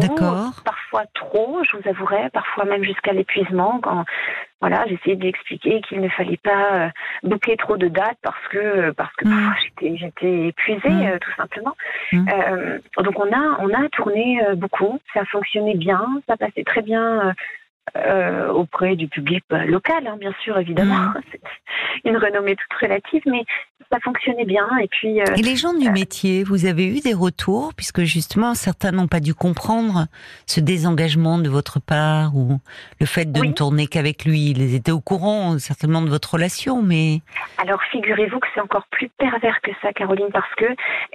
parfois 0.65 1.03
trop, 1.13 1.61
je 1.69 1.77
vous 1.77 1.89
avouerai, 1.89 2.29
parfois 2.31 2.65
même 2.65 2.83
jusqu'à 2.83 3.13
l'épuisement. 3.13 3.79
Quand 3.81 4.05
voilà, 4.59 4.85
j'essayais 4.87 5.15
de 5.15 5.21
lui 5.21 5.29
expliquer 5.29 5.81
qu'il 5.81 6.01
ne 6.01 6.09
fallait 6.09 6.37
pas 6.37 6.91
bouquer 7.23 7.57
trop 7.57 7.77
de 7.77 7.87
dates 7.87 8.19
parce 8.21 8.47
que 8.49 8.91
parce 8.91 9.13
que 9.15 9.27
mm. 9.27 9.53
j'étais 9.63 9.97
j'étais 9.97 10.47
épuisée 10.49 10.89
mm. 10.89 11.19
tout 11.19 11.31
simplement. 11.35 11.75
Mm. 12.11 12.25
donc 12.97 13.19
on 13.19 13.33
a 13.33 13.57
on 13.59 13.73
a 13.73 13.89
tourné 13.89 14.39
beaucoup, 14.57 14.99
ça 15.15 15.25
fonctionnait 15.25 15.77
bien, 15.77 16.05
ça 16.27 16.37
passait 16.37 16.63
très 16.63 16.83
bien 16.83 17.33
euh, 17.97 18.49
auprès 18.49 18.95
du 18.95 19.07
public 19.07 19.43
bah, 19.49 19.65
local, 19.65 20.07
hein, 20.07 20.17
bien 20.19 20.33
sûr, 20.43 20.57
évidemment. 20.57 21.13
Mm. 22.03 22.09
une 22.09 22.17
renommée 22.17 22.55
toute 22.55 22.81
relative, 22.81 23.21
mais 23.25 23.43
ça 23.91 23.99
fonctionnait 23.99 24.45
bien. 24.45 24.67
Et 24.81 24.87
puis. 24.87 25.21
Euh, 25.21 25.35
et 25.37 25.41
les 25.41 25.55
gens 25.55 25.73
du 25.73 25.87
euh, 25.87 25.91
métier, 25.91 26.43
vous 26.43 26.65
avez 26.65 26.87
eu 26.87 26.99
des 26.99 27.13
retours, 27.13 27.73
puisque 27.75 28.01
justement 28.01 28.53
certains 28.53 28.91
n'ont 28.91 29.07
pas 29.07 29.19
dû 29.19 29.33
comprendre 29.33 30.07
ce 30.45 30.59
désengagement 30.59 31.37
de 31.37 31.49
votre 31.49 31.79
part 31.79 32.35
ou 32.35 32.59
le 32.99 33.05
fait 33.05 33.31
de 33.31 33.39
ne 33.39 33.51
tourner 33.51 33.87
qu'avec 33.87 34.25
lui? 34.25 34.51
Ils 34.51 34.75
étaient 34.75 34.91
au 34.91 35.01
courant 35.01 35.57
certainement 35.59 36.01
de 36.01 36.09
votre 36.09 36.33
relation, 36.33 36.81
mais. 36.81 37.21
Alors 37.57 37.81
figurez-vous 37.91 38.39
que 38.39 38.47
c'est 38.53 38.61
encore 38.61 38.85
plus 38.91 39.09
pervers 39.17 39.59
que 39.61 39.71
ça, 39.81 39.93
Caroline, 39.93 40.29
parce 40.31 40.53
que 40.55 40.65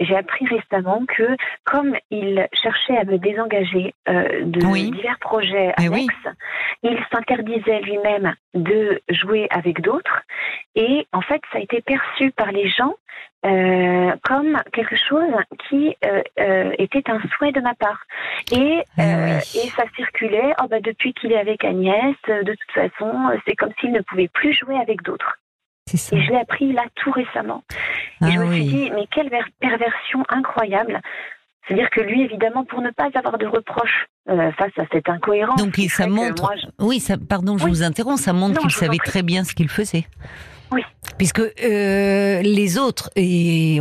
j'ai 0.00 0.16
appris 0.16 0.46
récemment 0.46 1.02
que 1.06 1.36
comme 1.64 1.94
il 2.10 2.46
cherchait 2.62 2.96
à 2.96 3.04
me 3.04 3.18
désengager 3.18 3.94
de 4.06 4.90
divers 4.90 5.18
projets 5.20 5.72
eh 5.78 5.86
annexes, 5.86 6.14
il 6.82 6.98
s'interdisait 7.12 7.80
lui-même 7.80 8.34
de 8.54 9.00
jouer 9.10 9.46
avec 9.50 9.80
d'autres 9.80 10.22
et 10.74 11.06
en 11.12 11.20
fait 11.20 11.40
ça 11.52 11.58
a 11.58 11.60
été 11.60 11.80
perçu 11.82 12.30
par 12.32 12.52
les 12.56 12.68
gens 12.68 12.94
euh, 13.44 14.12
comme 14.24 14.60
quelque 14.72 14.96
chose 14.96 15.30
qui 15.68 15.94
euh, 16.04 16.22
euh, 16.40 16.72
était 16.78 17.08
un 17.10 17.20
souhait 17.36 17.52
de 17.52 17.60
ma 17.60 17.74
part 17.74 18.00
et, 18.50 18.82
ah 18.98 19.38
et 19.38 19.68
ça 19.76 19.84
circulait 19.94 20.52
oh 20.60 20.66
bah 20.68 20.80
depuis 20.80 21.12
qu'il 21.14 21.32
est 21.32 21.38
avec 21.38 21.64
Agnès 21.64 22.16
de 22.28 22.54
toute 22.54 22.72
façon 22.74 23.12
c'est 23.46 23.54
comme 23.54 23.72
s'il 23.78 23.92
ne 23.92 24.00
pouvait 24.00 24.28
plus 24.28 24.52
jouer 24.52 24.76
avec 24.76 25.02
d'autres 25.02 25.38
et 25.92 26.20
je 26.20 26.30
l'ai 26.30 26.38
appris 26.38 26.72
là 26.72 26.82
tout 26.96 27.12
récemment. 27.12 27.62
et 27.70 28.24
ah 28.24 28.30
je 28.30 28.38
me 28.40 28.52
suis 28.52 28.64
dit, 28.64 28.90
mais 28.90 29.06
quelle 29.06 29.30
perversion 29.60 30.24
incroyable. 30.28 31.00
C'est-à-dire 31.66 31.90
que 31.90 32.00
lui, 32.00 32.22
évidemment, 32.22 32.64
pour 32.64 32.80
ne 32.80 32.90
pas 32.90 33.08
avoir 33.14 33.38
de 33.38 33.46
reproches 33.46 34.06
euh, 34.28 34.50
face 34.52 34.72
à 34.78 34.84
cette 34.92 35.08
incohérence. 35.08 35.62
Donc 35.62 35.76
ça 35.88 36.06
montre. 36.06 36.52
Oui, 36.78 37.00
ça, 37.00 37.16
pardon, 37.16 37.58
je 37.58 37.66
vous 37.66 37.82
interromps. 37.82 38.20
Ça 38.20 38.32
montre 38.32 38.60
qu'il 38.60 38.70
savait 38.70 38.98
très 38.98 39.22
bien 39.22 39.44
ce 39.44 39.54
qu'il 39.54 39.68
faisait. 39.68 40.06
Oui. 40.72 40.82
Puisque 41.18 41.40
euh, 41.40 42.42
les 42.42 42.78
autres, 42.78 43.10
et 43.16 43.80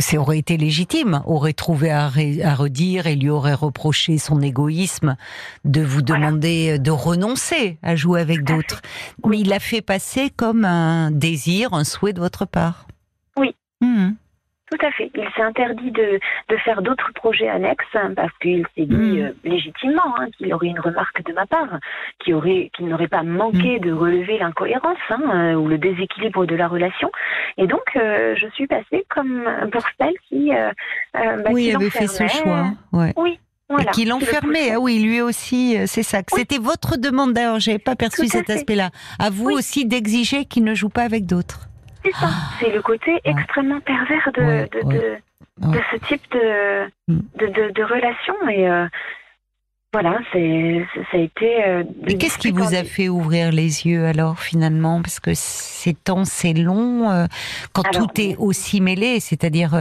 ça 0.00 0.16
aurait 0.18 0.38
été 0.38 0.56
légitime, 0.56 1.22
auraient 1.26 1.52
trouvé 1.52 1.90
à, 1.90 2.08
redire 2.08 3.06
et 3.06 3.16
lui 3.16 3.30
auraient 3.30 3.54
reproché 3.54 4.18
son 4.18 4.40
égoïsme 4.40 5.16
de 5.64 5.80
vous 5.80 6.02
demander 6.02 6.78
de 6.78 6.90
renoncer 6.90 7.78
à 7.82 7.96
jouer 7.96 8.20
avec 8.20 8.44
d'autres. 8.44 8.82
Mais 9.26 9.38
il 9.40 9.48
l'a 9.48 9.58
fait 9.58 9.82
passer 9.82 10.30
comme 10.30 10.64
un 10.64 11.10
désir, 11.10 11.72
un 11.72 11.84
souhait 11.84 12.12
de 12.12 12.20
votre 12.20 12.44
part. 12.44 12.86
Oui. 13.36 13.54
Mmh. 13.80 14.10
Tout 14.70 14.84
à 14.84 14.90
fait. 14.90 15.12
Il 15.14 15.28
s'est 15.36 15.42
interdit 15.42 15.92
de, 15.92 16.18
de 16.48 16.56
faire 16.58 16.82
d'autres 16.82 17.12
projets 17.14 17.48
annexes 17.48 17.84
hein, 17.94 18.12
parce 18.16 18.36
qu'il 18.38 18.66
s'est 18.76 18.86
dit 18.86 18.96
hmm. 18.96 19.18
euh, 19.18 19.32
légitimement 19.44 20.18
hein, 20.18 20.26
qu'il 20.36 20.52
aurait 20.52 20.66
une 20.66 20.80
remarque 20.80 21.22
de 21.22 21.32
ma 21.32 21.46
part, 21.46 21.78
qu'il 22.18 22.34
aurait, 22.34 22.70
qu'il 22.76 22.88
n'aurait 22.88 23.06
pas 23.06 23.22
manqué 23.22 23.78
hmm. 23.78 23.84
de 23.84 23.92
relever 23.92 24.38
l'incohérence 24.38 24.98
hein, 25.10 25.20
euh, 25.32 25.54
ou 25.54 25.68
le 25.68 25.78
déséquilibre 25.78 26.46
de 26.46 26.56
la 26.56 26.66
relation. 26.66 27.12
Et 27.58 27.68
donc, 27.68 27.84
euh, 27.94 28.34
je 28.36 28.48
suis 28.54 28.66
passée 28.66 29.06
comme 29.08 29.48
pour 29.70 29.82
celle 30.00 30.14
qui, 30.28 30.50
bah, 31.14 31.50
oui, 31.52 31.72
avait 31.72 31.90
fait 31.90 32.08
ce 32.08 32.26
choix. 32.26 32.70
Ouais. 32.92 33.12
Oui. 33.16 33.38
Voilà, 33.68 33.90
qui 33.90 34.04
l'enfermait, 34.04 34.72
ah 34.74 34.80
oui, 34.80 35.00
lui 35.00 35.20
aussi, 35.20 35.76
c'est 35.86 36.04
ça. 36.04 36.20
C'était 36.28 36.58
votre 36.58 36.96
demande 36.96 37.32
d'ailleurs, 37.32 37.58
j'avais 37.58 37.80
pas 37.80 37.96
perçu 37.96 38.28
cet 38.28 38.48
aspect-là. 38.48 38.90
À 39.18 39.30
vous 39.30 39.50
aussi 39.50 39.86
d'exiger 39.86 40.44
qu'il 40.44 40.62
ne 40.62 40.74
joue 40.74 40.88
pas 40.88 41.02
avec 41.02 41.26
d'autres. 41.26 41.68
C'est 42.60 42.72
le 42.72 42.82
côté 42.82 43.20
extrêmement 43.24 43.80
pervers 43.80 44.30
de, 44.34 44.68
de, 44.88 45.18
ce 45.90 45.96
type 46.06 46.22
de, 46.32 46.86
mm. 47.08 47.20
de, 47.38 47.72
de, 47.72 47.82
relation. 47.82 48.34
Et 48.48 48.68
euh, 48.68 48.86
voilà, 49.92 50.18
c'est, 50.32 50.86
ça 51.10 51.16
a 51.16 51.20
été. 51.20 51.64
Euh, 51.66 51.84
et 52.06 52.18
qu'est-ce 52.18 52.38
qui 52.38 52.50
vous 52.50 52.74
a 52.74 52.84
fait 52.84 53.08
ouvrir 53.08 53.52
les 53.52 53.86
yeux 53.86 54.06
alors 54.06 54.38
finalement? 54.38 55.00
Parce 55.02 55.20
que 55.20 55.30
ces 55.34 55.94
temps, 55.94 56.24
c'est 56.24 56.52
long. 56.52 57.10
Euh, 57.10 57.26
quand 57.72 57.90
tout 57.92 58.20
est 58.20 58.36
aussi 58.36 58.80
mêlé, 58.80 59.20
c'est-à-dire 59.20 59.72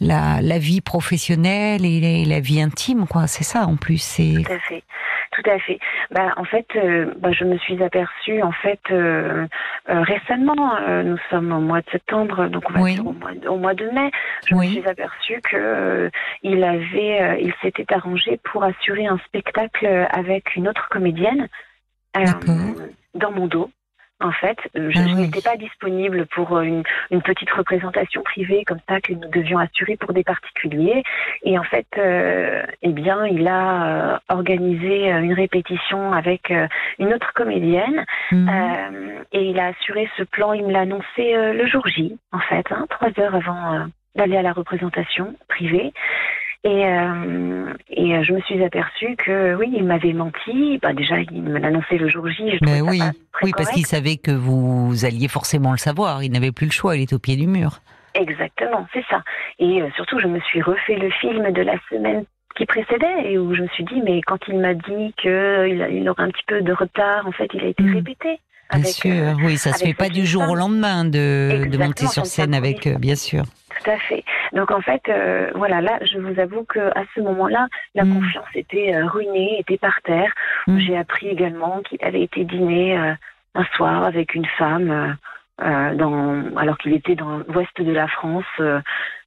la, 0.00 0.40
la, 0.40 0.58
vie 0.58 0.80
professionnelle 0.80 1.84
et 1.84 2.24
la, 2.24 2.40
vie 2.40 2.60
intime, 2.60 3.06
quoi. 3.06 3.26
C'est 3.26 3.44
ça 3.44 3.66
en 3.66 3.76
plus. 3.76 3.98
C'est... 3.98 4.42
Tout 4.44 4.52
à 4.52 4.58
fait. 4.60 4.82
Tout 5.34 5.50
à 5.50 5.58
fait. 5.58 5.78
Bah, 6.12 6.32
en 6.36 6.44
fait, 6.44 6.66
euh, 6.76 7.12
bah, 7.18 7.32
je 7.32 7.44
me 7.44 7.58
suis 7.58 7.82
aperçue 7.82 8.40
en 8.42 8.52
fait 8.52 8.80
euh, 8.90 9.46
euh, 9.88 10.02
récemment. 10.02 10.78
nous 11.02 11.18
sommes 11.30 11.52
au 11.52 11.60
mois 11.60 11.80
de 11.80 11.90
septembre, 11.90 12.46
donc 12.46 12.64
on 12.70 12.72
va 12.72 12.90
dire 12.90 13.06
au 13.06 13.56
mois, 13.58 13.74
de 13.74 13.88
mai. 13.90 14.10
Je 14.46 14.54
me 14.54 14.64
suis 14.64 14.86
aperçue 14.86 15.40
que 15.42 16.10
il 16.42 16.62
avait, 16.62 17.42
il 17.42 17.52
s'était 17.62 17.92
arrangé 17.92 18.38
pour 18.44 18.62
assurer 18.62 19.06
un 19.06 19.18
spectacle 19.26 19.86
avec 20.10 20.54
une 20.54 20.68
autre 20.68 20.88
comédienne 20.88 21.48
dans 23.14 23.32
mon 23.32 23.46
dos. 23.46 23.70
En 24.24 24.32
fait. 24.32 24.56
Euh, 24.76 24.90
je, 24.90 24.98
Ah 24.98 25.02
oui. 25.06 25.14
n'étais 25.14 25.42
pas 25.42 25.56
disponible 25.56 26.26
pour 26.26 26.56
euh, 26.56 26.62
une, 26.62 26.82
une 27.10 27.22
petite 27.22 27.50
représentation 27.50 28.22
privée 28.22 28.64
comme 28.64 28.80
ça 28.88 29.00
que 29.00 29.12
nous 29.12 29.28
devions 29.28 29.58
assurer 29.58 29.96
pour 29.96 30.12
des 30.12 30.24
particuliers. 30.24 31.02
Et 31.44 31.58
en 31.58 31.62
fait, 31.62 31.86
euh, 31.98 32.64
eh 32.82 32.88
bien, 32.92 33.26
il 33.26 33.46
a 33.46 34.20
organisé 34.28 35.10
une 35.10 35.34
répétition 35.34 36.12
avec 36.12 36.52
une 36.98 37.12
autre 37.14 37.32
comédienne 37.34 38.04
Mhm. 38.32 38.48
euh, 38.48 39.22
et 39.32 39.42
il 39.50 39.58
a 39.60 39.66
assuré 39.66 40.08
ce 40.16 40.22
plan. 40.22 40.52
Il 40.52 40.66
me 40.66 40.72
l'a 40.72 40.80
annoncé 40.80 41.34
le 41.34 41.66
jour 41.66 41.86
J, 41.86 42.18
en 42.32 42.38
fait, 42.40 42.66
hein, 42.72 42.86
trois 42.88 43.10
heures 43.20 43.34
avant 43.34 43.86
d'aller 44.16 44.36
à 44.36 44.42
la 44.42 44.52
représentation 44.52 45.34
privée. 45.48 45.92
Et, 46.64 46.86
euh, 46.86 47.72
et 47.90 48.14
euh, 48.16 48.22
je 48.22 48.32
me 48.32 48.40
suis 48.40 48.62
aperçue 48.64 49.16
que 49.16 49.54
oui, 49.54 49.70
il 49.76 49.84
m'avait 49.84 50.14
menti. 50.14 50.78
Bah, 50.80 50.94
déjà, 50.94 51.20
il 51.20 51.42
me 51.42 51.58
l'a 51.58 51.68
annoncé 51.68 51.98
le 51.98 52.08
jour 52.08 52.26
J. 52.28 52.52
Je 52.52 52.58
Mais 52.62 52.78
ça 52.78 52.84
oui, 52.84 52.98
pas 52.98 53.12
très 53.32 53.44
oui, 53.44 53.52
parce 53.54 53.70
qu'il 53.70 53.84
savait 53.86 54.16
que 54.16 54.30
vous 54.30 55.04
alliez 55.04 55.28
forcément 55.28 55.72
le 55.72 55.78
savoir. 55.78 56.22
Il 56.22 56.32
n'avait 56.32 56.52
plus 56.52 56.66
le 56.66 56.72
choix. 56.72 56.96
Il 56.96 57.02
était 57.02 57.14
au 57.14 57.18
pied 57.18 57.36
du 57.36 57.46
mur. 57.46 57.80
Exactement, 58.14 58.86
c'est 58.94 59.04
ça. 59.10 59.22
Et 59.58 59.82
euh, 59.82 59.90
surtout, 59.96 60.18
je 60.20 60.26
me 60.26 60.40
suis 60.40 60.62
refait 60.62 60.96
le 60.96 61.10
film 61.10 61.50
de 61.50 61.62
la 61.62 61.74
semaine 61.90 62.24
qui 62.56 62.64
précédait 62.64 63.24
et 63.32 63.36
où 63.36 63.54
je 63.54 63.62
me 63.62 63.68
suis 63.68 63.84
dit, 63.84 64.00
mais 64.04 64.22
quand 64.22 64.38
il 64.48 64.58
m'a 64.58 64.74
dit 64.74 65.12
qu'il 65.20 65.86
il 65.90 66.08
aurait 66.08 66.22
un 66.22 66.30
petit 66.30 66.44
peu 66.46 66.62
de 66.62 66.72
retard, 66.72 67.26
en 67.26 67.32
fait, 67.32 67.48
il 67.52 67.60
a 67.62 67.66
été 67.66 67.82
Mm. 67.82 67.94
répété. 67.94 68.38
Bien 68.70 68.80
avec, 68.80 68.86
sûr, 68.86 69.10
euh, 69.10 69.34
oui, 69.44 69.58
ça 69.58 69.72
se 69.72 69.84
fait 69.84 69.92
pas 69.94 70.08
du 70.08 70.24
jour 70.24 70.48
au 70.48 70.54
lendemain 70.54 71.04
de, 71.04 71.68
monter 71.76 72.06
sur 72.06 72.24
scène 72.24 72.54
avec, 72.54 72.86
euh, 72.86 72.96
bien 72.98 73.16
sûr. 73.16 73.44
Tout 73.84 73.90
à 73.90 73.98
fait. 73.98 74.24
Donc 74.52 74.70
en 74.70 74.80
fait, 74.80 75.02
euh, 75.08 75.50
voilà, 75.54 75.80
là, 75.80 75.98
je 76.02 76.18
vous 76.18 76.38
avoue 76.40 76.64
que 76.64 76.80
à 76.80 77.04
ce 77.14 77.20
moment-là, 77.20 77.68
la 77.94 78.04
Mm. 78.04 78.14
confiance 78.14 78.46
était 78.54 78.94
euh, 78.94 79.06
ruinée, 79.06 79.56
était 79.60 79.78
par 79.78 80.00
terre. 80.02 80.32
Mm. 80.66 80.78
J'ai 80.78 80.96
appris 80.96 81.28
également 81.28 81.80
qu'il 81.82 82.02
avait 82.04 82.22
été 82.22 82.44
dîner 82.44 82.98
euh, 82.98 83.12
un 83.54 83.64
soir 83.76 84.04
avec 84.04 84.34
une 84.34 84.46
femme, 84.46 84.90
euh, 84.90 85.12
euh, 85.64 85.94
dans, 85.94 86.56
alors 86.56 86.78
qu'il 86.78 86.92
était 86.94 87.14
dans 87.14 87.38
l'ouest 87.48 87.80
de 87.80 87.92
la 87.92 88.08
France. 88.08 88.44
euh, 88.60 88.80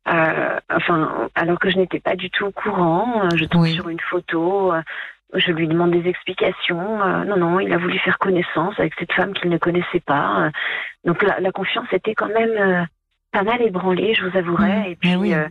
euh, 0.10 0.60
enfin, 0.74 1.30
alors 1.36 1.60
que 1.60 1.70
je 1.70 1.78
n'étais 1.78 2.00
pas 2.00 2.16
du 2.16 2.30
tout 2.30 2.46
au 2.46 2.52
courant. 2.52 3.30
Je 3.36 3.46
tombe 3.46 3.64
Oui. 3.64 3.74
sur 3.74 3.90
une 3.90 4.00
photo. 4.00 4.74
je 5.34 5.52
lui 5.52 5.68
demande 5.68 5.92
des 5.92 6.08
explications. 6.10 7.02
Euh, 7.04 7.26
non, 7.26 7.36
non, 7.36 7.60
il 7.60 7.74
a 7.74 7.78
voulu 7.78 8.00
faire 8.00 8.18
connaissance 8.18 8.80
avec 8.80 8.94
cette 8.98 9.12
femme 9.12 9.34
qu'il 9.34 9.50
ne 9.50 9.58
connaissait 9.58 10.00
pas. 10.00 10.50
Donc 11.04 11.22
la, 11.22 11.42
la 11.42 11.52
confiance 11.52 11.92
était 11.92 12.16
quand 12.16 12.30
même 12.30 12.56
euh, 12.58 12.84
pas 13.38 13.44
mal 13.44 13.62
ébranlée, 13.62 14.16
je 14.16 14.26
vous 14.26 14.36
avouerai. 14.38 14.80
Mm. 14.80 14.86
Et 14.92 14.96
puis, 14.96 15.16
oui. 15.16 15.34
euh, 15.34 15.48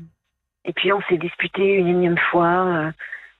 et 0.64 0.72
puis 0.72 0.92
on 0.92 1.00
s'est 1.02 1.18
disputé 1.18 1.74
une 1.74 1.86
énième 1.86 2.18
fois 2.18 2.46
euh, 2.66 2.90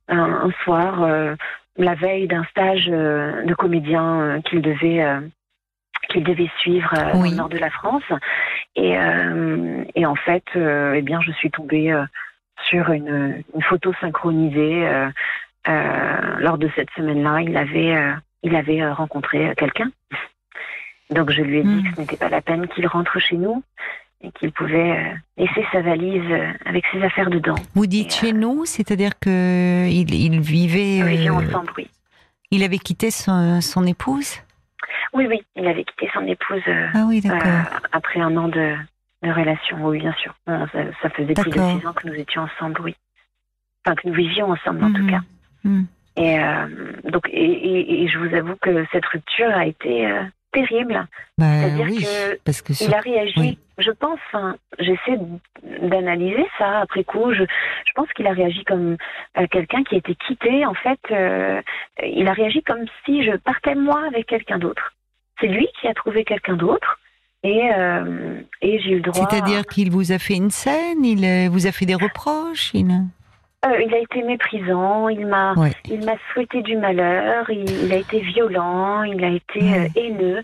un, 0.08 0.18
un 0.46 0.50
soir, 0.62 1.02
euh, 1.02 1.34
la 1.76 1.94
veille 1.94 2.28
d'un 2.28 2.44
stage 2.44 2.86
de 2.86 3.54
comédien 3.54 4.40
qu'il 4.44 4.62
devait 4.62 5.04
qu'il 6.10 6.22
devait 6.22 6.50
suivre 6.60 6.92
Oui. 7.14 7.30
le 7.30 7.36
nord 7.36 7.48
de 7.48 7.58
la 7.58 7.70
France. 7.70 8.04
Et, 8.76 8.92
et 9.94 10.06
en 10.06 10.14
fait, 10.14 10.44
eh 10.54 11.02
bien, 11.02 11.20
je 11.20 11.32
suis 11.32 11.50
tombée 11.50 11.92
sur 12.68 12.88
une, 12.90 13.42
une 13.54 13.62
photo 13.62 13.92
synchronisée. 14.00 14.88
lors 15.66 16.56
de 16.56 16.70
cette 16.76 16.88
semaine-là, 16.96 17.42
il 17.42 17.56
avait, 17.58 17.94
il 18.42 18.56
avait 18.56 18.88
rencontré 18.90 19.52
quelqu'un. 19.58 19.90
Donc 21.10 21.30
je 21.30 21.42
lui 21.42 21.58
ai 21.58 21.62
dit 21.62 21.68
Mm. 21.68 21.82
que 21.90 21.94
ce 21.96 22.00
n'était 22.00 22.16
pas 22.16 22.28
la 22.30 22.40
peine 22.40 22.66
qu'il 22.68 22.86
rentre 22.86 23.18
chez 23.20 23.36
nous 23.36 23.62
et 24.22 24.30
qu'il 24.32 24.50
pouvait 24.52 24.98
euh, 24.98 25.14
laisser 25.36 25.64
sa 25.72 25.82
valise 25.82 26.22
euh, 26.30 26.52
avec 26.64 26.84
ses 26.92 27.02
affaires 27.02 27.30
dedans. 27.30 27.54
Vous 27.74 27.86
dites 27.86 28.08
Et, 28.12 28.26
chez 28.26 28.32
nous, 28.32 28.64
c'est-à-dire 28.64 29.18
que 29.18 29.86
il, 29.88 30.12
il 30.14 30.40
vivait, 30.40 31.26
euh, 31.28 31.32
ensemble, 31.32 31.72
oui. 31.76 31.88
il 32.50 32.62
avait 32.62 32.78
quitté 32.78 33.10
son, 33.10 33.60
son 33.60 33.86
épouse? 33.86 34.36
Oui, 35.12 35.26
oui, 35.28 35.42
il 35.54 35.66
avait 35.66 35.84
quitté 35.84 36.08
son 36.14 36.26
épouse 36.26 36.62
euh, 36.66 36.88
Ah 36.94 37.04
oui, 37.06 37.22
euh, 37.26 37.62
après 37.92 38.20
un 38.20 38.36
an 38.36 38.48
de, 38.48 38.74
de 39.22 39.30
relation, 39.30 39.76
oui, 39.86 39.98
bien 40.00 40.14
sûr. 40.14 40.34
Bon, 40.46 40.66
ça, 40.72 40.78
ça 41.02 41.10
faisait 41.10 41.34
plus 41.34 41.50
de 41.50 41.60
six 41.78 41.86
ans 41.86 41.92
que 41.92 42.06
nous 42.08 42.14
étions 42.14 42.42
ensemble, 42.42 42.80
oui. 42.82 42.96
Enfin, 43.84 43.94
que 43.96 44.08
nous 44.08 44.14
vivions 44.14 44.50
ensemble, 44.50 44.82
en 44.84 44.92
tout 44.92 45.02
Mhm. 45.02 45.10
cas. 45.10 45.20
Mhm. 45.64 45.86
Et 46.16 46.38
euh, 46.40 46.92
donc, 47.10 47.28
et, 47.30 47.44
et- 47.44 48.02
et 48.04 48.08
je 48.08 48.18
vous 48.18 48.34
avoue 48.34 48.56
que 48.56 48.86
cette 48.90 49.04
rupture 49.06 49.50
a 49.54 49.66
été 49.66 50.06
euh, 50.10 50.22
terrible. 50.50 51.06
Bah, 51.36 51.46
C'est-à-dire 51.60 51.86
oui, 51.86 52.00
que 52.02 52.38
parce 52.44 52.62
que 52.62 52.72
Il 52.82 52.94
a 52.94 53.00
réagi, 53.00 53.34
oui. 53.38 53.58
Je 53.78 53.90
pense, 53.90 54.18
hein, 54.32 54.56
j'essaie 54.78 55.18
d'analyser 55.82 56.46
ça 56.58 56.80
après 56.80 57.04
coup, 57.04 57.32
je, 57.32 57.44
je 57.44 57.92
pense 57.94 58.10
qu'il 58.14 58.26
a 58.26 58.32
réagi 58.32 58.64
comme 58.64 58.96
euh, 59.38 59.46
quelqu'un 59.50 59.82
qui 59.84 59.96
a 59.96 59.98
été 59.98 60.14
quitté, 60.14 60.64
en 60.64 60.74
fait, 60.74 60.98
euh, 61.10 61.60
il 62.02 62.26
a 62.28 62.32
réagi 62.32 62.62
comme 62.62 62.84
si 63.04 63.22
je 63.22 63.36
partais 63.36 63.74
moi 63.74 64.02
avec 64.06 64.26
quelqu'un 64.26 64.58
d'autre. 64.58 64.94
C'est 65.40 65.48
lui 65.48 65.68
qui 65.80 65.88
a 65.88 65.94
trouvé 65.94 66.24
quelqu'un 66.24 66.56
d'autre 66.56 66.98
et, 67.42 67.70
euh, 67.74 68.40
et 68.62 68.78
j'ai 68.80 68.92
eu 68.92 68.96
le 68.96 69.00
droit... 69.02 69.28
c'est-à-dire 69.28 69.66
qu'il 69.66 69.90
vous 69.90 70.12
a 70.12 70.18
fait 70.18 70.34
une 70.36 70.50
scène, 70.50 71.04
il 71.04 71.48
vous 71.50 71.66
a 71.66 71.72
fait 71.72 71.86
des 71.86 71.94
reproches, 71.94 72.72
il... 72.74 72.86
Euh, 73.64 73.82
il 73.84 73.92
a 73.94 73.98
été 73.98 74.22
méprisant, 74.22 75.08
il 75.08 75.26
m'a 75.26 75.54
Ouais. 75.54 75.72
il 75.86 76.04
m'a 76.04 76.14
souhaité 76.32 76.62
du 76.62 76.76
malheur, 76.76 77.48
il, 77.50 77.68
il 77.84 77.92
a 77.92 77.96
été 77.96 78.20
violent, 78.20 79.02
il 79.02 79.24
a 79.24 79.30
été 79.30 79.60
Ouais. 79.60 79.90
euh, 79.96 80.00
haineux. 80.00 80.42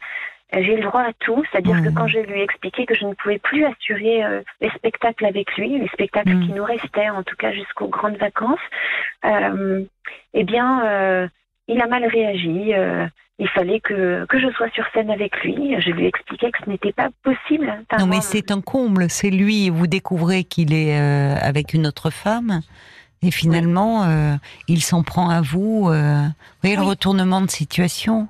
J'ai 0.54 0.76
le 0.76 0.82
droit 0.82 1.00
à 1.00 1.12
tout, 1.20 1.42
c'est-à-dire 1.50 1.82
que 1.82 1.88
quand 1.88 2.06
je 2.08 2.18
lui 2.18 2.40
ai 2.40 2.42
expliqué 2.42 2.84
que 2.84 2.94
je 2.94 3.06
ne 3.06 3.14
pouvais 3.14 3.38
plus 3.38 3.64
assurer 3.64 4.22
euh, 4.22 4.42
les 4.60 4.68
spectacles 4.70 5.24
avec 5.24 5.56
lui, 5.56 5.78
les 5.78 5.88
spectacles 5.88 6.34
Mm. 6.36 6.46
qui 6.46 6.52
nous 6.52 6.64
restaient, 6.64 7.08
en 7.08 7.22
tout 7.22 7.36
cas 7.36 7.52
jusqu'aux 7.52 7.88
grandes 7.88 8.18
vacances, 8.18 8.58
euh, 9.24 9.82
eh 10.34 10.44
bien, 10.44 10.84
euh, 10.84 11.28
il 11.68 11.80
a 11.80 11.86
mal 11.86 12.04
réagi. 12.04 12.72
il 13.38 13.48
fallait 13.48 13.80
que, 13.80 14.24
que 14.26 14.38
je 14.38 14.48
sois 14.50 14.68
sur 14.70 14.84
scène 14.92 15.10
avec 15.10 15.42
lui. 15.42 15.74
Je 15.80 15.90
lui 15.90 16.04
ai 16.04 16.08
expliqué 16.08 16.50
que 16.52 16.58
ce 16.64 16.68
n'était 16.70 16.92
pas 16.92 17.08
possible. 17.24 17.72
Enfin, 17.90 18.02
Non, 18.04 18.06
mais 18.06 18.20
c'est 18.20 18.50
un 18.50 18.60
comble. 18.60 19.08
C'est 19.08 19.30
lui. 19.30 19.68
Vous 19.70 19.86
découvrez 19.86 20.44
qu'il 20.44 20.72
est 20.74 20.94
avec 20.96 21.72
une 21.72 21.86
autre 21.86 22.10
femme. 22.10 22.60
Et 23.22 23.30
finalement, 23.30 24.06
il 24.68 24.82
s'en 24.82 25.02
prend 25.02 25.28
à 25.30 25.40
vous. 25.40 25.84
vous 25.86 25.90
voyez 26.62 26.76
le 26.76 26.82
Oui. 26.82 26.88
retournement 26.88 27.40
de 27.40 27.50
situation 27.50 28.28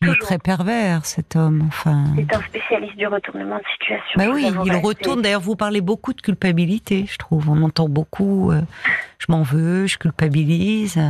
Il 0.00 0.10
est 0.10 0.20
très 0.20 0.38
pervers, 0.38 1.04
cet 1.04 1.34
homme. 1.34 1.64
Enfin. 1.66 2.04
C'est 2.16 2.34
un 2.36 2.40
spécialiste 2.42 2.96
du 2.96 3.06
retournement 3.08 3.56
de 3.58 3.64
situation. 3.72 4.12
Bah 4.16 4.26
oui, 4.32 4.46
il 4.64 4.76
retourne. 4.76 5.22
D'ailleurs, 5.22 5.40
vous 5.40 5.56
parlez 5.56 5.80
beaucoup 5.80 6.12
de 6.12 6.20
culpabilité, 6.20 7.06
je 7.10 7.16
trouve. 7.18 7.48
On 7.50 7.60
entend 7.62 7.88
beaucoup. 7.88 8.52
euh, 8.52 8.60
je 9.18 9.26
m'en 9.28 9.42
veux, 9.42 9.86
je 9.86 9.98
culpabilise. 9.98 11.00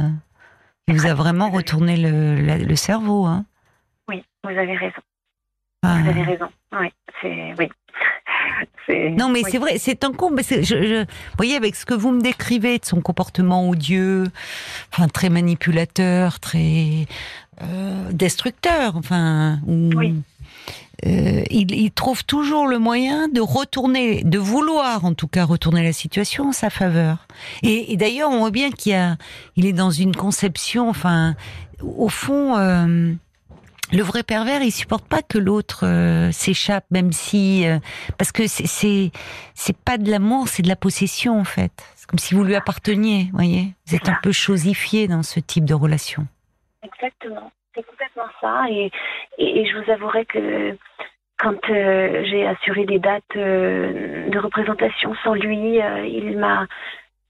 Il 0.86 0.94
vous 0.94 1.06
a 1.06 1.12
vraiment 1.12 1.50
retourné 1.50 1.98
le, 1.98 2.36
la- 2.40 2.56
le 2.56 2.76
cerveau. 2.76 3.26
Hein. 3.26 3.44
Oui, 4.08 4.24
vous 4.42 4.50
avez 4.50 4.74
raison. 4.76 5.02
Ah. 5.82 5.98
Vous 6.02 6.08
avez 6.08 6.22
raison. 6.22 6.48
Oui, 6.72 6.88
c'est 7.20 7.54
oui. 7.58 7.68
Non, 9.18 9.28
mais 9.28 9.40
oui. 9.44 9.50
c'est 9.50 9.58
vrai, 9.58 9.76
c'est 9.78 10.02
un 10.02 10.12
con. 10.12 10.30
mais 10.30 10.42
c'est- 10.42 10.62
je, 10.62 10.82
je- 10.82 11.02
vous 11.02 11.36
voyez, 11.36 11.56
avec 11.56 11.74
ce 11.74 11.84
que 11.84 11.92
vous 11.92 12.10
me 12.10 12.22
décrivez 12.22 12.78
de 12.78 12.86
son 12.86 13.02
comportement 13.02 13.68
odieux, 13.68 14.24
enfin 14.92 15.08
très 15.08 15.28
manipulateur, 15.28 16.40
très 16.40 17.06
euh, 17.62 18.12
destructeur, 18.12 18.96
enfin, 18.96 19.60
ou- 19.66 19.90
Oui. 19.96 20.14
euh, 21.06 21.42
il, 21.50 21.72
il 21.72 21.90
trouve 21.90 22.24
toujours 22.24 22.66
le 22.66 22.78
moyen 22.78 23.28
de 23.28 23.40
retourner, 23.40 24.22
de 24.24 24.38
vouloir 24.38 25.04
en 25.04 25.14
tout 25.14 25.28
cas 25.28 25.44
retourner 25.44 25.82
la 25.82 25.92
situation 25.92 26.48
en 26.48 26.52
sa 26.52 26.70
faveur. 26.70 27.26
Et, 27.62 27.92
et 27.92 27.96
d'ailleurs, 27.96 28.30
on 28.30 28.38
voit 28.38 28.50
bien 28.50 28.70
qu'il 28.70 28.92
y 28.92 28.94
a, 28.94 29.16
il 29.56 29.66
est 29.66 29.72
dans 29.72 29.90
une 29.90 30.14
conception, 30.14 30.88
enfin, 30.88 31.34
au 31.82 32.08
fond. 32.08 32.56
euh, 32.56 33.12
le 33.90 34.02
vrai 34.02 34.22
pervers, 34.22 34.62
il 34.62 34.70
supporte 34.70 35.06
pas 35.06 35.22
que 35.22 35.38
l'autre 35.38 35.86
euh, 35.86 36.30
s'échappe, 36.30 36.84
même 36.90 37.10
si 37.10 37.66
euh, 37.66 37.78
parce 38.18 38.32
que 38.32 38.46
c'est 38.46 38.66
c'est 38.66 39.12
c'est 39.54 39.74
pas 39.74 39.96
de 39.96 40.10
l'amour, 40.10 40.46
c'est 40.48 40.62
de 40.62 40.68
la 40.68 40.76
possession 40.76 41.40
en 41.40 41.44
fait. 41.44 41.72
C'est 41.96 42.06
comme 42.06 42.18
si 42.18 42.34
vous 42.34 42.44
lui 42.44 42.54
apparteniez, 42.54 43.30
voyez. 43.32 43.72
Vous 43.86 43.94
êtes 43.96 44.10
un 44.10 44.18
peu 44.22 44.30
chosifié 44.30 45.08
dans 45.08 45.22
ce 45.22 45.40
type 45.40 45.64
de 45.64 45.72
relation. 45.72 46.26
Exactement. 46.82 47.50
C'est 47.74 47.86
complètement 47.86 48.28
ça. 48.40 48.64
Et, 48.70 48.90
et, 49.38 49.60
et 49.60 49.66
je 49.66 49.78
vous 49.78 49.90
avouerai 49.90 50.24
que 50.26 50.76
quand 51.38 51.70
euh, 51.70 52.24
j'ai 52.24 52.46
assuré 52.46 52.84
des 52.84 52.98
dates 52.98 53.36
euh, 53.36 54.28
de 54.28 54.38
représentation 54.38 55.14
sans 55.22 55.34
lui, 55.34 55.80
euh, 55.80 56.06
il 56.06 56.38
m'a 56.38 56.66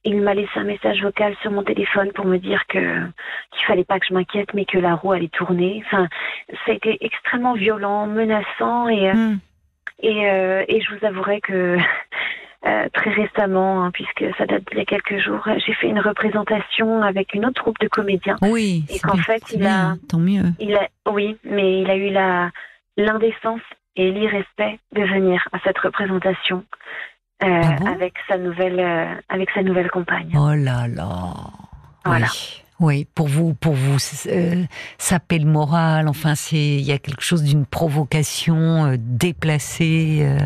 il 0.05 0.23
m'a 0.23 0.33
laissé 0.33 0.51
un 0.55 0.65
message 0.65 1.03
vocal 1.03 1.37
sur 1.43 1.51
mon 1.51 1.63
téléphone 1.63 2.13
pour 2.13 2.25
me 2.25 2.39
dire 2.39 2.65
que 2.69 2.79
qu'il 3.51 3.67
fallait 3.67 3.85
pas 3.85 3.99
que 3.99 4.07
je 4.07 4.15
m'inquiète, 4.15 4.55
mais 4.55 4.65
que 4.65 4.79
la 4.79 4.95
roue 4.95 5.13
allait 5.13 5.29
tourner. 5.29 5.83
Enfin, 5.87 6.09
ça 6.65 6.73
a 6.73 6.75
été 6.75 7.05
extrêmement 7.05 7.55
violent, 7.55 8.07
menaçant, 8.07 8.89
et 8.89 9.13
Hmm. 9.13 9.39
et, 10.01 10.23
et 10.69 10.81
je 10.81 10.95
vous 10.95 11.05
avouerai 11.05 11.41
que 11.41 11.77
euh, 12.69 12.89
très 12.93 13.11
récemment, 13.11 13.83
hein, 13.85 13.91
puisque 13.93 14.25
ça 14.37 14.47
date 14.47 14.65
d'il 14.69 14.79
y 14.79 14.83
a 14.83 14.85
quelques 14.85 15.19
jours, 15.19 15.47
j'ai 15.65 15.73
fait 15.75 15.89
une 15.89 16.01
représentation 16.01 17.03
avec 17.03 17.33
une 17.35 17.47
autre 17.47 17.61
troupe 17.63 17.79
de 17.81 17.89
comédiens. 17.89 18.37
Oui, 18.43 18.85
Et 18.89 18.95
c'est 18.95 18.99
qu'en 19.01 19.17
fait, 19.17 19.43
il 19.53 19.61
bien, 19.61 19.93
a- 19.93 19.97
tant 20.09 20.19
mieux. 20.19 20.45
Il 20.61 20.75
a, 20.77 20.87
oui, 21.11 21.37
mais 21.45 21.81
il 21.83 21.91
a 21.91 21.97
eu 21.97 22.11
la 22.11 22.51
l'indécence 22.97 23.61
et 23.97 24.11
l'irrespect 24.11 24.79
de 24.95 25.03
venir 25.03 25.47
à 25.53 25.59
cette 25.65 25.79
représentation 25.79 26.65
euh, 27.45 27.47
Ah 27.65 27.77
bon? 27.79 27.87
avec 27.87 28.15
sa 28.29 28.37
nouvelle 28.39 28.81
euh, 28.81 29.15
avec 29.29 29.51
sa 29.53 29.63
nouvelle 29.63 29.91
compagne. 29.91 30.33
Oh 30.37 30.53
là 30.55 30.89
là. 30.89 31.35
Voilà. 32.05 32.27
Oui. 32.27 32.63
Oui, 32.81 33.09
pour 33.13 33.27
vous, 33.27 33.55
pour 33.55 33.73
vous 33.75 33.97
euh, 34.29 34.63
saper 34.99 35.41
le 35.41 35.47
moral. 35.47 36.07
Enfin, 36.09 36.37
c'est 36.37 36.57
il 36.57 36.83
y 36.83 36.93
a 36.93 36.99
quelque 36.99 37.23
chose 37.25 37.43
d'une 37.43 37.67
provocation 37.67 38.87
euh, 38.87 38.95
déplacée. 38.99 40.21
euh. 40.23 40.39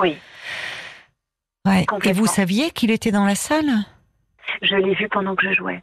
Oui, 0.00 0.16
Ouais. 1.66 1.84
Et 2.04 2.12
vous 2.12 2.26
saviez 2.26 2.70
qu'il 2.70 2.90
était 2.90 3.10
dans 3.10 3.24
la 3.26 3.34
salle? 3.34 3.70
Je 4.62 4.76
l'ai 4.76 4.94
vu 4.94 5.08
pendant 5.08 5.34
que 5.34 5.48
je 5.48 5.52
jouais. 5.54 5.82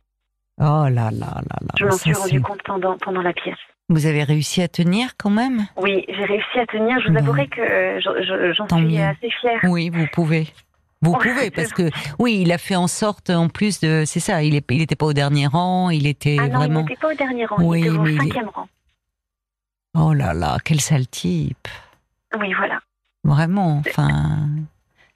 Oh 0.60 0.86
là 0.88 0.90
là 0.90 1.12
là 1.12 1.42
là. 1.62 1.74
Je 1.78 1.86
m'en 1.86 1.98
suis 1.98 2.14
rendu 2.14 2.42
compte 2.42 2.62
pendant, 2.64 2.98
pendant 2.98 3.22
la 3.22 3.34
pièce. 3.34 3.58
Vous 3.90 4.06
avez 4.06 4.24
réussi 4.24 4.62
à 4.62 4.68
tenir 4.68 5.18
quand 5.18 5.30
même? 5.30 5.68
Oui, 5.78 6.06
j'ai 6.08 6.24
réussi 6.26 6.60
à 6.60 6.66
tenir. 6.66 7.00
Je 7.02 7.10
vous 7.10 7.18
avouerai 7.18 7.48
que 7.48 7.60
euh, 7.60 8.00
je- 8.00 8.24
je- 8.24 8.54
j'en 8.54 8.68
suis 8.68 8.86
mieux. 8.86 9.04
assez 9.04 9.30
fière. 9.42 9.60
Oui, 9.64 9.90
vous 9.90 10.08
pouvez. 10.14 10.48
Vous 11.02 11.12
Ouais, 11.12 11.18
pouvez 11.34 11.52
parce 11.52 11.74
que 11.74 11.90
oui, 12.18 12.40
il 12.44 12.52
a 12.54 12.58
fait 12.58 12.78
en 12.78 12.88
sorte 12.88 13.30
en 13.30 13.50
plus 13.50 13.82
de 13.82 14.04
c'est 14.06 14.22
ça, 14.22 14.42
il 14.42 14.56
est 14.56 14.64
il 14.72 14.82
était 14.82 14.96
pas 14.96 15.06
au 15.08 15.12
dernier 15.12 15.48
rang, 15.48 15.90
il 15.90 16.08
était 16.08 16.38
ah 16.40 16.44
non, 16.44 16.48
il 16.48 16.56
vraiment 16.56 16.82
n'était 16.84 16.96
pas 16.96 17.12
au 17.12 17.16
dernier 17.16 17.46
rang, 17.46 17.58
Oui, 17.60 17.82
il 17.82 17.88
était 17.88 17.98
au 17.98 18.06
il 18.08 18.18
cinquième 18.22 18.48
rang. 18.48 18.68
Oh 19.96 20.14
là 20.14 20.34
là, 20.34 20.58
quel 20.64 20.80
sale 20.80 21.08
type. 21.08 21.68
Oui, 22.40 22.54
voilà. 22.54 22.80
Vraiment, 23.26 23.82
enfin 23.86 24.48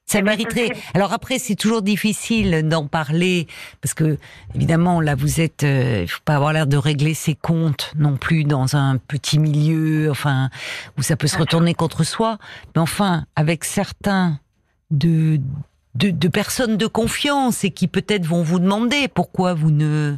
ça 0.08 0.22
mériterait. 0.22 0.72
Alors 0.96 1.14
après, 1.14 1.38
c'est 1.38 1.56
toujours 1.56 1.82
difficile 1.84 2.68
d'en 2.68 2.88
parler 2.88 3.46
parce 3.82 3.94
que 3.94 4.18
évidemment 4.56 5.00
là, 5.02 5.14
vous 5.16 5.40
êtes. 5.42 5.64
euh, 5.64 6.02
Il 6.04 6.08
faut 6.08 6.22
pas 6.26 6.36
avoir 6.36 6.54
l'air 6.54 6.66
de 6.66 6.78
régler 6.78 7.14
ses 7.14 7.36
comptes 7.36 7.92
non 7.98 8.18
plus 8.18 8.44
dans 8.46 8.76
un 8.76 8.98
petit 8.98 9.38
milieu, 9.38 10.10
enfin 10.10 10.50
où 10.98 11.04
ça 11.04 11.16
peut 11.16 11.28
se 11.28 11.38
retourner 11.38 11.74
contre 11.76 12.04
soi. 12.04 12.40
Mais 12.76 12.82
enfin, 12.82 13.26
avec 13.36 13.64
certains 13.66 14.40
de 14.90 15.40
de, 15.96 16.12
de 16.12 16.28
personnes 16.28 16.78
de 16.78 16.86
confiance 16.88 17.64
et 17.64 17.72
qui 17.72 17.88
peut-être 17.88 18.26
vont 18.26 18.44
vous 18.44 18.60
demander 18.60 19.08
pourquoi 19.08 19.54
vous 19.56 19.72
ne 19.72 20.16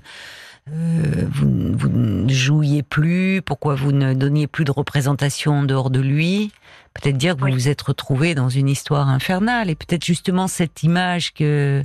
euh, 0.71 1.25
vous, 1.31 1.47
ne- 1.47 1.75
vous 1.75 1.89
ne 1.89 2.29
jouiez 2.29 2.83
plus, 2.83 3.41
pourquoi 3.43 3.75
vous 3.75 3.91
ne 3.91 4.13
donniez 4.13 4.47
plus 4.47 4.65
de 4.65 4.71
représentation 4.71 5.53
en 5.59 5.63
dehors 5.63 5.89
de 5.89 5.99
lui? 5.99 6.51
Peut-être 6.93 7.17
dire 7.17 7.35
que 7.37 7.43
Oui. 7.43 7.51
vous 7.51 7.57
vous 7.57 7.67
êtes 7.69 7.81
retrouvé 7.81 8.35
dans 8.35 8.49
une 8.49 8.67
histoire 8.67 9.09
infernale 9.09 9.69
et 9.69 9.75
peut-être 9.75 10.03
justement 10.05 10.47
cette 10.47 10.83
image 10.83 11.33
que 11.33 11.83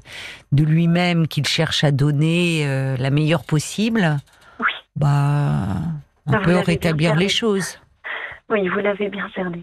de 0.52 0.64
lui-même 0.64 1.28
qu'il 1.28 1.46
cherche 1.46 1.84
à 1.84 1.90
donner 1.92 2.66
euh, 2.66 2.96
la 2.96 3.10
meilleure 3.10 3.44
possible. 3.44 4.16
Oui. 4.58 4.66
Bah, 4.96 5.66
on 6.26 6.40
peut 6.40 6.58
rétablir 6.58 7.14
les 7.16 7.28
choses. 7.28 7.78
Oui, 8.48 8.66
vous 8.68 8.78
l'avez 8.80 9.08
bien 9.08 9.28
cerné. 9.34 9.62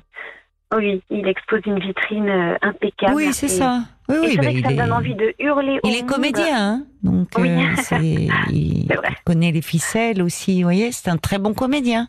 Oui, 0.76 1.02
il 1.10 1.28
expose 1.28 1.62
une 1.66 1.80
vitrine 1.80 2.30
euh, 2.30 2.56
impeccable. 2.62 3.14
Oui, 3.16 3.34
c'est 3.34 3.48
ça. 3.50 3.82
Oui, 4.08 4.16
Et 4.16 4.20
oui, 4.20 4.30
c'est 4.32 4.38
bah, 4.42 4.52
il 4.52 4.64
ça 4.64 4.70
donne 4.74 4.80
est. 4.90 4.92
envie 4.92 5.16
de 5.16 5.34
hurler 5.40 5.80
Il 5.84 5.96
est 5.96 6.06
comédien, 6.06 6.58
hein 6.58 6.84
donc 7.04 7.28
Oui. 7.38 7.50
euh, 7.50 7.76
il 8.52 8.88
vrai. 8.88 9.10
connaît 9.26 9.52
les 9.52 9.62
ficelles 9.62 10.22
aussi. 10.22 10.58
Vous 10.62 10.68
voyez, 10.68 10.92
c'est 10.92 11.10
un 11.10 11.18
très 11.18 11.40
bon 11.40 11.54
comédien. 11.54 12.08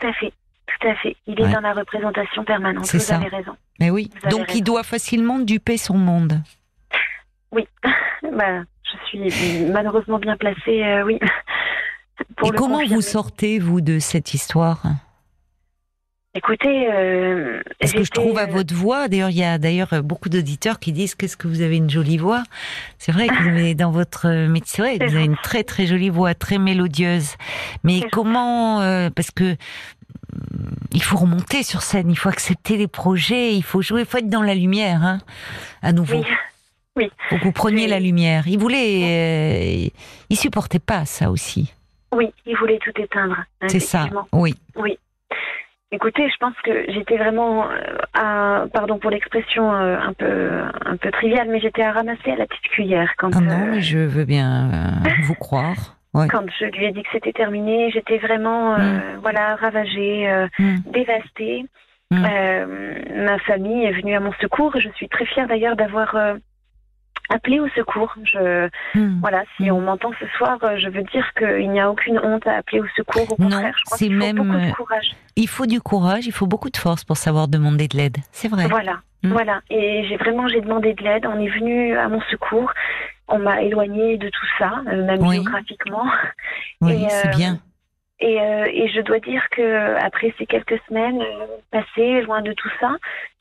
Tout 0.00 0.06
à 0.06 0.12
fait, 0.12 0.32
tout 0.66 0.86
à 0.88 0.94
fait. 0.96 1.16
Il 1.26 1.40
est 1.40 1.44
Ouais. 1.44 1.52
dans 1.52 1.60
la 1.60 1.72
représentation 1.74 2.44
permanente. 2.44 2.86
C'est 2.86 2.98
Vous 2.98 3.04
ça. 3.04 3.16
avez 3.16 3.28
raison. 3.28 3.52
Mais 3.80 3.90
oui, 3.90 4.10
Vous 4.22 4.30
donc 4.30 4.46
il 4.50 4.52
raison. 4.54 4.64
doit 4.64 4.82
facilement 4.84 5.38
duper 5.40 5.76
son 5.76 5.96
monde. 5.98 6.40
Oui, 7.50 7.66
bah, 8.32 8.62
je 8.84 9.06
suis 9.08 9.64
malheureusement 9.72 10.18
bien 10.18 10.36
placée, 10.36 10.82
euh, 10.84 11.04
oui. 11.04 11.18
Pour 12.36 12.48
Et 12.48 12.56
comment 12.56 12.84
vous 12.86 13.00
sortez 13.00 13.58
vous 13.58 13.80
de 13.80 13.98
cette 13.98 14.34
histoire? 14.34 14.82
Écoutez, 16.34 16.90
euh, 16.90 17.60
Parce 17.78 17.92
que 17.92 18.04
je 18.04 18.10
trouve 18.10 18.38
à 18.38 18.44
euh, 18.44 18.46
votre 18.46 18.74
voix, 18.74 19.06
d'ailleurs, 19.08 19.28
il 19.28 19.36
y 19.36 19.44
a 19.44 19.58
d'ailleurs 19.58 20.02
beaucoup 20.02 20.30
d'auditeurs 20.30 20.78
qui 20.78 20.92
disent 20.92 21.14
qu'est-ce 21.14 21.36
que 21.36 21.46
vous 21.46 21.60
avez 21.60 21.76
une 21.76 21.90
jolie 21.90 22.16
voix? 22.16 22.42
C'est 22.96 23.12
vrai 23.12 23.26
que 23.26 23.34
vous 23.34 23.48
avez 23.58 23.74
dans 23.74 23.90
votre 23.90 24.28
vrai, 24.28 24.96
C'est 24.98 25.06
vous 25.06 25.14
avez 25.16 25.24
une 25.26 25.36
très 25.36 25.62
très 25.62 25.84
jolie 25.84 26.08
voix, 26.08 26.34
très 26.34 26.56
mélodieuse. 26.56 27.36
Mais 27.84 28.00
comment 28.10 28.80
euh, 28.80 29.10
parce 29.10 29.30
que 29.30 29.56
hum, 30.32 30.70
il 30.92 31.02
faut 31.02 31.18
remonter 31.18 31.62
sur 31.62 31.82
scène, 31.82 32.10
il 32.10 32.16
faut 32.16 32.30
accepter 32.30 32.78
les 32.78 32.88
projets, 32.88 33.54
il 33.54 33.62
faut 33.62 33.82
jouer, 33.82 34.00
il 34.00 34.06
faut 34.06 34.16
être 34.16 34.30
dans 34.30 34.42
la 34.42 34.54
lumière, 34.54 35.02
hein, 35.02 35.18
à 35.82 35.92
nouveau. 35.92 36.24
Oui, 36.96 37.10
Faut 37.28 37.38
que 37.38 37.44
vous 37.44 37.52
preniez 37.52 37.86
la 37.88 38.00
lumière. 38.00 38.48
Il 38.48 38.58
voulait, 38.58 39.86
euh, 39.86 39.88
il 40.30 40.36
supportait 40.36 40.78
pas 40.78 41.04
ça 41.04 41.30
aussi. 41.30 41.72
oui, 42.14 42.32
il 42.46 42.56
voulait 42.56 42.78
tout 42.78 42.92
éteindre. 43.00 43.36
C'est 43.66 43.80
ça. 43.80 43.98
effectivement. 44.00 44.28
Oui. 44.32 44.54
Écoutez, 45.94 46.26
je 46.30 46.36
pense 46.40 46.54
que 46.64 46.90
j'étais 46.90 47.18
vraiment 47.18 47.68
euh, 47.70 47.76
à, 48.14 48.64
pardon 48.72 48.98
pour 48.98 49.10
l'expression 49.10 49.72
euh, 49.74 49.98
un 49.98 50.14
peu 50.14 50.50
un 50.86 50.96
peu 50.96 51.10
triviale, 51.10 51.48
mais 51.50 51.60
j'étais 51.60 51.82
à 51.82 51.92
ramasser 51.92 52.30
à 52.32 52.36
la 52.36 52.46
petite 52.46 52.68
cuillère 52.70 53.12
quand 53.18 53.30
Ah 53.36 53.40
non, 53.40 53.52
euh, 53.52 53.70
mais 53.72 53.80
je 53.82 53.98
veux 53.98 54.24
bien 54.24 54.70
vous 55.24 55.34
croire. 55.34 55.76
Ouais. 56.14 56.28
quand 56.28 56.44
je 56.60 56.66
lui 56.66 56.84
ai 56.84 56.92
dit 56.92 57.02
que 57.04 57.08
c'était 57.10 57.32
terminé. 57.32 57.90
J'étais 57.90 58.18
vraiment 58.18 58.74
euh, 58.74 58.98
voilà 59.22 59.56
ravagée, 59.56 60.28
euh, 60.28 60.46
Mm. 60.58 60.76
dévastée. 60.92 61.64
Mm. 62.10 62.24
Euh, 62.28 62.94
ma 63.24 63.38
famille 63.38 63.86
est 63.86 63.92
venue 63.92 64.14
à 64.14 64.20
mon 64.20 64.32
secours. 64.34 64.78
Je 64.78 64.90
suis 64.90 65.08
très 65.08 65.24
fière 65.24 65.46
d'ailleurs 65.48 65.74
d'avoir 65.74 66.14
euh, 67.30 67.34
appelé 67.34 67.60
au 67.60 67.68
secours. 67.70 68.14
Je 68.24 68.68
Hmm. 68.94 69.18
voilà, 69.20 69.42
si 69.56 69.70
Mm. 69.70 69.74
on 69.74 69.80
m'entend 69.80 70.10
ce 70.20 70.26
soir, 70.36 70.58
euh, 70.62 70.76
je 70.78 70.88
veux 70.88 71.02
dire 71.04 71.26
qu'il 71.38 71.70
n'y 71.70 71.80
a 71.80 71.90
aucune 71.90 72.18
honte 72.18 72.46
à 72.46 72.56
appeler 72.56 72.80
au 72.80 72.86
secours. 72.96 73.30
Au 73.30 73.36
Non, 73.42 73.48
contraire, 73.50 73.74
je 73.78 73.84
crois 73.84 73.96
c'est 73.98 74.06
qu'il 74.06 74.14
faut 74.18 74.24
même, 74.26 74.36
beaucoup 74.36 74.56
euh, 74.56 74.68
de 74.68 74.72
courage. 74.74 75.16
Il 75.36 75.48
faut 75.48 75.66
du 75.66 75.80
courage, 75.80 76.26
il 76.26 76.32
faut 76.32 76.46
beaucoup 76.46 76.70
de 76.70 76.76
force 76.76 77.04
pour 77.04 77.16
savoir 77.16 77.48
demander 77.48 77.88
de 77.88 77.96
l'aide. 77.96 78.16
C'est 78.32 78.48
vrai. 78.48 78.66
Voilà, 78.68 79.00
Mm. 79.22 79.32
voilà. 79.32 79.60
Et 79.70 80.04
j'ai 80.08 80.16
vraiment 80.16 80.48
j'ai 80.48 80.60
demandé 80.60 80.94
de 80.94 81.02
l'aide. 81.02 81.26
On 81.26 81.38
est 81.40 81.48
venu 81.48 81.96
à 81.96 82.08
mon 82.08 82.20
secours. 82.30 82.70
On 83.28 83.38
m'a 83.38 83.62
éloignée 83.62 84.18
de 84.18 84.28
tout 84.28 84.46
ça, 84.58 84.82
euh, 84.88 85.06
même 85.06 85.22
Oui. 85.22 85.36
géographiquement. 85.36 86.04
Oui, 86.82 87.04
Et, 87.04 87.08
c'est 87.08 87.28
euh, 87.28 87.36
bien. 87.36 87.58
Et, 88.24 88.40
euh, 88.40 88.66
et 88.72 88.88
je 88.88 89.00
dois 89.00 89.18
dire 89.18 89.42
que 89.50 89.96
après 90.00 90.32
ces 90.38 90.46
quelques 90.46 90.78
semaines 90.88 91.20
euh, 91.20 91.46
passées 91.72 92.20
loin 92.22 92.40
de 92.40 92.52
tout 92.52 92.70
ça, 92.78 92.92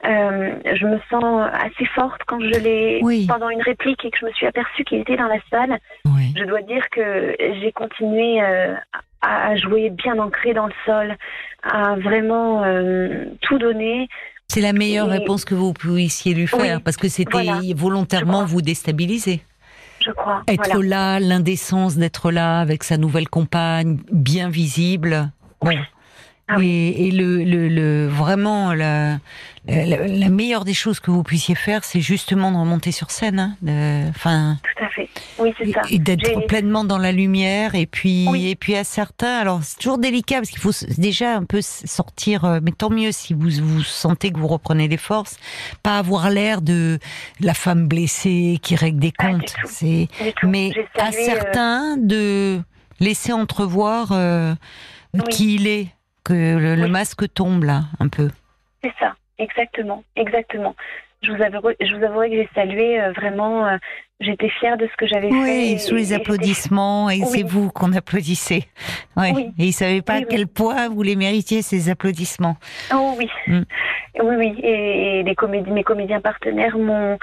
euh, 0.08 0.56
je 0.74 0.86
me 0.88 0.98
sens 1.08 1.50
assez 1.54 1.86
forte 1.94 2.22
quand 2.26 2.40
je 2.40 2.60
l'ai 2.60 3.00
Oui. 3.04 3.28
pendant 3.28 3.50
une 3.50 3.62
réplique 3.62 4.04
et 4.04 4.10
que 4.10 4.18
je 4.20 4.26
me 4.26 4.32
suis 4.32 4.48
aperçue 4.48 4.84
qu'il 4.84 5.00
était 5.00 5.18
dans 5.18 5.28
la 5.28 5.38
salle. 5.52 5.78
Oui. 6.06 6.34
Je 6.36 6.44
dois 6.46 6.64
dire 6.64 6.90
que 6.90 7.36
j'ai 7.62 7.72
continué 7.72 8.42
euh, 8.42 8.74
à, 9.22 9.56
jouer 9.56 9.92
bien 9.92 10.18
ancré 10.18 10.56
dans 10.56 10.66
le 10.66 10.74
sol, 10.84 11.16
à 11.62 11.96
vraiment 11.98 12.64
tout 13.42 13.60
donner. 13.60 14.08
C'est 14.48 14.62
la 14.62 14.74
meilleure 14.74 15.14
Et- 15.14 15.20
réponse 15.20 15.46
que 15.46 15.54
vous 15.54 15.74
puissiez 15.74 16.34
lui 16.34 16.48
faire 16.48 16.60
Oui, 16.60 16.82
parce 16.84 16.98
que 16.98 17.08
c'était 17.08 17.32
voilà, 17.32 17.60
volontairement 17.76 18.46
vous 18.46 18.64
déstabiliser. 18.64 19.42
Je 20.04 20.12
crois. 20.12 20.44
Être 20.48 20.74
voilà. 20.74 21.20
là, 21.20 21.20
l'indécence 21.20 21.98
d'être 21.98 22.32
là 22.32 22.60
avec 22.60 22.84
sa 22.84 22.98
nouvelle 22.98 23.30
compagne, 23.30 24.00
bien 24.12 24.50
visible. 24.50 25.32
Bon. 25.62 25.78
Ah 26.48 26.58
et, 26.62 27.08
et 27.08 27.12
le, 27.12 27.44
le, 27.46 27.70
le- 27.70 28.08
vraiment 28.08 28.74
la, 28.74 29.20
la, 29.68 29.86
la 30.08 30.30
meilleure 30.30 30.66
des 30.66 30.74
choses 30.74 31.00
que 31.00 31.10
vous 31.10 31.24
puissiez 31.24 31.56
faire, 31.56 31.86
c'est 31.86 32.02
justement 32.02 32.52
de 32.52 32.58
remonter 32.58 32.92
sur 32.92 33.10
scène, 33.10 33.40
hein, 33.40 33.56
de- 33.62 34.10
enfin, 34.10 34.58
Tout 34.64 34.84
à 34.84 34.90
fait. 34.90 35.08
Oui, 35.40 35.54
c'est 35.58 35.72
ça. 35.72 35.82
et 35.90 35.98
d'être 35.98 36.46
pleinement 36.48 36.84
dans 36.84 36.98
la 36.98 37.14
lumière. 37.14 37.74
Et 37.76 37.86
puis, 37.86 38.26
Oui. 38.30 38.48
et 38.50 38.56
puis 38.56 38.76
à 38.76 38.84
certains, 38.84 39.38
alors 39.38 39.62
c'est 39.64 39.78
toujours 39.78 39.98
délicat 39.98 40.38
parce 40.40 40.50
qu'il 40.50 40.60
faut 40.60 40.74
déjà 40.98 41.38
un 41.38 41.46
peu 41.46 41.60
sortir. 41.62 42.44
euh, 42.44 42.60
Mais 42.62 42.72
tant 42.72 42.90
mieux 42.90 43.14
si 43.14 43.34
vous 43.34 43.50
vous 43.64 43.84
sentez 43.84 44.32
que 44.32 44.38
vous 44.40 44.48
reprenez 44.48 44.90
des 44.90 44.98
forces, 44.98 45.38
pas 45.84 45.98
avoir 46.00 46.30
l'air 46.30 46.62
de 46.62 47.00
la 47.40 47.54
femme 47.54 47.88
blessée 47.88 48.60
qui 48.62 48.76
règle 48.76 49.00
des 49.00 49.14
comptes. 49.14 49.54
C'est 49.66 50.10
mais 50.44 50.72
à 50.98 51.08
euh, 51.10 51.12
certains 51.14 51.96
de 51.98 52.60
laisser 53.00 53.32
entrevoir 53.32 54.10
euh, 54.12 54.54
Oui. 55.14 55.22
qui 55.30 55.56
il 55.56 55.68
est, 55.68 55.88
que 56.24 56.34
le, 56.34 56.88
masque 56.88 57.32
tombe 57.34 57.64
là 57.64 57.82
un 58.00 58.08
peu. 58.08 58.30
C'est 58.84 58.94
ça, 59.00 59.16
exactement, 59.38 60.04
exactement. 60.16 60.76
Je 61.24 61.32
vous 61.32 61.42
avouerai, 61.44 61.76
je 61.80 61.96
vous 61.96 62.04
avouerai 62.04 62.30
que 62.32 62.36
j'ai 62.38 62.50
salué 62.56 63.00
euh, 63.00 63.12
vraiment. 63.12 63.68
euh, 63.68 63.78
j'étais 64.20 64.50
fière 64.50 64.76
de 64.78 64.88
ce 64.88 64.96
que 64.98 65.06
j'avais 65.06 65.30
fait. 65.30 65.36
Oui, 65.36 65.80
sous 65.80 65.96
et 65.96 66.00
les 66.00 66.14
applaudissements, 66.14 67.10
et 67.12 67.20
Oui. 67.20 67.26
c'est 67.28 67.44
vous 67.44 67.70
qu'on 67.70 67.94
applaudissait. 67.94 68.64
Ouais. 69.16 69.32
Oui. 69.36 69.52
Et 69.60 69.66
il 69.66 69.72
savait 69.72 70.02
pas 70.02 70.16
Oui, 70.18 70.24
à 70.24 70.26
quel 70.26 70.48
point 70.48 70.90
vous 70.90 71.04
les 71.04 71.16
méritiez 71.16 71.62
ces 71.62 71.90
applaudissements. 71.90 72.58
Oh 72.94 73.14
oui, 73.18 73.30
Mm. 73.48 73.62
oui, 74.24 74.36
oui. 74.38 74.56
Et, 74.64 75.20
et 75.20 75.24
les 75.24 75.36
comédies, 75.36 75.70
mes 75.72 75.84
comédiens 75.84 76.22
partenaires 76.22 76.78
m'ont 76.78 77.18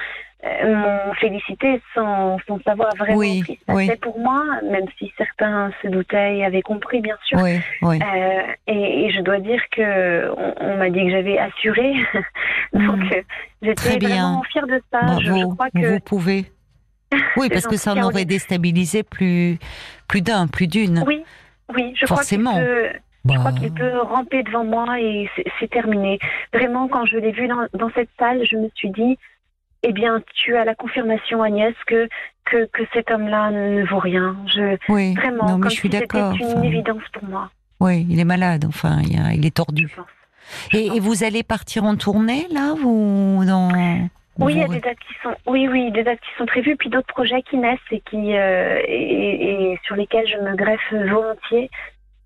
m'ont 0.44 1.12
félicité 1.14 1.80
sans, 1.94 2.38
sans 2.46 2.60
savoir 2.62 2.94
vraiment 2.96 3.16
Oui, 3.18 3.40
ce 3.40 3.46
qui 3.52 3.58
se 3.66 3.72
oui. 3.72 3.90
pour 4.00 4.18
moi, 4.20 4.44
même 4.62 4.86
si 4.98 5.12
certains 5.18 5.72
se 5.82 5.88
doutaient 5.88 6.38
et 6.38 6.44
avaient 6.44 6.62
compris, 6.62 7.00
bien 7.00 7.16
sûr. 7.24 7.40
Oui, 7.42 7.58
oui. 7.82 7.98
Euh, 8.00 8.42
et, 8.68 9.06
et 9.06 9.10
je 9.10 9.20
dois 9.22 9.40
dire 9.40 9.60
que 9.70 10.30
on, 10.30 10.54
on 10.60 10.76
m'a 10.76 10.90
dit 10.90 11.02
que 11.04 11.10
j'avais 11.10 11.38
assuré, 11.38 11.92
donc 12.72 12.98
Mm. 12.98 13.12
euh, 13.12 13.22
j'étais 13.62 13.98
vraiment 13.98 14.42
fière 14.44 14.66
de 14.66 14.80
ça. 14.92 15.18
Je, 15.20 15.44
crois 15.54 15.70
que 15.70 15.86
vous 15.86 16.00
pouvez. 16.00 16.44
Oui, 17.36 17.48
parce 17.52 17.66
que 17.66 17.76
ça 17.76 17.94
en 17.94 18.02
aurait 18.02 18.24
déstabilisé 18.24 19.02
plus, 19.02 19.58
plus 20.06 20.22
d'un, 20.22 20.46
plus 20.46 20.66
d'une. 20.68 21.02
oui, 21.06 21.24
oui, 21.74 21.92
je 21.96 22.06
Forcément. 22.06 22.52
crois 22.52 22.62
Bah, 23.24 23.34
je 23.34 23.38
crois 23.40 23.52
qu'il 23.52 23.72
peut 23.74 23.98
ramper 24.00 24.42
devant 24.44 24.64
moi 24.64 25.00
et 25.00 25.28
c'est- 25.34 25.44
c'est 25.58 25.68
terminé. 25.70 26.18
Vraiment, 26.54 26.86
quand 26.88 27.04
je 27.06 27.16
l'ai 27.18 27.32
vu 27.32 27.48
dans, 27.48 27.66
dans 27.74 27.90
cette 27.94 28.08
salle, 28.18 28.42
je 28.48 28.56
me 28.56 28.68
suis 28.74 28.90
dit, 28.90 29.18
eh 29.82 29.92
bien, 29.92 30.20
tu 30.34 30.56
as 30.56 30.64
la 30.64 30.74
confirmation, 30.74 31.42
Agnès, 31.42 31.74
que 31.86 32.08
que, 32.44 32.64
que 32.72 32.82
cet 32.94 33.10
homme-là 33.10 33.50
ne 33.50 33.84
vaut 33.84 33.98
rien. 33.98 34.34
Je 34.46 34.76
Oui, 34.88 35.14
vraiment, 35.14 35.46
non, 35.46 35.56
mais 35.58 35.62
comme 35.64 35.70
je 35.70 35.76
suis 35.76 35.90
si 35.90 35.98
d'accord. 35.98 36.32
une 36.40 36.46
enfin, 36.46 36.62
évidence 36.62 37.02
pour 37.12 37.24
moi. 37.24 37.50
oui, 37.80 38.06
il 38.08 38.18
est 38.20 38.24
malade, 38.24 38.64
enfin, 38.66 38.98
il, 39.06 39.18
a- 39.20 39.34
il 39.34 39.44
est 39.44 39.48
je 39.48 39.52
tordu. 39.54 39.94
Et, 40.72 40.86
et 40.86 41.00
vous 41.00 41.24
allez 41.24 41.42
partir 41.42 41.84
en 41.84 41.94
tournée, 41.96 42.46
là, 42.50 42.72
ou 42.82 43.44
dans... 43.44 43.68
Oui, 44.38 44.52
il 44.54 44.58
y 44.60 44.62
a 44.62 44.66
vous- 44.66 44.72
des 44.74 44.80
dates 44.80 44.98
qui 45.00 45.14
sont, 45.22 45.34
oui, 45.46 45.68
oui, 45.68 45.90
des 45.90 46.04
dates 46.04 46.20
qui 46.20 46.30
sont 46.38 46.46
prévues, 46.46 46.76
puis 46.76 46.88
d'autres 46.88 47.12
projets 47.12 47.42
qui 47.42 47.56
naissent 47.58 47.78
et 47.90 48.00
qui 48.08 48.34
euh, 48.36 48.80
et, 48.86 49.72
et 49.72 49.80
sur 49.84 49.96
lesquels 49.96 50.26
je 50.28 50.36
me 50.38 50.54
greffe 50.56 50.92
volontiers 50.92 51.68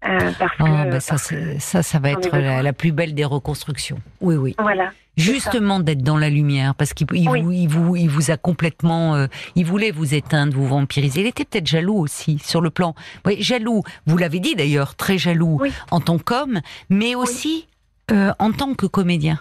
euh, 0.07 0.33
parce 0.39 0.53
Oh, 0.61 0.65
que 0.65 0.91
bah 0.91 1.01
ça, 1.01 1.13
parce 1.15 1.33
ça, 1.59 1.83
ça 1.83 1.99
va 1.99 2.11
être 2.11 2.37
la, 2.37 2.73
plus 2.73 2.93
belle 2.93 3.15
des 3.15 3.25
reconstructions. 3.25 3.99
Oui, 4.21 4.35
oui. 4.37 4.55
voilà. 4.59 4.91
Justement 5.17 5.79
d'être 5.79 6.03
dans 6.03 6.17
la 6.17 6.31
lumière, 6.31 6.75
parce 6.75 6.95
qu'il 6.95 7.07
Oui. 7.11 7.27
vous, 7.43 7.53
il 7.53 7.69
vous, 7.69 7.97
il 7.97 8.09
vous 8.09 8.31
a 8.31 8.37
complètement, 8.39 9.15
euh, 9.15 9.27
il 9.57 9.67
voulait 9.67 9.91
vous 9.91 10.15
éteindre, 10.15 10.55
vous 10.55 10.67
vampiriser. 10.67 11.21
Il 11.21 11.27
était 11.27 11.45
peut-être 11.45 11.67
jaloux 11.67 11.99
aussi 11.99 12.39
sur 12.39 12.63
le 12.63 12.71
plan, 12.71 12.95
oui, 13.27 13.37
jaloux. 13.43 13.83
Vous 14.07 14.17
l'avez 14.17 14.41
dit 14.41 14.55
d'ailleurs, 14.55 14.95
très 14.95 15.19
jaloux 15.19 15.59
Oui. 15.61 15.71
en 15.91 16.01
tant 16.01 16.19
qu'homme, 16.19 16.61
mais 16.89 17.15
aussi 17.15 17.69
euh, 18.11 18.33
en 18.39 18.53
tant 18.53 18.73
que 18.75 18.87
comédien. 18.87 19.39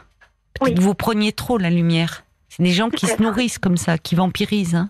Peut-être 0.59 0.79
vous 0.79 0.93
preniez 0.93 1.31
trop 1.31 1.57
la 1.57 1.69
lumière. 1.69 2.23
C'est 2.49 2.63
des 2.63 2.71
gens 2.71 2.89
qui 2.89 3.07
se 3.07 3.21
nourrissent 3.21 3.57
comme 3.57 3.77
ça, 3.77 3.97
qui 3.97 4.15
vampirisent. 4.15 4.75
hein. 4.75 4.89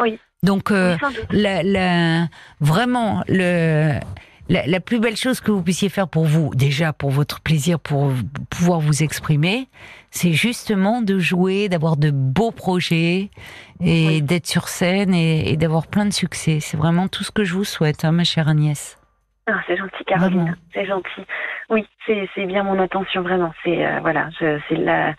Oui. 0.00 0.18
Donc 0.42 0.70
la, 0.70 1.62
la- 1.62 2.26
vraiment 2.60 3.22
le 3.28 3.98
la, 4.48 4.66
la 4.66 4.80
plus 4.80 4.98
belle 5.00 5.16
chose 5.16 5.40
que 5.40 5.50
vous 5.50 5.62
puissiez 5.62 5.88
faire 5.88 6.08
pour 6.08 6.24
vous, 6.24 6.50
déjà 6.54 6.92
pour 6.92 7.10
votre 7.10 7.40
plaisir, 7.40 7.78
pour 7.78 8.12
pouvoir 8.50 8.80
vous 8.80 9.02
exprimer, 9.02 9.68
c'est 10.10 10.32
justement 10.32 11.02
de 11.02 11.18
jouer, 11.18 11.68
d'avoir 11.68 11.96
de 11.96 12.10
beaux 12.10 12.50
projets 12.50 13.30
et 13.80 14.06
Oui. 14.06 14.22
d'être 14.22 14.46
sur 14.46 14.68
scène 14.68 15.14
et, 15.14 15.52
et 15.52 15.56
d'avoir 15.56 15.86
plein 15.86 16.06
de 16.06 16.12
succès. 16.12 16.60
C'est 16.60 16.76
vraiment 16.76 17.08
tout 17.08 17.24
ce 17.24 17.30
que 17.30 17.44
je 17.44 17.54
vous 17.54 17.64
souhaite, 17.64 18.04
hein, 18.04 18.12
ma 18.12 18.24
chère 18.24 18.48
Agnès. 18.48 18.98
Ah, 19.46 19.60
c'est 19.66 19.76
gentil, 19.76 20.04
Caroline. 20.06 20.56
C'est 20.74 20.84
gentil. 20.86 21.22
Oui, 21.70 21.86
c'est 22.06 22.46
bien 22.46 22.62
mon 22.64 22.78
attention, 22.78 23.22
vraiment. 23.22 23.52
C'est 23.64 23.86
euh, 23.86 24.00
voilà, 24.00 24.28
c'est 24.38 24.76
la, 24.76 25.14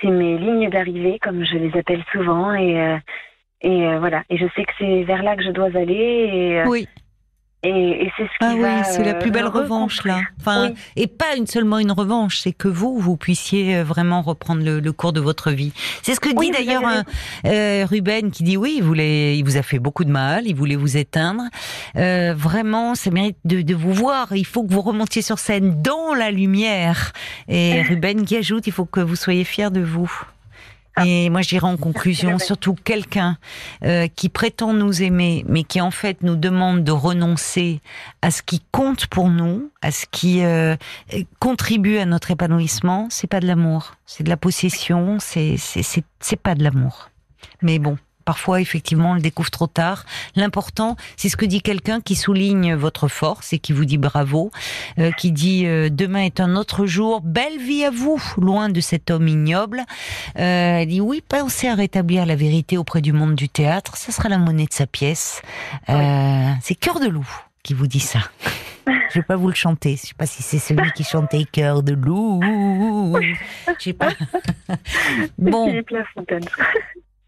c'est 0.00 0.08
mes 0.08 0.38
lignes 0.38 0.70
d'arrivée, 0.70 1.18
comme 1.20 1.44
je 1.44 1.56
les 1.56 1.76
appelle 1.76 2.04
souvent, 2.12 2.52
et 2.54 2.80
euh, 2.80 2.98
et 3.62 3.86
euh, 3.86 3.98
voilà. 3.98 4.22
Et 4.30 4.36
je 4.38 4.46
sais 4.54 4.62
que 4.64 4.72
c'est 4.78 5.02
vers 5.02 5.24
là 5.24 5.34
que 5.36 5.42
je 5.42 5.50
dois 5.50 5.66
aller, 5.74 5.92
et 6.62 6.62
Oui. 6.68 6.88
Et, 7.64 7.68
et 8.04 8.12
c'est 8.16 8.22
ce 8.22 8.28
qui 8.28 8.36
Ah 8.40 8.52
oui, 8.56 8.84
c'est 8.84 9.02
la 9.02 9.16
euh, 9.16 9.18
plus 9.18 9.30
belle 9.32 9.46
revanche 9.46 10.04
là. 10.04 10.20
Enfin, 10.40 10.68
Oui. 10.68 10.74
et 10.96 11.06
pas 11.08 11.34
une 11.36 11.46
seulement 11.46 11.78
une 11.78 11.90
revanche, 11.90 12.38
c'est 12.38 12.52
que 12.52 12.68
vous, 12.68 12.98
vous 12.98 13.16
puissiez 13.16 13.76
euh, 13.78 13.84
vraiment 13.84 14.22
reprendre 14.22 14.62
le, 14.64 14.78
le 14.80 14.92
cours 14.92 15.12
de 15.12 15.20
votre 15.20 15.50
vie. 15.50 15.72
C'est 16.02 16.14
ce 16.14 16.20
que 16.20 16.28
dit 16.38 16.50
d'ailleurs 16.52 16.86
un- 16.86 17.02
euh, 17.46 17.84
Ruben 17.88 18.30
qui 18.30 18.44
dit 18.44 18.56
oui, 18.56 18.74
il 18.78 18.82
voulait, 18.84 19.36
il 19.36 19.42
vous 19.44 19.56
a 19.56 19.62
fait 19.62 19.78
beaucoup 19.80 20.04
de 20.04 20.10
mal, 20.10 20.46
il 20.46 20.54
voulait 20.54 20.76
vous 20.76 20.96
éteindre. 20.96 21.42
Euh, 21.96 22.32
vraiment, 22.36 22.94
ça 22.94 23.10
mérite 23.10 23.38
de, 23.44 23.62
de 23.62 23.74
vous 23.74 23.92
voir. 23.92 24.28
Il 24.36 24.46
faut 24.46 24.62
que 24.62 24.72
vous 24.72 24.82
remontiez 24.82 25.22
sur 25.22 25.38
scène 25.38 25.82
dans 25.82 26.14
la 26.14 26.30
lumière. 26.30 27.12
Et 27.48 27.82
Ruben 27.88 28.24
qui 28.24 28.36
ajoute, 28.36 28.66
il 28.68 28.72
faut 28.72 28.84
que 28.84 29.00
vous 29.00 29.16
soyez 29.16 29.42
fiers 29.44 29.70
de 29.70 29.80
vous. 29.80 30.10
Ah. 30.98 31.06
Et 31.06 31.30
moi, 31.30 31.42
je 31.42 31.48
dirais 31.48 31.66
en 31.66 31.76
conclusion, 31.88 32.38
surtout 32.38 32.74
quelqu'un 32.74 33.38
euh, 33.84 34.08
qui 34.08 34.28
prétend 34.28 34.72
nous 34.72 35.02
aimer, 35.02 35.44
mais 35.48 35.62
qui 35.62 35.80
en 35.80 35.90
fait 35.90 36.22
nous 36.22 36.36
demande 36.36 36.84
de 36.84 36.92
renoncer 36.92 37.80
à 38.22 38.30
ce 38.30 38.42
qui 38.42 38.62
compte 38.72 39.06
pour 39.06 39.28
nous, 39.28 39.70
à 39.82 39.90
ce 39.90 40.06
qui 40.10 40.44
euh, 40.44 40.76
contribue 41.38 41.98
à 41.98 42.04
notre 42.04 42.30
épanouissement, 42.30 43.06
c'est 43.10 43.28
pas 43.28 43.40
de 43.40 43.46
l'amour, 43.46 43.94
c'est 44.06 44.24
de 44.24 44.28
la 44.28 44.36
possession, 44.36 45.18
c'est 45.20 45.56
c'est 45.58 46.36
pas 46.36 46.54
de 46.54 46.64
l'amour. 46.64 47.10
Mais 47.62 47.78
bon, 47.78 47.96
parfois 48.28 48.60
effectivement 48.60 49.12
on 49.12 49.14
le 49.14 49.22
découvre 49.22 49.50
trop 49.50 49.68
tard. 49.68 50.04
L'important, 50.36 50.96
c'est 51.16 51.30
ce 51.30 51.36
que 51.38 51.46
dit 51.46 51.62
quelqu'un 51.62 52.02
qui 52.02 52.14
souligne 52.14 52.74
votre 52.74 53.08
force 53.08 53.54
et 53.54 53.58
qui 53.58 53.72
vous 53.72 53.86
dit 53.86 53.96
bravo, 53.96 54.50
euh, 54.98 55.10
qui 55.12 55.32
dit 55.32 55.64
euh, 55.64 55.88
demain 55.88 56.24
est 56.24 56.38
un 56.38 56.54
autre 56.54 56.84
jour, 56.84 57.22
belle 57.22 57.58
vie 57.58 57.86
à 57.86 57.90
vous, 57.90 58.22
loin 58.36 58.68
de 58.68 58.82
cet 58.82 59.10
homme 59.10 59.28
ignoble. 59.28 59.80
Euh, 60.38 60.80
elle 60.80 60.88
dit 60.88 61.00
oui, 61.00 61.22
pensez 61.26 61.68
à 61.68 61.74
rétablir 61.74 62.26
la 62.26 62.36
vérité 62.36 62.76
auprès 62.76 63.00
du 63.00 63.14
monde 63.14 63.34
du 63.34 63.48
théâtre, 63.48 63.96
ça 63.96 64.12
sera 64.12 64.28
la 64.28 64.36
monnaie 64.36 64.66
de 64.66 64.74
sa 64.74 64.86
pièce. 64.86 65.40
Euh, 65.88 66.52
C'est 66.60 66.74
Cœur 66.74 67.00
de 67.00 67.08
loup 67.08 67.30
qui 67.62 67.72
vous 67.72 67.86
dit 67.86 68.00
ça. 68.00 68.20
Je 68.86 69.20
vais 69.20 69.22
pas 69.22 69.36
vous 69.36 69.48
le 69.48 69.54
chanter. 69.54 69.96
Je 69.96 70.08
sais 70.08 70.14
pas 70.14 70.26
si 70.26 70.42
c'est 70.42 70.58
celui 70.58 70.92
qui 70.92 71.02
chantait 71.02 71.44
Cœur 71.50 71.82
de 71.82 71.94
loup. 71.94 72.42
Je 73.78 73.82
sais 73.82 73.94
pas. 73.94 74.10
Bon. 75.38 75.72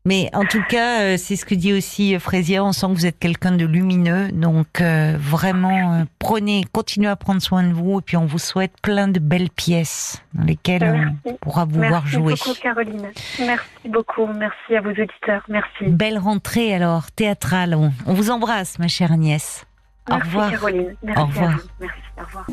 Mais 0.07 0.31
en 0.33 0.45
tout 0.45 0.63
cas, 0.69 1.03
euh, 1.03 1.17
c'est 1.19 1.37
ce 1.37 1.45
que 1.45 1.55
dit 1.55 1.73
aussi 1.73 2.15
euh, 2.15 2.19
Fraisier. 2.19 2.59
On 2.61 2.73
sent 2.73 2.87
que 2.89 2.93
vous 2.93 3.07
êtes 3.07 3.19
quelqu'un 3.19 3.53
de 3.53 3.67
lumineux. 3.67 4.31
Donc, 4.33 4.81
euh, 4.81 5.17
vraiment, 5.19 5.95
euh, 5.95 6.05
prenez, 6.19 6.65
continuez 6.73 7.09
à 7.09 7.17
prendre 7.17 7.43
soin 7.43 7.63
de 7.63 7.73
vous. 7.73 7.99
Et 7.99 8.03
puis, 8.03 8.17
on 8.17 8.25
vous 8.27 8.39
souhaite 8.39 8.73
plein 8.83 9.09
de 9.09 9.21
belles 9.21 9.51
pièces 9.51 10.23
dans 10.33 10.45
lesquelles 10.45 10.85
on 10.85 10.99
Merci. 11.25 11.39
pourra 11.41 11.65
vous 11.67 11.77
voir 11.81 12.03
Merci 12.05 12.11
jouer. 12.11 12.35
beaucoup, 12.35 12.61
Caroline. 12.61 13.09
Merci 13.41 13.89
beaucoup. 13.89 14.27
Merci 14.27 14.77
à 14.77 14.81
vos 14.81 14.91
auditeurs. 14.91 15.43
Merci. 15.49 15.85
Belle 15.89 16.19
rentrée 16.19 16.75
alors, 16.75 17.11
théâtrale. 17.11 17.75
On, 17.75 17.93
on 18.07 18.15
vous 18.15 18.31
embrasse, 18.31 18.79
ma 18.79 18.89
chère 18.89 19.13
Agnès. 19.13 19.67
Au 20.09 20.15
Merci, 20.15 20.27
revoir. 20.29 20.51
Caroline. 20.51 20.95
Merci 21.03 21.21
Au 21.23 21.27
revoir. 21.27 21.51
à 21.51 21.53
vous. 21.57 21.63
Merci. 21.81 22.01
Au 22.19 22.25
revoir. 22.25 22.47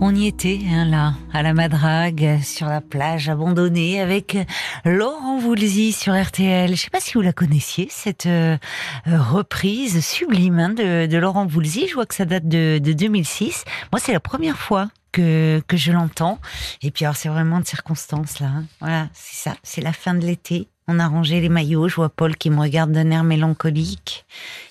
On 0.00 0.14
y 0.14 0.26
était, 0.26 0.60
hein, 0.68 0.84
là, 0.84 1.14
à 1.32 1.42
la 1.42 1.54
Madrague, 1.54 2.38
sur 2.42 2.66
la 2.66 2.82
plage 2.82 3.28
abandonnée, 3.30 4.00
avec 4.00 4.36
Laurent 4.84 5.38
Voulzy 5.38 5.92
sur 5.92 6.20
RTL. 6.20 6.70
Je 6.70 6.76
sais 6.82 6.90
pas 6.90 7.00
si 7.00 7.14
vous 7.14 7.22
la 7.22 7.32
connaissiez, 7.32 7.88
cette 7.90 8.26
euh, 8.26 8.58
euh, 9.06 9.22
reprise 9.22 10.04
sublime 10.04 10.58
hein, 10.58 10.68
de, 10.70 11.06
de 11.06 11.16
Laurent 11.18 11.46
Voulzy. 11.46 11.88
Je 11.88 11.94
vois 11.94 12.04
que 12.04 12.14
ça 12.14 12.26
date 12.26 12.46
de, 12.46 12.78
de 12.82 12.92
2006. 12.92 13.64
Moi, 13.92 14.00
c'est 14.00 14.12
la 14.12 14.20
première 14.20 14.58
fois 14.58 14.90
que, 15.10 15.62
que 15.68 15.76
je 15.78 15.90
l'entends. 15.92 16.38
Et 16.82 16.90
puis, 16.90 17.06
alors, 17.06 17.16
c'est 17.16 17.30
vraiment 17.30 17.60
de 17.60 17.66
circonstance, 17.66 18.40
là. 18.40 18.48
hein. 18.48 18.64
Voilà, 18.80 19.08
c'est 19.14 19.48
ça. 19.50 19.56
C'est 19.62 19.80
la 19.80 19.92
fin 19.94 20.12
de 20.14 20.26
l'été. 20.26 20.68
On 20.86 20.98
a 20.98 21.06
rangé 21.08 21.40
les 21.40 21.48
maillots. 21.48 21.88
Je 21.88 21.94
vois 21.94 22.10
Paul 22.10 22.36
qui 22.36 22.50
me 22.50 22.60
regarde 22.60 22.92
d'un 22.92 23.10
air 23.10 23.24
mélancolique. 23.24 24.26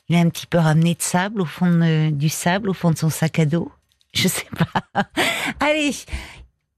Il 0.09 0.15
a 0.15 0.19
un 0.19 0.29
petit 0.29 0.45
peu 0.45 0.59
ramené 0.59 0.93
de 0.93 1.01
sable 1.01 1.41
au 1.41 1.45
fond 1.45 1.71
de- 1.71 2.11
du 2.11 2.29
sable, 2.29 2.69
au 2.69 2.73
fond 2.73 2.91
de 2.91 2.97
son 2.97 3.09
sac 3.09 3.39
à 3.39 3.45
dos. 3.45 3.71
Je 4.23 4.27
sais 4.27 4.47
pas. 4.57 5.05
Allez, 5.59 5.95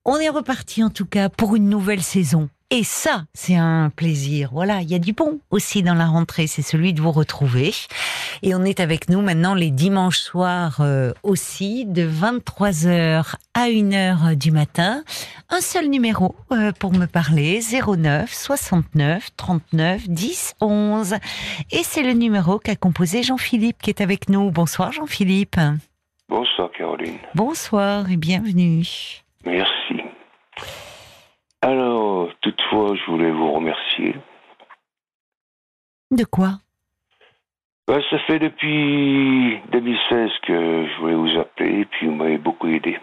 on 0.05 0.17
est 0.17 0.29
reparti 0.29 0.83
en 0.83 0.89
tout 0.89 1.05
cas 1.05 1.29
pour 1.29 1.55
une 1.55 1.69
nouvelle 1.69 2.01
saison. 2.03 2.49
Et 2.71 2.83
ça, 2.83 3.25
c'est 3.35 3.55
un 3.55 3.91
plaisir. 3.95 4.49
Voilà, 4.51 4.81
il 4.81 4.89
y 4.89 4.95
a 4.95 4.99
du 4.99 5.13
bon 5.13 5.39
aussi 5.51 5.83
dans 5.83 5.93
la 5.93 6.07
rentrée, 6.07 6.47
c'est 6.47 6.63
celui 6.63 6.93
de 6.93 7.01
vous 7.01 7.11
retrouver. 7.11 7.73
Et 8.41 8.55
on 8.55 8.63
est 8.63 8.79
avec 8.79 9.07
nous 9.07 9.21
maintenant 9.21 9.53
les 9.53 9.69
dimanches 9.69 10.19
soirs 10.19 10.77
euh, 10.79 11.13
aussi, 11.21 11.85
de 11.85 12.09
23h 12.09 13.35
à 13.53 13.67
1h 13.67 14.35
du 14.35 14.51
matin. 14.51 15.03
Un 15.49 15.61
seul 15.61 15.89
numéro 15.89 16.35
euh, 16.51 16.71
pour 16.71 16.91
me 16.91 17.05
parler, 17.05 17.61
09 17.61 18.33
69 18.33 19.29
39 19.37 20.09
10 20.09 20.55
11. 20.59 21.15
Et 21.71 21.83
c'est 21.83 22.03
le 22.03 22.13
numéro 22.13 22.57
qu'a 22.57 22.75
composé 22.75 23.21
Jean-Philippe 23.21 23.77
qui 23.81 23.91
est 23.91 24.01
avec 24.01 24.27
nous. 24.27 24.49
Bonsoir 24.49 24.91
Jean-Philippe. 24.91 25.59
Bonsoir 26.29 26.71
Caroline. 26.71 27.19
Bonsoir 27.35 28.09
et 28.11 28.17
bienvenue. 28.17 28.83
Merci. 29.45 30.01
Alors, 31.61 32.29
toutefois, 32.41 32.95
je 32.95 33.11
voulais 33.11 33.31
vous 33.31 33.51
remercier. 33.51 34.15
De 36.11 36.23
quoi? 36.23 36.59
Ben, 37.87 38.01
ça 38.09 38.17
fait 38.19 38.39
depuis 38.39 39.59
2016 39.71 40.31
que 40.47 40.87
je 40.87 40.99
voulais 40.99 41.15
vous 41.15 41.39
appeler 41.39 41.81
et 41.81 41.85
puis 41.85 42.07
vous 42.07 42.15
m'avez 42.15 42.37
beaucoup 42.37 42.67
aidé. 42.67 42.99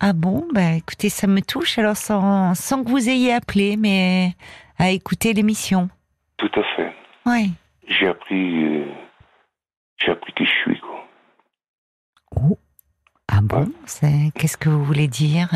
Ah 0.00 0.12
bon? 0.12 0.48
Bah 0.52 0.72
écoutez, 0.76 1.08
ça 1.08 1.26
me 1.26 1.40
touche 1.40 1.78
alors 1.78 1.96
sans, 1.96 2.54
sans 2.54 2.82
que 2.82 2.88
vous 2.88 3.08
ayez 3.08 3.32
appelé, 3.34 3.76
mais 3.76 4.32
à 4.78 4.90
écouter 4.90 5.34
l'émission. 5.34 5.88
Tout 6.38 6.50
à 6.56 6.62
fait. 6.74 6.92
Oui. 7.26 7.52
J'ai 7.86 8.08
appris, 8.08 8.64
euh, 8.64 8.86
j'ai 9.98 10.10
appris 10.12 10.32
qui 10.32 10.46
je 10.46 10.50
suis, 10.62 10.80
quoi. 10.80 10.89
Ah 13.28 13.40
bon 13.42 13.68
C'est 13.86 14.30
Qu'est-ce 14.34 14.56
que 14.56 14.68
vous 14.68 14.84
voulez 14.84 15.08
dire? 15.08 15.48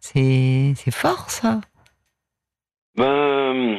C'est 0.00 0.74
c'est 0.76 0.90
fort 0.90 1.30
ça? 1.30 1.60
Ben, 2.96 3.78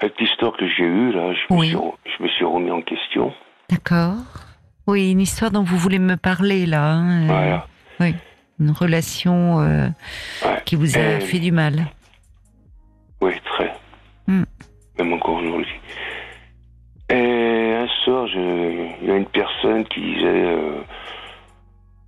avec 0.00 0.20
l'histoire 0.20 0.52
que 0.56 0.68
j'ai 0.68 0.84
eue, 0.84 1.12
là, 1.12 1.32
je 1.32 1.54
me, 1.54 1.58
Oui. 1.58 1.68
suis, 1.68 1.78
je 2.18 2.22
me 2.22 2.28
suis 2.28 2.44
remis 2.44 2.70
en 2.70 2.82
question. 2.82 3.32
D'accord. 3.70 4.16
Oui, 4.86 5.10
une 5.10 5.20
histoire 5.20 5.50
dont 5.50 5.62
vous 5.62 5.78
voulez 5.78 5.98
me 5.98 6.16
parler 6.16 6.66
là. 6.66 6.92
hein, 6.92 7.22
euh, 7.22 7.26
Voilà. 7.26 7.66
Une 8.58 8.70
relation 8.70 9.60
euh, 9.60 9.88
Ouais. 10.44 10.62
qui 10.64 10.76
vous 10.76 10.96
a 10.96 11.20
fait 11.20 11.38
du 11.38 11.52
mal. 11.52 11.86
Oui, 13.20 13.32
très. 13.44 13.72
Hmm. 14.26 14.44
Même 14.98 15.12
encore 15.12 15.36
aujourd'hui. 15.36 15.74
Et 17.10 17.74
un 17.74 17.86
soir, 18.04 18.26
je- 18.28 18.75
il 19.00 19.08
y 19.08 19.10
a 19.10 19.16
une 19.16 19.26
personne 19.26 19.84
qui 19.86 20.00
disait 20.00 20.24
euh, 20.26 20.80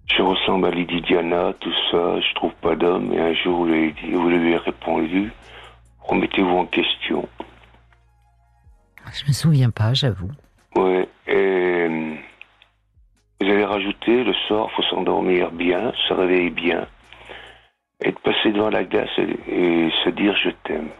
Je 0.06 0.22
ressemble 0.22 0.66
à 0.66 0.70
Lady 0.70 1.00
Diana, 1.02 1.52
tout 1.60 1.72
ça, 1.90 2.20
je 2.20 2.34
trouve 2.34 2.52
pas 2.60 2.74
d'homme. 2.74 3.12
Et 3.12 3.20
un 3.20 3.34
jour, 3.34 3.58
vous 3.58 3.66
lui, 3.66 3.92
dit, 3.92 4.12
vous 4.12 4.28
lui 4.28 4.36
avez 4.36 4.56
répondu, 4.56 5.32
remettez-vous 6.00 6.56
en 6.56 6.66
question. 6.66 7.28
Je 9.12 9.26
me 9.26 9.32
souviens 9.32 9.70
pas, 9.70 9.94
j'avoue. 9.94 10.30
Ouais, 10.76 11.08
et 11.26 11.34
euh, 11.34 12.14
vous 13.40 13.48
avez 13.48 13.64
rajouté 13.64 14.24
le 14.24 14.34
soir, 14.46 14.70
faut 14.72 14.82
s'endormir 14.82 15.50
bien, 15.50 15.92
se 16.06 16.12
réveiller 16.12 16.50
bien, 16.50 16.86
et 18.02 18.12
de 18.12 18.18
passer 18.18 18.52
devant 18.52 18.70
la 18.70 18.84
glace 18.84 19.08
et, 19.18 19.50
et 19.50 19.90
se 20.04 20.10
dire 20.10 20.36
je 20.36 20.50
t'aime. 20.64 20.90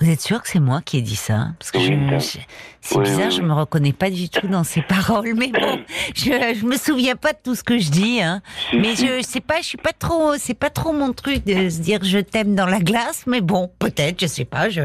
Vous 0.00 0.10
êtes 0.10 0.20
sûr 0.20 0.42
que 0.42 0.48
c'est 0.48 0.60
moi 0.60 0.80
qui 0.84 0.98
ai 0.98 1.02
dit 1.02 1.16
ça? 1.16 1.48
Parce 1.58 1.70
que 1.70 1.78
Oui, 1.78 1.86
je- 1.86 2.18
je- 2.18 2.38
c'est 2.80 2.96
Oui, 2.98 3.04
bizarre, 3.04 3.28
oui, 3.28 3.36
je 3.36 3.42
me 3.42 3.52
reconnais 3.54 3.92
pas 3.92 4.10
du 4.10 4.28
tout 4.28 4.46
dans 4.48 4.64
ces 4.64 4.82
paroles. 4.88 5.34
Mais 5.36 5.48
bon, 5.48 5.78
je, 6.14 6.24
je 6.60 6.66
me 6.66 6.76
souviens 6.76 7.14
pas 7.16 7.32
de 7.32 7.38
tout 7.42 7.54
ce 7.54 7.62
que 7.62 7.78
je 7.78 7.90
dis. 7.90 8.20
Hein. 8.20 8.42
Si, 8.70 8.76
Mais 8.76 8.96
si. 8.96 9.06
je 9.06 9.22
sais 9.22 9.40
pas, 9.40 9.58
je 9.58 9.66
suis 9.68 9.78
pas 9.78 9.92
trop, 9.92 10.32
c'est 10.36 10.58
pas 10.58 10.68
trop 10.68 10.92
mon 10.92 11.12
truc 11.12 11.44
de 11.46 11.68
se 11.70 11.80
dire 11.80 12.00
je 12.02 12.18
t'aime 12.18 12.54
dans 12.54 12.66
la 12.66 12.80
glace. 12.80 13.24
Mais 13.26 13.40
bon, 13.40 13.70
peut-être, 13.78 14.20
je 14.20 14.26
sais 14.26 14.44
pas. 14.44 14.68
Je, 14.68 14.82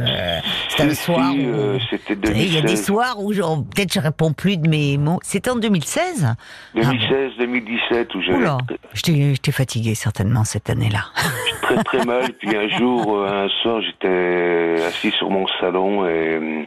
c'est 0.70 0.84
un 0.84 0.90
Si, 0.92 0.96
soir. 0.96 1.34
où- 1.34 1.38
euh, 1.40 1.80
Il 2.10 2.54
y 2.54 2.58
a 2.58 2.62
des 2.62 2.68
2016. 2.68 2.86
soirs 2.86 3.20
où 3.20 3.34
je- 3.34 3.42
peut-être 3.42 3.92
je 3.94 4.00
réponds 4.00 4.32
plus 4.32 4.58
de 4.58 4.70
mes 4.70 4.98
mots. 4.98 5.20
C'était 5.24 5.50
en 5.50 5.56
2016 5.58 6.28
2016, 6.76 7.32
2017, 7.40 8.16
où 8.16 8.20
Oula, 8.20 8.58
j'étais 8.94 9.34
j'étais 9.34 9.52
fatiguée 9.52 9.96
certainement 9.96 10.44
cette 10.46 10.70
année-là. 10.70 11.06
très 11.64 11.84
très 11.84 12.06
mal. 12.06 12.32
Puis 12.34 12.56
un 12.56 12.70
jour, 12.78 13.18
euh, 13.18 13.46
un 13.46 13.50
soir, 13.62 13.82
j'étais 13.82 14.84
assis 15.00 15.16
sur 15.18 15.30
mon 15.30 15.48
salon 15.60 16.06
et 16.06 16.36
euh, 16.36 16.66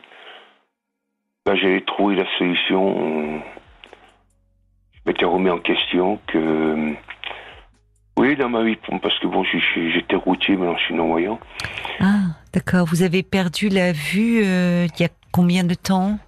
ben, 1.44 1.54
j'avais 1.56 1.82
trouvé 1.82 2.16
la 2.16 2.24
solution. 2.38 3.42
Je 4.94 5.00
m'étais 5.06 5.24
remis 5.24 5.50
en 5.50 5.58
question 5.58 6.18
que 6.26 6.38
euh, 6.38 6.92
oui, 8.16 8.36
dans 8.36 8.48
ma 8.48 8.62
vie, 8.62 8.76
parce 9.02 9.18
que 9.18 9.26
bon, 9.26 9.44
j'étais 9.44 10.16
routier, 10.16 10.56
maintenant 10.56 10.76
je 10.76 10.84
suis 10.84 10.94
non-voyant. 10.94 11.40
Ah, 12.00 12.36
d'accord. 12.52 12.86
Vous 12.86 13.02
avez 13.02 13.22
perdu 13.22 13.68
la 13.68 13.92
vue 13.92 14.42
euh, 14.44 14.86
il 14.94 15.02
y 15.02 15.04
a 15.04 15.10
combien 15.32 15.64
de 15.64 15.74
temps? 15.74 16.18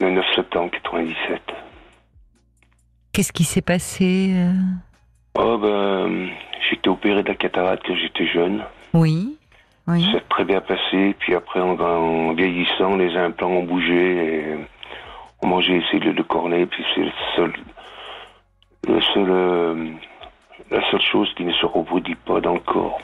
Le 0.00 0.10
9 0.10 0.24
septembre 0.34 0.70
97. 0.82 1.40
Qu'est-ce 3.12 3.32
qui 3.32 3.44
s'est 3.44 3.62
passé 3.62 4.34
Oh 5.34 5.58
ben, 5.58 6.28
j'étais 6.68 6.88
opéré 6.88 7.22
de 7.22 7.28
la 7.28 7.34
cataracte 7.34 7.84
quand 7.86 7.94
j'étais 7.94 8.26
jeune. 8.26 8.64
Oui, 8.94 9.38
oui. 9.88 10.04
Ça 10.04 10.12
s'est 10.12 10.24
très 10.28 10.44
bien 10.44 10.60
passé. 10.60 11.14
Puis 11.18 11.34
après, 11.34 11.60
en, 11.60 11.78
en 11.78 12.32
vieillissant, 12.34 12.96
les 12.96 13.16
implants 13.16 13.50
ont 13.50 13.64
bougé 13.64 13.94
et 13.94 14.56
on 15.42 15.48
mangeait 15.48 15.78
des 15.78 15.84
cellules 15.90 16.14
de 16.14 16.22
cornet. 16.22 16.66
Puis 16.66 16.84
c'est 16.94 17.02
le 17.02 17.12
seul, 17.36 17.52
le 18.88 19.00
seul, 19.00 19.30
euh, 19.30 19.90
la 20.70 20.90
seule 20.90 21.02
chose 21.02 21.32
qui 21.36 21.44
ne 21.44 21.52
se 21.52 21.66
reproduit 21.66 22.16
pas 22.26 22.40
dans 22.40 22.54
le 22.54 22.60
corps. 22.60 23.00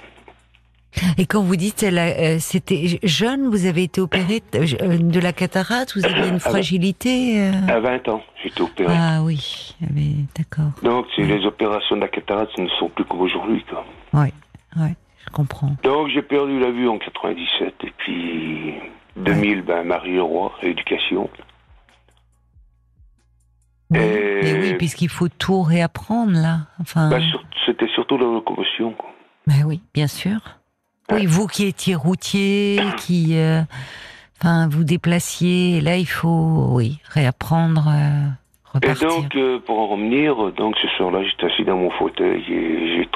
Et 1.16 1.26
quand 1.26 1.42
vous 1.42 1.56
dites, 1.56 1.82
euh, 1.82 2.36
c'était 2.40 2.98
jeune, 3.02 3.48
vous 3.48 3.66
avez 3.66 3.84
été 3.84 4.00
opéré 4.00 4.42
de, 4.52 4.82
euh, 4.82 4.98
de 4.98 5.20
la 5.20 5.32
cataracte, 5.32 5.96
vous 5.96 6.04
aviez 6.04 6.28
une 6.28 6.40
fragilité 6.40 7.40
euh 7.40 7.52
À 7.68 7.80
20 7.80 8.08
ans, 8.08 8.22
j'étais 8.42 8.62
opéré. 8.62 8.92
Ah 8.96 9.20
oui, 9.22 9.74
ah 9.82 9.86
oui, 9.94 10.26
d'accord. 10.36 10.72
Donc, 10.82 11.06
c'est 11.14 11.22
les 11.22 11.44
opérations 11.44 11.96
de 11.96 12.00
la 12.00 12.08
cataracte 12.08 12.56
ne 12.58 12.68
sont 12.80 12.88
plus 12.88 13.04
comme 13.04 13.20
aujourd'hui. 13.20 13.64
quoi. 13.68 13.84
Oui, 14.14 14.28
oui, 14.76 14.88
je 15.28 15.32
comprends. 15.32 15.74
Donc, 15.82 16.08
j'ai 16.08 16.22
perdu 16.22 16.58
la 16.58 16.70
vue 16.70 16.88
en 16.88 16.98
97. 16.98 17.74
Et 17.84 17.92
puis, 17.98 18.74
2000, 19.16 19.62
ben, 19.62 19.84
Marie 19.84 20.14
Leroy, 20.16 20.52
rééducation. 20.60 21.28
Oui, 23.90 23.98
Et- 24.00 24.40
mais 24.42 24.60
oui, 24.60 24.74
puisqu'il 24.74 25.08
faut 25.08 25.28
tout 25.28 25.62
réapprendre 25.62 26.32
là. 26.32 26.58
Enfin, 26.80 27.08
Ben, 27.08 27.22
sur- 27.22 27.42
C'était 27.66 27.88
surtout 27.88 28.16
la 28.18 28.24
locomotion. 28.24 28.92
quoi. 28.92 29.10
ben 29.46 29.64
oui, 29.66 29.80
bien 29.94 30.06
sûr. 30.06 30.38
Oui, 31.10 31.24
vous 31.26 31.46
qui 31.46 31.64
étiez 31.66 31.94
routier, 31.94 32.78
qui, 32.98 33.36
euh, 33.38 33.62
enfin, 34.40 34.68
vous 34.68 34.84
déplaciez, 34.84 35.78
et 35.78 35.80
là 35.80 35.96
il 35.96 36.06
faut, 36.06 36.68
oui, 36.70 36.98
réapprendre, 37.08 37.88
euh, 37.88 38.26
Et 38.28 38.74
repartir. 38.74 39.08
donc, 39.08 39.34
euh, 39.36 39.58
pour 39.60 39.78
en 39.78 39.86
revenir, 39.88 40.52
donc 40.52 40.76
ce 40.82 40.88
soir-là, 40.96 41.22
j'étais 41.24 41.46
assis 41.50 41.64
dans 41.64 41.76
mon 41.78 41.90
fauteuil 41.92 42.42
et 42.50 42.96
j'ai. 42.96 43.08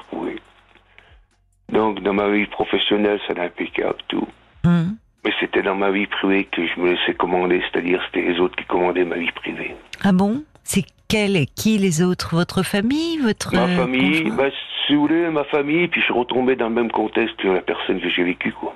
Donc, 1.72 2.02
dans 2.02 2.12
ma 2.12 2.28
vie 2.30 2.46
professionnelle, 2.46 3.18
c'est 3.26 3.38
impeccable, 3.38 3.98
tout. 4.08 4.28
Hum. 4.64 4.96
Mais 5.24 5.32
c'était 5.40 5.62
dans 5.62 5.74
ma 5.74 5.90
vie 5.90 6.06
privée 6.06 6.44
que 6.44 6.66
je 6.66 6.80
me 6.80 6.92
laissais 6.92 7.14
commander, 7.14 7.62
c'est-à-dire 7.70 8.00
c'était 8.06 8.28
les 8.28 8.38
autres 8.40 8.56
qui 8.56 8.64
commandaient 8.64 9.04
ma 9.04 9.16
vie 9.16 9.30
privée. 9.32 9.74
Ah 10.02 10.12
bon? 10.12 10.44
C'est 10.64 10.84
quel 11.08 11.36
et 11.36 11.46
qui 11.46 11.78
les 11.78 12.02
autres? 12.02 12.34
Votre 12.34 12.62
famille, 12.62 13.18
votre 13.18 13.54
Ma 13.54 13.64
euh, 13.64 13.76
famille, 13.76 14.30
bah, 14.30 14.50
si 14.86 14.94
vous 14.94 15.02
voulez, 15.02 15.28
ma 15.30 15.44
famille, 15.44 15.88
puis 15.88 16.00
je 16.00 16.06
suis 16.06 16.14
retombé 16.14 16.56
dans 16.56 16.68
le 16.68 16.74
même 16.74 16.90
contexte 16.90 17.36
que 17.36 17.48
la 17.48 17.60
personne 17.62 18.00
que 18.00 18.08
j'ai 18.10 18.24
vécue, 18.24 18.52
quoi. 18.52 18.74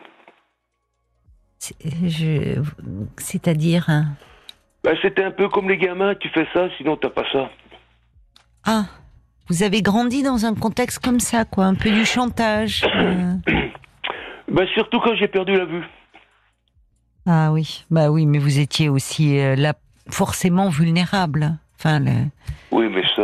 C'est-à-dire 3.18 3.86
hein? 3.88 4.04
Bah, 4.84 4.92
c'était 5.02 5.24
un 5.24 5.32
peu 5.32 5.48
comme 5.48 5.68
les 5.68 5.78
gamins, 5.78 6.14
tu 6.14 6.28
fais 6.28 6.46
ça, 6.52 6.68
sinon 6.76 6.96
t'as 6.96 7.10
pas 7.10 7.24
ça. 7.32 7.50
Ah, 8.64 8.84
vous 9.48 9.62
avez 9.62 9.82
grandi 9.82 10.22
dans 10.22 10.44
un 10.46 10.54
contexte 10.54 10.98
comme 11.04 11.20
ça, 11.20 11.44
quoi, 11.44 11.64
un 11.66 11.74
peu 11.74 11.90
du 11.90 12.04
chantage. 12.04 12.84
euh. 12.94 13.34
Bah, 14.48 14.62
surtout 14.74 15.00
quand 15.00 15.14
j'ai 15.16 15.26
perdu 15.26 15.56
la 15.56 15.64
vue. 15.64 15.82
Ah 17.26 17.50
oui, 17.52 17.84
bah 17.90 18.10
oui, 18.10 18.24
mais 18.26 18.38
vous 18.38 18.60
étiez 18.60 18.88
aussi 18.88 19.38
euh, 19.40 19.56
là 19.56 19.74
forcément 20.08 20.68
vulnérable. 20.68 21.56
Enfin, 21.78 21.98
le- 21.98 22.26
Oui, 22.70 22.86
mais 22.88 23.02
ça, 23.16 23.22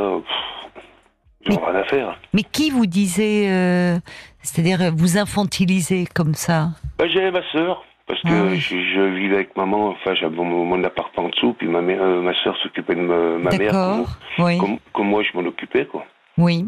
j'en 1.47 1.55
ai 1.55 1.65
rien 1.71 1.75
à 1.81 1.85
faire. 1.85 2.19
mais 2.35 2.43
qui 2.43 2.71
vous 2.71 2.87
disait, 2.87 3.47
euh, 3.49 3.99
c'est-à-dire 4.43 4.93
vous 4.93 5.17
infantilisez 5.17 6.07
comme 6.13 6.35
ça? 6.35 6.71
Bah, 6.99 7.07
j'avais 7.07 7.31
ma 7.31 7.43
sœur, 7.53 7.85
parce 8.13 8.23
que 8.25 8.29
Ah 8.29 8.51
oui. 8.51 8.59
je, 8.61 8.77
je 8.77 9.01
vivais 9.01 9.37
avec 9.37 9.57
maman, 9.57 9.89
enfin 9.89 10.15
j'avais 10.15 10.37
mon, 10.37 10.67
mon 10.67 10.85
appart 10.85 11.19
en 11.19 11.31
dessous, 11.31 11.55
puis 11.55 11.67
ma, 11.67 11.81
mère, 11.81 12.03
euh, 12.03 12.21
ma 12.21 12.35
soeur 12.35 12.55
s'occupait 12.59 12.95
de 12.95 13.01
me- 13.01 13.39
ma 13.39 13.57
mère, 13.57 13.73
comme, 13.73 14.05
Oui, 14.39 14.59
comme, 14.59 14.79
comme 14.93 15.09
moi 15.09 15.23
je 15.23 15.35
m'en 15.35 15.47
occupais, 15.49 15.87
quoi. 15.87 16.05
oui. 16.37 16.67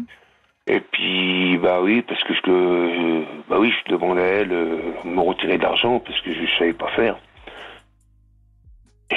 Et 0.67 0.79
puis, 0.79 1.59
bah 1.59 1.79
oui, 1.83 2.01
parce 2.01 2.23
que 2.23 2.33
je, 2.33 2.39
euh, 2.49 3.23
bah 3.47 3.57
oui, 3.59 3.71
je 3.85 3.91
demandais 3.93 4.21
à 4.23 4.25
elle 4.25 4.51
euh, 4.51 4.77
de 5.03 5.09
me 5.09 5.19
retirer 5.21 5.57
de 5.59 5.61
l'argent, 5.61 5.99
parce 5.99 6.19
que 6.21 6.33
je 6.33 6.41
ne 6.41 6.47
savais 6.57 6.73
pas 6.73 6.87
faire. 6.95 7.17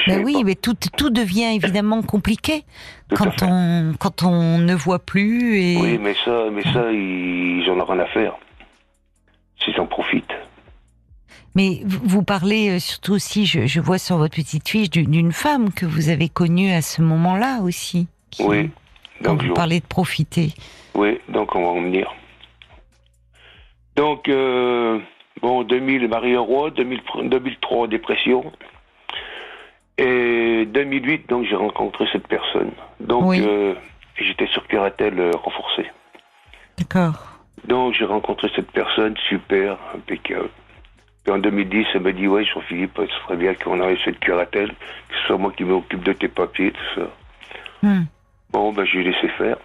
Ben 0.06 0.22
oui, 0.22 0.34
pas. 0.34 0.42
mais 0.44 0.54
tout, 0.54 0.76
tout 0.98 1.08
devient 1.08 1.54
évidemment 1.56 2.02
compliqué 2.02 2.64
Tout 3.08 3.16
quand 3.16 3.42
on, 3.42 3.94
quand 3.98 4.22
on 4.24 4.58
ne 4.58 4.74
voit 4.74 4.98
plus 4.98 5.56
et. 5.56 5.76
Oui, 5.80 5.98
mais 5.98 6.12
ça, 6.22 6.50
mais 6.52 6.62
ça, 6.64 6.92
ils, 6.92 7.62
ils 7.62 7.70
en 7.70 7.80
ont 7.80 7.84
rien 7.86 8.00
à 8.00 8.06
faire. 8.08 8.36
S'ils 9.64 9.80
en 9.80 9.86
profitent. 9.86 10.34
Mais 11.54 11.80
vous 11.84 12.22
parlez 12.22 12.70
euh, 12.70 12.78
surtout 12.78 13.12
aussi, 13.14 13.46
je, 13.46 13.66
je 13.66 13.80
vois 13.80 13.98
sur 13.98 14.16
votre 14.16 14.36
petite 14.36 14.68
fiche, 14.68 14.90
d'une 14.90 15.32
femme 15.32 15.72
que 15.72 15.86
vous 15.86 16.08
avez 16.08 16.28
connue 16.28 16.70
à 16.70 16.82
ce 16.82 17.02
moment-là 17.02 17.60
aussi. 17.62 18.06
qui- 18.30 18.42
Oui. 18.44 18.70
Donc, 19.22 19.42
vous 19.42 19.54
parlez 19.54 19.80
de 19.80 19.86
profiter. 19.86 20.52
Oui, 20.94 21.18
donc 21.28 21.54
on 21.56 21.62
va 21.62 21.68
en 21.68 21.82
venir. 21.82 22.12
Donc, 23.96 24.28
euh, 24.28 25.00
bon, 25.42 25.64
2000, 25.64 26.06
Marie 26.08 26.34
2000 26.76 27.00
2003, 27.24 27.88
dépression. 27.88 28.52
Et 29.96 30.66
2008, 30.66 31.28
donc 31.28 31.46
j'ai 31.46 31.56
rencontré 31.56 32.06
cette 32.12 32.28
personne. 32.28 32.70
Donc, 33.00 33.24
Oui. 33.24 33.42
euh, 33.44 33.74
j'étais 34.16 34.46
sur 34.48 34.64
curatelle 34.68 35.18
euh, 35.18 35.32
renforcée. 35.42 35.90
D'accord. 36.78 37.32
Donc, 37.66 37.94
j'ai 37.94 38.04
rencontré 38.04 38.48
cette 38.54 38.70
personne, 38.70 39.16
super, 39.28 39.76
impeccable. 39.96 40.50
Puis 41.28 41.34
en 41.36 41.40
2010, 41.40 41.84
elle 41.92 42.00
m'a 42.00 42.12
dit, 42.12 42.26
ouais, 42.26 42.42
Jean-Philippe, 42.46 42.98
ce 42.98 43.06
serait 43.22 43.36
bien 43.36 43.52
qu'on 43.52 43.78
arrive 43.80 43.98
cette 44.02 44.18
curatelle, 44.18 44.70
que 44.70 45.14
ce 45.14 45.26
soit 45.26 45.36
moi 45.36 45.52
qui 45.54 45.62
m'occupe 45.62 46.02
de 46.02 46.14
tes 46.14 46.28
papiers, 46.28 46.70
tout 46.72 47.00
ça. 47.02 47.10
Hmm. 47.82 48.04
Bon, 48.50 48.72
ben, 48.72 48.86
j'ai 48.86 49.02
laissé 49.04 49.28
faire. 49.36 49.58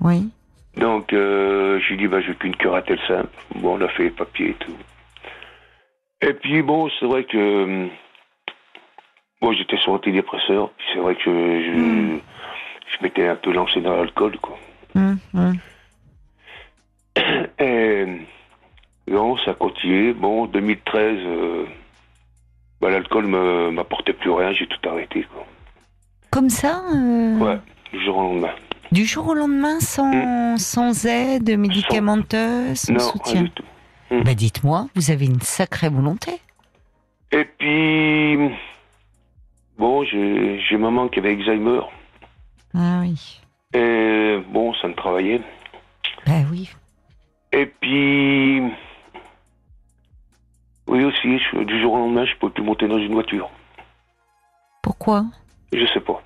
Oui. 0.00 0.28
Donc, 0.76 1.12
euh, 1.12 1.80
j'ai 1.80 1.96
dit, 1.96 2.04
je 2.04 2.08
veux 2.28 2.34
qu'une 2.34 2.54
curatelle 2.54 3.00
simple. 3.08 3.28
Bon, 3.56 3.76
on 3.76 3.80
a 3.84 3.88
fait 3.88 4.04
les 4.04 4.10
papiers 4.10 4.50
et 4.50 4.54
tout. 4.54 4.76
Et 6.20 6.32
puis, 6.34 6.62
bon, 6.62 6.88
c'est 7.00 7.06
vrai 7.06 7.24
que. 7.24 7.36
euh, 7.36 7.88
Bon, 9.40 9.52
j'étais 9.52 9.78
sur 9.78 9.90
antidépresseur, 9.94 10.70
puis 10.78 10.86
c'est 10.92 11.00
vrai 11.00 11.16
que 11.16 11.24
je, 11.24 11.70
Hmm. 11.72 12.20
je 12.92 13.02
m'étais 13.02 13.26
un 13.26 13.34
peu 13.34 13.50
lancé 13.52 13.80
dans 13.80 13.96
l'alcool, 13.96 14.38
quoi. 14.38 14.56
Hum. 14.94 15.18
Et. 17.58 18.06
Non, 19.10 19.36
ça 19.38 19.52
a 19.52 19.54
continué. 19.54 20.12
Bon, 20.12 20.46
2013, 20.46 21.18
euh, 21.18 21.64
bah, 22.80 22.90
l'alcool 22.90 23.26
me 23.26 23.70
m'apportait 23.70 24.12
plus 24.12 24.30
rien, 24.30 24.52
j'ai 24.52 24.66
tout 24.66 24.88
arrêté, 24.88 25.26
quoi. 25.32 25.46
Comme 26.30 26.50
ça 26.50 26.82
euh, 26.94 27.38
Ouais, 27.38 27.58
du 27.92 28.00
jour 28.04 28.18
au 28.18 28.22
lendemain. 28.22 28.54
Du 28.92 29.04
jour 29.04 29.28
au 29.28 29.34
lendemain, 29.34 29.80
sans, 29.80 30.56
sans 30.56 31.06
aide 31.06 31.58
médicamenteuse, 31.58 32.78
sans 32.78 32.92
non, 32.92 32.98
soutien 33.00 33.42
du 33.42 33.50
tout. 33.50 33.64
Bah 34.10 34.34
dites-moi, 34.34 34.88
vous 34.94 35.10
avez 35.10 35.26
une 35.26 35.40
sacrée 35.40 35.90
volonté. 35.90 36.32
Et 37.30 37.44
puis, 37.44 38.38
bon, 39.76 40.02
j'ai 40.04 40.58
j'ai 40.60 40.78
maman 40.78 41.08
qui 41.08 41.18
avait 41.18 41.32
Alzheimer. 41.34 41.80
Ah 42.74 43.00
oui. 43.02 43.40
Et 43.74 44.38
bon, 44.50 44.72
ça 44.80 44.88
me 44.88 44.94
travaillait. 44.94 45.42
Ben 46.26 46.46
oui. 46.50 46.70
Et 47.52 47.66
puis. 47.66 48.62
Oui, 50.88 51.04
aussi, 51.04 51.38
je- 51.38 51.62
du 51.64 51.80
jour 51.80 51.92
au 51.94 51.98
lendemain, 51.98 52.24
je 52.24 52.34
peux 52.40 52.50
plus 52.50 52.62
monter 52.62 52.88
dans 52.88 52.98
une 52.98 53.12
voiture. 53.12 53.50
Pourquoi? 54.82 55.24
Je 55.72 55.84
sais 55.92 56.00
pas. 56.00 56.22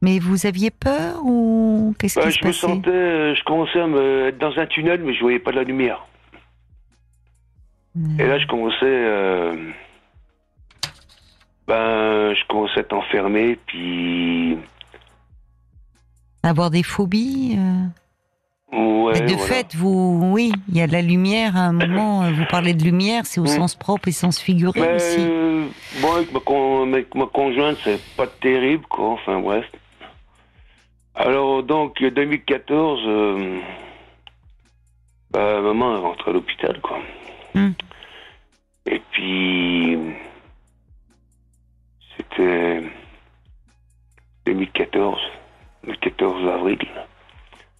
Mais 0.00 0.18
vous 0.18 0.46
aviez 0.46 0.70
peur 0.70 1.20
ou 1.24 1.94
qu'est-ce 1.98 2.18
Bah, 2.20 2.26
qui 2.26 2.32
se 2.32 2.38
je 2.40 2.46
me 2.46 2.52
sentais. 2.52 2.90
euh, 2.90 3.34
Je 3.34 3.44
commençais 3.44 3.80
à 3.80 3.86
me 3.86 4.28
être 4.28 4.38
dans 4.38 4.56
un 4.58 4.66
tunnel, 4.66 5.02
mais 5.02 5.12
je 5.12 5.20
voyais 5.20 5.40
pas 5.40 5.50
de 5.50 5.56
la 5.56 5.64
lumière. 5.64 6.06
Et 8.18 8.26
là, 8.26 8.38
je 8.38 8.46
commençais. 8.46 8.76
euh, 8.84 9.56
ben, 11.66 12.32
je 12.34 12.46
commençais 12.48 12.78
à 12.78 12.80
être 12.80 12.92
enfermé, 12.92 13.58
puis. 13.66 14.56
Avoir 16.44 16.70
des 16.70 16.84
phobies 16.84 17.56
euh? 17.58 17.86
Ouais, 18.70 19.12
Mais 19.14 19.20
de 19.26 19.34
voilà. 19.34 19.54
fait, 19.54 19.74
vous, 19.74 20.20
oui, 20.32 20.52
il 20.68 20.76
y 20.76 20.82
a 20.82 20.86
de 20.86 20.92
la 20.92 21.00
lumière 21.02 21.56
à 21.56 21.60
un 21.60 21.72
moment. 21.72 22.24
euh, 22.24 22.30
Vous 22.32 22.44
parlez 22.50 22.74
de 22.74 22.84
lumière, 22.84 23.24
c'est 23.24 23.40
au 23.40 23.44
Mm. 23.44 23.48
sens 23.48 23.74
propre 23.74 24.08
et 24.08 24.12
sens 24.12 24.38
figuré 24.40 24.78
Mais, 24.80 24.94
aussi. 24.94 25.20
euh, 25.20 25.68
bon, 26.02 26.12
avec 26.14 26.30
ma, 26.32 26.40
con- 26.40 26.82
avec 26.92 27.14
ma 27.14 27.26
conjointe, 27.26 27.78
c'est 27.84 28.02
pas 28.16 28.26
terrible, 28.26 28.84
quoi. 28.86 29.10
Enfin, 29.12 29.40
bref. 29.40 29.64
Alors, 31.14 31.62
donc, 31.62 32.02
2014, 32.02 33.00
euh, 33.06 33.58
bah, 35.30 35.60
maman 35.62 35.96
est 35.96 36.00
rentrée 36.00 36.30
à 36.30 36.34
l'hôpital, 36.34 36.80
quoi. 36.82 36.98
Hmm. 37.54 37.70
Et 38.86 39.00
puis, 39.10 39.98
c'était 42.16 42.82
2014, 44.46 45.18
le 45.84 45.94
14 45.96 46.46
avril. 46.48 46.78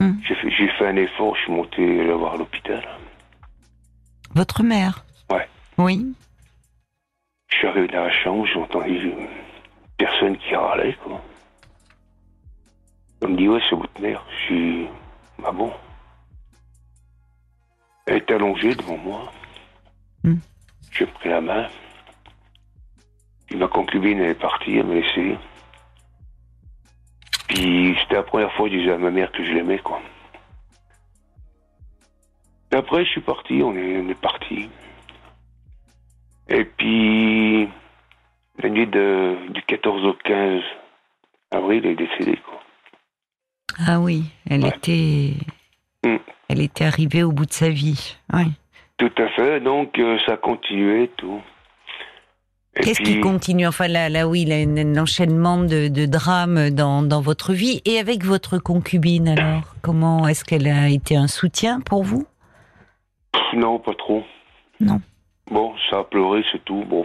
Hmm. 0.00 0.14
J'ai 0.22 0.68
fait, 0.68 0.86
un 0.86 0.96
effort, 0.96 1.34
je 1.36 1.42
suis 1.42 1.52
monté 1.52 2.04
la 2.06 2.14
voir 2.14 2.34
à 2.34 2.36
l'hôpital. 2.36 2.86
Votre 4.34 4.62
mère 4.62 5.04
Ouais. 5.30 5.48
Oui. 5.76 6.14
Je 7.48 7.56
suis 7.56 7.66
arrivé 7.66 7.88
dans 7.88 8.04
la 8.04 8.10
chambre, 8.10 8.46
j'ai 8.46 8.60
entendu 8.60 9.12
personne 9.96 10.36
qui 10.38 10.54
râlait, 10.54 10.96
quoi. 11.02 11.20
Elle 13.20 13.28
me 13.28 13.36
dit, 13.36 13.48
ouais, 13.48 13.60
c'est 13.68 13.74
votre 13.74 14.00
mère. 14.00 14.24
Je 14.30 14.44
suis, 14.44 14.86
ah 15.44 15.50
bon? 15.50 15.72
Elle 18.06 18.16
est 18.18 18.30
allongée 18.30 18.74
devant 18.74 18.96
moi. 18.98 19.32
Hmm. 20.22 20.36
J'ai 20.92 21.06
pris 21.06 21.28
la 21.28 21.40
main. 21.40 21.68
Puis 23.46 23.56
ma 23.56 23.66
concubine, 23.66 24.20
elle 24.20 24.30
est 24.30 24.34
partie, 24.34 24.76
elle 24.76 24.86
m'a 24.86 24.94
laissé. 24.94 25.36
Puis 27.48 27.96
c'était 28.02 28.14
la 28.16 28.22
première 28.22 28.52
fois 28.52 28.68
que 28.68 28.74
je 28.74 28.80
disais 28.80 28.92
à 28.92 28.98
ma 28.98 29.10
mère 29.10 29.32
que 29.32 29.44
je 29.44 29.52
l'aimais, 29.52 29.78
quoi. 29.78 30.00
Et 32.72 32.76
après, 32.76 33.04
je 33.04 33.10
suis 33.10 33.20
parti, 33.22 33.62
on 33.64 33.74
est, 33.74 33.98
on 33.98 34.08
est 34.08 34.20
parti. 34.20 34.68
Et 36.48 36.64
puis, 36.64 37.68
la 38.62 38.68
nuit 38.68 38.86
de- 38.86 39.36
du 39.50 39.62
14 39.62 40.04
au 40.04 40.12
15 40.24 40.62
avril, 41.50 41.82
elle 41.84 41.92
est 41.92 41.94
décédée, 42.06 42.38
quoi. 42.44 42.60
Ah 43.86 44.00
oui, 44.00 44.24
elle 44.48 44.62
Ouais. 44.64 44.68
était, 44.76 45.32
Mm. 46.04 46.16
elle 46.48 46.60
était 46.60 46.84
arrivée 46.84 47.22
au 47.22 47.32
bout 47.32 47.46
de 47.46 47.52
sa 47.52 47.68
vie. 47.70 48.16
Oui. 48.32 48.52
Tout 48.98 49.12
à 49.18 49.28
fait, 49.28 49.60
donc 49.60 49.98
euh, 49.98 50.18
ça 50.26 50.32
a 50.32 50.36
continué, 50.36 51.08
tout. 51.16 51.40
Qu'est-ce 52.82 53.02
puis, 53.02 53.14
qui 53.14 53.20
continue 53.20 53.66
Enfin 53.66 53.88
là, 53.88 54.08
là 54.08 54.28
oui, 54.28 54.44
l'enchaînement 54.46 55.58
de, 55.58 55.88
de 55.88 56.06
drames 56.06 56.70
dans, 56.70 57.02
dans 57.02 57.20
votre 57.20 57.52
vie 57.52 57.80
et 57.84 57.98
avec 57.98 58.24
votre 58.24 58.58
concubine 58.58 59.28
alors. 59.28 59.74
Comment 59.82 60.26
est-ce 60.28 60.44
qu'elle 60.44 60.68
a 60.68 60.88
été 60.88 61.16
un 61.16 61.26
soutien 61.28 61.80
pour 61.80 62.04
vous? 62.04 62.26
Non, 63.54 63.78
pas 63.78 63.94
trop. 63.94 64.22
Non. 64.80 65.00
Bon, 65.50 65.74
ça 65.90 65.98
a 66.00 66.04
pleuré, 66.04 66.44
c'est 66.52 66.64
tout, 66.64 66.84
bon. 66.86 67.04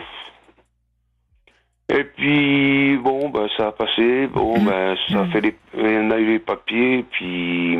Et 1.89 2.03
puis, 2.03 2.97
bon, 2.97 3.29
ben, 3.29 3.47
ça 3.57 3.67
a 3.67 3.71
passé, 3.71 4.27
bon, 4.27 4.59
Mhm. 4.59 4.65
ben, 4.65 4.97
ça 5.09 5.19
a 5.19 5.23
Mhm. 5.25 5.31
fait 5.31 5.41
les... 5.41 5.55
On 5.77 6.11
a 6.11 6.17
eu 6.17 6.33
les 6.33 6.39
papiers, 6.39 7.05
puis... 7.11 7.77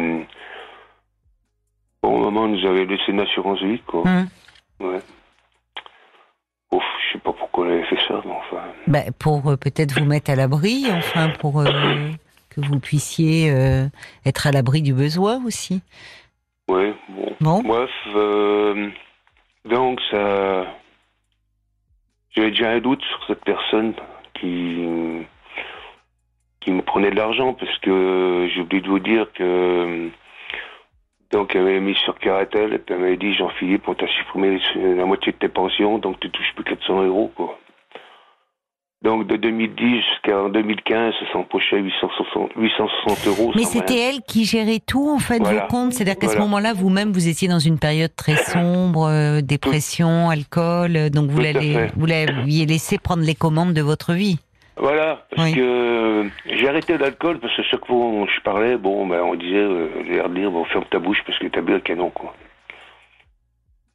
Bon, 2.02 2.20
maman 2.20 2.48
nous 2.50 2.66
avait 2.66 2.86
laissé 2.86 3.04
une 3.12 3.22
assurance 3.22 3.62
vie, 3.62 3.80
quoi. 3.88 4.02
Hum. 4.06 4.28
Ouais. 4.82 5.00
Ouf, 6.74 6.84
je 7.08 7.14
sais 7.14 7.20
pas 7.20 7.34
pourquoi 7.34 7.68
avait 7.68 7.84
fait 7.84 8.00
ça, 8.08 8.20
mais 8.26 8.32
enfin... 8.32 8.64
Ben, 8.88 9.12
Pour 9.20 9.48
euh, 9.48 9.58
peut-être 9.58 10.00
vous 10.00 10.06
mettre 10.06 10.32
à 10.32 10.36
l'abri, 10.36 10.86
enfin 10.92 11.30
pour 11.40 11.60
euh, 11.60 11.66
que 12.50 12.62
vous 12.62 12.80
puissiez 12.80 13.52
euh, 13.52 13.86
être 14.26 14.48
à 14.48 14.52
l'abri 14.52 14.82
du 14.82 14.94
besoin 14.94 15.40
aussi. 15.46 15.84
Ouais, 16.68 16.96
bon. 17.10 17.36
Bon, 17.42 17.62
Bref, 17.62 17.92
donc 19.66 20.00
ça. 20.10 20.66
J'avais 22.32 22.50
déjà 22.50 22.72
un 22.72 22.80
doute 22.80 23.04
sur 23.04 23.28
cette 23.28 23.44
personne 23.44 23.94
qui 24.34 25.28
qui 26.62 26.72
me 26.72 26.82
prenait 26.82 27.12
de 27.12 27.16
l'argent 27.16 27.54
parce 27.54 27.78
que 27.80 28.50
j'ai 28.52 28.62
oublié 28.62 28.82
de 28.82 28.88
vous 28.88 29.00
dire 29.00 29.28
que 29.34 30.10
donc 31.34 31.56
elle 31.56 31.64
m'avait 31.64 31.80
mis 31.82 31.96
sur 31.96 32.18
Caratel 32.20 32.74
et 32.74 32.78
puis 32.78 32.94
elle 32.94 33.02
m'avait 33.02 33.18
dit 33.18 33.34
Jean-Philippe 33.34 33.84
on 33.88 33.96
t'a 33.96 34.08
supprimé 34.08 34.60
la 34.76 35.06
moitié 35.06 35.32
de 35.32 35.38
tes 35.38 35.50
pensions 35.50 35.98
donc 35.98 36.20
tu 36.20 36.30
touches 36.30 36.54
plus 36.56 36.64
400 36.64 37.04
euros 37.04 37.32
quoi. 37.36 37.58
Donc 39.04 39.28
de 39.28 39.36
2010 39.36 40.02
jusqu'à 40.12 40.48
2015 40.50 41.14
ça 41.20 41.34
s'empochait 41.34 41.80
860, 41.80 42.52
860 42.56 43.28
euros. 43.28 43.52
mais 43.56 43.64
c'était 43.64 44.00
elle 44.00 44.22
qui 44.22 44.46
gérait 44.46 44.80
tout 44.80 45.10
en 45.10 45.20
fait 45.20 45.40
Voilà. 45.40 45.62
vos 45.62 45.68
comptes, 45.68 45.94
c'est-à-dire 45.94 46.18
qu'à 46.18 46.30
ce 46.30 46.38
moment-là 46.38 46.72
vous-même 46.74 47.12
vous 47.12 47.28
étiez 47.28 47.48
dans 47.50 47.60
une 47.60 47.80
période 47.80 48.16
très 48.16 48.36
sombre, 48.54 49.08
euh, 49.08 49.42
dépression, 49.42 50.30
alcool, 50.30 50.96
euh, 50.96 51.10
donc 51.10 51.32
vous 51.32 51.42
l'aviez 52.06 52.66
laissé 52.66 52.98
prendre 53.00 53.24
les 53.24 53.36
commandes 53.36 53.74
de 53.74 53.82
votre 53.82 54.14
vie. 54.14 54.38
Voilà, 54.76 55.26
parce 55.30 55.50
Oui. 55.50 55.54
que 55.56 55.60
euh, 56.26 56.30
j'ai 56.48 56.68
arrêté 56.68 56.98
l'alcool 56.98 57.40
parce 57.40 57.56
que 57.56 57.62
chaque 57.64 57.86
fois 57.86 57.96
où 57.96 58.26
je 58.28 58.42
parlais, 58.44 58.76
bon, 58.78 59.06
ben, 59.08 59.22
on 59.22 59.36
disait, 59.36 59.56
euh, 59.56 59.90
l'air 60.08 60.30
de 60.30 60.36
dire, 60.36 60.50
bon, 60.52 60.66
ferme 60.66 60.86
ta 60.90 61.00
bouche 61.00 61.20
parce 61.28 61.38
que 61.40 61.48
t'as 61.48 61.62
bu 61.62 61.76
un 61.76 61.80
canon, 61.80 62.10
quoi. 62.10 62.36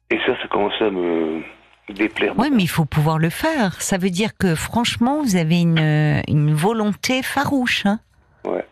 Et 0.09 0.17
ça, 0.25 0.35
ça 0.41 0.47
commençait 0.47 0.85
à 0.85 0.89
me 0.89 1.41
déplaire. 1.89 2.33
Oui, 2.37 2.49
mais 2.51 2.63
il 2.63 2.67
faut 2.69 2.85
pouvoir 2.85 3.19
le 3.19 3.29
faire. 3.29 3.81
Ça 3.81 3.97
veut 3.97 4.09
dire 4.09 4.31
que 4.37 4.55
franchement, 4.55 5.21
vous 5.21 5.35
avez 5.35 5.59
une, 5.61 5.79
euh, 5.79 6.21
une 6.27 6.53
volonté 6.53 7.23
farouche. 7.23 7.85
Hein, 7.85 7.99
Ouais. 8.45 8.65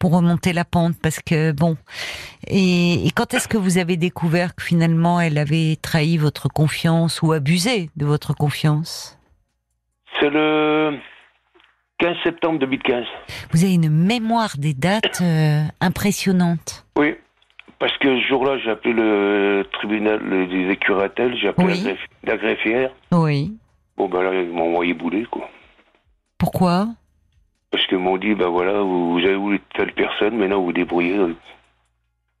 Pour 0.00 0.12
remonter 0.12 0.52
la 0.52 0.64
pente, 0.64 0.94
parce 1.02 1.18
que 1.20 1.50
bon. 1.52 1.76
Et, 2.46 3.06
et 3.06 3.10
quand 3.12 3.34
est-ce 3.34 3.48
que 3.48 3.56
vous 3.56 3.78
avez 3.78 3.96
découvert 3.96 4.54
que 4.54 4.62
finalement 4.62 5.20
elle 5.20 5.38
avait 5.38 5.76
trahi 5.80 6.16
votre 6.18 6.48
confiance 6.48 7.20
ou 7.22 7.32
abusé 7.32 7.90
de 7.96 8.04
votre 8.06 8.32
confiance? 8.32 9.17
C'est 10.20 10.30
le 10.30 10.98
15 11.98 12.16
septembre 12.24 12.58
2015. 12.60 13.04
Vous 13.52 13.64
avez 13.64 13.74
une 13.74 13.90
mémoire 13.90 14.56
des 14.58 14.74
dates 14.74 15.20
euh, 15.20 15.62
impressionnante. 15.80 16.84
Oui, 16.96 17.14
parce 17.78 17.96
que 17.98 18.20
ce 18.20 18.26
jour-là, 18.26 18.58
j'ai 18.58 18.70
appelé 18.70 18.92
le 18.92 19.64
tribunal 19.72 20.20
des 20.48 20.76
curatelles, 20.76 21.36
j'ai 21.40 21.48
appelé 21.48 21.74
Oui. 21.84 21.96
la, 22.24 22.36
greffière. 22.36 22.90
Oui. 23.12 23.52
Bon, 23.96 24.08
ben 24.08 24.22
là, 24.22 24.34
ils 24.34 24.48
m'ont 24.48 24.70
envoyé 24.70 24.94
bouler, 24.94 25.24
quoi. 25.30 25.48
Pourquoi? 26.38 26.88
Parce 27.70 27.86
qu'ils 27.86 27.98
m'ont 27.98 28.16
dit, 28.16 28.34
ben 28.34 28.48
voilà, 28.48 28.80
vous, 28.80 29.18
avez 29.18 29.36
voulu 29.36 29.60
telle 29.76 29.92
personne, 29.92 30.36
maintenant 30.36 30.58
vous 30.60 30.66
vous 30.66 30.72
débrouillez. 30.72 31.18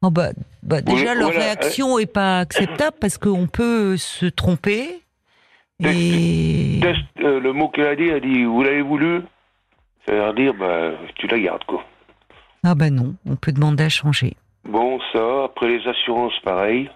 oh 0.02 0.10
bah, 0.10 0.30
bah 0.62 0.80
déjà, 0.80 1.12
Oui, 1.12 1.18
leur 1.18 1.30
voilà, 1.30 1.44
réaction 1.44 1.98
est 1.98 2.12
pas 2.12 2.40
acceptable 2.40 2.96
parce 3.00 3.18
qu'on 3.18 3.46
peut 3.46 3.96
se 3.96 4.26
tromper. 4.26 5.02
Et... 5.84 6.80
Test, 6.82 7.00
euh, 7.20 7.38
le 7.40 7.52
mot 7.52 7.68
qu'elle 7.68 7.86
a 7.86 7.96
dit, 7.96 8.04
elle 8.04 8.16
a 8.16 8.20
dit, 8.20 8.44
vous 8.44 8.62
l'avez 8.62 8.82
voulu 8.82 9.22
Ça 10.06 10.12
veut 10.12 10.32
dire, 10.34 10.54
bah, 10.54 10.92
tu 11.14 11.26
la 11.28 11.38
gardes, 11.38 11.64
quoi. 11.64 11.84
Ah 12.64 12.74
bah 12.74 12.90
non, 12.90 13.14
on 13.24 13.36
peut 13.36 13.52
demander 13.52 13.84
à 13.84 13.88
changer. 13.88 14.34
Bon, 14.64 14.98
ça, 15.12 15.44
après 15.44 15.68
les 15.68 15.86
assurances, 15.86 16.38
pareil. 16.42 16.90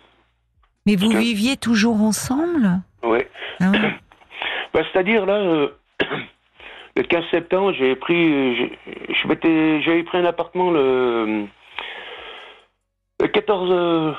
Mais 0.87 0.97
vous 0.97 1.11
viviez 1.11 1.57
toujours 1.57 2.01
ensemble? 2.03 2.81
Ouais. 3.03 3.29
Ah 3.61 3.71
ouais. 3.71 3.79
Bah, 4.75 4.81
c'est-à-dire, 4.91 5.27
là, 5.27 5.35
euh, 5.35 5.69
le 6.97 7.03
15 7.03 7.25
septembre, 7.31 7.75
j'avais 7.75 7.95
pris, 7.95 8.33
euh, 8.33 8.69
j'avais 9.85 10.03
pris 10.03 10.19
un 10.19 10.25
appartement 10.25 10.71
le, 10.71 11.47
le 13.21 13.29
14, 13.29 13.69
euh, 13.71 14.13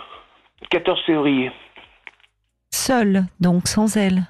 14 0.70 1.02
février. 1.08 1.52
Seul, 2.70 3.24
donc 3.40 3.68
sans 3.68 3.98
elle. 3.98 4.28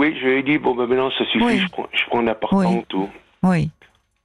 Oui, 0.00 0.16
je 0.20 0.26
lui 0.26 0.38
ai 0.38 0.42
dit, 0.42 0.56
bon, 0.58 0.74
bah, 0.74 0.86
maintenant, 0.86 1.10
ça 1.18 1.24
suffit, 1.26 1.44
Oui. 1.44 1.58
je, 1.58 1.68
prends, 1.68 1.86
je 1.92 2.04
prends 2.06 2.20
un 2.20 2.26
appartement, 2.28 2.78
Oui. 2.78 2.84
tout. 2.88 3.08
Oui. 3.42 3.70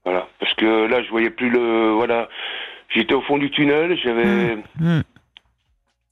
Voilà. 0.05 0.27
Parce 0.39 0.53
que 0.53 0.87
là, 0.87 1.03
je 1.03 1.09
voyais 1.09 1.29
plus 1.29 1.49
le, 1.49 1.91
voilà. 1.91 2.29
J'étais 2.89 3.13
au 3.13 3.21
fond 3.21 3.37
du 3.37 3.49
tunnel, 3.51 3.97
j'avais 4.03 4.55
Hmm. 4.79 5.01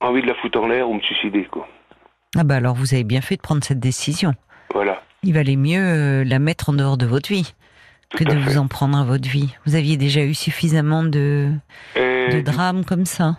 envie 0.02 0.22
de 0.22 0.27
la 0.27 0.35
foutre 0.35 0.60
en 0.60 0.68
l'air 0.68 0.90
ou 0.90 0.95
me 0.95 1.02
suicider, 1.02 1.45
quoi. 1.45 1.68
Ah 2.35 2.44
bah 2.44 2.56
alors 2.56 2.73
vous 2.76 2.94
avez 2.95 3.03
bien 3.03 3.22
fait 3.22 3.35
de 3.38 3.41
prendre 3.41 3.64
cette 3.64 3.80
décision. 3.80 4.34
Voilà. 4.73 5.02
Il 5.22 5.34
valait 5.34 5.56
mieux 5.56 5.80
euh, 5.80 6.23
la 6.26 6.40
mettre 6.40 6.69
en 6.69 6.73
dehors 6.73 6.98
de 6.98 7.06
votre 7.06 7.30
vie. 7.30 7.53
que 8.10 8.23
de 8.23 8.31
fait. 8.31 8.35
vous 8.38 8.57
en 8.57 8.68
prendre 8.68 8.98
à 8.98 9.03
votre 9.06 9.30
vie. 9.30 9.56
Vous 9.65 9.76
aviez 9.76 9.98
déjà 9.98 10.23
eu 10.23 10.34
suffisamment 10.34 11.03
de, 11.03 11.52
Et, 11.95 12.30
de 12.34 12.41
drames 12.41 12.84
comme 12.85 13.06
ça. 13.06 13.38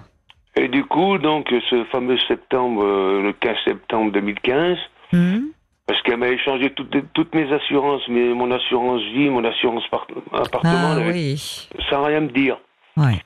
et 0.56 0.68
du 0.68 0.84
coup, 0.84 1.18
donc, 1.18 1.52
ce 1.70 1.84
fameux 1.92 2.18
septembre, 2.28 2.82
euh, 2.84 3.22
le 3.22 3.32
15 3.34 3.56
septembre 3.64 4.12
2015, 4.12 4.78
Hmm 5.12 5.38
parce 5.86 6.00
qu'elle 6.02 6.16
m'a 6.18 6.28
échangé 6.28 6.70
toutes, 6.70 6.94
toutes 7.12 7.34
mes 7.34 7.52
assurances, 7.52 8.02
mais 8.08 8.32
mon 8.34 8.50
assurance 8.50 9.02
vie, 9.02 9.28
mon 9.28 9.44
assurance 9.44 9.86
par- 9.88 10.06
appartement, 10.32 10.72
ah 10.72 10.96
avait- 10.96 11.12
oui. 11.12 11.68
sans 11.90 12.02
rien 12.04 12.20
me 12.20 12.28
dire. 12.28 12.58
Ouais. 12.96 13.20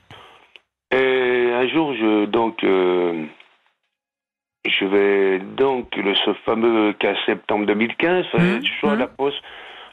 Et 0.91 1.51
un 1.53 1.67
jour, 1.69 1.93
je 1.93 2.25
donc 2.25 2.63
euh, 2.63 3.25
je 4.65 4.85
vais 4.85 5.39
donc 5.39 5.95
le 5.95 6.15
ce 6.15 6.33
fameux 6.45 6.93
15 6.93 7.15
septembre 7.25 7.65
2015, 7.67 8.25
fallait 8.31 8.57
Mmh, 8.57 8.59
que 8.61 8.65
je 8.65 8.73
sois 8.79 8.91
à 8.91 8.95
mmh. 8.95 8.99
la 8.99 9.07
poste 9.07 9.41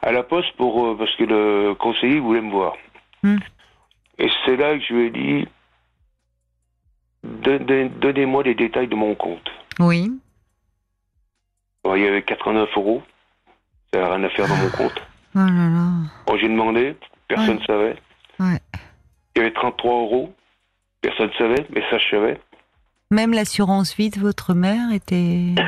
à 0.03 0.13
la 0.13 0.23
poste 0.23 0.53
pour 0.57 0.87
euh, 0.87 0.97
parce 0.97 1.15
que 1.17 1.25
le 1.25 1.75
conseiller 1.75 2.19
voulait 2.21 2.41
me 2.41 2.51
voir. 2.51 2.75
Mmh. 3.23 3.37
Et 4.19 4.29
c'est 4.45 4.57
là 4.57 4.77
que 4.79 4.85
je 4.85 4.95
lui 4.95 5.07
ai 5.07 5.11
dit 5.11 5.49
Don- 7.23 7.59
don- 7.65 7.91
donnez-moi 8.01 8.43
les 8.45 8.55
détails 8.55 8.89
de 8.89 8.95
mon 8.95 9.15
compte. 9.15 9.51
Oui. 9.81 10.11
Il 11.95 12.03
y 12.03 12.07
avait 12.07 12.23
89 12.23 12.69
euros. 12.77 13.03
Ça 13.93 14.01
n'a 14.01 14.15
rien 14.15 14.25
à 14.25 14.31
faire 14.31 14.49
dans 14.49 14.57
mon 14.57 14.71
compte. 14.71 15.03
Oh 15.35 15.39
là 15.39 15.69
là. 15.69 15.89
Bon, 16.27 16.37
j'ai 16.39 16.49
demandé, 16.49 16.97
personne 17.29 17.59
ne 17.59 17.65
savait. 17.65 17.97
Ouais. 18.41 18.59
Il 19.35 19.39
y 19.39 19.41
avait 19.43 19.53
33 19.53 19.93
euros. 19.93 20.35
Personne 21.03 21.29
ne 21.29 21.35
savait, 21.35 21.67
mais 21.71 21.83
ça 21.91 21.99
je 21.99 22.11
savais. 22.11 22.41
Même 23.11 23.33
l'assurance 23.33 23.95
vie 23.95 24.11
de 24.11 24.19
votre 24.19 24.55
mère 24.55 24.93
était. 24.93 25.55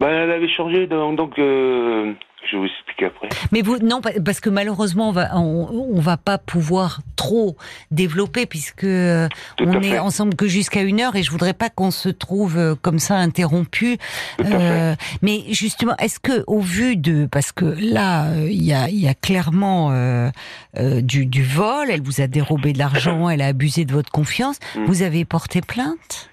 Ben, 0.00 0.10
elle 0.10 0.30
avait 0.30 0.48
changé, 0.48 0.86
donc, 0.86 1.16
donc, 1.16 1.36
euh, 1.40 2.14
je 2.50 2.56
vous 2.56 2.64
expliquer 2.66 3.06
après. 3.06 3.28
Mais 3.52 3.62
vous 3.62 3.78
non 3.78 4.00
pa- 4.00 4.18
parce 4.24 4.40
que 4.40 4.50
malheureusement 4.50 5.08
on 5.08 5.12
va 5.12 5.36
on, 5.36 5.68
on 5.94 6.00
va 6.00 6.16
pas 6.16 6.38
pouvoir 6.38 7.00
trop 7.16 7.56
développer 7.90 8.46
puisque 8.46 8.82
Tout 8.82 9.64
on 9.66 9.80
est 9.82 9.90
fait. 9.90 9.98
ensemble 9.98 10.34
que 10.34 10.46
jusqu'à 10.46 10.82
une 10.82 11.00
heure 11.00 11.16
et 11.16 11.22
je 11.22 11.30
voudrais 11.30 11.52
pas 11.54 11.68
qu'on 11.70 11.90
se 11.90 12.08
trouve 12.08 12.56
euh, 12.58 12.74
comme 12.80 12.98
ça 12.98 13.16
interrompu. 13.16 13.98
Euh, 14.44 14.94
mais 15.22 15.42
justement, 15.50 15.96
est-ce 15.98 16.20
que 16.20 16.44
au 16.46 16.60
vu 16.60 16.96
de 16.96 17.26
parce 17.26 17.52
que 17.52 17.64
là 17.64 18.26
euh, 18.30 18.48
il 18.50 18.62
y 18.64 18.72
a 18.72 18.88
il 18.88 18.98
y 19.00 19.08
a 19.08 19.14
clairement 19.14 19.90
euh, 19.92 20.30
euh, 20.78 21.00
du 21.00 21.26
du 21.26 21.42
vol, 21.42 21.88
elle 21.90 22.02
vous 22.02 22.20
a 22.20 22.26
dérobé 22.26 22.72
de 22.72 22.78
l'argent, 22.78 23.28
elle 23.28 23.42
a 23.42 23.46
abusé 23.46 23.84
de 23.84 23.92
votre 23.92 24.10
confiance, 24.10 24.58
Mm. 24.76 24.84
vous 24.86 25.02
avez 25.02 25.24
porté 25.24 25.60
plainte? 25.60 26.30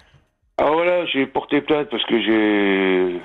Ah 0.58 0.70
voilà, 0.72 1.04
j'ai 1.06 1.26
porté 1.26 1.60
plainte 1.60 1.88
parce 1.90 2.04
que 2.06 2.20
j'ai. 2.22 3.20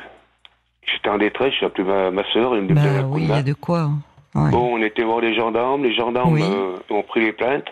J'étais 0.86 1.10
en 1.10 1.18
détresse, 1.18 1.54
j'ai 1.60 1.66
appelé 1.66 1.84
ma, 1.88 2.12
ma 2.12 2.24
soeur, 2.32 2.56
elle 2.56 2.64
me 2.64 2.74
Bah 2.74 2.82
un 2.82 3.04
oui, 3.06 3.24
il 3.24 3.30
y 3.30 3.34
a 3.34 3.44
de 3.44 3.54
quoi. 3.54 3.90
Ouais. 4.34 4.50
Bon, 4.52 4.76
on 4.78 4.82
était 4.82 5.04
voir 5.04 5.20
les 5.22 5.36
gendarmes, 5.36 5.84
les 5.84 5.94
gendarmes 5.94 6.34
Oui. 6.34 6.42
euh, 6.44 6.78
ont 6.90 7.04
pris 7.04 7.22
les 7.22 7.34
plaintes. 7.34 7.68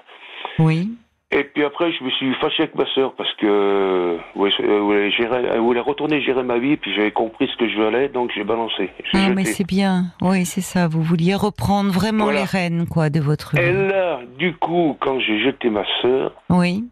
Oui. 0.60 0.92
Et 1.32 1.44
puis 1.44 1.64
après, 1.64 1.92
je 1.92 2.04
me 2.04 2.10
suis 2.12 2.34
fâché 2.36 2.64
avec 2.64 2.76
ma 2.76 2.86
soeur 2.88 3.14
parce 3.14 3.32
que 3.36 4.18
ouais, 4.36 4.50
je- 4.52 4.64
elle 4.64 4.80
voulait, 4.80 5.58
voulait 5.60 5.80
retourner 5.80 6.22
gérer 6.22 6.42
ma 6.44 6.58
vie, 6.58 6.76
puis 6.76 6.94
j'avais 6.96 7.12
compris 7.12 7.48
ce 7.48 7.56
que 7.58 7.70
je 7.70 7.78
valais, 7.80 8.10
donc 8.10 8.32
j'ai 8.36 8.44
balancé. 8.44 8.90
Ah, 9.14 9.20
jeté. 9.20 9.36
mais 9.36 9.46
c'est 9.46 9.68
bien. 9.68 10.06
Oui, 10.22 10.46
c'est 10.46 10.62
ça. 10.62 10.88
Vous 10.88 11.04
vouliez 11.04 11.36
reprendre 11.36 11.92
vraiment 11.92 12.26
Voilà. 12.26 12.40
les 12.40 12.46
rênes, 12.46 12.88
quoi, 12.88 13.10
de 13.12 13.20
votre 13.20 13.56
vie. 13.56 13.62
Et 13.62 13.72
là, 13.72 14.20
du 14.40 14.56
coup, 14.56 14.98
quand 15.00 15.20
j'ai 15.20 15.40
jeté 15.44 15.70
ma 15.70 15.84
soeur, 16.02 16.34
Oui. 16.50 16.86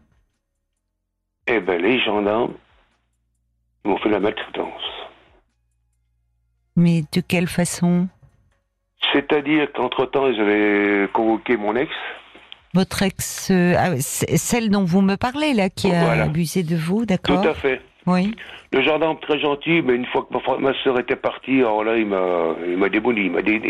eh 1.48 1.60
ben 1.60 1.82
les 1.82 1.98
gendarmes 2.00 2.52
m'ont 3.84 3.98
fait 3.98 4.08
la 4.10 4.20
maltraitance. 4.20 4.82
Mais 6.78 7.02
de 7.12 7.20
quelle 7.20 7.48
façon? 7.48 8.06
C'est-à-dire 9.12 9.66
qu'entre-temps, 9.74 10.26
avaient 10.26 11.08
convoqué 11.12 11.56
mon 11.56 11.74
ex. 11.74 11.90
Votre 12.72 13.02
ex, 13.02 13.50
euh, 13.50 13.74
ah, 13.76 13.98
celle 13.98 14.70
dont 14.70 14.84
vous 14.84 15.00
me 15.00 15.16
parlez, 15.16 15.54
là, 15.54 15.70
qui 15.70 15.90
a 15.90 16.04
Voilà. 16.04 16.24
abusé 16.24 16.62
de 16.62 16.76
vous, 16.76 17.00
Tout 17.00 17.06
d'accord 17.06 17.44
à 17.46 17.54
fait. 17.54 17.80
Oui. 18.06 18.34
Le 18.72 18.82
gendarme 18.82 19.18
très 19.20 19.40
gentil, 19.40 19.82
mais 19.82 19.94
une 19.96 20.06
fois 20.06 20.26
que 20.30 20.60
ma, 20.60 20.72
soeur 20.84 21.00
était 21.00 21.16
partie, 21.16 21.58
alors 21.60 21.82
là, 21.82 21.96
il 21.96 22.06
m'a, 22.06 22.88
démoli, 22.88 23.24
il 23.26 23.32
m'a, 23.32 23.42
dé- 23.42 23.60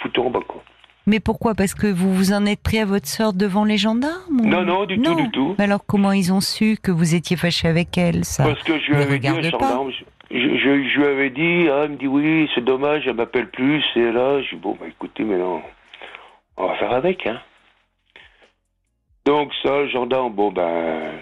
foutu 0.00 0.20
en 0.20 0.30
bas, 0.30 0.40
quoi. 0.46 0.62
Mais 1.06 1.18
pourquoi? 1.18 1.54
Parce 1.54 1.74
que 1.74 1.86
vous 1.88 2.14
vous 2.14 2.32
en 2.32 2.46
êtes 2.46 2.62
pris 2.62 2.78
à 2.78 2.84
votre 2.84 3.08
sœur 3.08 3.32
devant 3.32 3.64
les 3.64 3.78
gendarmes 3.78 4.42
Non, 4.44 4.62
non, 4.64 4.84
du 4.84 5.00
tout, 5.00 5.14
du 5.14 5.30
tout. 5.30 5.56
Mais 5.58 5.64
alors, 5.64 5.84
comment 5.84 6.12
ils 6.12 6.32
ont 6.32 6.40
su 6.40 6.76
que 6.80 6.92
vous 6.92 7.14
étiez 7.14 7.36
fâché 7.36 7.66
avec 7.66 7.98
elle, 7.98 8.24
ça? 8.24 8.44
Parce 8.44 8.62
que 8.62 8.78
je 8.78 8.92
lui 8.92 9.02
avais 9.02 9.18
dit, 9.18 9.30
au 9.30 9.42
gendarme, 9.42 9.90
je, 10.30 10.38
je- 10.38 10.88
je- 10.88 10.98
lui 11.00 11.06
avais 11.06 11.30
dit, 11.30 11.68
ah, 11.70 11.84
il 11.86 11.92
me 11.92 11.96
dit 11.96 12.06
oui, 12.06 12.48
c'est 12.54 12.64
dommage, 12.64 13.06
elle 13.06 13.14
m'appelle 13.14 13.50
plus, 13.50 13.82
et 13.96 14.12
là, 14.12 14.40
je 14.42 14.50
dis, 14.54 14.60
bon, 14.60 14.76
bah 14.78 14.86
écoutez, 14.88 15.24
mais 15.24 15.36
non, 15.38 15.62
on 16.56 16.66
va 16.68 16.74
faire 16.76 16.92
avec, 16.92 17.26
hein. 17.26 17.40
Donc 19.26 19.52
ça, 19.62 19.80
le 19.80 19.88
gendarme, 19.88 20.32
bon, 20.32 20.50
ben, 20.52 21.12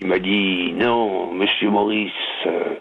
il 0.00 0.06
m'a 0.08 0.18
dit, 0.18 0.72
non, 0.74 1.32
monsieur 1.32 1.70
Maurice, 1.70 2.12
euh, 2.46 2.76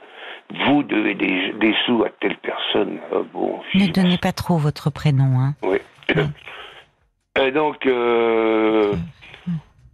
vous 0.68 0.84
devez 0.84 1.16
des, 1.16 1.54
des 1.54 1.74
sous 1.86 2.04
à 2.04 2.10
telle 2.20 2.38
personne. 2.38 3.00
Ah, 3.12 3.20
bon, 3.34 3.60
Ne 3.74 3.88
donnez 3.92 4.18
pas 4.18 4.32
trop 4.34 4.58
votre 4.58 4.90
prénom, 4.92 5.40
hein. 5.40 5.56
Oui. 5.64 5.78
Et 7.40 7.52
donc, 7.52 7.86
euh, 7.88 8.94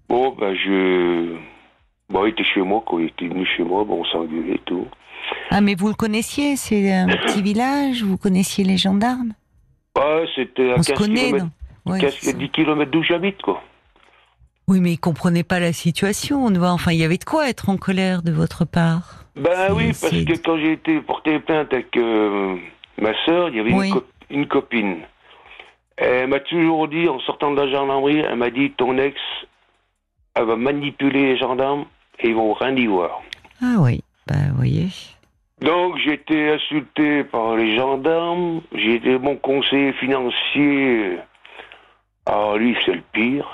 bon, 0.10 0.32
ben, 0.38 0.54
je. 0.56 1.36
Bon, 2.10 2.26
il 2.26 2.30
était 2.32 2.44
chez 2.44 2.62
moi, 2.62 2.82
quoi. 2.86 3.00
Il 3.02 3.08
était 3.08 3.28
venu 3.28 3.46
chez 3.46 3.64
moi, 3.64 3.84
bon, 3.86 4.02
on 4.02 4.06
s'est 4.06 4.18
engueulé 4.18 4.56
et 4.56 4.62
tout. 4.66 4.88
Ah, 5.52 5.62
mais 5.62 5.76
vous 5.76 5.88
le 5.88 5.94
connaissiez 5.96 6.56
C'est 6.56 6.92
un 6.94 7.08
petit 7.08 7.42
village 7.42 8.04
Vous 8.04 8.18
connaissiez 8.18 8.64
les 8.64 8.78
gendarmes? 8.78 9.34
Ouais, 9.98 10.26
c'était 10.36 10.72
à 10.72 10.76
On 10.78 10.84
se 10.84 10.90
15 10.92 10.98
connaît, 10.98 11.28
km, 11.30 11.46
non? 11.86 11.92
Ouais, 11.94 12.00
15, 12.00 12.14
c'est 12.20 12.32
ça. 12.32 12.38
10 12.38 12.50
km 12.50 12.92
d'où 12.92 13.04
j'habite, 13.04 13.42
quoi. 13.42 13.62
Oui, 14.68 14.80
mais 14.82 14.92
ils 14.94 15.00
comprenaient 15.00 15.44
pas 15.44 15.60
la 15.60 15.74
situation. 15.74 16.46
on 16.46 16.52
voit. 16.52 16.70
Enfin, 16.72 16.92
il 16.92 17.00
y 17.00 17.04
avait 17.04 17.18
de 17.18 17.24
quoi 17.26 17.50
être 17.50 17.70
en 17.70 17.78
colère 17.78 18.22
de 18.22 18.32
votre 18.32 18.66
part. 18.66 19.26
Ben 19.36 19.74
oui, 19.74 19.88
parce 20.00 20.12
que 20.12 20.38
quand 20.38 20.58
j'ai 20.58 20.74
été 20.74 21.00
porter 21.02 21.40
plainte 21.40 21.74
avec 21.74 21.96
euh, 21.98 22.56
ma 23.02 23.12
sœur, 23.26 23.50
il 23.50 23.56
y 23.56 23.60
avait 23.60 23.74
Oui. 23.74 23.88
une, 23.88 23.94
co- 23.94 24.06
une 24.30 24.48
copine. 24.48 24.98
Elle 25.98 26.28
m'a 26.30 26.40
toujours 26.40 26.88
dit, 26.88 27.08
en 27.10 27.20
sortant 27.22 27.52
de 27.52 27.60
la 27.60 27.70
gendarmerie, 27.72 28.20
elle 28.20 28.36
m'a 28.36 28.50
dit, 28.52 28.72
ton 28.72 28.98
ex, 28.98 29.18
elle 30.36 30.46
va 30.46 30.56
manipuler 30.56 31.34
les 31.34 31.38
gendarmes 31.38 31.86
et 32.20 32.30
ils 32.30 32.36
vont 32.36 32.54
rien 32.54 32.76
y 32.76 32.86
voir. 32.86 33.22
Ah 33.62 33.76
oui, 33.80 34.02
bah 34.28 34.36
vous 34.52 34.58
voyez. 34.58 34.88
Donc 35.62 35.98
j'ai 35.98 36.14
été 36.14 36.52
insulté 36.52 37.24
par 37.26 37.56
les 37.56 37.76
gendarmes, 37.76 38.62
j'ai 38.74 38.96
été 38.96 39.18
mon 39.18 39.36
conseiller 39.36 39.94
financier. 39.94 41.18
Alors 42.26 42.58
lui 42.58 42.78
c'est 42.86 42.94
le 42.94 43.04
pire. 43.12 43.48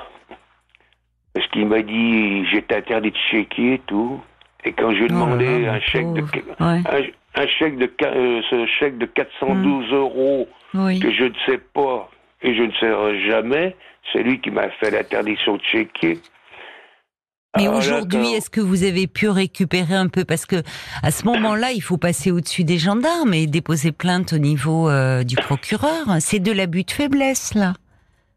Parce 1.33 1.47
qu'il 1.47 1.67
m'a 1.67 1.81
dit 1.81 2.45
j'étais 2.47 2.75
interdit 2.75 3.11
de 3.11 3.17
checker 3.31 3.73
et 3.73 3.81
tout. 3.87 4.21
Et 4.63 4.71
quand 4.71 4.91
je 4.91 4.97
lui 4.97 5.05
ai 5.05 5.07
Oh 5.11 5.13
là 5.13 5.25
demandé 5.25 5.67
un 5.67 5.79
chèque 5.79 6.13
de. 6.13 6.21
Ouais, 6.21 6.31
un, 6.59 7.41
un 7.41 7.47
chèque 7.47 7.77
de 7.77 7.91
euh, 8.03 8.41
ce 8.49 8.65
chèque 8.65 8.97
de 8.97 9.05
412 9.05 9.91
euros 9.91 10.47
oui. 10.73 10.99
que 10.99 11.11
je 11.11 11.25
ne 11.25 11.33
sais 11.45 11.57
pas 11.73 12.09
et 12.41 12.53
je 12.55 12.63
ne 12.63 12.71
saurai 12.73 13.21
jamais, 13.27 13.75
c'est 14.11 14.23
lui 14.23 14.39
qui 14.39 14.51
m'a 14.51 14.69
fait 14.69 14.91
l'interdiction 14.91 15.57
de 15.57 15.61
checker. 15.61 16.19
Mais 17.57 17.67
aujourd'hui, 17.67 18.33
est-ce 18.33 18.49
que 18.49 18.61
vous 18.61 18.83
avez 18.83 19.07
pu 19.07 19.29
récupérer 19.29 19.95
un 19.95 20.07
peu? 20.07 20.25
Parce 20.25 20.45
que 20.45 20.61
à 21.03 21.11
ce 21.11 21.25
moment-là, 21.25 21.71
il 21.71 21.81
faut 21.81 21.97
passer 21.97 22.31
au-dessus 22.31 22.63
des 22.63 22.77
gendarmes 22.77 23.33
et 23.33 23.47
déposer 23.47 23.91
plainte 23.91 24.33
au 24.33 24.37
niveau 24.37 24.89
euh, 24.89 25.23
du 25.23 25.35
procureur. 25.35 26.05
C'est 26.19 26.39
de 26.39 26.51
l'abus 26.51 26.83
de 26.83 26.91
faiblesse, 26.91 27.53
là. 27.53 27.73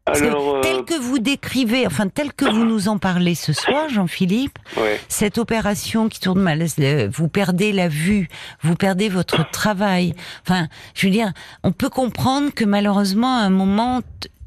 Parce 0.05 0.21
Alors, 0.21 0.53
que 0.53 0.57
euh, 0.57 0.61
tel 0.61 0.85
que 0.85 0.99
vous 0.99 1.19
décrivez, 1.19 1.85
enfin 1.85 2.07
tel 2.07 2.33
que 2.33 2.45
vous 2.45 2.65
nous 2.65 2.87
en 2.87 2.97
parlez 2.97 3.35
ce 3.35 3.53
soir, 3.53 3.89
Jean-Philippe, 3.89 4.57
ouais. 4.77 4.99
cette 5.07 5.37
opération 5.37 6.09
qui 6.09 6.19
tourne 6.19 6.41
mal, 6.41 6.65
vous 7.13 7.27
perdez 7.27 7.71
la 7.71 7.87
vue, 7.89 8.27
vous 8.63 8.73
perdez 8.75 9.07
votre 9.09 9.47
travail? 9.51 10.15
Enfin, 10.47 10.67
je 10.95 11.05
veux 11.05 11.11
dire, 11.13 11.31
on 11.63 11.71
peut 11.73 11.89
comprendre 11.89 12.51
que 12.55 12.65
malheureusement, 12.65 13.37
à 13.37 13.41
un 13.41 13.51
moment, 13.51 14.01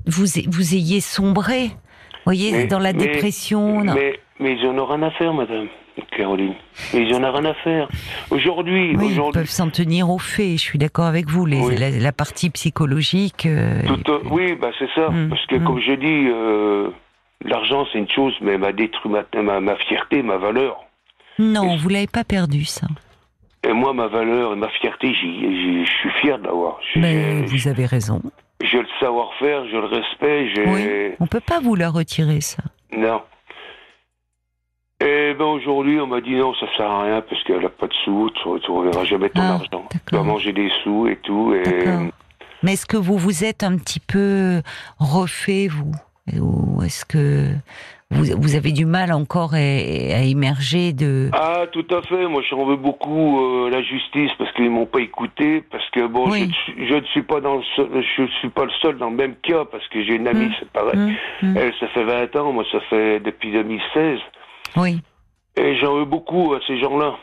vous 0.06 0.24
vous 0.48 0.74
ayez 0.74 1.00
sombré, 1.00 1.66
vous 1.68 1.74
voyez, 2.24 2.50
Mais- 2.52 2.66
dans 2.66 2.80
la 2.80 2.92
mais- 2.92 2.98
dépression. 3.06 3.84
Mais, 3.84 4.18
mais 4.42 4.56
ils 4.58 4.66
en 4.66 4.76
ont 4.78 4.86
rien 4.86 5.02
à 5.02 5.10
faire, 5.12 5.32
madame 5.32 5.68
Caroline. 6.16 6.54
Mais 6.94 7.02
ils 7.06 7.14
en 7.14 7.22
ont 7.24 7.32
rien 7.32 7.44
à 7.44 7.54
faire. 7.54 7.88
Aujourd'hui, 8.30 8.94
Oui, 8.96 9.06
ils 9.06 9.12
aujourd'hui, 9.12 9.40
peuvent 9.40 9.50
s'en 9.50 9.70
tenir 9.70 10.10
aux 10.10 10.18
faits. 10.18 10.52
Je 10.52 10.56
suis 10.62 10.78
d'accord 10.78 11.04
avec 11.06 11.28
vous. 11.28 11.46
Les, 11.46 11.60
Oui. 11.60 11.76
la, 11.76 11.90
la 11.90 12.12
partie 12.12 12.50
psychologique. 12.50 13.46
euh, 13.46 13.82
tout, 13.86 14.10
euh, 14.12 14.18
oui, 14.30 14.54
bah 14.60 14.70
c'est 14.78 14.88
ça. 14.94 15.08
Mm, 15.10 15.28
Parce 15.30 15.46
que 15.46 15.56
mm. 15.56 15.64
comme 15.64 15.80
je 15.80 15.92
dis, 15.92 16.28
euh, 16.30 16.88
l'argent 17.44 17.86
c'est 17.92 17.98
une 17.98 18.10
chose, 18.10 18.34
mais 18.40 18.52
elle 18.52 18.60
m'a 18.60 18.72
détruit 18.72 19.10
ma, 19.12 19.42
ma, 19.42 19.60
ma 19.60 19.76
fierté, 19.76 20.22
ma 20.22 20.36
valeur. 20.38 20.76
Non, 21.38 21.76
vous 21.76 21.88
l'avez 21.88 22.06
pas 22.06 22.24
perdu 22.24 22.64
ça. 22.64 22.86
Et 23.68 23.72
moi, 23.72 23.92
ma 23.94 24.08
valeur 24.08 24.54
et 24.54 24.56
ma 24.56 24.68
fierté, 24.70 25.14
je 25.14 25.84
suis 25.86 26.10
fier 26.20 26.38
d'avoir. 26.38 26.78
Mais 26.96 27.42
vous 27.42 27.68
avez 27.68 27.86
raison. 27.86 28.20
j'ai 28.62 28.78
le 28.80 28.88
savoir-faire, 28.98 29.64
j'ai 29.66 29.72
le 29.80 29.86
respect, 29.86 30.48
j'ai... 30.54 30.66
Oui, 30.66 31.14
on 31.20 31.26
peut 31.26 31.40
pas 31.40 31.60
vous 31.60 31.74
la 31.76 31.88
retirer 31.90 32.40
ça. 32.40 32.62
Non. 32.96 33.20
Et 35.04 35.34
ben 35.34 35.44
aujourd'hui, 35.44 35.98
on 36.00 36.06
m'a 36.06 36.20
dit 36.20 36.34
non, 36.34 36.54
ça 36.54 36.66
sert 36.76 36.90
à 36.90 37.02
rien 37.02 37.20
parce 37.22 37.42
qu'elle 37.44 37.64
a 37.64 37.68
pas 37.68 37.86
de 37.88 37.94
sous, 38.04 38.30
tu, 38.34 38.42
tu 38.64 38.70
reverras 38.70 39.04
jamais 39.04 39.28
ton 39.30 39.40
Ah, 39.42 39.54
argent. 39.54 39.88
Tu 40.08 40.14
vas 40.16 40.22
manger 40.22 40.52
des 40.52 40.70
sous 40.82 41.06
et 41.08 41.16
tout. 41.16 41.54
Et. 41.54 41.62
Mais 42.62 42.74
est-ce 42.74 42.86
que 42.86 42.96
vous 42.96 43.18
vous 43.18 43.44
êtes 43.44 43.64
un 43.64 43.76
petit 43.76 44.00
peu 44.00 44.62
refait, 44.98 45.68
vous? 45.68 45.92
Ou 46.40 46.80
est-ce 46.82 47.04
que 47.04 47.48
vous, 48.12 48.24
vous 48.40 48.54
avez 48.54 48.70
du 48.70 48.84
mal 48.86 49.12
encore 49.12 49.54
à, 49.54 49.56
à 49.56 50.22
émerger 50.22 50.92
de... 50.92 51.28
Ah, 51.32 51.64
tout 51.72 51.84
à 51.90 52.00
fait. 52.02 52.28
Moi, 52.28 52.42
j'en 52.48 52.64
veux 52.64 52.76
beaucoup 52.76 53.40
euh, 53.40 53.70
la 53.70 53.82
justice 53.82 54.30
parce 54.38 54.52
qu'ils 54.52 54.70
m'ont 54.70 54.86
pas 54.86 55.00
écouté. 55.00 55.64
Parce 55.72 55.88
que 55.90 56.06
bon, 56.06 56.30
Oui. 56.30 56.40
je, 56.42 56.44
ne 56.44 56.52
suis- 56.52 56.86
je 56.88 56.94
ne 56.94 57.04
suis 57.06 57.22
pas 57.22 57.40
dans 57.40 57.56
le 57.56 57.62
seul, 57.74 57.88
je 58.16 58.26
suis 58.38 58.50
pas 58.50 58.64
le 58.66 58.70
seul 58.80 58.96
dans 58.98 59.10
le 59.10 59.16
même 59.16 59.34
cas 59.42 59.64
parce 59.64 59.86
que 59.88 60.04
j'ai 60.04 60.14
une 60.14 60.28
amie, 60.28 60.46
Mm. 60.46 60.52
c'est 60.60 60.70
pareil. 60.70 60.94
Hum, 61.00 61.14
hum. 61.42 61.56
Elle, 61.56 61.72
ça 61.80 61.88
fait 61.88 62.04
20 62.04 62.36
ans. 62.36 62.52
Moi, 62.52 62.64
ça 62.70 62.78
fait 62.88 63.18
depuis 63.18 63.50
2016. 63.50 64.20
Oui, 64.76 65.00
Et 65.56 65.76
j'en 65.76 65.96
veux 65.96 66.04
beaucoup 66.06 66.54
à 66.54 66.60
ces 66.66 66.78
gens-là. 66.78 67.14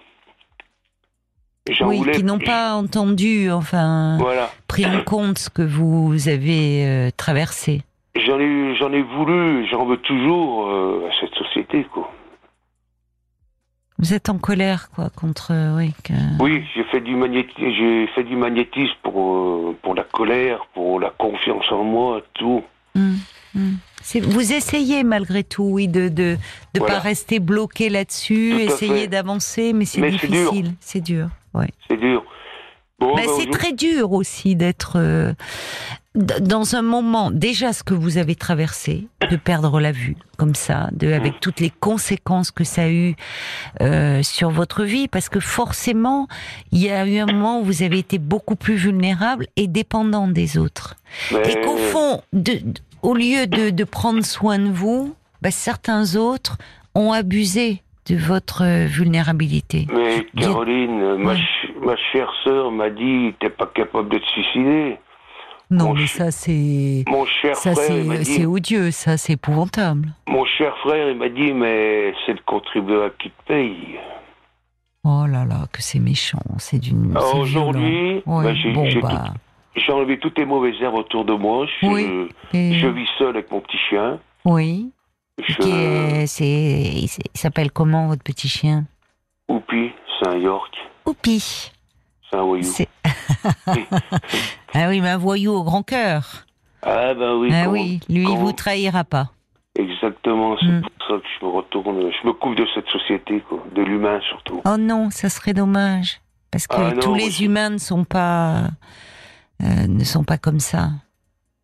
Oui 1.81 1.97
voulais- 1.97 2.13
qui 2.13 2.23
n'ont 2.23 2.39
pas 2.39 2.73
entendu, 2.73 3.51
enfin, 3.51 4.17
Voilà. 4.19 4.49
pris 4.67 4.85
en 4.85 5.03
compte 5.03 5.37
ce 5.37 5.49
que 5.49 5.61
vous 5.61 6.27
avez 6.27 6.85
euh, 6.85 7.09
traversé. 7.15 7.81
J'en 8.15 8.39
ai, 8.39 8.75
j'en 8.75 8.91
ai 8.91 9.01
voulu, 9.03 9.67
j'en 9.67 9.85
veux 9.85 9.97
toujours 9.97 10.67
euh, 10.67 11.07
à 11.09 11.11
cette 11.19 11.33
société, 11.35 11.83
quoi. 11.93 12.11
Vous 13.99 14.13
êtes 14.13 14.29
en 14.29 14.37
colère, 14.37 14.89
quoi, 14.95 15.09
contre... 15.09 15.51
euh, 15.51 15.75
Oui, 15.77 15.93
que- 16.03 16.41
Oui, 16.41 16.63
j'ai 16.73 16.83
fait 16.85 17.01
du 17.01 17.15
magnétisme, 17.15 17.69
j'ai 17.71 18.07
fait 18.15 18.23
du 18.23 18.35
magnétisme 18.35 18.95
pour 19.03 19.75
pour 19.83 19.93
la 19.93 20.03
colère, 20.03 20.65
pour 20.73 20.99
la 20.99 21.09
confiance 21.11 21.69
en 21.71 21.83
moi, 21.83 22.21
tout. 22.33 22.63
Hum, 22.95 23.17
hum. 23.55 23.77
Vous 24.21 24.53
essayez 24.53 25.03
malgré 25.03 25.43
tout, 25.43 25.63
oui, 25.63 25.87
de 25.87 26.07
de 26.09 26.37
de 26.73 26.79
Voilà. 26.79 26.95
pas 26.95 26.99
rester 26.99 27.39
bloqué 27.39 27.89
là-dessus, 27.89 28.59
essayer 28.61 29.07
d'avancer, 29.07 29.73
mais 29.73 29.85
c'est 29.85 30.01
difficile, 30.09 30.73
c'est 30.79 31.01
dur. 31.01 31.29
C'est 31.87 31.97
dur. 31.97 32.23
Bon, 32.99 33.15
ben, 33.15 33.25
c'est 33.39 33.49
très 33.49 33.71
dur 33.71 34.11
aussi 34.11 34.55
d'être 34.57 34.93
euh, 34.97 35.33
dans 36.15 36.75
un 36.75 36.81
moment 36.81 37.31
déjà 37.31 37.71
ce 37.71 37.81
que 37.83 37.93
vous 37.93 38.17
avez 38.17 38.35
traversé, 38.35 39.07
de 39.31 39.37
perdre 39.37 39.79
la 39.79 39.93
vue 39.93 40.17
comme 40.37 40.53
ça, 40.55 40.89
de 40.91 41.11
avec 41.13 41.39
toutes 41.39 41.59
les 41.61 41.69
conséquences 41.69 42.51
que 42.51 42.63
ça 42.65 42.83
a 42.83 42.89
eu 42.89 43.15
euh, 43.81 44.21
sur 44.21 44.49
votre 44.49 44.83
vie, 44.83 45.07
parce 45.07 45.29
que 45.29 45.39
forcément 45.39 46.27
il 46.73 46.79
y 46.79 46.89
a 46.89 47.05
eu 47.07 47.19
un 47.19 47.25
moment 47.25 47.61
où 47.61 47.63
vous 47.63 47.83
avez 47.83 47.99
été 47.99 48.17
beaucoup 48.17 48.55
plus 48.57 48.75
vulnérable 48.75 49.47
et 49.55 49.67
dépendant 49.67 50.27
des 50.27 50.57
autres. 50.57 50.95
mais- 51.31 51.51
Et 51.51 51.61
qu'au 51.61 51.77
fond, 51.77 52.21
de, 52.33 52.53
de- 52.53 52.81
au 53.01 53.13
lieu 53.13 53.47
de, 53.47 53.69
de 53.69 53.83
prendre 53.83 54.23
soin 54.23 54.59
de 54.59 54.69
vous, 54.69 55.15
bah, 55.41 55.51
certains 55.51 56.15
autres 56.15 56.57
ont 56.95 57.11
abusé 57.11 57.81
de 58.07 58.15
votre 58.17 58.63
euh, 58.63 58.85
vulnérabilité. 58.85 59.87
Mais 59.93 60.25
Caroline, 60.41 61.15
ma, 61.17 61.31
Ouais. 61.31 61.35
ch- 61.35 61.71
ma 61.81 61.95
chère 62.11 62.31
sœur 62.43 62.71
m'a 62.71 62.89
dit 62.89 63.33
t'es 63.39 63.49
pas 63.49 63.67
capable 63.67 64.09
de 64.09 64.17
te 64.17 64.25
suicider. 64.25 64.97
Non, 65.71 65.89
Mon 65.89 65.93
mais 65.93 66.07
ça 66.07 66.31
c'est 66.31 67.03
Mon 67.07 67.25
cher 67.25 67.55
ça 67.55 67.75
frère, 67.75 67.87
c'est 68.23 68.45
odieux, 68.47 68.89
ça 68.89 69.17
c'est 69.17 69.33
épouvantable. 69.33 70.07
mon 70.27 70.43
cher 70.45 70.75
frère, 70.79 71.09
il 71.11 71.17
m'a 71.17 71.29
dit 71.29 71.53
mais 71.53 72.11
c'est 72.25 72.33
le 72.33 72.39
contribuable 72.45 73.13
qui 73.21 73.29
te 73.29 73.43
paye. 73.47 73.99
Oh 75.03 75.25
là 75.27 75.45
là, 75.45 75.67
que 75.71 75.81
c'est 75.83 75.99
méchant, 75.99 76.41
c'est 76.57 76.79
d'une. 76.79 77.15
Aujourd'hui. 77.35 78.23
Ouais, 78.25 78.43
bah, 78.45 78.53
j'ai- 78.55 78.73
bon 78.73 78.87
bah, 79.01 79.33
J'ai 79.85 79.91
enlevé 79.91 80.19
toutes 80.19 80.37
les 80.37 80.45
mauvaises 80.45 80.75
herbes 80.81 80.95
autour 80.95 81.25
de 81.25 81.33
moi. 81.33 81.65
Je, 81.81 81.87
Oui. 81.87 82.29
et- 82.53 82.77
je 82.79 82.87
vis 82.87 83.07
seul 83.17 83.29
avec 83.29 83.49
mon 83.51 83.61
petit 83.61 83.77
chien. 83.89 84.19
oui. 84.45 84.91
Je, 85.47 86.25
c'est, 86.25 86.45
il 86.45 87.05
il 87.05 87.39
s'appelle 87.39 87.71
comment 87.71 88.07
votre 88.07 88.23
petit 88.23 88.49
chien? 88.49 88.83
Oupi, 89.47 89.91
c'est 90.19 90.27
un 90.27 90.35
York, 90.37 90.75
Oupi. 91.05 91.39
c'est 92.29 92.37
un 92.37 92.43
voyou. 92.43 92.67
Ah 94.73 94.87
oui, 94.89 95.01
mais 95.01 95.09
un 95.09 95.17
voyou 95.17 95.51
au 95.53 95.63
grand 95.63 95.81
cœur. 95.83 96.45
Ah 96.83 97.13
ben 97.13 97.35
oui. 97.35 97.51
ah 97.53 97.69
oui, 97.69 97.99
lui 98.09 98.21
il 98.21 98.25
comment- 98.25 98.37
vous 98.39 98.51
trahira 98.51 99.03
pas. 99.03 99.29
Exactement, 99.77 100.57
c'est 100.59 100.67
Mm. 100.67 100.81
pour 100.81 101.07
ça 101.07 101.13
que 101.21 101.27
je 101.39 101.45
me 101.45 101.51
retourne, 101.51 102.11
je 102.21 102.27
me 102.27 102.33
coupe 102.33 102.55
de 102.55 102.67
cette 102.75 102.87
société, 102.89 103.41
quoi, 103.47 103.63
de 103.73 103.81
l'humain 103.81 104.19
surtout. 104.27 104.61
Oh 104.65 104.77
non, 104.77 105.09
ça 105.09 105.29
serait 105.29 105.53
dommage. 105.53 106.19
Parce 106.51 106.67
que 106.67 106.75
Ah 106.77 106.91
tous 106.99 107.13
les 107.15 107.31
je- 107.31 107.45
humains 107.45 107.69
ne 107.69 107.77
sont 107.77 108.03
pas, 108.03 108.63
euh, 109.63 109.87
ne 109.87 110.03
sont 110.03 110.23
pas 110.23 110.37
comme 110.37 110.59
ça. 110.59 110.89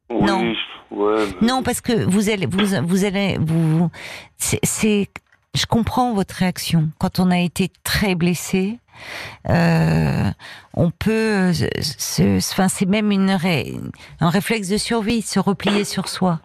Oui, 0.10 0.26
Non. 0.26 0.54
je- 0.54 0.96
ouais, 0.96 1.26
mais- 1.42 1.48
Non, 1.48 1.64
parce 1.64 1.82
que 1.82 1.94
vous 2.06 2.30
allez, 2.30 2.46
vous, 2.46 2.66
vous 2.86 3.06
allez, 3.06 3.38
vous, 3.40 3.90
c'est, 4.38 5.10
je 5.56 5.66
comprends 5.66 6.14
votre 6.14 6.36
réaction. 6.36 6.90
Quand 7.00 7.20
on 7.20 7.32
a 7.32 7.40
été 7.40 7.72
très 7.84 8.14
blessé, 8.16 8.80
euh, 9.50 10.30
on 10.74 10.92
peut, 10.92 11.52
enfin, 12.38 12.68
c'est 12.68 12.86
même 12.86 13.12
une, 13.12 13.32
ré- 13.32 13.76
un 14.20 14.30
réflexe 14.30 14.68
de 14.70 14.78
survie, 14.78 15.22
se 15.22 15.40
replier 15.40 15.84
sur 15.86 16.08
soi. 16.08 16.40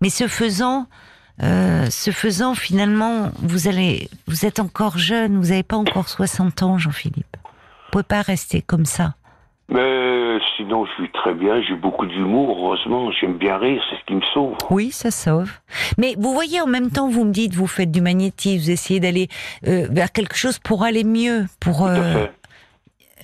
Mais 0.00 0.10
ce 0.10 0.26
faisant, 0.28 0.86
euh, 1.42 1.88
ce 1.90 2.10
faisant, 2.10 2.54
finalement, 2.54 3.30
vous 3.40 3.68
allez, 3.68 4.08
vous 4.26 4.44
êtes 4.44 4.58
encore 4.60 4.98
jeune, 4.98 5.36
vous 5.38 5.48
n'avez 5.48 5.62
pas 5.62 5.76
encore 5.76 6.08
60 6.08 6.62
ans, 6.62 6.76
Jean-Philippe. 6.78 7.36
Vous 7.44 7.90
pouvez 7.92 8.04
pas 8.04 8.22
rester 8.22 8.60
comme 8.62 8.84
ça. 8.86 9.14
Mais 9.68 10.13
sinon, 10.56 10.86
je 10.86 11.02
vis 11.02 11.10
très 11.10 11.34
bien, 11.34 11.60
j'ai 11.62 11.74
beaucoup 11.74 12.06
d'humour, 12.06 12.56
heureusement, 12.58 13.10
j'aime 13.12 13.36
bien 13.38 13.58
rire, 13.58 13.82
c'est 13.90 13.96
ce 13.96 14.04
qui 14.06 14.14
me 14.14 14.22
sauve. 14.32 14.56
Oui, 14.70 14.90
ça 14.90 15.10
sauve. 15.10 15.50
Mais 15.98 16.14
vous 16.18 16.32
voyez, 16.32 16.60
en 16.60 16.66
même 16.66 16.90
temps, 16.90 17.08
vous 17.08 17.24
me 17.24 17.32
dites, 17.32 17.54
vous 17.54 17.66
faites 17.66 17.90
du 17.90 18.00
magnétisme, 18.00 18.62
vous 18.62 18.70
essayez 18.70 19.00
d'aller 19.00 19.28
euh, 19.66 19.86
vers 19.90 20.12
quelque 20.12 20.36
chose 20.36 20.58
pour 20.58 20.82
aller 20.82 21.04
mieux, 21.04 21.46
pour 21.60 21.86
euh, 21.86 22.26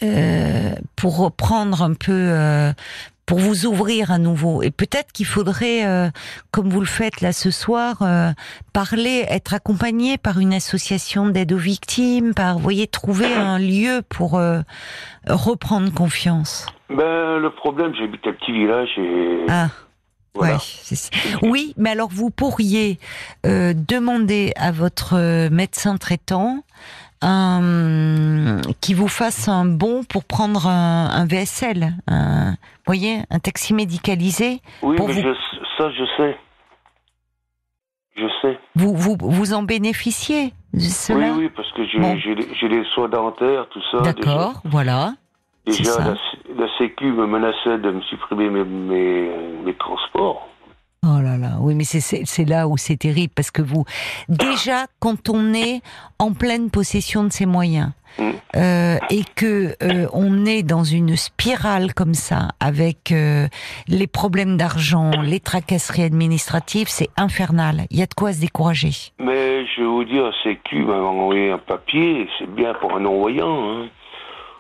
euh, 0.03 0.75
pour 0.97 1.19
reprendre 1.19 1.83
un 1.83 1.95
peu, 1.95 2.33
pour 3.31 3.39
vous 3.39 3.65
ouvrir 3.65 4.11
à 4.11 4.19
nouveau. 4.19 4.61
Et 4.61 4.73
peut-être 4.73 5.13
qu'il 5.13 5.25
faudrait, 5.25 5.87
euh, 5.87 6.11
comme 6.51 6.69
vous 6.69 6.81
le 6.81 6.87
faites 6.87 7.21
là 7.21 7.33
ce 7.33 7.53
soir, 7.53 7.99
euh, 8.03 8.33
parler, 8.73 9.25
être 9.29 9.55
accompagné 9.55 10.19
par 10.19 10.41
une 10.41 10.53
association 10.53 11.29
d'aide 11.29 11.53
aux 11.53 11.57
victimes, 11.57 12.35
par, 12.35 12.55
vous 12.57 12.63
voyez, 12.65 12.89
trouver 12.89 13.33
un 13.33 13.61
lieu 13.61 14.03
pour 14.09 14.37
euh, 14.37 14.63
reprendre 15.29 15.95
confiance. 15.95 16.67
Ben, 16.89 17.39
le 17.39 17.51
problème, 17.55 17.93
j'habite 17.97 18.27
un 18.27 18.33
petit 18.33 18.51
village 18.51 18.89
et 18.99 19.47
Ah. 19.49 19.69
voilà. 20.35 20.55
Ouais, 20.55 20.59
c'est- 20.61 21.13
oui, 21.43 21.73
mais 21.77 21.91
alors 21.91 22.09
vous 22.11 22.31
pourriez 22.31 22.99
demander 23.45 24.53
à 24.57 24.73
votre 24.73 25.49
médecin 25.51 25.99
traitant 25.99 26.65
un, 27.23 28.61
qui 28.81 28.95
vous 28.95 29.09
fasse 29.09 29.49
un 29.49 29.65
bon 29.65 30.05
pour 30.05 30.25
prendre 30.25 30.67
un, 30.67 31.11
un 31.11 31.27
VSL, 31.27 31.95
un, 32.09 32.55
voyez, 32.87 33.21
un 33.31 33.39
taxi 33.39 33.75
médicalisé. 33.75 34.61
Oui, 34.83 34.97
pour 34.97 35.09
mais 35.09 35.15
vous- 35.15 35.21
je- 35.23 35.59
ça, 35.79 35.91
je 35.91 36.05
sais. 36.17 36.37
Je 38.17 38.27
sais. 38.43 38.59
Vous 38.75 38.95
vous, 38.95 39.17
vous 39.21 39.55
en 39.55 39.63
bénéficiez 39.63 40.53
de 40.75 40.81
cela 40.81 41.33
Oui, 41.33 41.45
oui, 41.45 41.51
parce 41.55 41.71
que 41.73 41.87
j'ai 41.87 41.99
Bon. 41.99 42.15
les- 42.15 42.85
soins 42.95 43.09
dentaires, 43.09 43.67
tout 43.71 43.83
ça. 43.91 43.99
D'accord, 44.01 44.61
voilà. 44.65 45.15
Déjà, 45.67 45.99
la, 45.99 46.15
la 46.65 46.79
Sécu 46.79 47.07
me 47.13 47.27
menaçait 47.27 47.79
de 47.79 47.91
me 47.91 48.01
supprimer 48.03 48.49
mes, 48.51 48.65
mes, 48.65 49.31
mes 49.65 49.75
transports. 49.75 50.49
Oh 51.03 51.19
là 51.23 51.39
là, 51.39 51.57
oui, 51.61 51.75
mais 51.75 51.85
c'est- 51.85 52.01
c'est 52.01 52.25
c'est 52.27 52.45
là 52.45 52.69
où 52.69 52.77
c'est 52.77 52.97
terrible 52.99 53.33
parce 53.35 53.51
que 53.51 53.63
vous, 53.63 53.85
déjà, 54.29 54.85
quand 54.99 55.31
on 55.31 55.55
est 55.55 55.81
en 56.19 56.33
pleine 56.35 56.69
possession 56.71 57.25
de 57.25 57.33
ses 57.33 57.47
moyens 57.47 57.93
euh, 58.57 58.99
et 59.09 59.23
que 59.35 59.75
euh, 59.83 60.09
on 60.13 60.45
est 60.45 60.63
dans 60.63 60.85
une 60.85 61.17
spirale 61.17 61.95
comme 61.95 62.13
ça 62.13 62.49
avec 62.61 63.13
euh, 63.13 63.49
les 63.89 64.07
problèmes 64.09 64.59
d'argent, 64.59 65.11
les 65.23 65.41
tracasseries 65.41 66.03
administratives, 66.03 66.89
c'est 66.91 67.09
infernal. 67.17 67.87
Il 67.91 67.99
y 67.99 68.03
a 68.03 68.07
de 68.07 68.13
quoi 68.15 68.35
se 68.35 68.41
décourager. 68.41 68.91
Mais 69.19 69.65
je 69.67 69.81
vais 69.81 69.87
vous 69.87 70.05
dire, 70.05 70.25
la 70.25 70.33
Sécu 70.43 70.85
m'a 70.85 70.97
envoyé 71.01 71.51
un 71.51 71.59
papier, 71.59 72.29
c'est 72.39 72.51
bien 72.55 72.75
pour 72.79 72.95
un 72.95 73.01
non-voyant. 73.01 73.71
Hein. 73.71 73.87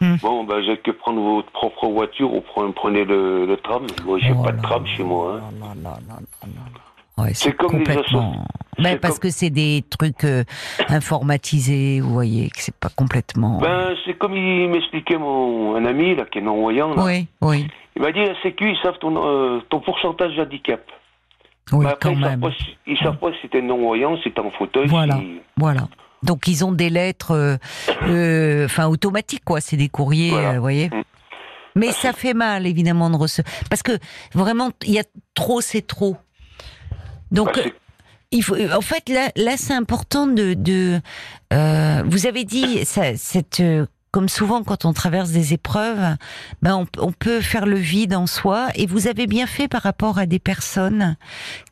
Hmm. 0.01 0.17
Bon, 0.23 0.45
ben, 0.45 0.63
j'ai 0.65 0.79
que 0.79 0.91
prendre 0.93 1.21
votre 1.21 1.51
propre 1.53 1.87
voiture 1.89 2.33
ou 2.35 2.41
prenez, 2.41 2.73
prenez 2.73 3.05
le, 3.05 3.45
le 3.47 3.57
tram. 3.59 3.87
Moi, 4.05 4.19
j'ai 4.19 4.33
Oh 4.37 4.43
pas 4.43 4.53
de 4.53 4.63
tram 4.63 4.87
chez 4.87 5.03
moi. 5.05 5.41
Hein. 5.43 5.51
là 5.61 5.91
là 5.91 5.99
là. 6.09 7.23
Ouais, 7.23 7.33
c'est 7.35 7.53
comme 7.53 7.73
les 7.73 7.79
complètement. 7.85 8.45
Ben, 8.79 8.99
parce 8.99 9.19
comme- 9.19 9.29
que 9.29 9.35
c'est 9.35 9.51
des 9.51 9.85
trucs 9.91 10.25
euh, 10.25 10.43
informatisés, 10.89 12.01
vous 12.01 12.13
voyez, 12.15 12.49
que 12.49 12.61
c'est 12.61 12.75
pas 12.75 12.89
complètement. 12.89 13.59
Ben, 13.59 13.95
c'est 14.05 14.15
comme 14.15 14.35
il 14.37 14.69
m'expliquait 14.71 15.19
mon 15.19 15.75
un 15.77 15.85
ami 15.85 16.15
là, 16.15 16.25
qui 16.25 16.39
est 16.39 16.43
non-voyant. 16.43 16.95
là. 16.95 17.03
oui, 17.05 17.27
oui, 17.43 17.67
Il 17.97 18.03
m'a 18.03 18.13
dit, 18.13 18.21
la 18.25 18.41
Sécu, 18.43 18.71
ils 18.71 18.79
savent 18.83 18.99
ton, 19.01 19.15
euh, 19.23 19.61
ton 19.69 19.81
pourcentage 19.81 20.35
d'handicap. 20.37 20.81
oui, 21.73 21.85
Mais 21.85 21.91
après, 21.91 22.09
quand 22.11 22.17
ils 22.17 22.21
savent 22.23 22.31
même. 22.31 22.41
pas, 22.41 22.53
si- 22.53 22.77
ils 22.87 22.99
savent 22.99 23.19
pas 23.19 23.31
si 23.41 23.49
t'es 23.51 23.61
non-voyant, 23.61 24.17
si 24.23 24.31
t'es 24.33 24.41
en 24.41 24.51
fauteuil. 24.53 24.87
Voilà. 24.89 25.17
si- 25.17 25.41
Voilà. 25.59 25.89
Donc 26.23 26.47
ils 26.49 26.65
ont 26.65 26.73
des 26.73 26.91
lettres, 26.91 27.33
euh, 27.33 27.57
euh, 28.03 28.65
enfin 28.67 28.87
automatiques 28.87 29.45
quoi. 29.45 29.61
C'est 29.61 29.77
des 29.77 29.89
courriers, 29.89 30.31
Voilà. 30.31 30.51
euh, 30.51 30.55
vous 30.55 30.61
voyez. 30.61 30.89
Mm. 30.91 31.03
Mais 31.77 31.93
ça 31.93 32.13
fait 32.13 32.35
mal 32.35 32.67
évidemment 32.67 33.11
de 33.11 33.17
recevoir 33.17 33.53
parce 33.71 33.83
que 33.83 33.93
vraiment 34.35 34.71
il 34.85 34.93
y 34.93 34.99
a 34.99 35.05
trop, 35.35 35.61
c'est 35.61 35.87
trop. 35.87 36.17
Donc 37.31 37.55
Bah, 37.55 37.63
c'est- 37.65 37.75
il 38.33 38.43
faut, 38.45 38.57
en 38.73 38.81
fait 38.81 39.09
là, 39.09 39.31
là 39.37 39.57
c'est 39.57 39.75
important 39.75 40.27
de, 40.27 40.55
de 40.55 41.01
euh, 41.53 42.03
vous 42.07 42.27
avez 42.27 42.45
dit 42.45 42.85
ça, 42.85 43.17
cette 43.17 43.61
euh, 43.61 43.87
comme 44.13 44.29
souvent 44.29 44.65
quand 44.65 44.85
on 44.85 44.93
traverse 44.93 45.31
des 45.31 45.53
épreuves, 45.55 46.17
ben 46.63 46.75
on, 46.77 46.87
on, 46.99 47.13
peut 47.13 47.41
faire 47.41 47.65
le 47.65 47.77
vide 47.77 48.13
en 48.15 48.27
soi. 48.27 48.67
Et 48.75 48.87
vous 48.87 49.07
avez 49.07 49.29
bien 49.29 49.47
fait 49.47 49.69
par 49.69 49.83
rapport 49.83 50.19
à 50.19 50.27
des 50.27 50.41
personnes 50.41 51.17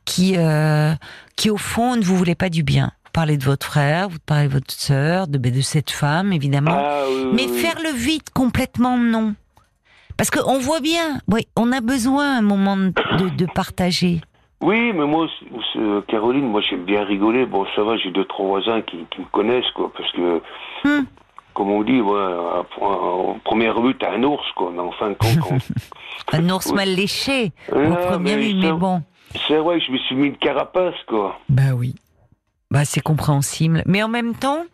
qui, 0.05 0.35
euh, 0.37 0.95
qui 1.35 1.51
au 1.51 1.57
fond 1.57 1.97
ne 1.97 2.03
vous 2.05 2.16
voulaient 2.16 2.37
pas 2.37 2.49
du 2.49 2.62
bien. 2.62 2.93
Vous 3.09 3.13
parlez 3.13 3.39
de 3.39 3.45
votre 3.45 3.67
frère, 3.67 4.11
vous 4.11 4.19
parlez 4.25 4.49
de 4.49 4.53
votre 4.53 4.71
sœur, 4.71 5.27
de, 5.29 5.39
de 5.39 5.61
cette 5.63 5.91
femme 5.91 6.33
évidemment. 6.33 6.77
Ah, 6.79 7.05
oui, 7.09 7.31
Mais 7.33 7.47
oui, 7.51 7.59
faire 7.59 7.77
le 7.83 7.91
vide 7.91 8.29
complètement 8.35 8.99
non. 8.99 9.35
Parce 10.19 10.31
qu'on 10.31 10.59
voit 10.59 10.81
bien, 10.81 11.19
oui, 11.27 11.49
on 11.57 11.73
a 11.73 11.81
besoin 11.81 12.35
à 12.35 12.39
un 12.39 12.43
moment 12.43 12.77
de, 12.77 13.29
de 13.35 13.47
partager. 13.47 14.21
Oui, 14.61 14.93
mais 14.93 15.07
moi, 15.07 15.27
Caroline, 16.09 16.47
moi 16.49 16.61
j'aime 16.61 16.85
bien 16.85 17.03
rigoler. 17.05 17.47
Bon, 17.47 17.65
ça 17.75 17.83
va, 17.83 17.97
j'ai 17.97 18.11
deux, 18.11 18.25
trois 18.27 18.47
voisins 18.47 18.83
qui, 18.83 18.99
qui 19.11 19.21
me 19.21 19.27
connaissent, 19.33 19.71
quoi, 19.75 19.91
parce 19.97 20.13
que, 20.13 20.43
Hmm. 20.85 21.05
comme 21.55 21.71
on 21.71 21.83
dit, 21.83 22.01
ouais, 22.01 22.21
à- 22.21 22.65
en 22.85 23.39
première 23.43 23.81
vue, 23.81 23.97
t'as 23.99 24.13
un 24.13 24.23
ours, 24.23 24.45
quoi, 24.55 24.71
mais 24.73 24.81
en 24.81 24.93
fin 24.93 25.11
de 25.11 25.15
compte, 25.15 25.39
quand- 25.41 25.59
Un 26.35 26.51
ours 26.51 26.73
mal 26.73 26.95
léché, 26.95 27.53
au 27.73 27.77
Ah, 27.79 27.97
premier 28.13 28.37
mais 28.37 28.43
vue, 28.49 28.55
mais 28.55 28.69
ça- 28.69 28.73
bon. 28.75 29.03
c'est 29.49 29.57
vrai, 29.57 29.81
je 29.81 29.91
me 29.93 29.99
suis 29.99 30.15
mis 30.15 30.27
une 30.29 30.37
carapace, 30.37 30.95
quoi. 31.09 31.39
Bah 31.49 31.73
oui. 31.75 31.95
Bah 32.70 32.85
c'est 32.85 33.01
compréhensible. 33.01 33.82
Mais 33.86 34.03
en 34.03 34.09
même 34.09 34.35
temps, 34.35 34.65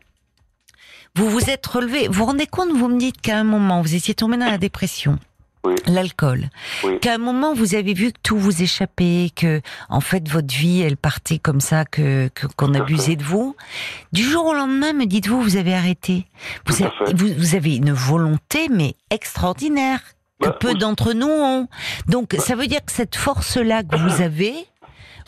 vous 1.15 1.29
vous 1.31 1.49
êtes 1.51 1.67
relevé. 1.67 2.09
Vous 2.09 2.15
vous 2.15 2.25
rendez 2.27 2.47
compte, 2.47 2.71
vous 2.73 2.89
me 2.89 2.99
dites 2.99 3.21
qu'à 3.21 3.39
un 3.39 3.45
moment, 3.45 3.83
vous 3.83 3.95
étiez 3.95 4.15
tombé 4.15 4.37
dans 4.37 4.47
la 4.51 4.59
dépression. 4.59 5.19
Oui. 5.65 5.77
L'alcool. 5.87 6.51
Oui. 6.83 6.99
Qu'à 7.01 7.15
un 7.15 7.19
moment, 7.19 7.55
vous 7.55 7.75
avez 7.75 7.95
vu 7.95 8.13
que 8.13 8.19
tout 8.23 8.37
vous 8.37 8.61
échappait, 8.63 9.31
que, 9.35 9.63
en 9.89 10.01
fait, 10.03 10.29
votre 10.29 10.55
vie, 10.55 10.83
elle 10.83 10.99
partait 10.99 11.39
comme 11.39 11.61
ça, 11.63 11.87
que, 11.87 12.29
que- 12.35 12.47
qu'on 12.49 12.75
abusait 12.75 13.13
fait. 13.13 13.17
de 13.17 13.23
vous. 13.25 13.57
Du 14.13 14.23
jour 14.23 14.45
au 14.45 14.53
lendemain, 14.53 14.93
me 14.93 15.07
dites-vous, 15.07 15.41
vous 15.41 15.57
avez 15.57 15.75
arrêté. 15.75 16.27
Vous, 16.67 16.83
avez, 16.83 17.15
vous, 17.15 17.29
vous 17.39 17.55
avez 17.55 17.77
une 17.77 17.93
volonté, 17.93 18.69
mais 18.69 18.95
extraordinaire. 19.09 20.01
Que 20.43 20.49
Bah, 20.49 20.57
peu 20.61 20.73
oui. 20.73 20.79
d'entre 20.79 21.15
nous 21.15 21.29
ont. 21.31 21.67
Donc, 22.09 22.37
ça 22.41 22.57
veut 22.57 22.67
dire 22.67 22.85
que 22.85 22.93
cette 22.93 23.17
force-là 23.17 23.85
que 23.85 23.97
vous 23.97 24.21
avez, 24.21 24.53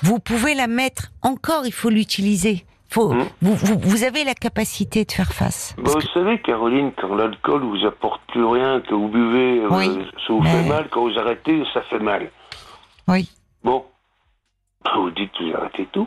vous 0.02 0.18
pouvez 0.18 0.54
la 0.54 0.66
mettre 0.66 1.10
encore, 1.22 1.66
il 1.66 1.72
faut 1.72 1.90
l'utiliser. 1.90 2.64
Faut, 2.88 3.12
Hmm. 3.12 3.24
vous, 3.42 3.54
vous, 3.56 3.78
vous 3.80 4.04
avez 4.04 4.22
la 4.22 4.34
capacité 4.34 5.04
de 5.04 5.10
faire 5.10 5.32
face. 5.32 5.74
Bah, 5.76 5.90
vous 5.92 5.98
que- 5.98 6.08
savez, 6.14 6.40
Caroline, 6.40 6.92
quand 6.96 7.14
l'alcool 7.16 7.62
vous 7.64 7.84
apporte 7.84 8.20
plus 8.28 8.44
rien, 8.44 8.80
que 8.80 8.94
vous 8.94 9.08
buvez, 9.08 9.58
euh, 9.60 9.68
ça 9.68 10.32
vous 10.32 10.40
mais- 10.40 10.50
fait 10.62 10.68
mal, 10.68 10.88
quand 10.90 11.02
vous 11.08 11.18
arrêtez, 11.18 11.64
ça 11.74 11.82
fait 11.82 11.98
mal. 11.98 12.30
Oui. 13.08 13.28
Bon. 13.64 13.84
Bah, 14.84 14.92
Vous 14.96 15.10
dites 15.10 15.32
que 15.32 15.42
vous 15.50 15.56
arrêtez 15.56 15.88
tout. 15.92 16.06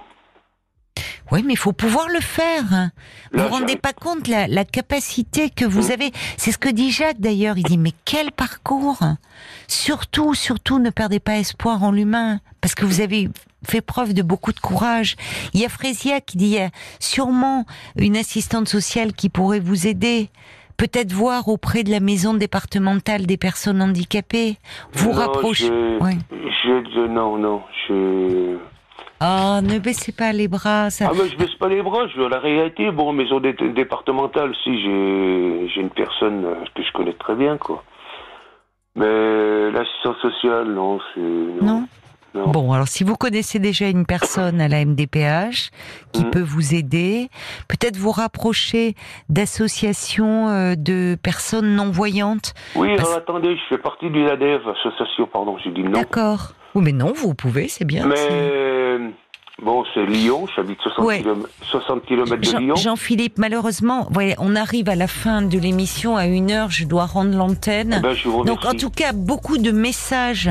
Oui, 1.32 1.44
mais 1.46 1.54
il 1.54 1.58
faut 1.58 1.74
pouvoir 1.74 2.08
le 2.10 2.20
faire. 2.22 2.64
Vous 3.32 3.38
Là, 3.38 3.44
vous 3.48 3.50
rendez 3.54 3.76
pas 3.76 3.94
compte 3.94 4.28
la, 4.28 4.48
la 4.48 4.66
capacité 4.66 5.50
que 5.50 5.66
vous 5.66 5.90
Hmm. 5.90 5.92
avez. 5.92 6.12
C'est 6.38 6.52
ce 6.52 6.58
que 6.58 6.70
dit 6.70 6.92
Jacques 6.92 7.20
d'ailleurs. 7.20 7.58
Il 7.58 7.64
dit 7.64 7.78
mais 7.78 7.94
quel 8.06 8.32
parcours 8.32 9.00
Surtout, 9.68 10.34
surtout, 10.34 10.80
ne 10.80 10.90
perdez 10.90 11.20
pas 11.20 11.38
espoir 11.38 11.84
en 11.84 11.92
l'humain 11.92 12.40
parce 12.62 12.76
que 12.76 12.86
vous 12.86 13.02
avez 13.02 13.30
fait 13.68 13.82
preuve 13.82 14.14
de 14.14 14.22
beaucoup 14.24 14.54
de 14.54 14.60
courage. 14.60 15.16
Il 15.54 15.60
y 15.60 15.66
a 15.66 15.70
Frésia 15.70 16.22
qui 16.22 16.38
dit 16.38 16.46
il 16.46 16.52
y 16.54 16.60
a 16.60 16.70
sûrement 17.00 17.66
une 17.98 18.18
assistante 18.18 18.68
sociale 18.68 19.14
qui 19.14 19.30
pourrait 19.30 19.60
vous 19.60 19.86
aider. 19.88 20.30
Peut-être 20.78 21.12
voir 21.12 21.50
auprès 21.50 21.84
de 21.84 21.92
la 21.92 22.00
maison 22.00 22.34
départementale 22.34 23.26
des 23.26 23.36
personnes 23.36 23.82
handicapées. 23.82 24.58
Vous 24.94 25.12
rapprocher. 25.12 25.68
je- 25.68 25.98
Oui. 26.02 26.18
je- 26.32 27.08
non, 27.08 27.38
non, 27.38 27.62
je... 27.88 28.58
Ah, 29.20 29.60
ne 29.62 29.80
baissez 29.80 30.12
pas 30.12 30.32
les 30.32 30.48
bras. 30.48 30.90
Ça... 30.90 31.08
Ah 31.10 31.14
ben 31.18 31.28
je 31.30 31.36
baisse 31.38 31.54
pas 31.56 31.68
les 31.68 31.82
bras, 31.82 32.08
je 32.08 32.18
veux 32.20 32.30
la 32.30 32.40
réalité. 32.40 32.90
Bon, 32.92 33.12
maison 33.14 33.40
dé- 33.40 33.54
départementale, 33.54 34.54
si 34.64 34.82
j'ai 34.82 35.82
une 35.82 35.90
personne 35.90 36.46
euh, 36.46 36.56
que 36.76 36.84
je 36.84 36.92
connais 36.94 37.14
très 37.14 37.36
bien, 37.36 37.58
quoi. 37.58 37.84
Mais 38.96 39.72
l'assistance 39.72 40.18
sociale, 40.22 40.68
non, 40.74 41.00
c'est... 41.14 41.20
Non 41.22 41.86
non. 42.36 42.52
Bon, 42.52 42.72
alors 42.74 42.88
si 42.88 43.04
vous 43.04 43.16
connaissez 43.16 43.58
déjà 43.58 43.90
une 43.90 44.06
personne 44.06 44.62
à 44.62 44.68
la 44.68 44.86
MDPH 44.86 45.72
qui 46.12 46.24
Mm. 46.26 46.30
peut 46.30 46.42
vous 46.44 46.76
aider, 46.76 47.28
peut-être 47.68 47.98
vous 47.98 48.12
rapprocher 48.12 48.94
d'associations 49.30 50.48
euh, 50.48 50.76
de 50.76 51.18
personnes 51.22 51.74
non-voyantes. 51.76 52.54
Oui, 52.76 52.96
Parce- 52.96 53.08
alors 53.10 53.18
attendez, 53.22 53.56
je 53.58 53.62
fais 53.76 53.80
partie 53.82 54.12
du 54.12 54.24
LADEV, 54.24 54.62
association, 54.70 55.26
pardon, 55.26 55.58
j'ai 55.64 55.72
dit 55.72 55.82
non. 55.82 55.90
D'accord. 55.90 56.52
Oui, 56.76 56.84
mais 56.84 56.92
non, 56.92 57.14
vous 57.16 57.34
pouvez, 57.34 57.68
c'est 57.68 57.86
bien. 57.86 58.06
Mais 58.08 58.16
bon, 59.62 59.84
c'est 59.94 60.06
Lyon, 60.06 60.46
j'habite 60.56 60.80
60, 60.82 61.06
Ouais. 61.06 61.22
km, 61.22 61.50
60 61.70 62.06
km 62.06 62.36
de 62.38 62.44
Jean- 62.44 62.60
Lyon. 62.60 62.76
Jean-Philippe, 62.76 63.38
malheureusement, 63.38 64.08
on 64.40 64.56
arrive 64.56 64.88
à 64.90 64.96
la 64.96 65.08
fin 65.08 65.42
de 65.42 65.58
l'émission 65.60 66.16
à 66.16 66.28
une 66.28 66.52
heure, 66.52 66.70
je 66.72 66.86
dois 66.86 67.06
rendre 67.06 67.36
l'antenne. 67.36 68.00
Ben, 68.02 68.14
vous 68.30 68.38
remercie. 68.40 68.48
Donc 68.64 68.74
en 68.74 68.78
tout 68.78 68.90
cas, 68.90 69.12
beaucoup 69.12 69.58
de 69.58 69.72
messages 69.72 70.50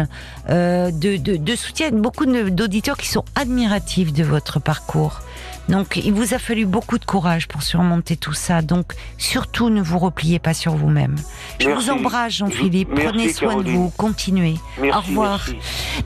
euh, 0.50 0.90
de, 0.90 1.16
de, 1.16 1.36
de 1.36 1.56
soutien, 1.56 1.90
beaucoup 1.92 2.26
d'auditeurs 2.26 2.96
qui 2.98 3.08
sont 3.08 3.24
admiratifs 3.34 4.12
de 4.12 4.24
votre 4.24 4.60
parcours. 4.60 5.20
Donc 5.68 5.96
il 6.02 6.12
vous 6.12 6.34
a 6.34 6.38
fallu 6.38 6.66
beaucoup 6.66 6.98
de 6.98 7.04
courage 7.04 7.46
pour 7.48 7.62
surmonter 7.62 8.16
tout 8.16 8.32
ça. 8.32 8.62
Donc 8.62 8.94
surtout 9.18 9.68
ne 9.70 9.82
vous 9.82 9.98
repliez 9.98 10.38
pas 10.38 10.54
sur 10.54 10.74
vous-même. 10.74 11.16
Je 11.60 11.68
vous 11.68 11.90
embrasse 11.90 12.34
Jean-Philippe, 12.34 12.90
prenez 12.94 13.32
soin 13.32 13.62
de 13.62 13.70
vous, 13.70 13.90
continuez. 13.96 14.56
Merci, 14.80 14.96
Au 14.96 15.00
revoir. 15.00 15.40
merci. 15.48 15.56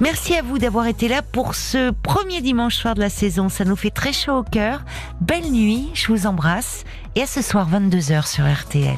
Merci 0.00 0.34
à 0.34 0.42
vous 0.42 0.58
d'avoir 0.58 0.86
été 0.86 1.08
là 1.08 1.22
pour 1.22 1.54
ce 1.54 1.90
premier 1.90 2.40
dimanche 2.40 2.74
soir 2.76 2.94
de 2.94 3.00
la 3.00 3.10
saison. 3.10 3.48
Ça 3.48 3.64
nous 3.64 3.76
fait 3.76 3.90
très 3.90 4.12
chaud 4.12 4.38
au 4.38 4.42
cœur. 4.42 4.82
Belle 5.20 5.50
nuit, 5.50 5.90
je 5.94 6.08
vous 6.08 6.26
embrasse. 6.26 6.84
Et 7.14 7.22
à 7.22 7.26
ce 7.26 7.42
soir 7.42 7.68
22h 7.70 8.26
sur 8.26 8.44
RTL. 8.50 8.96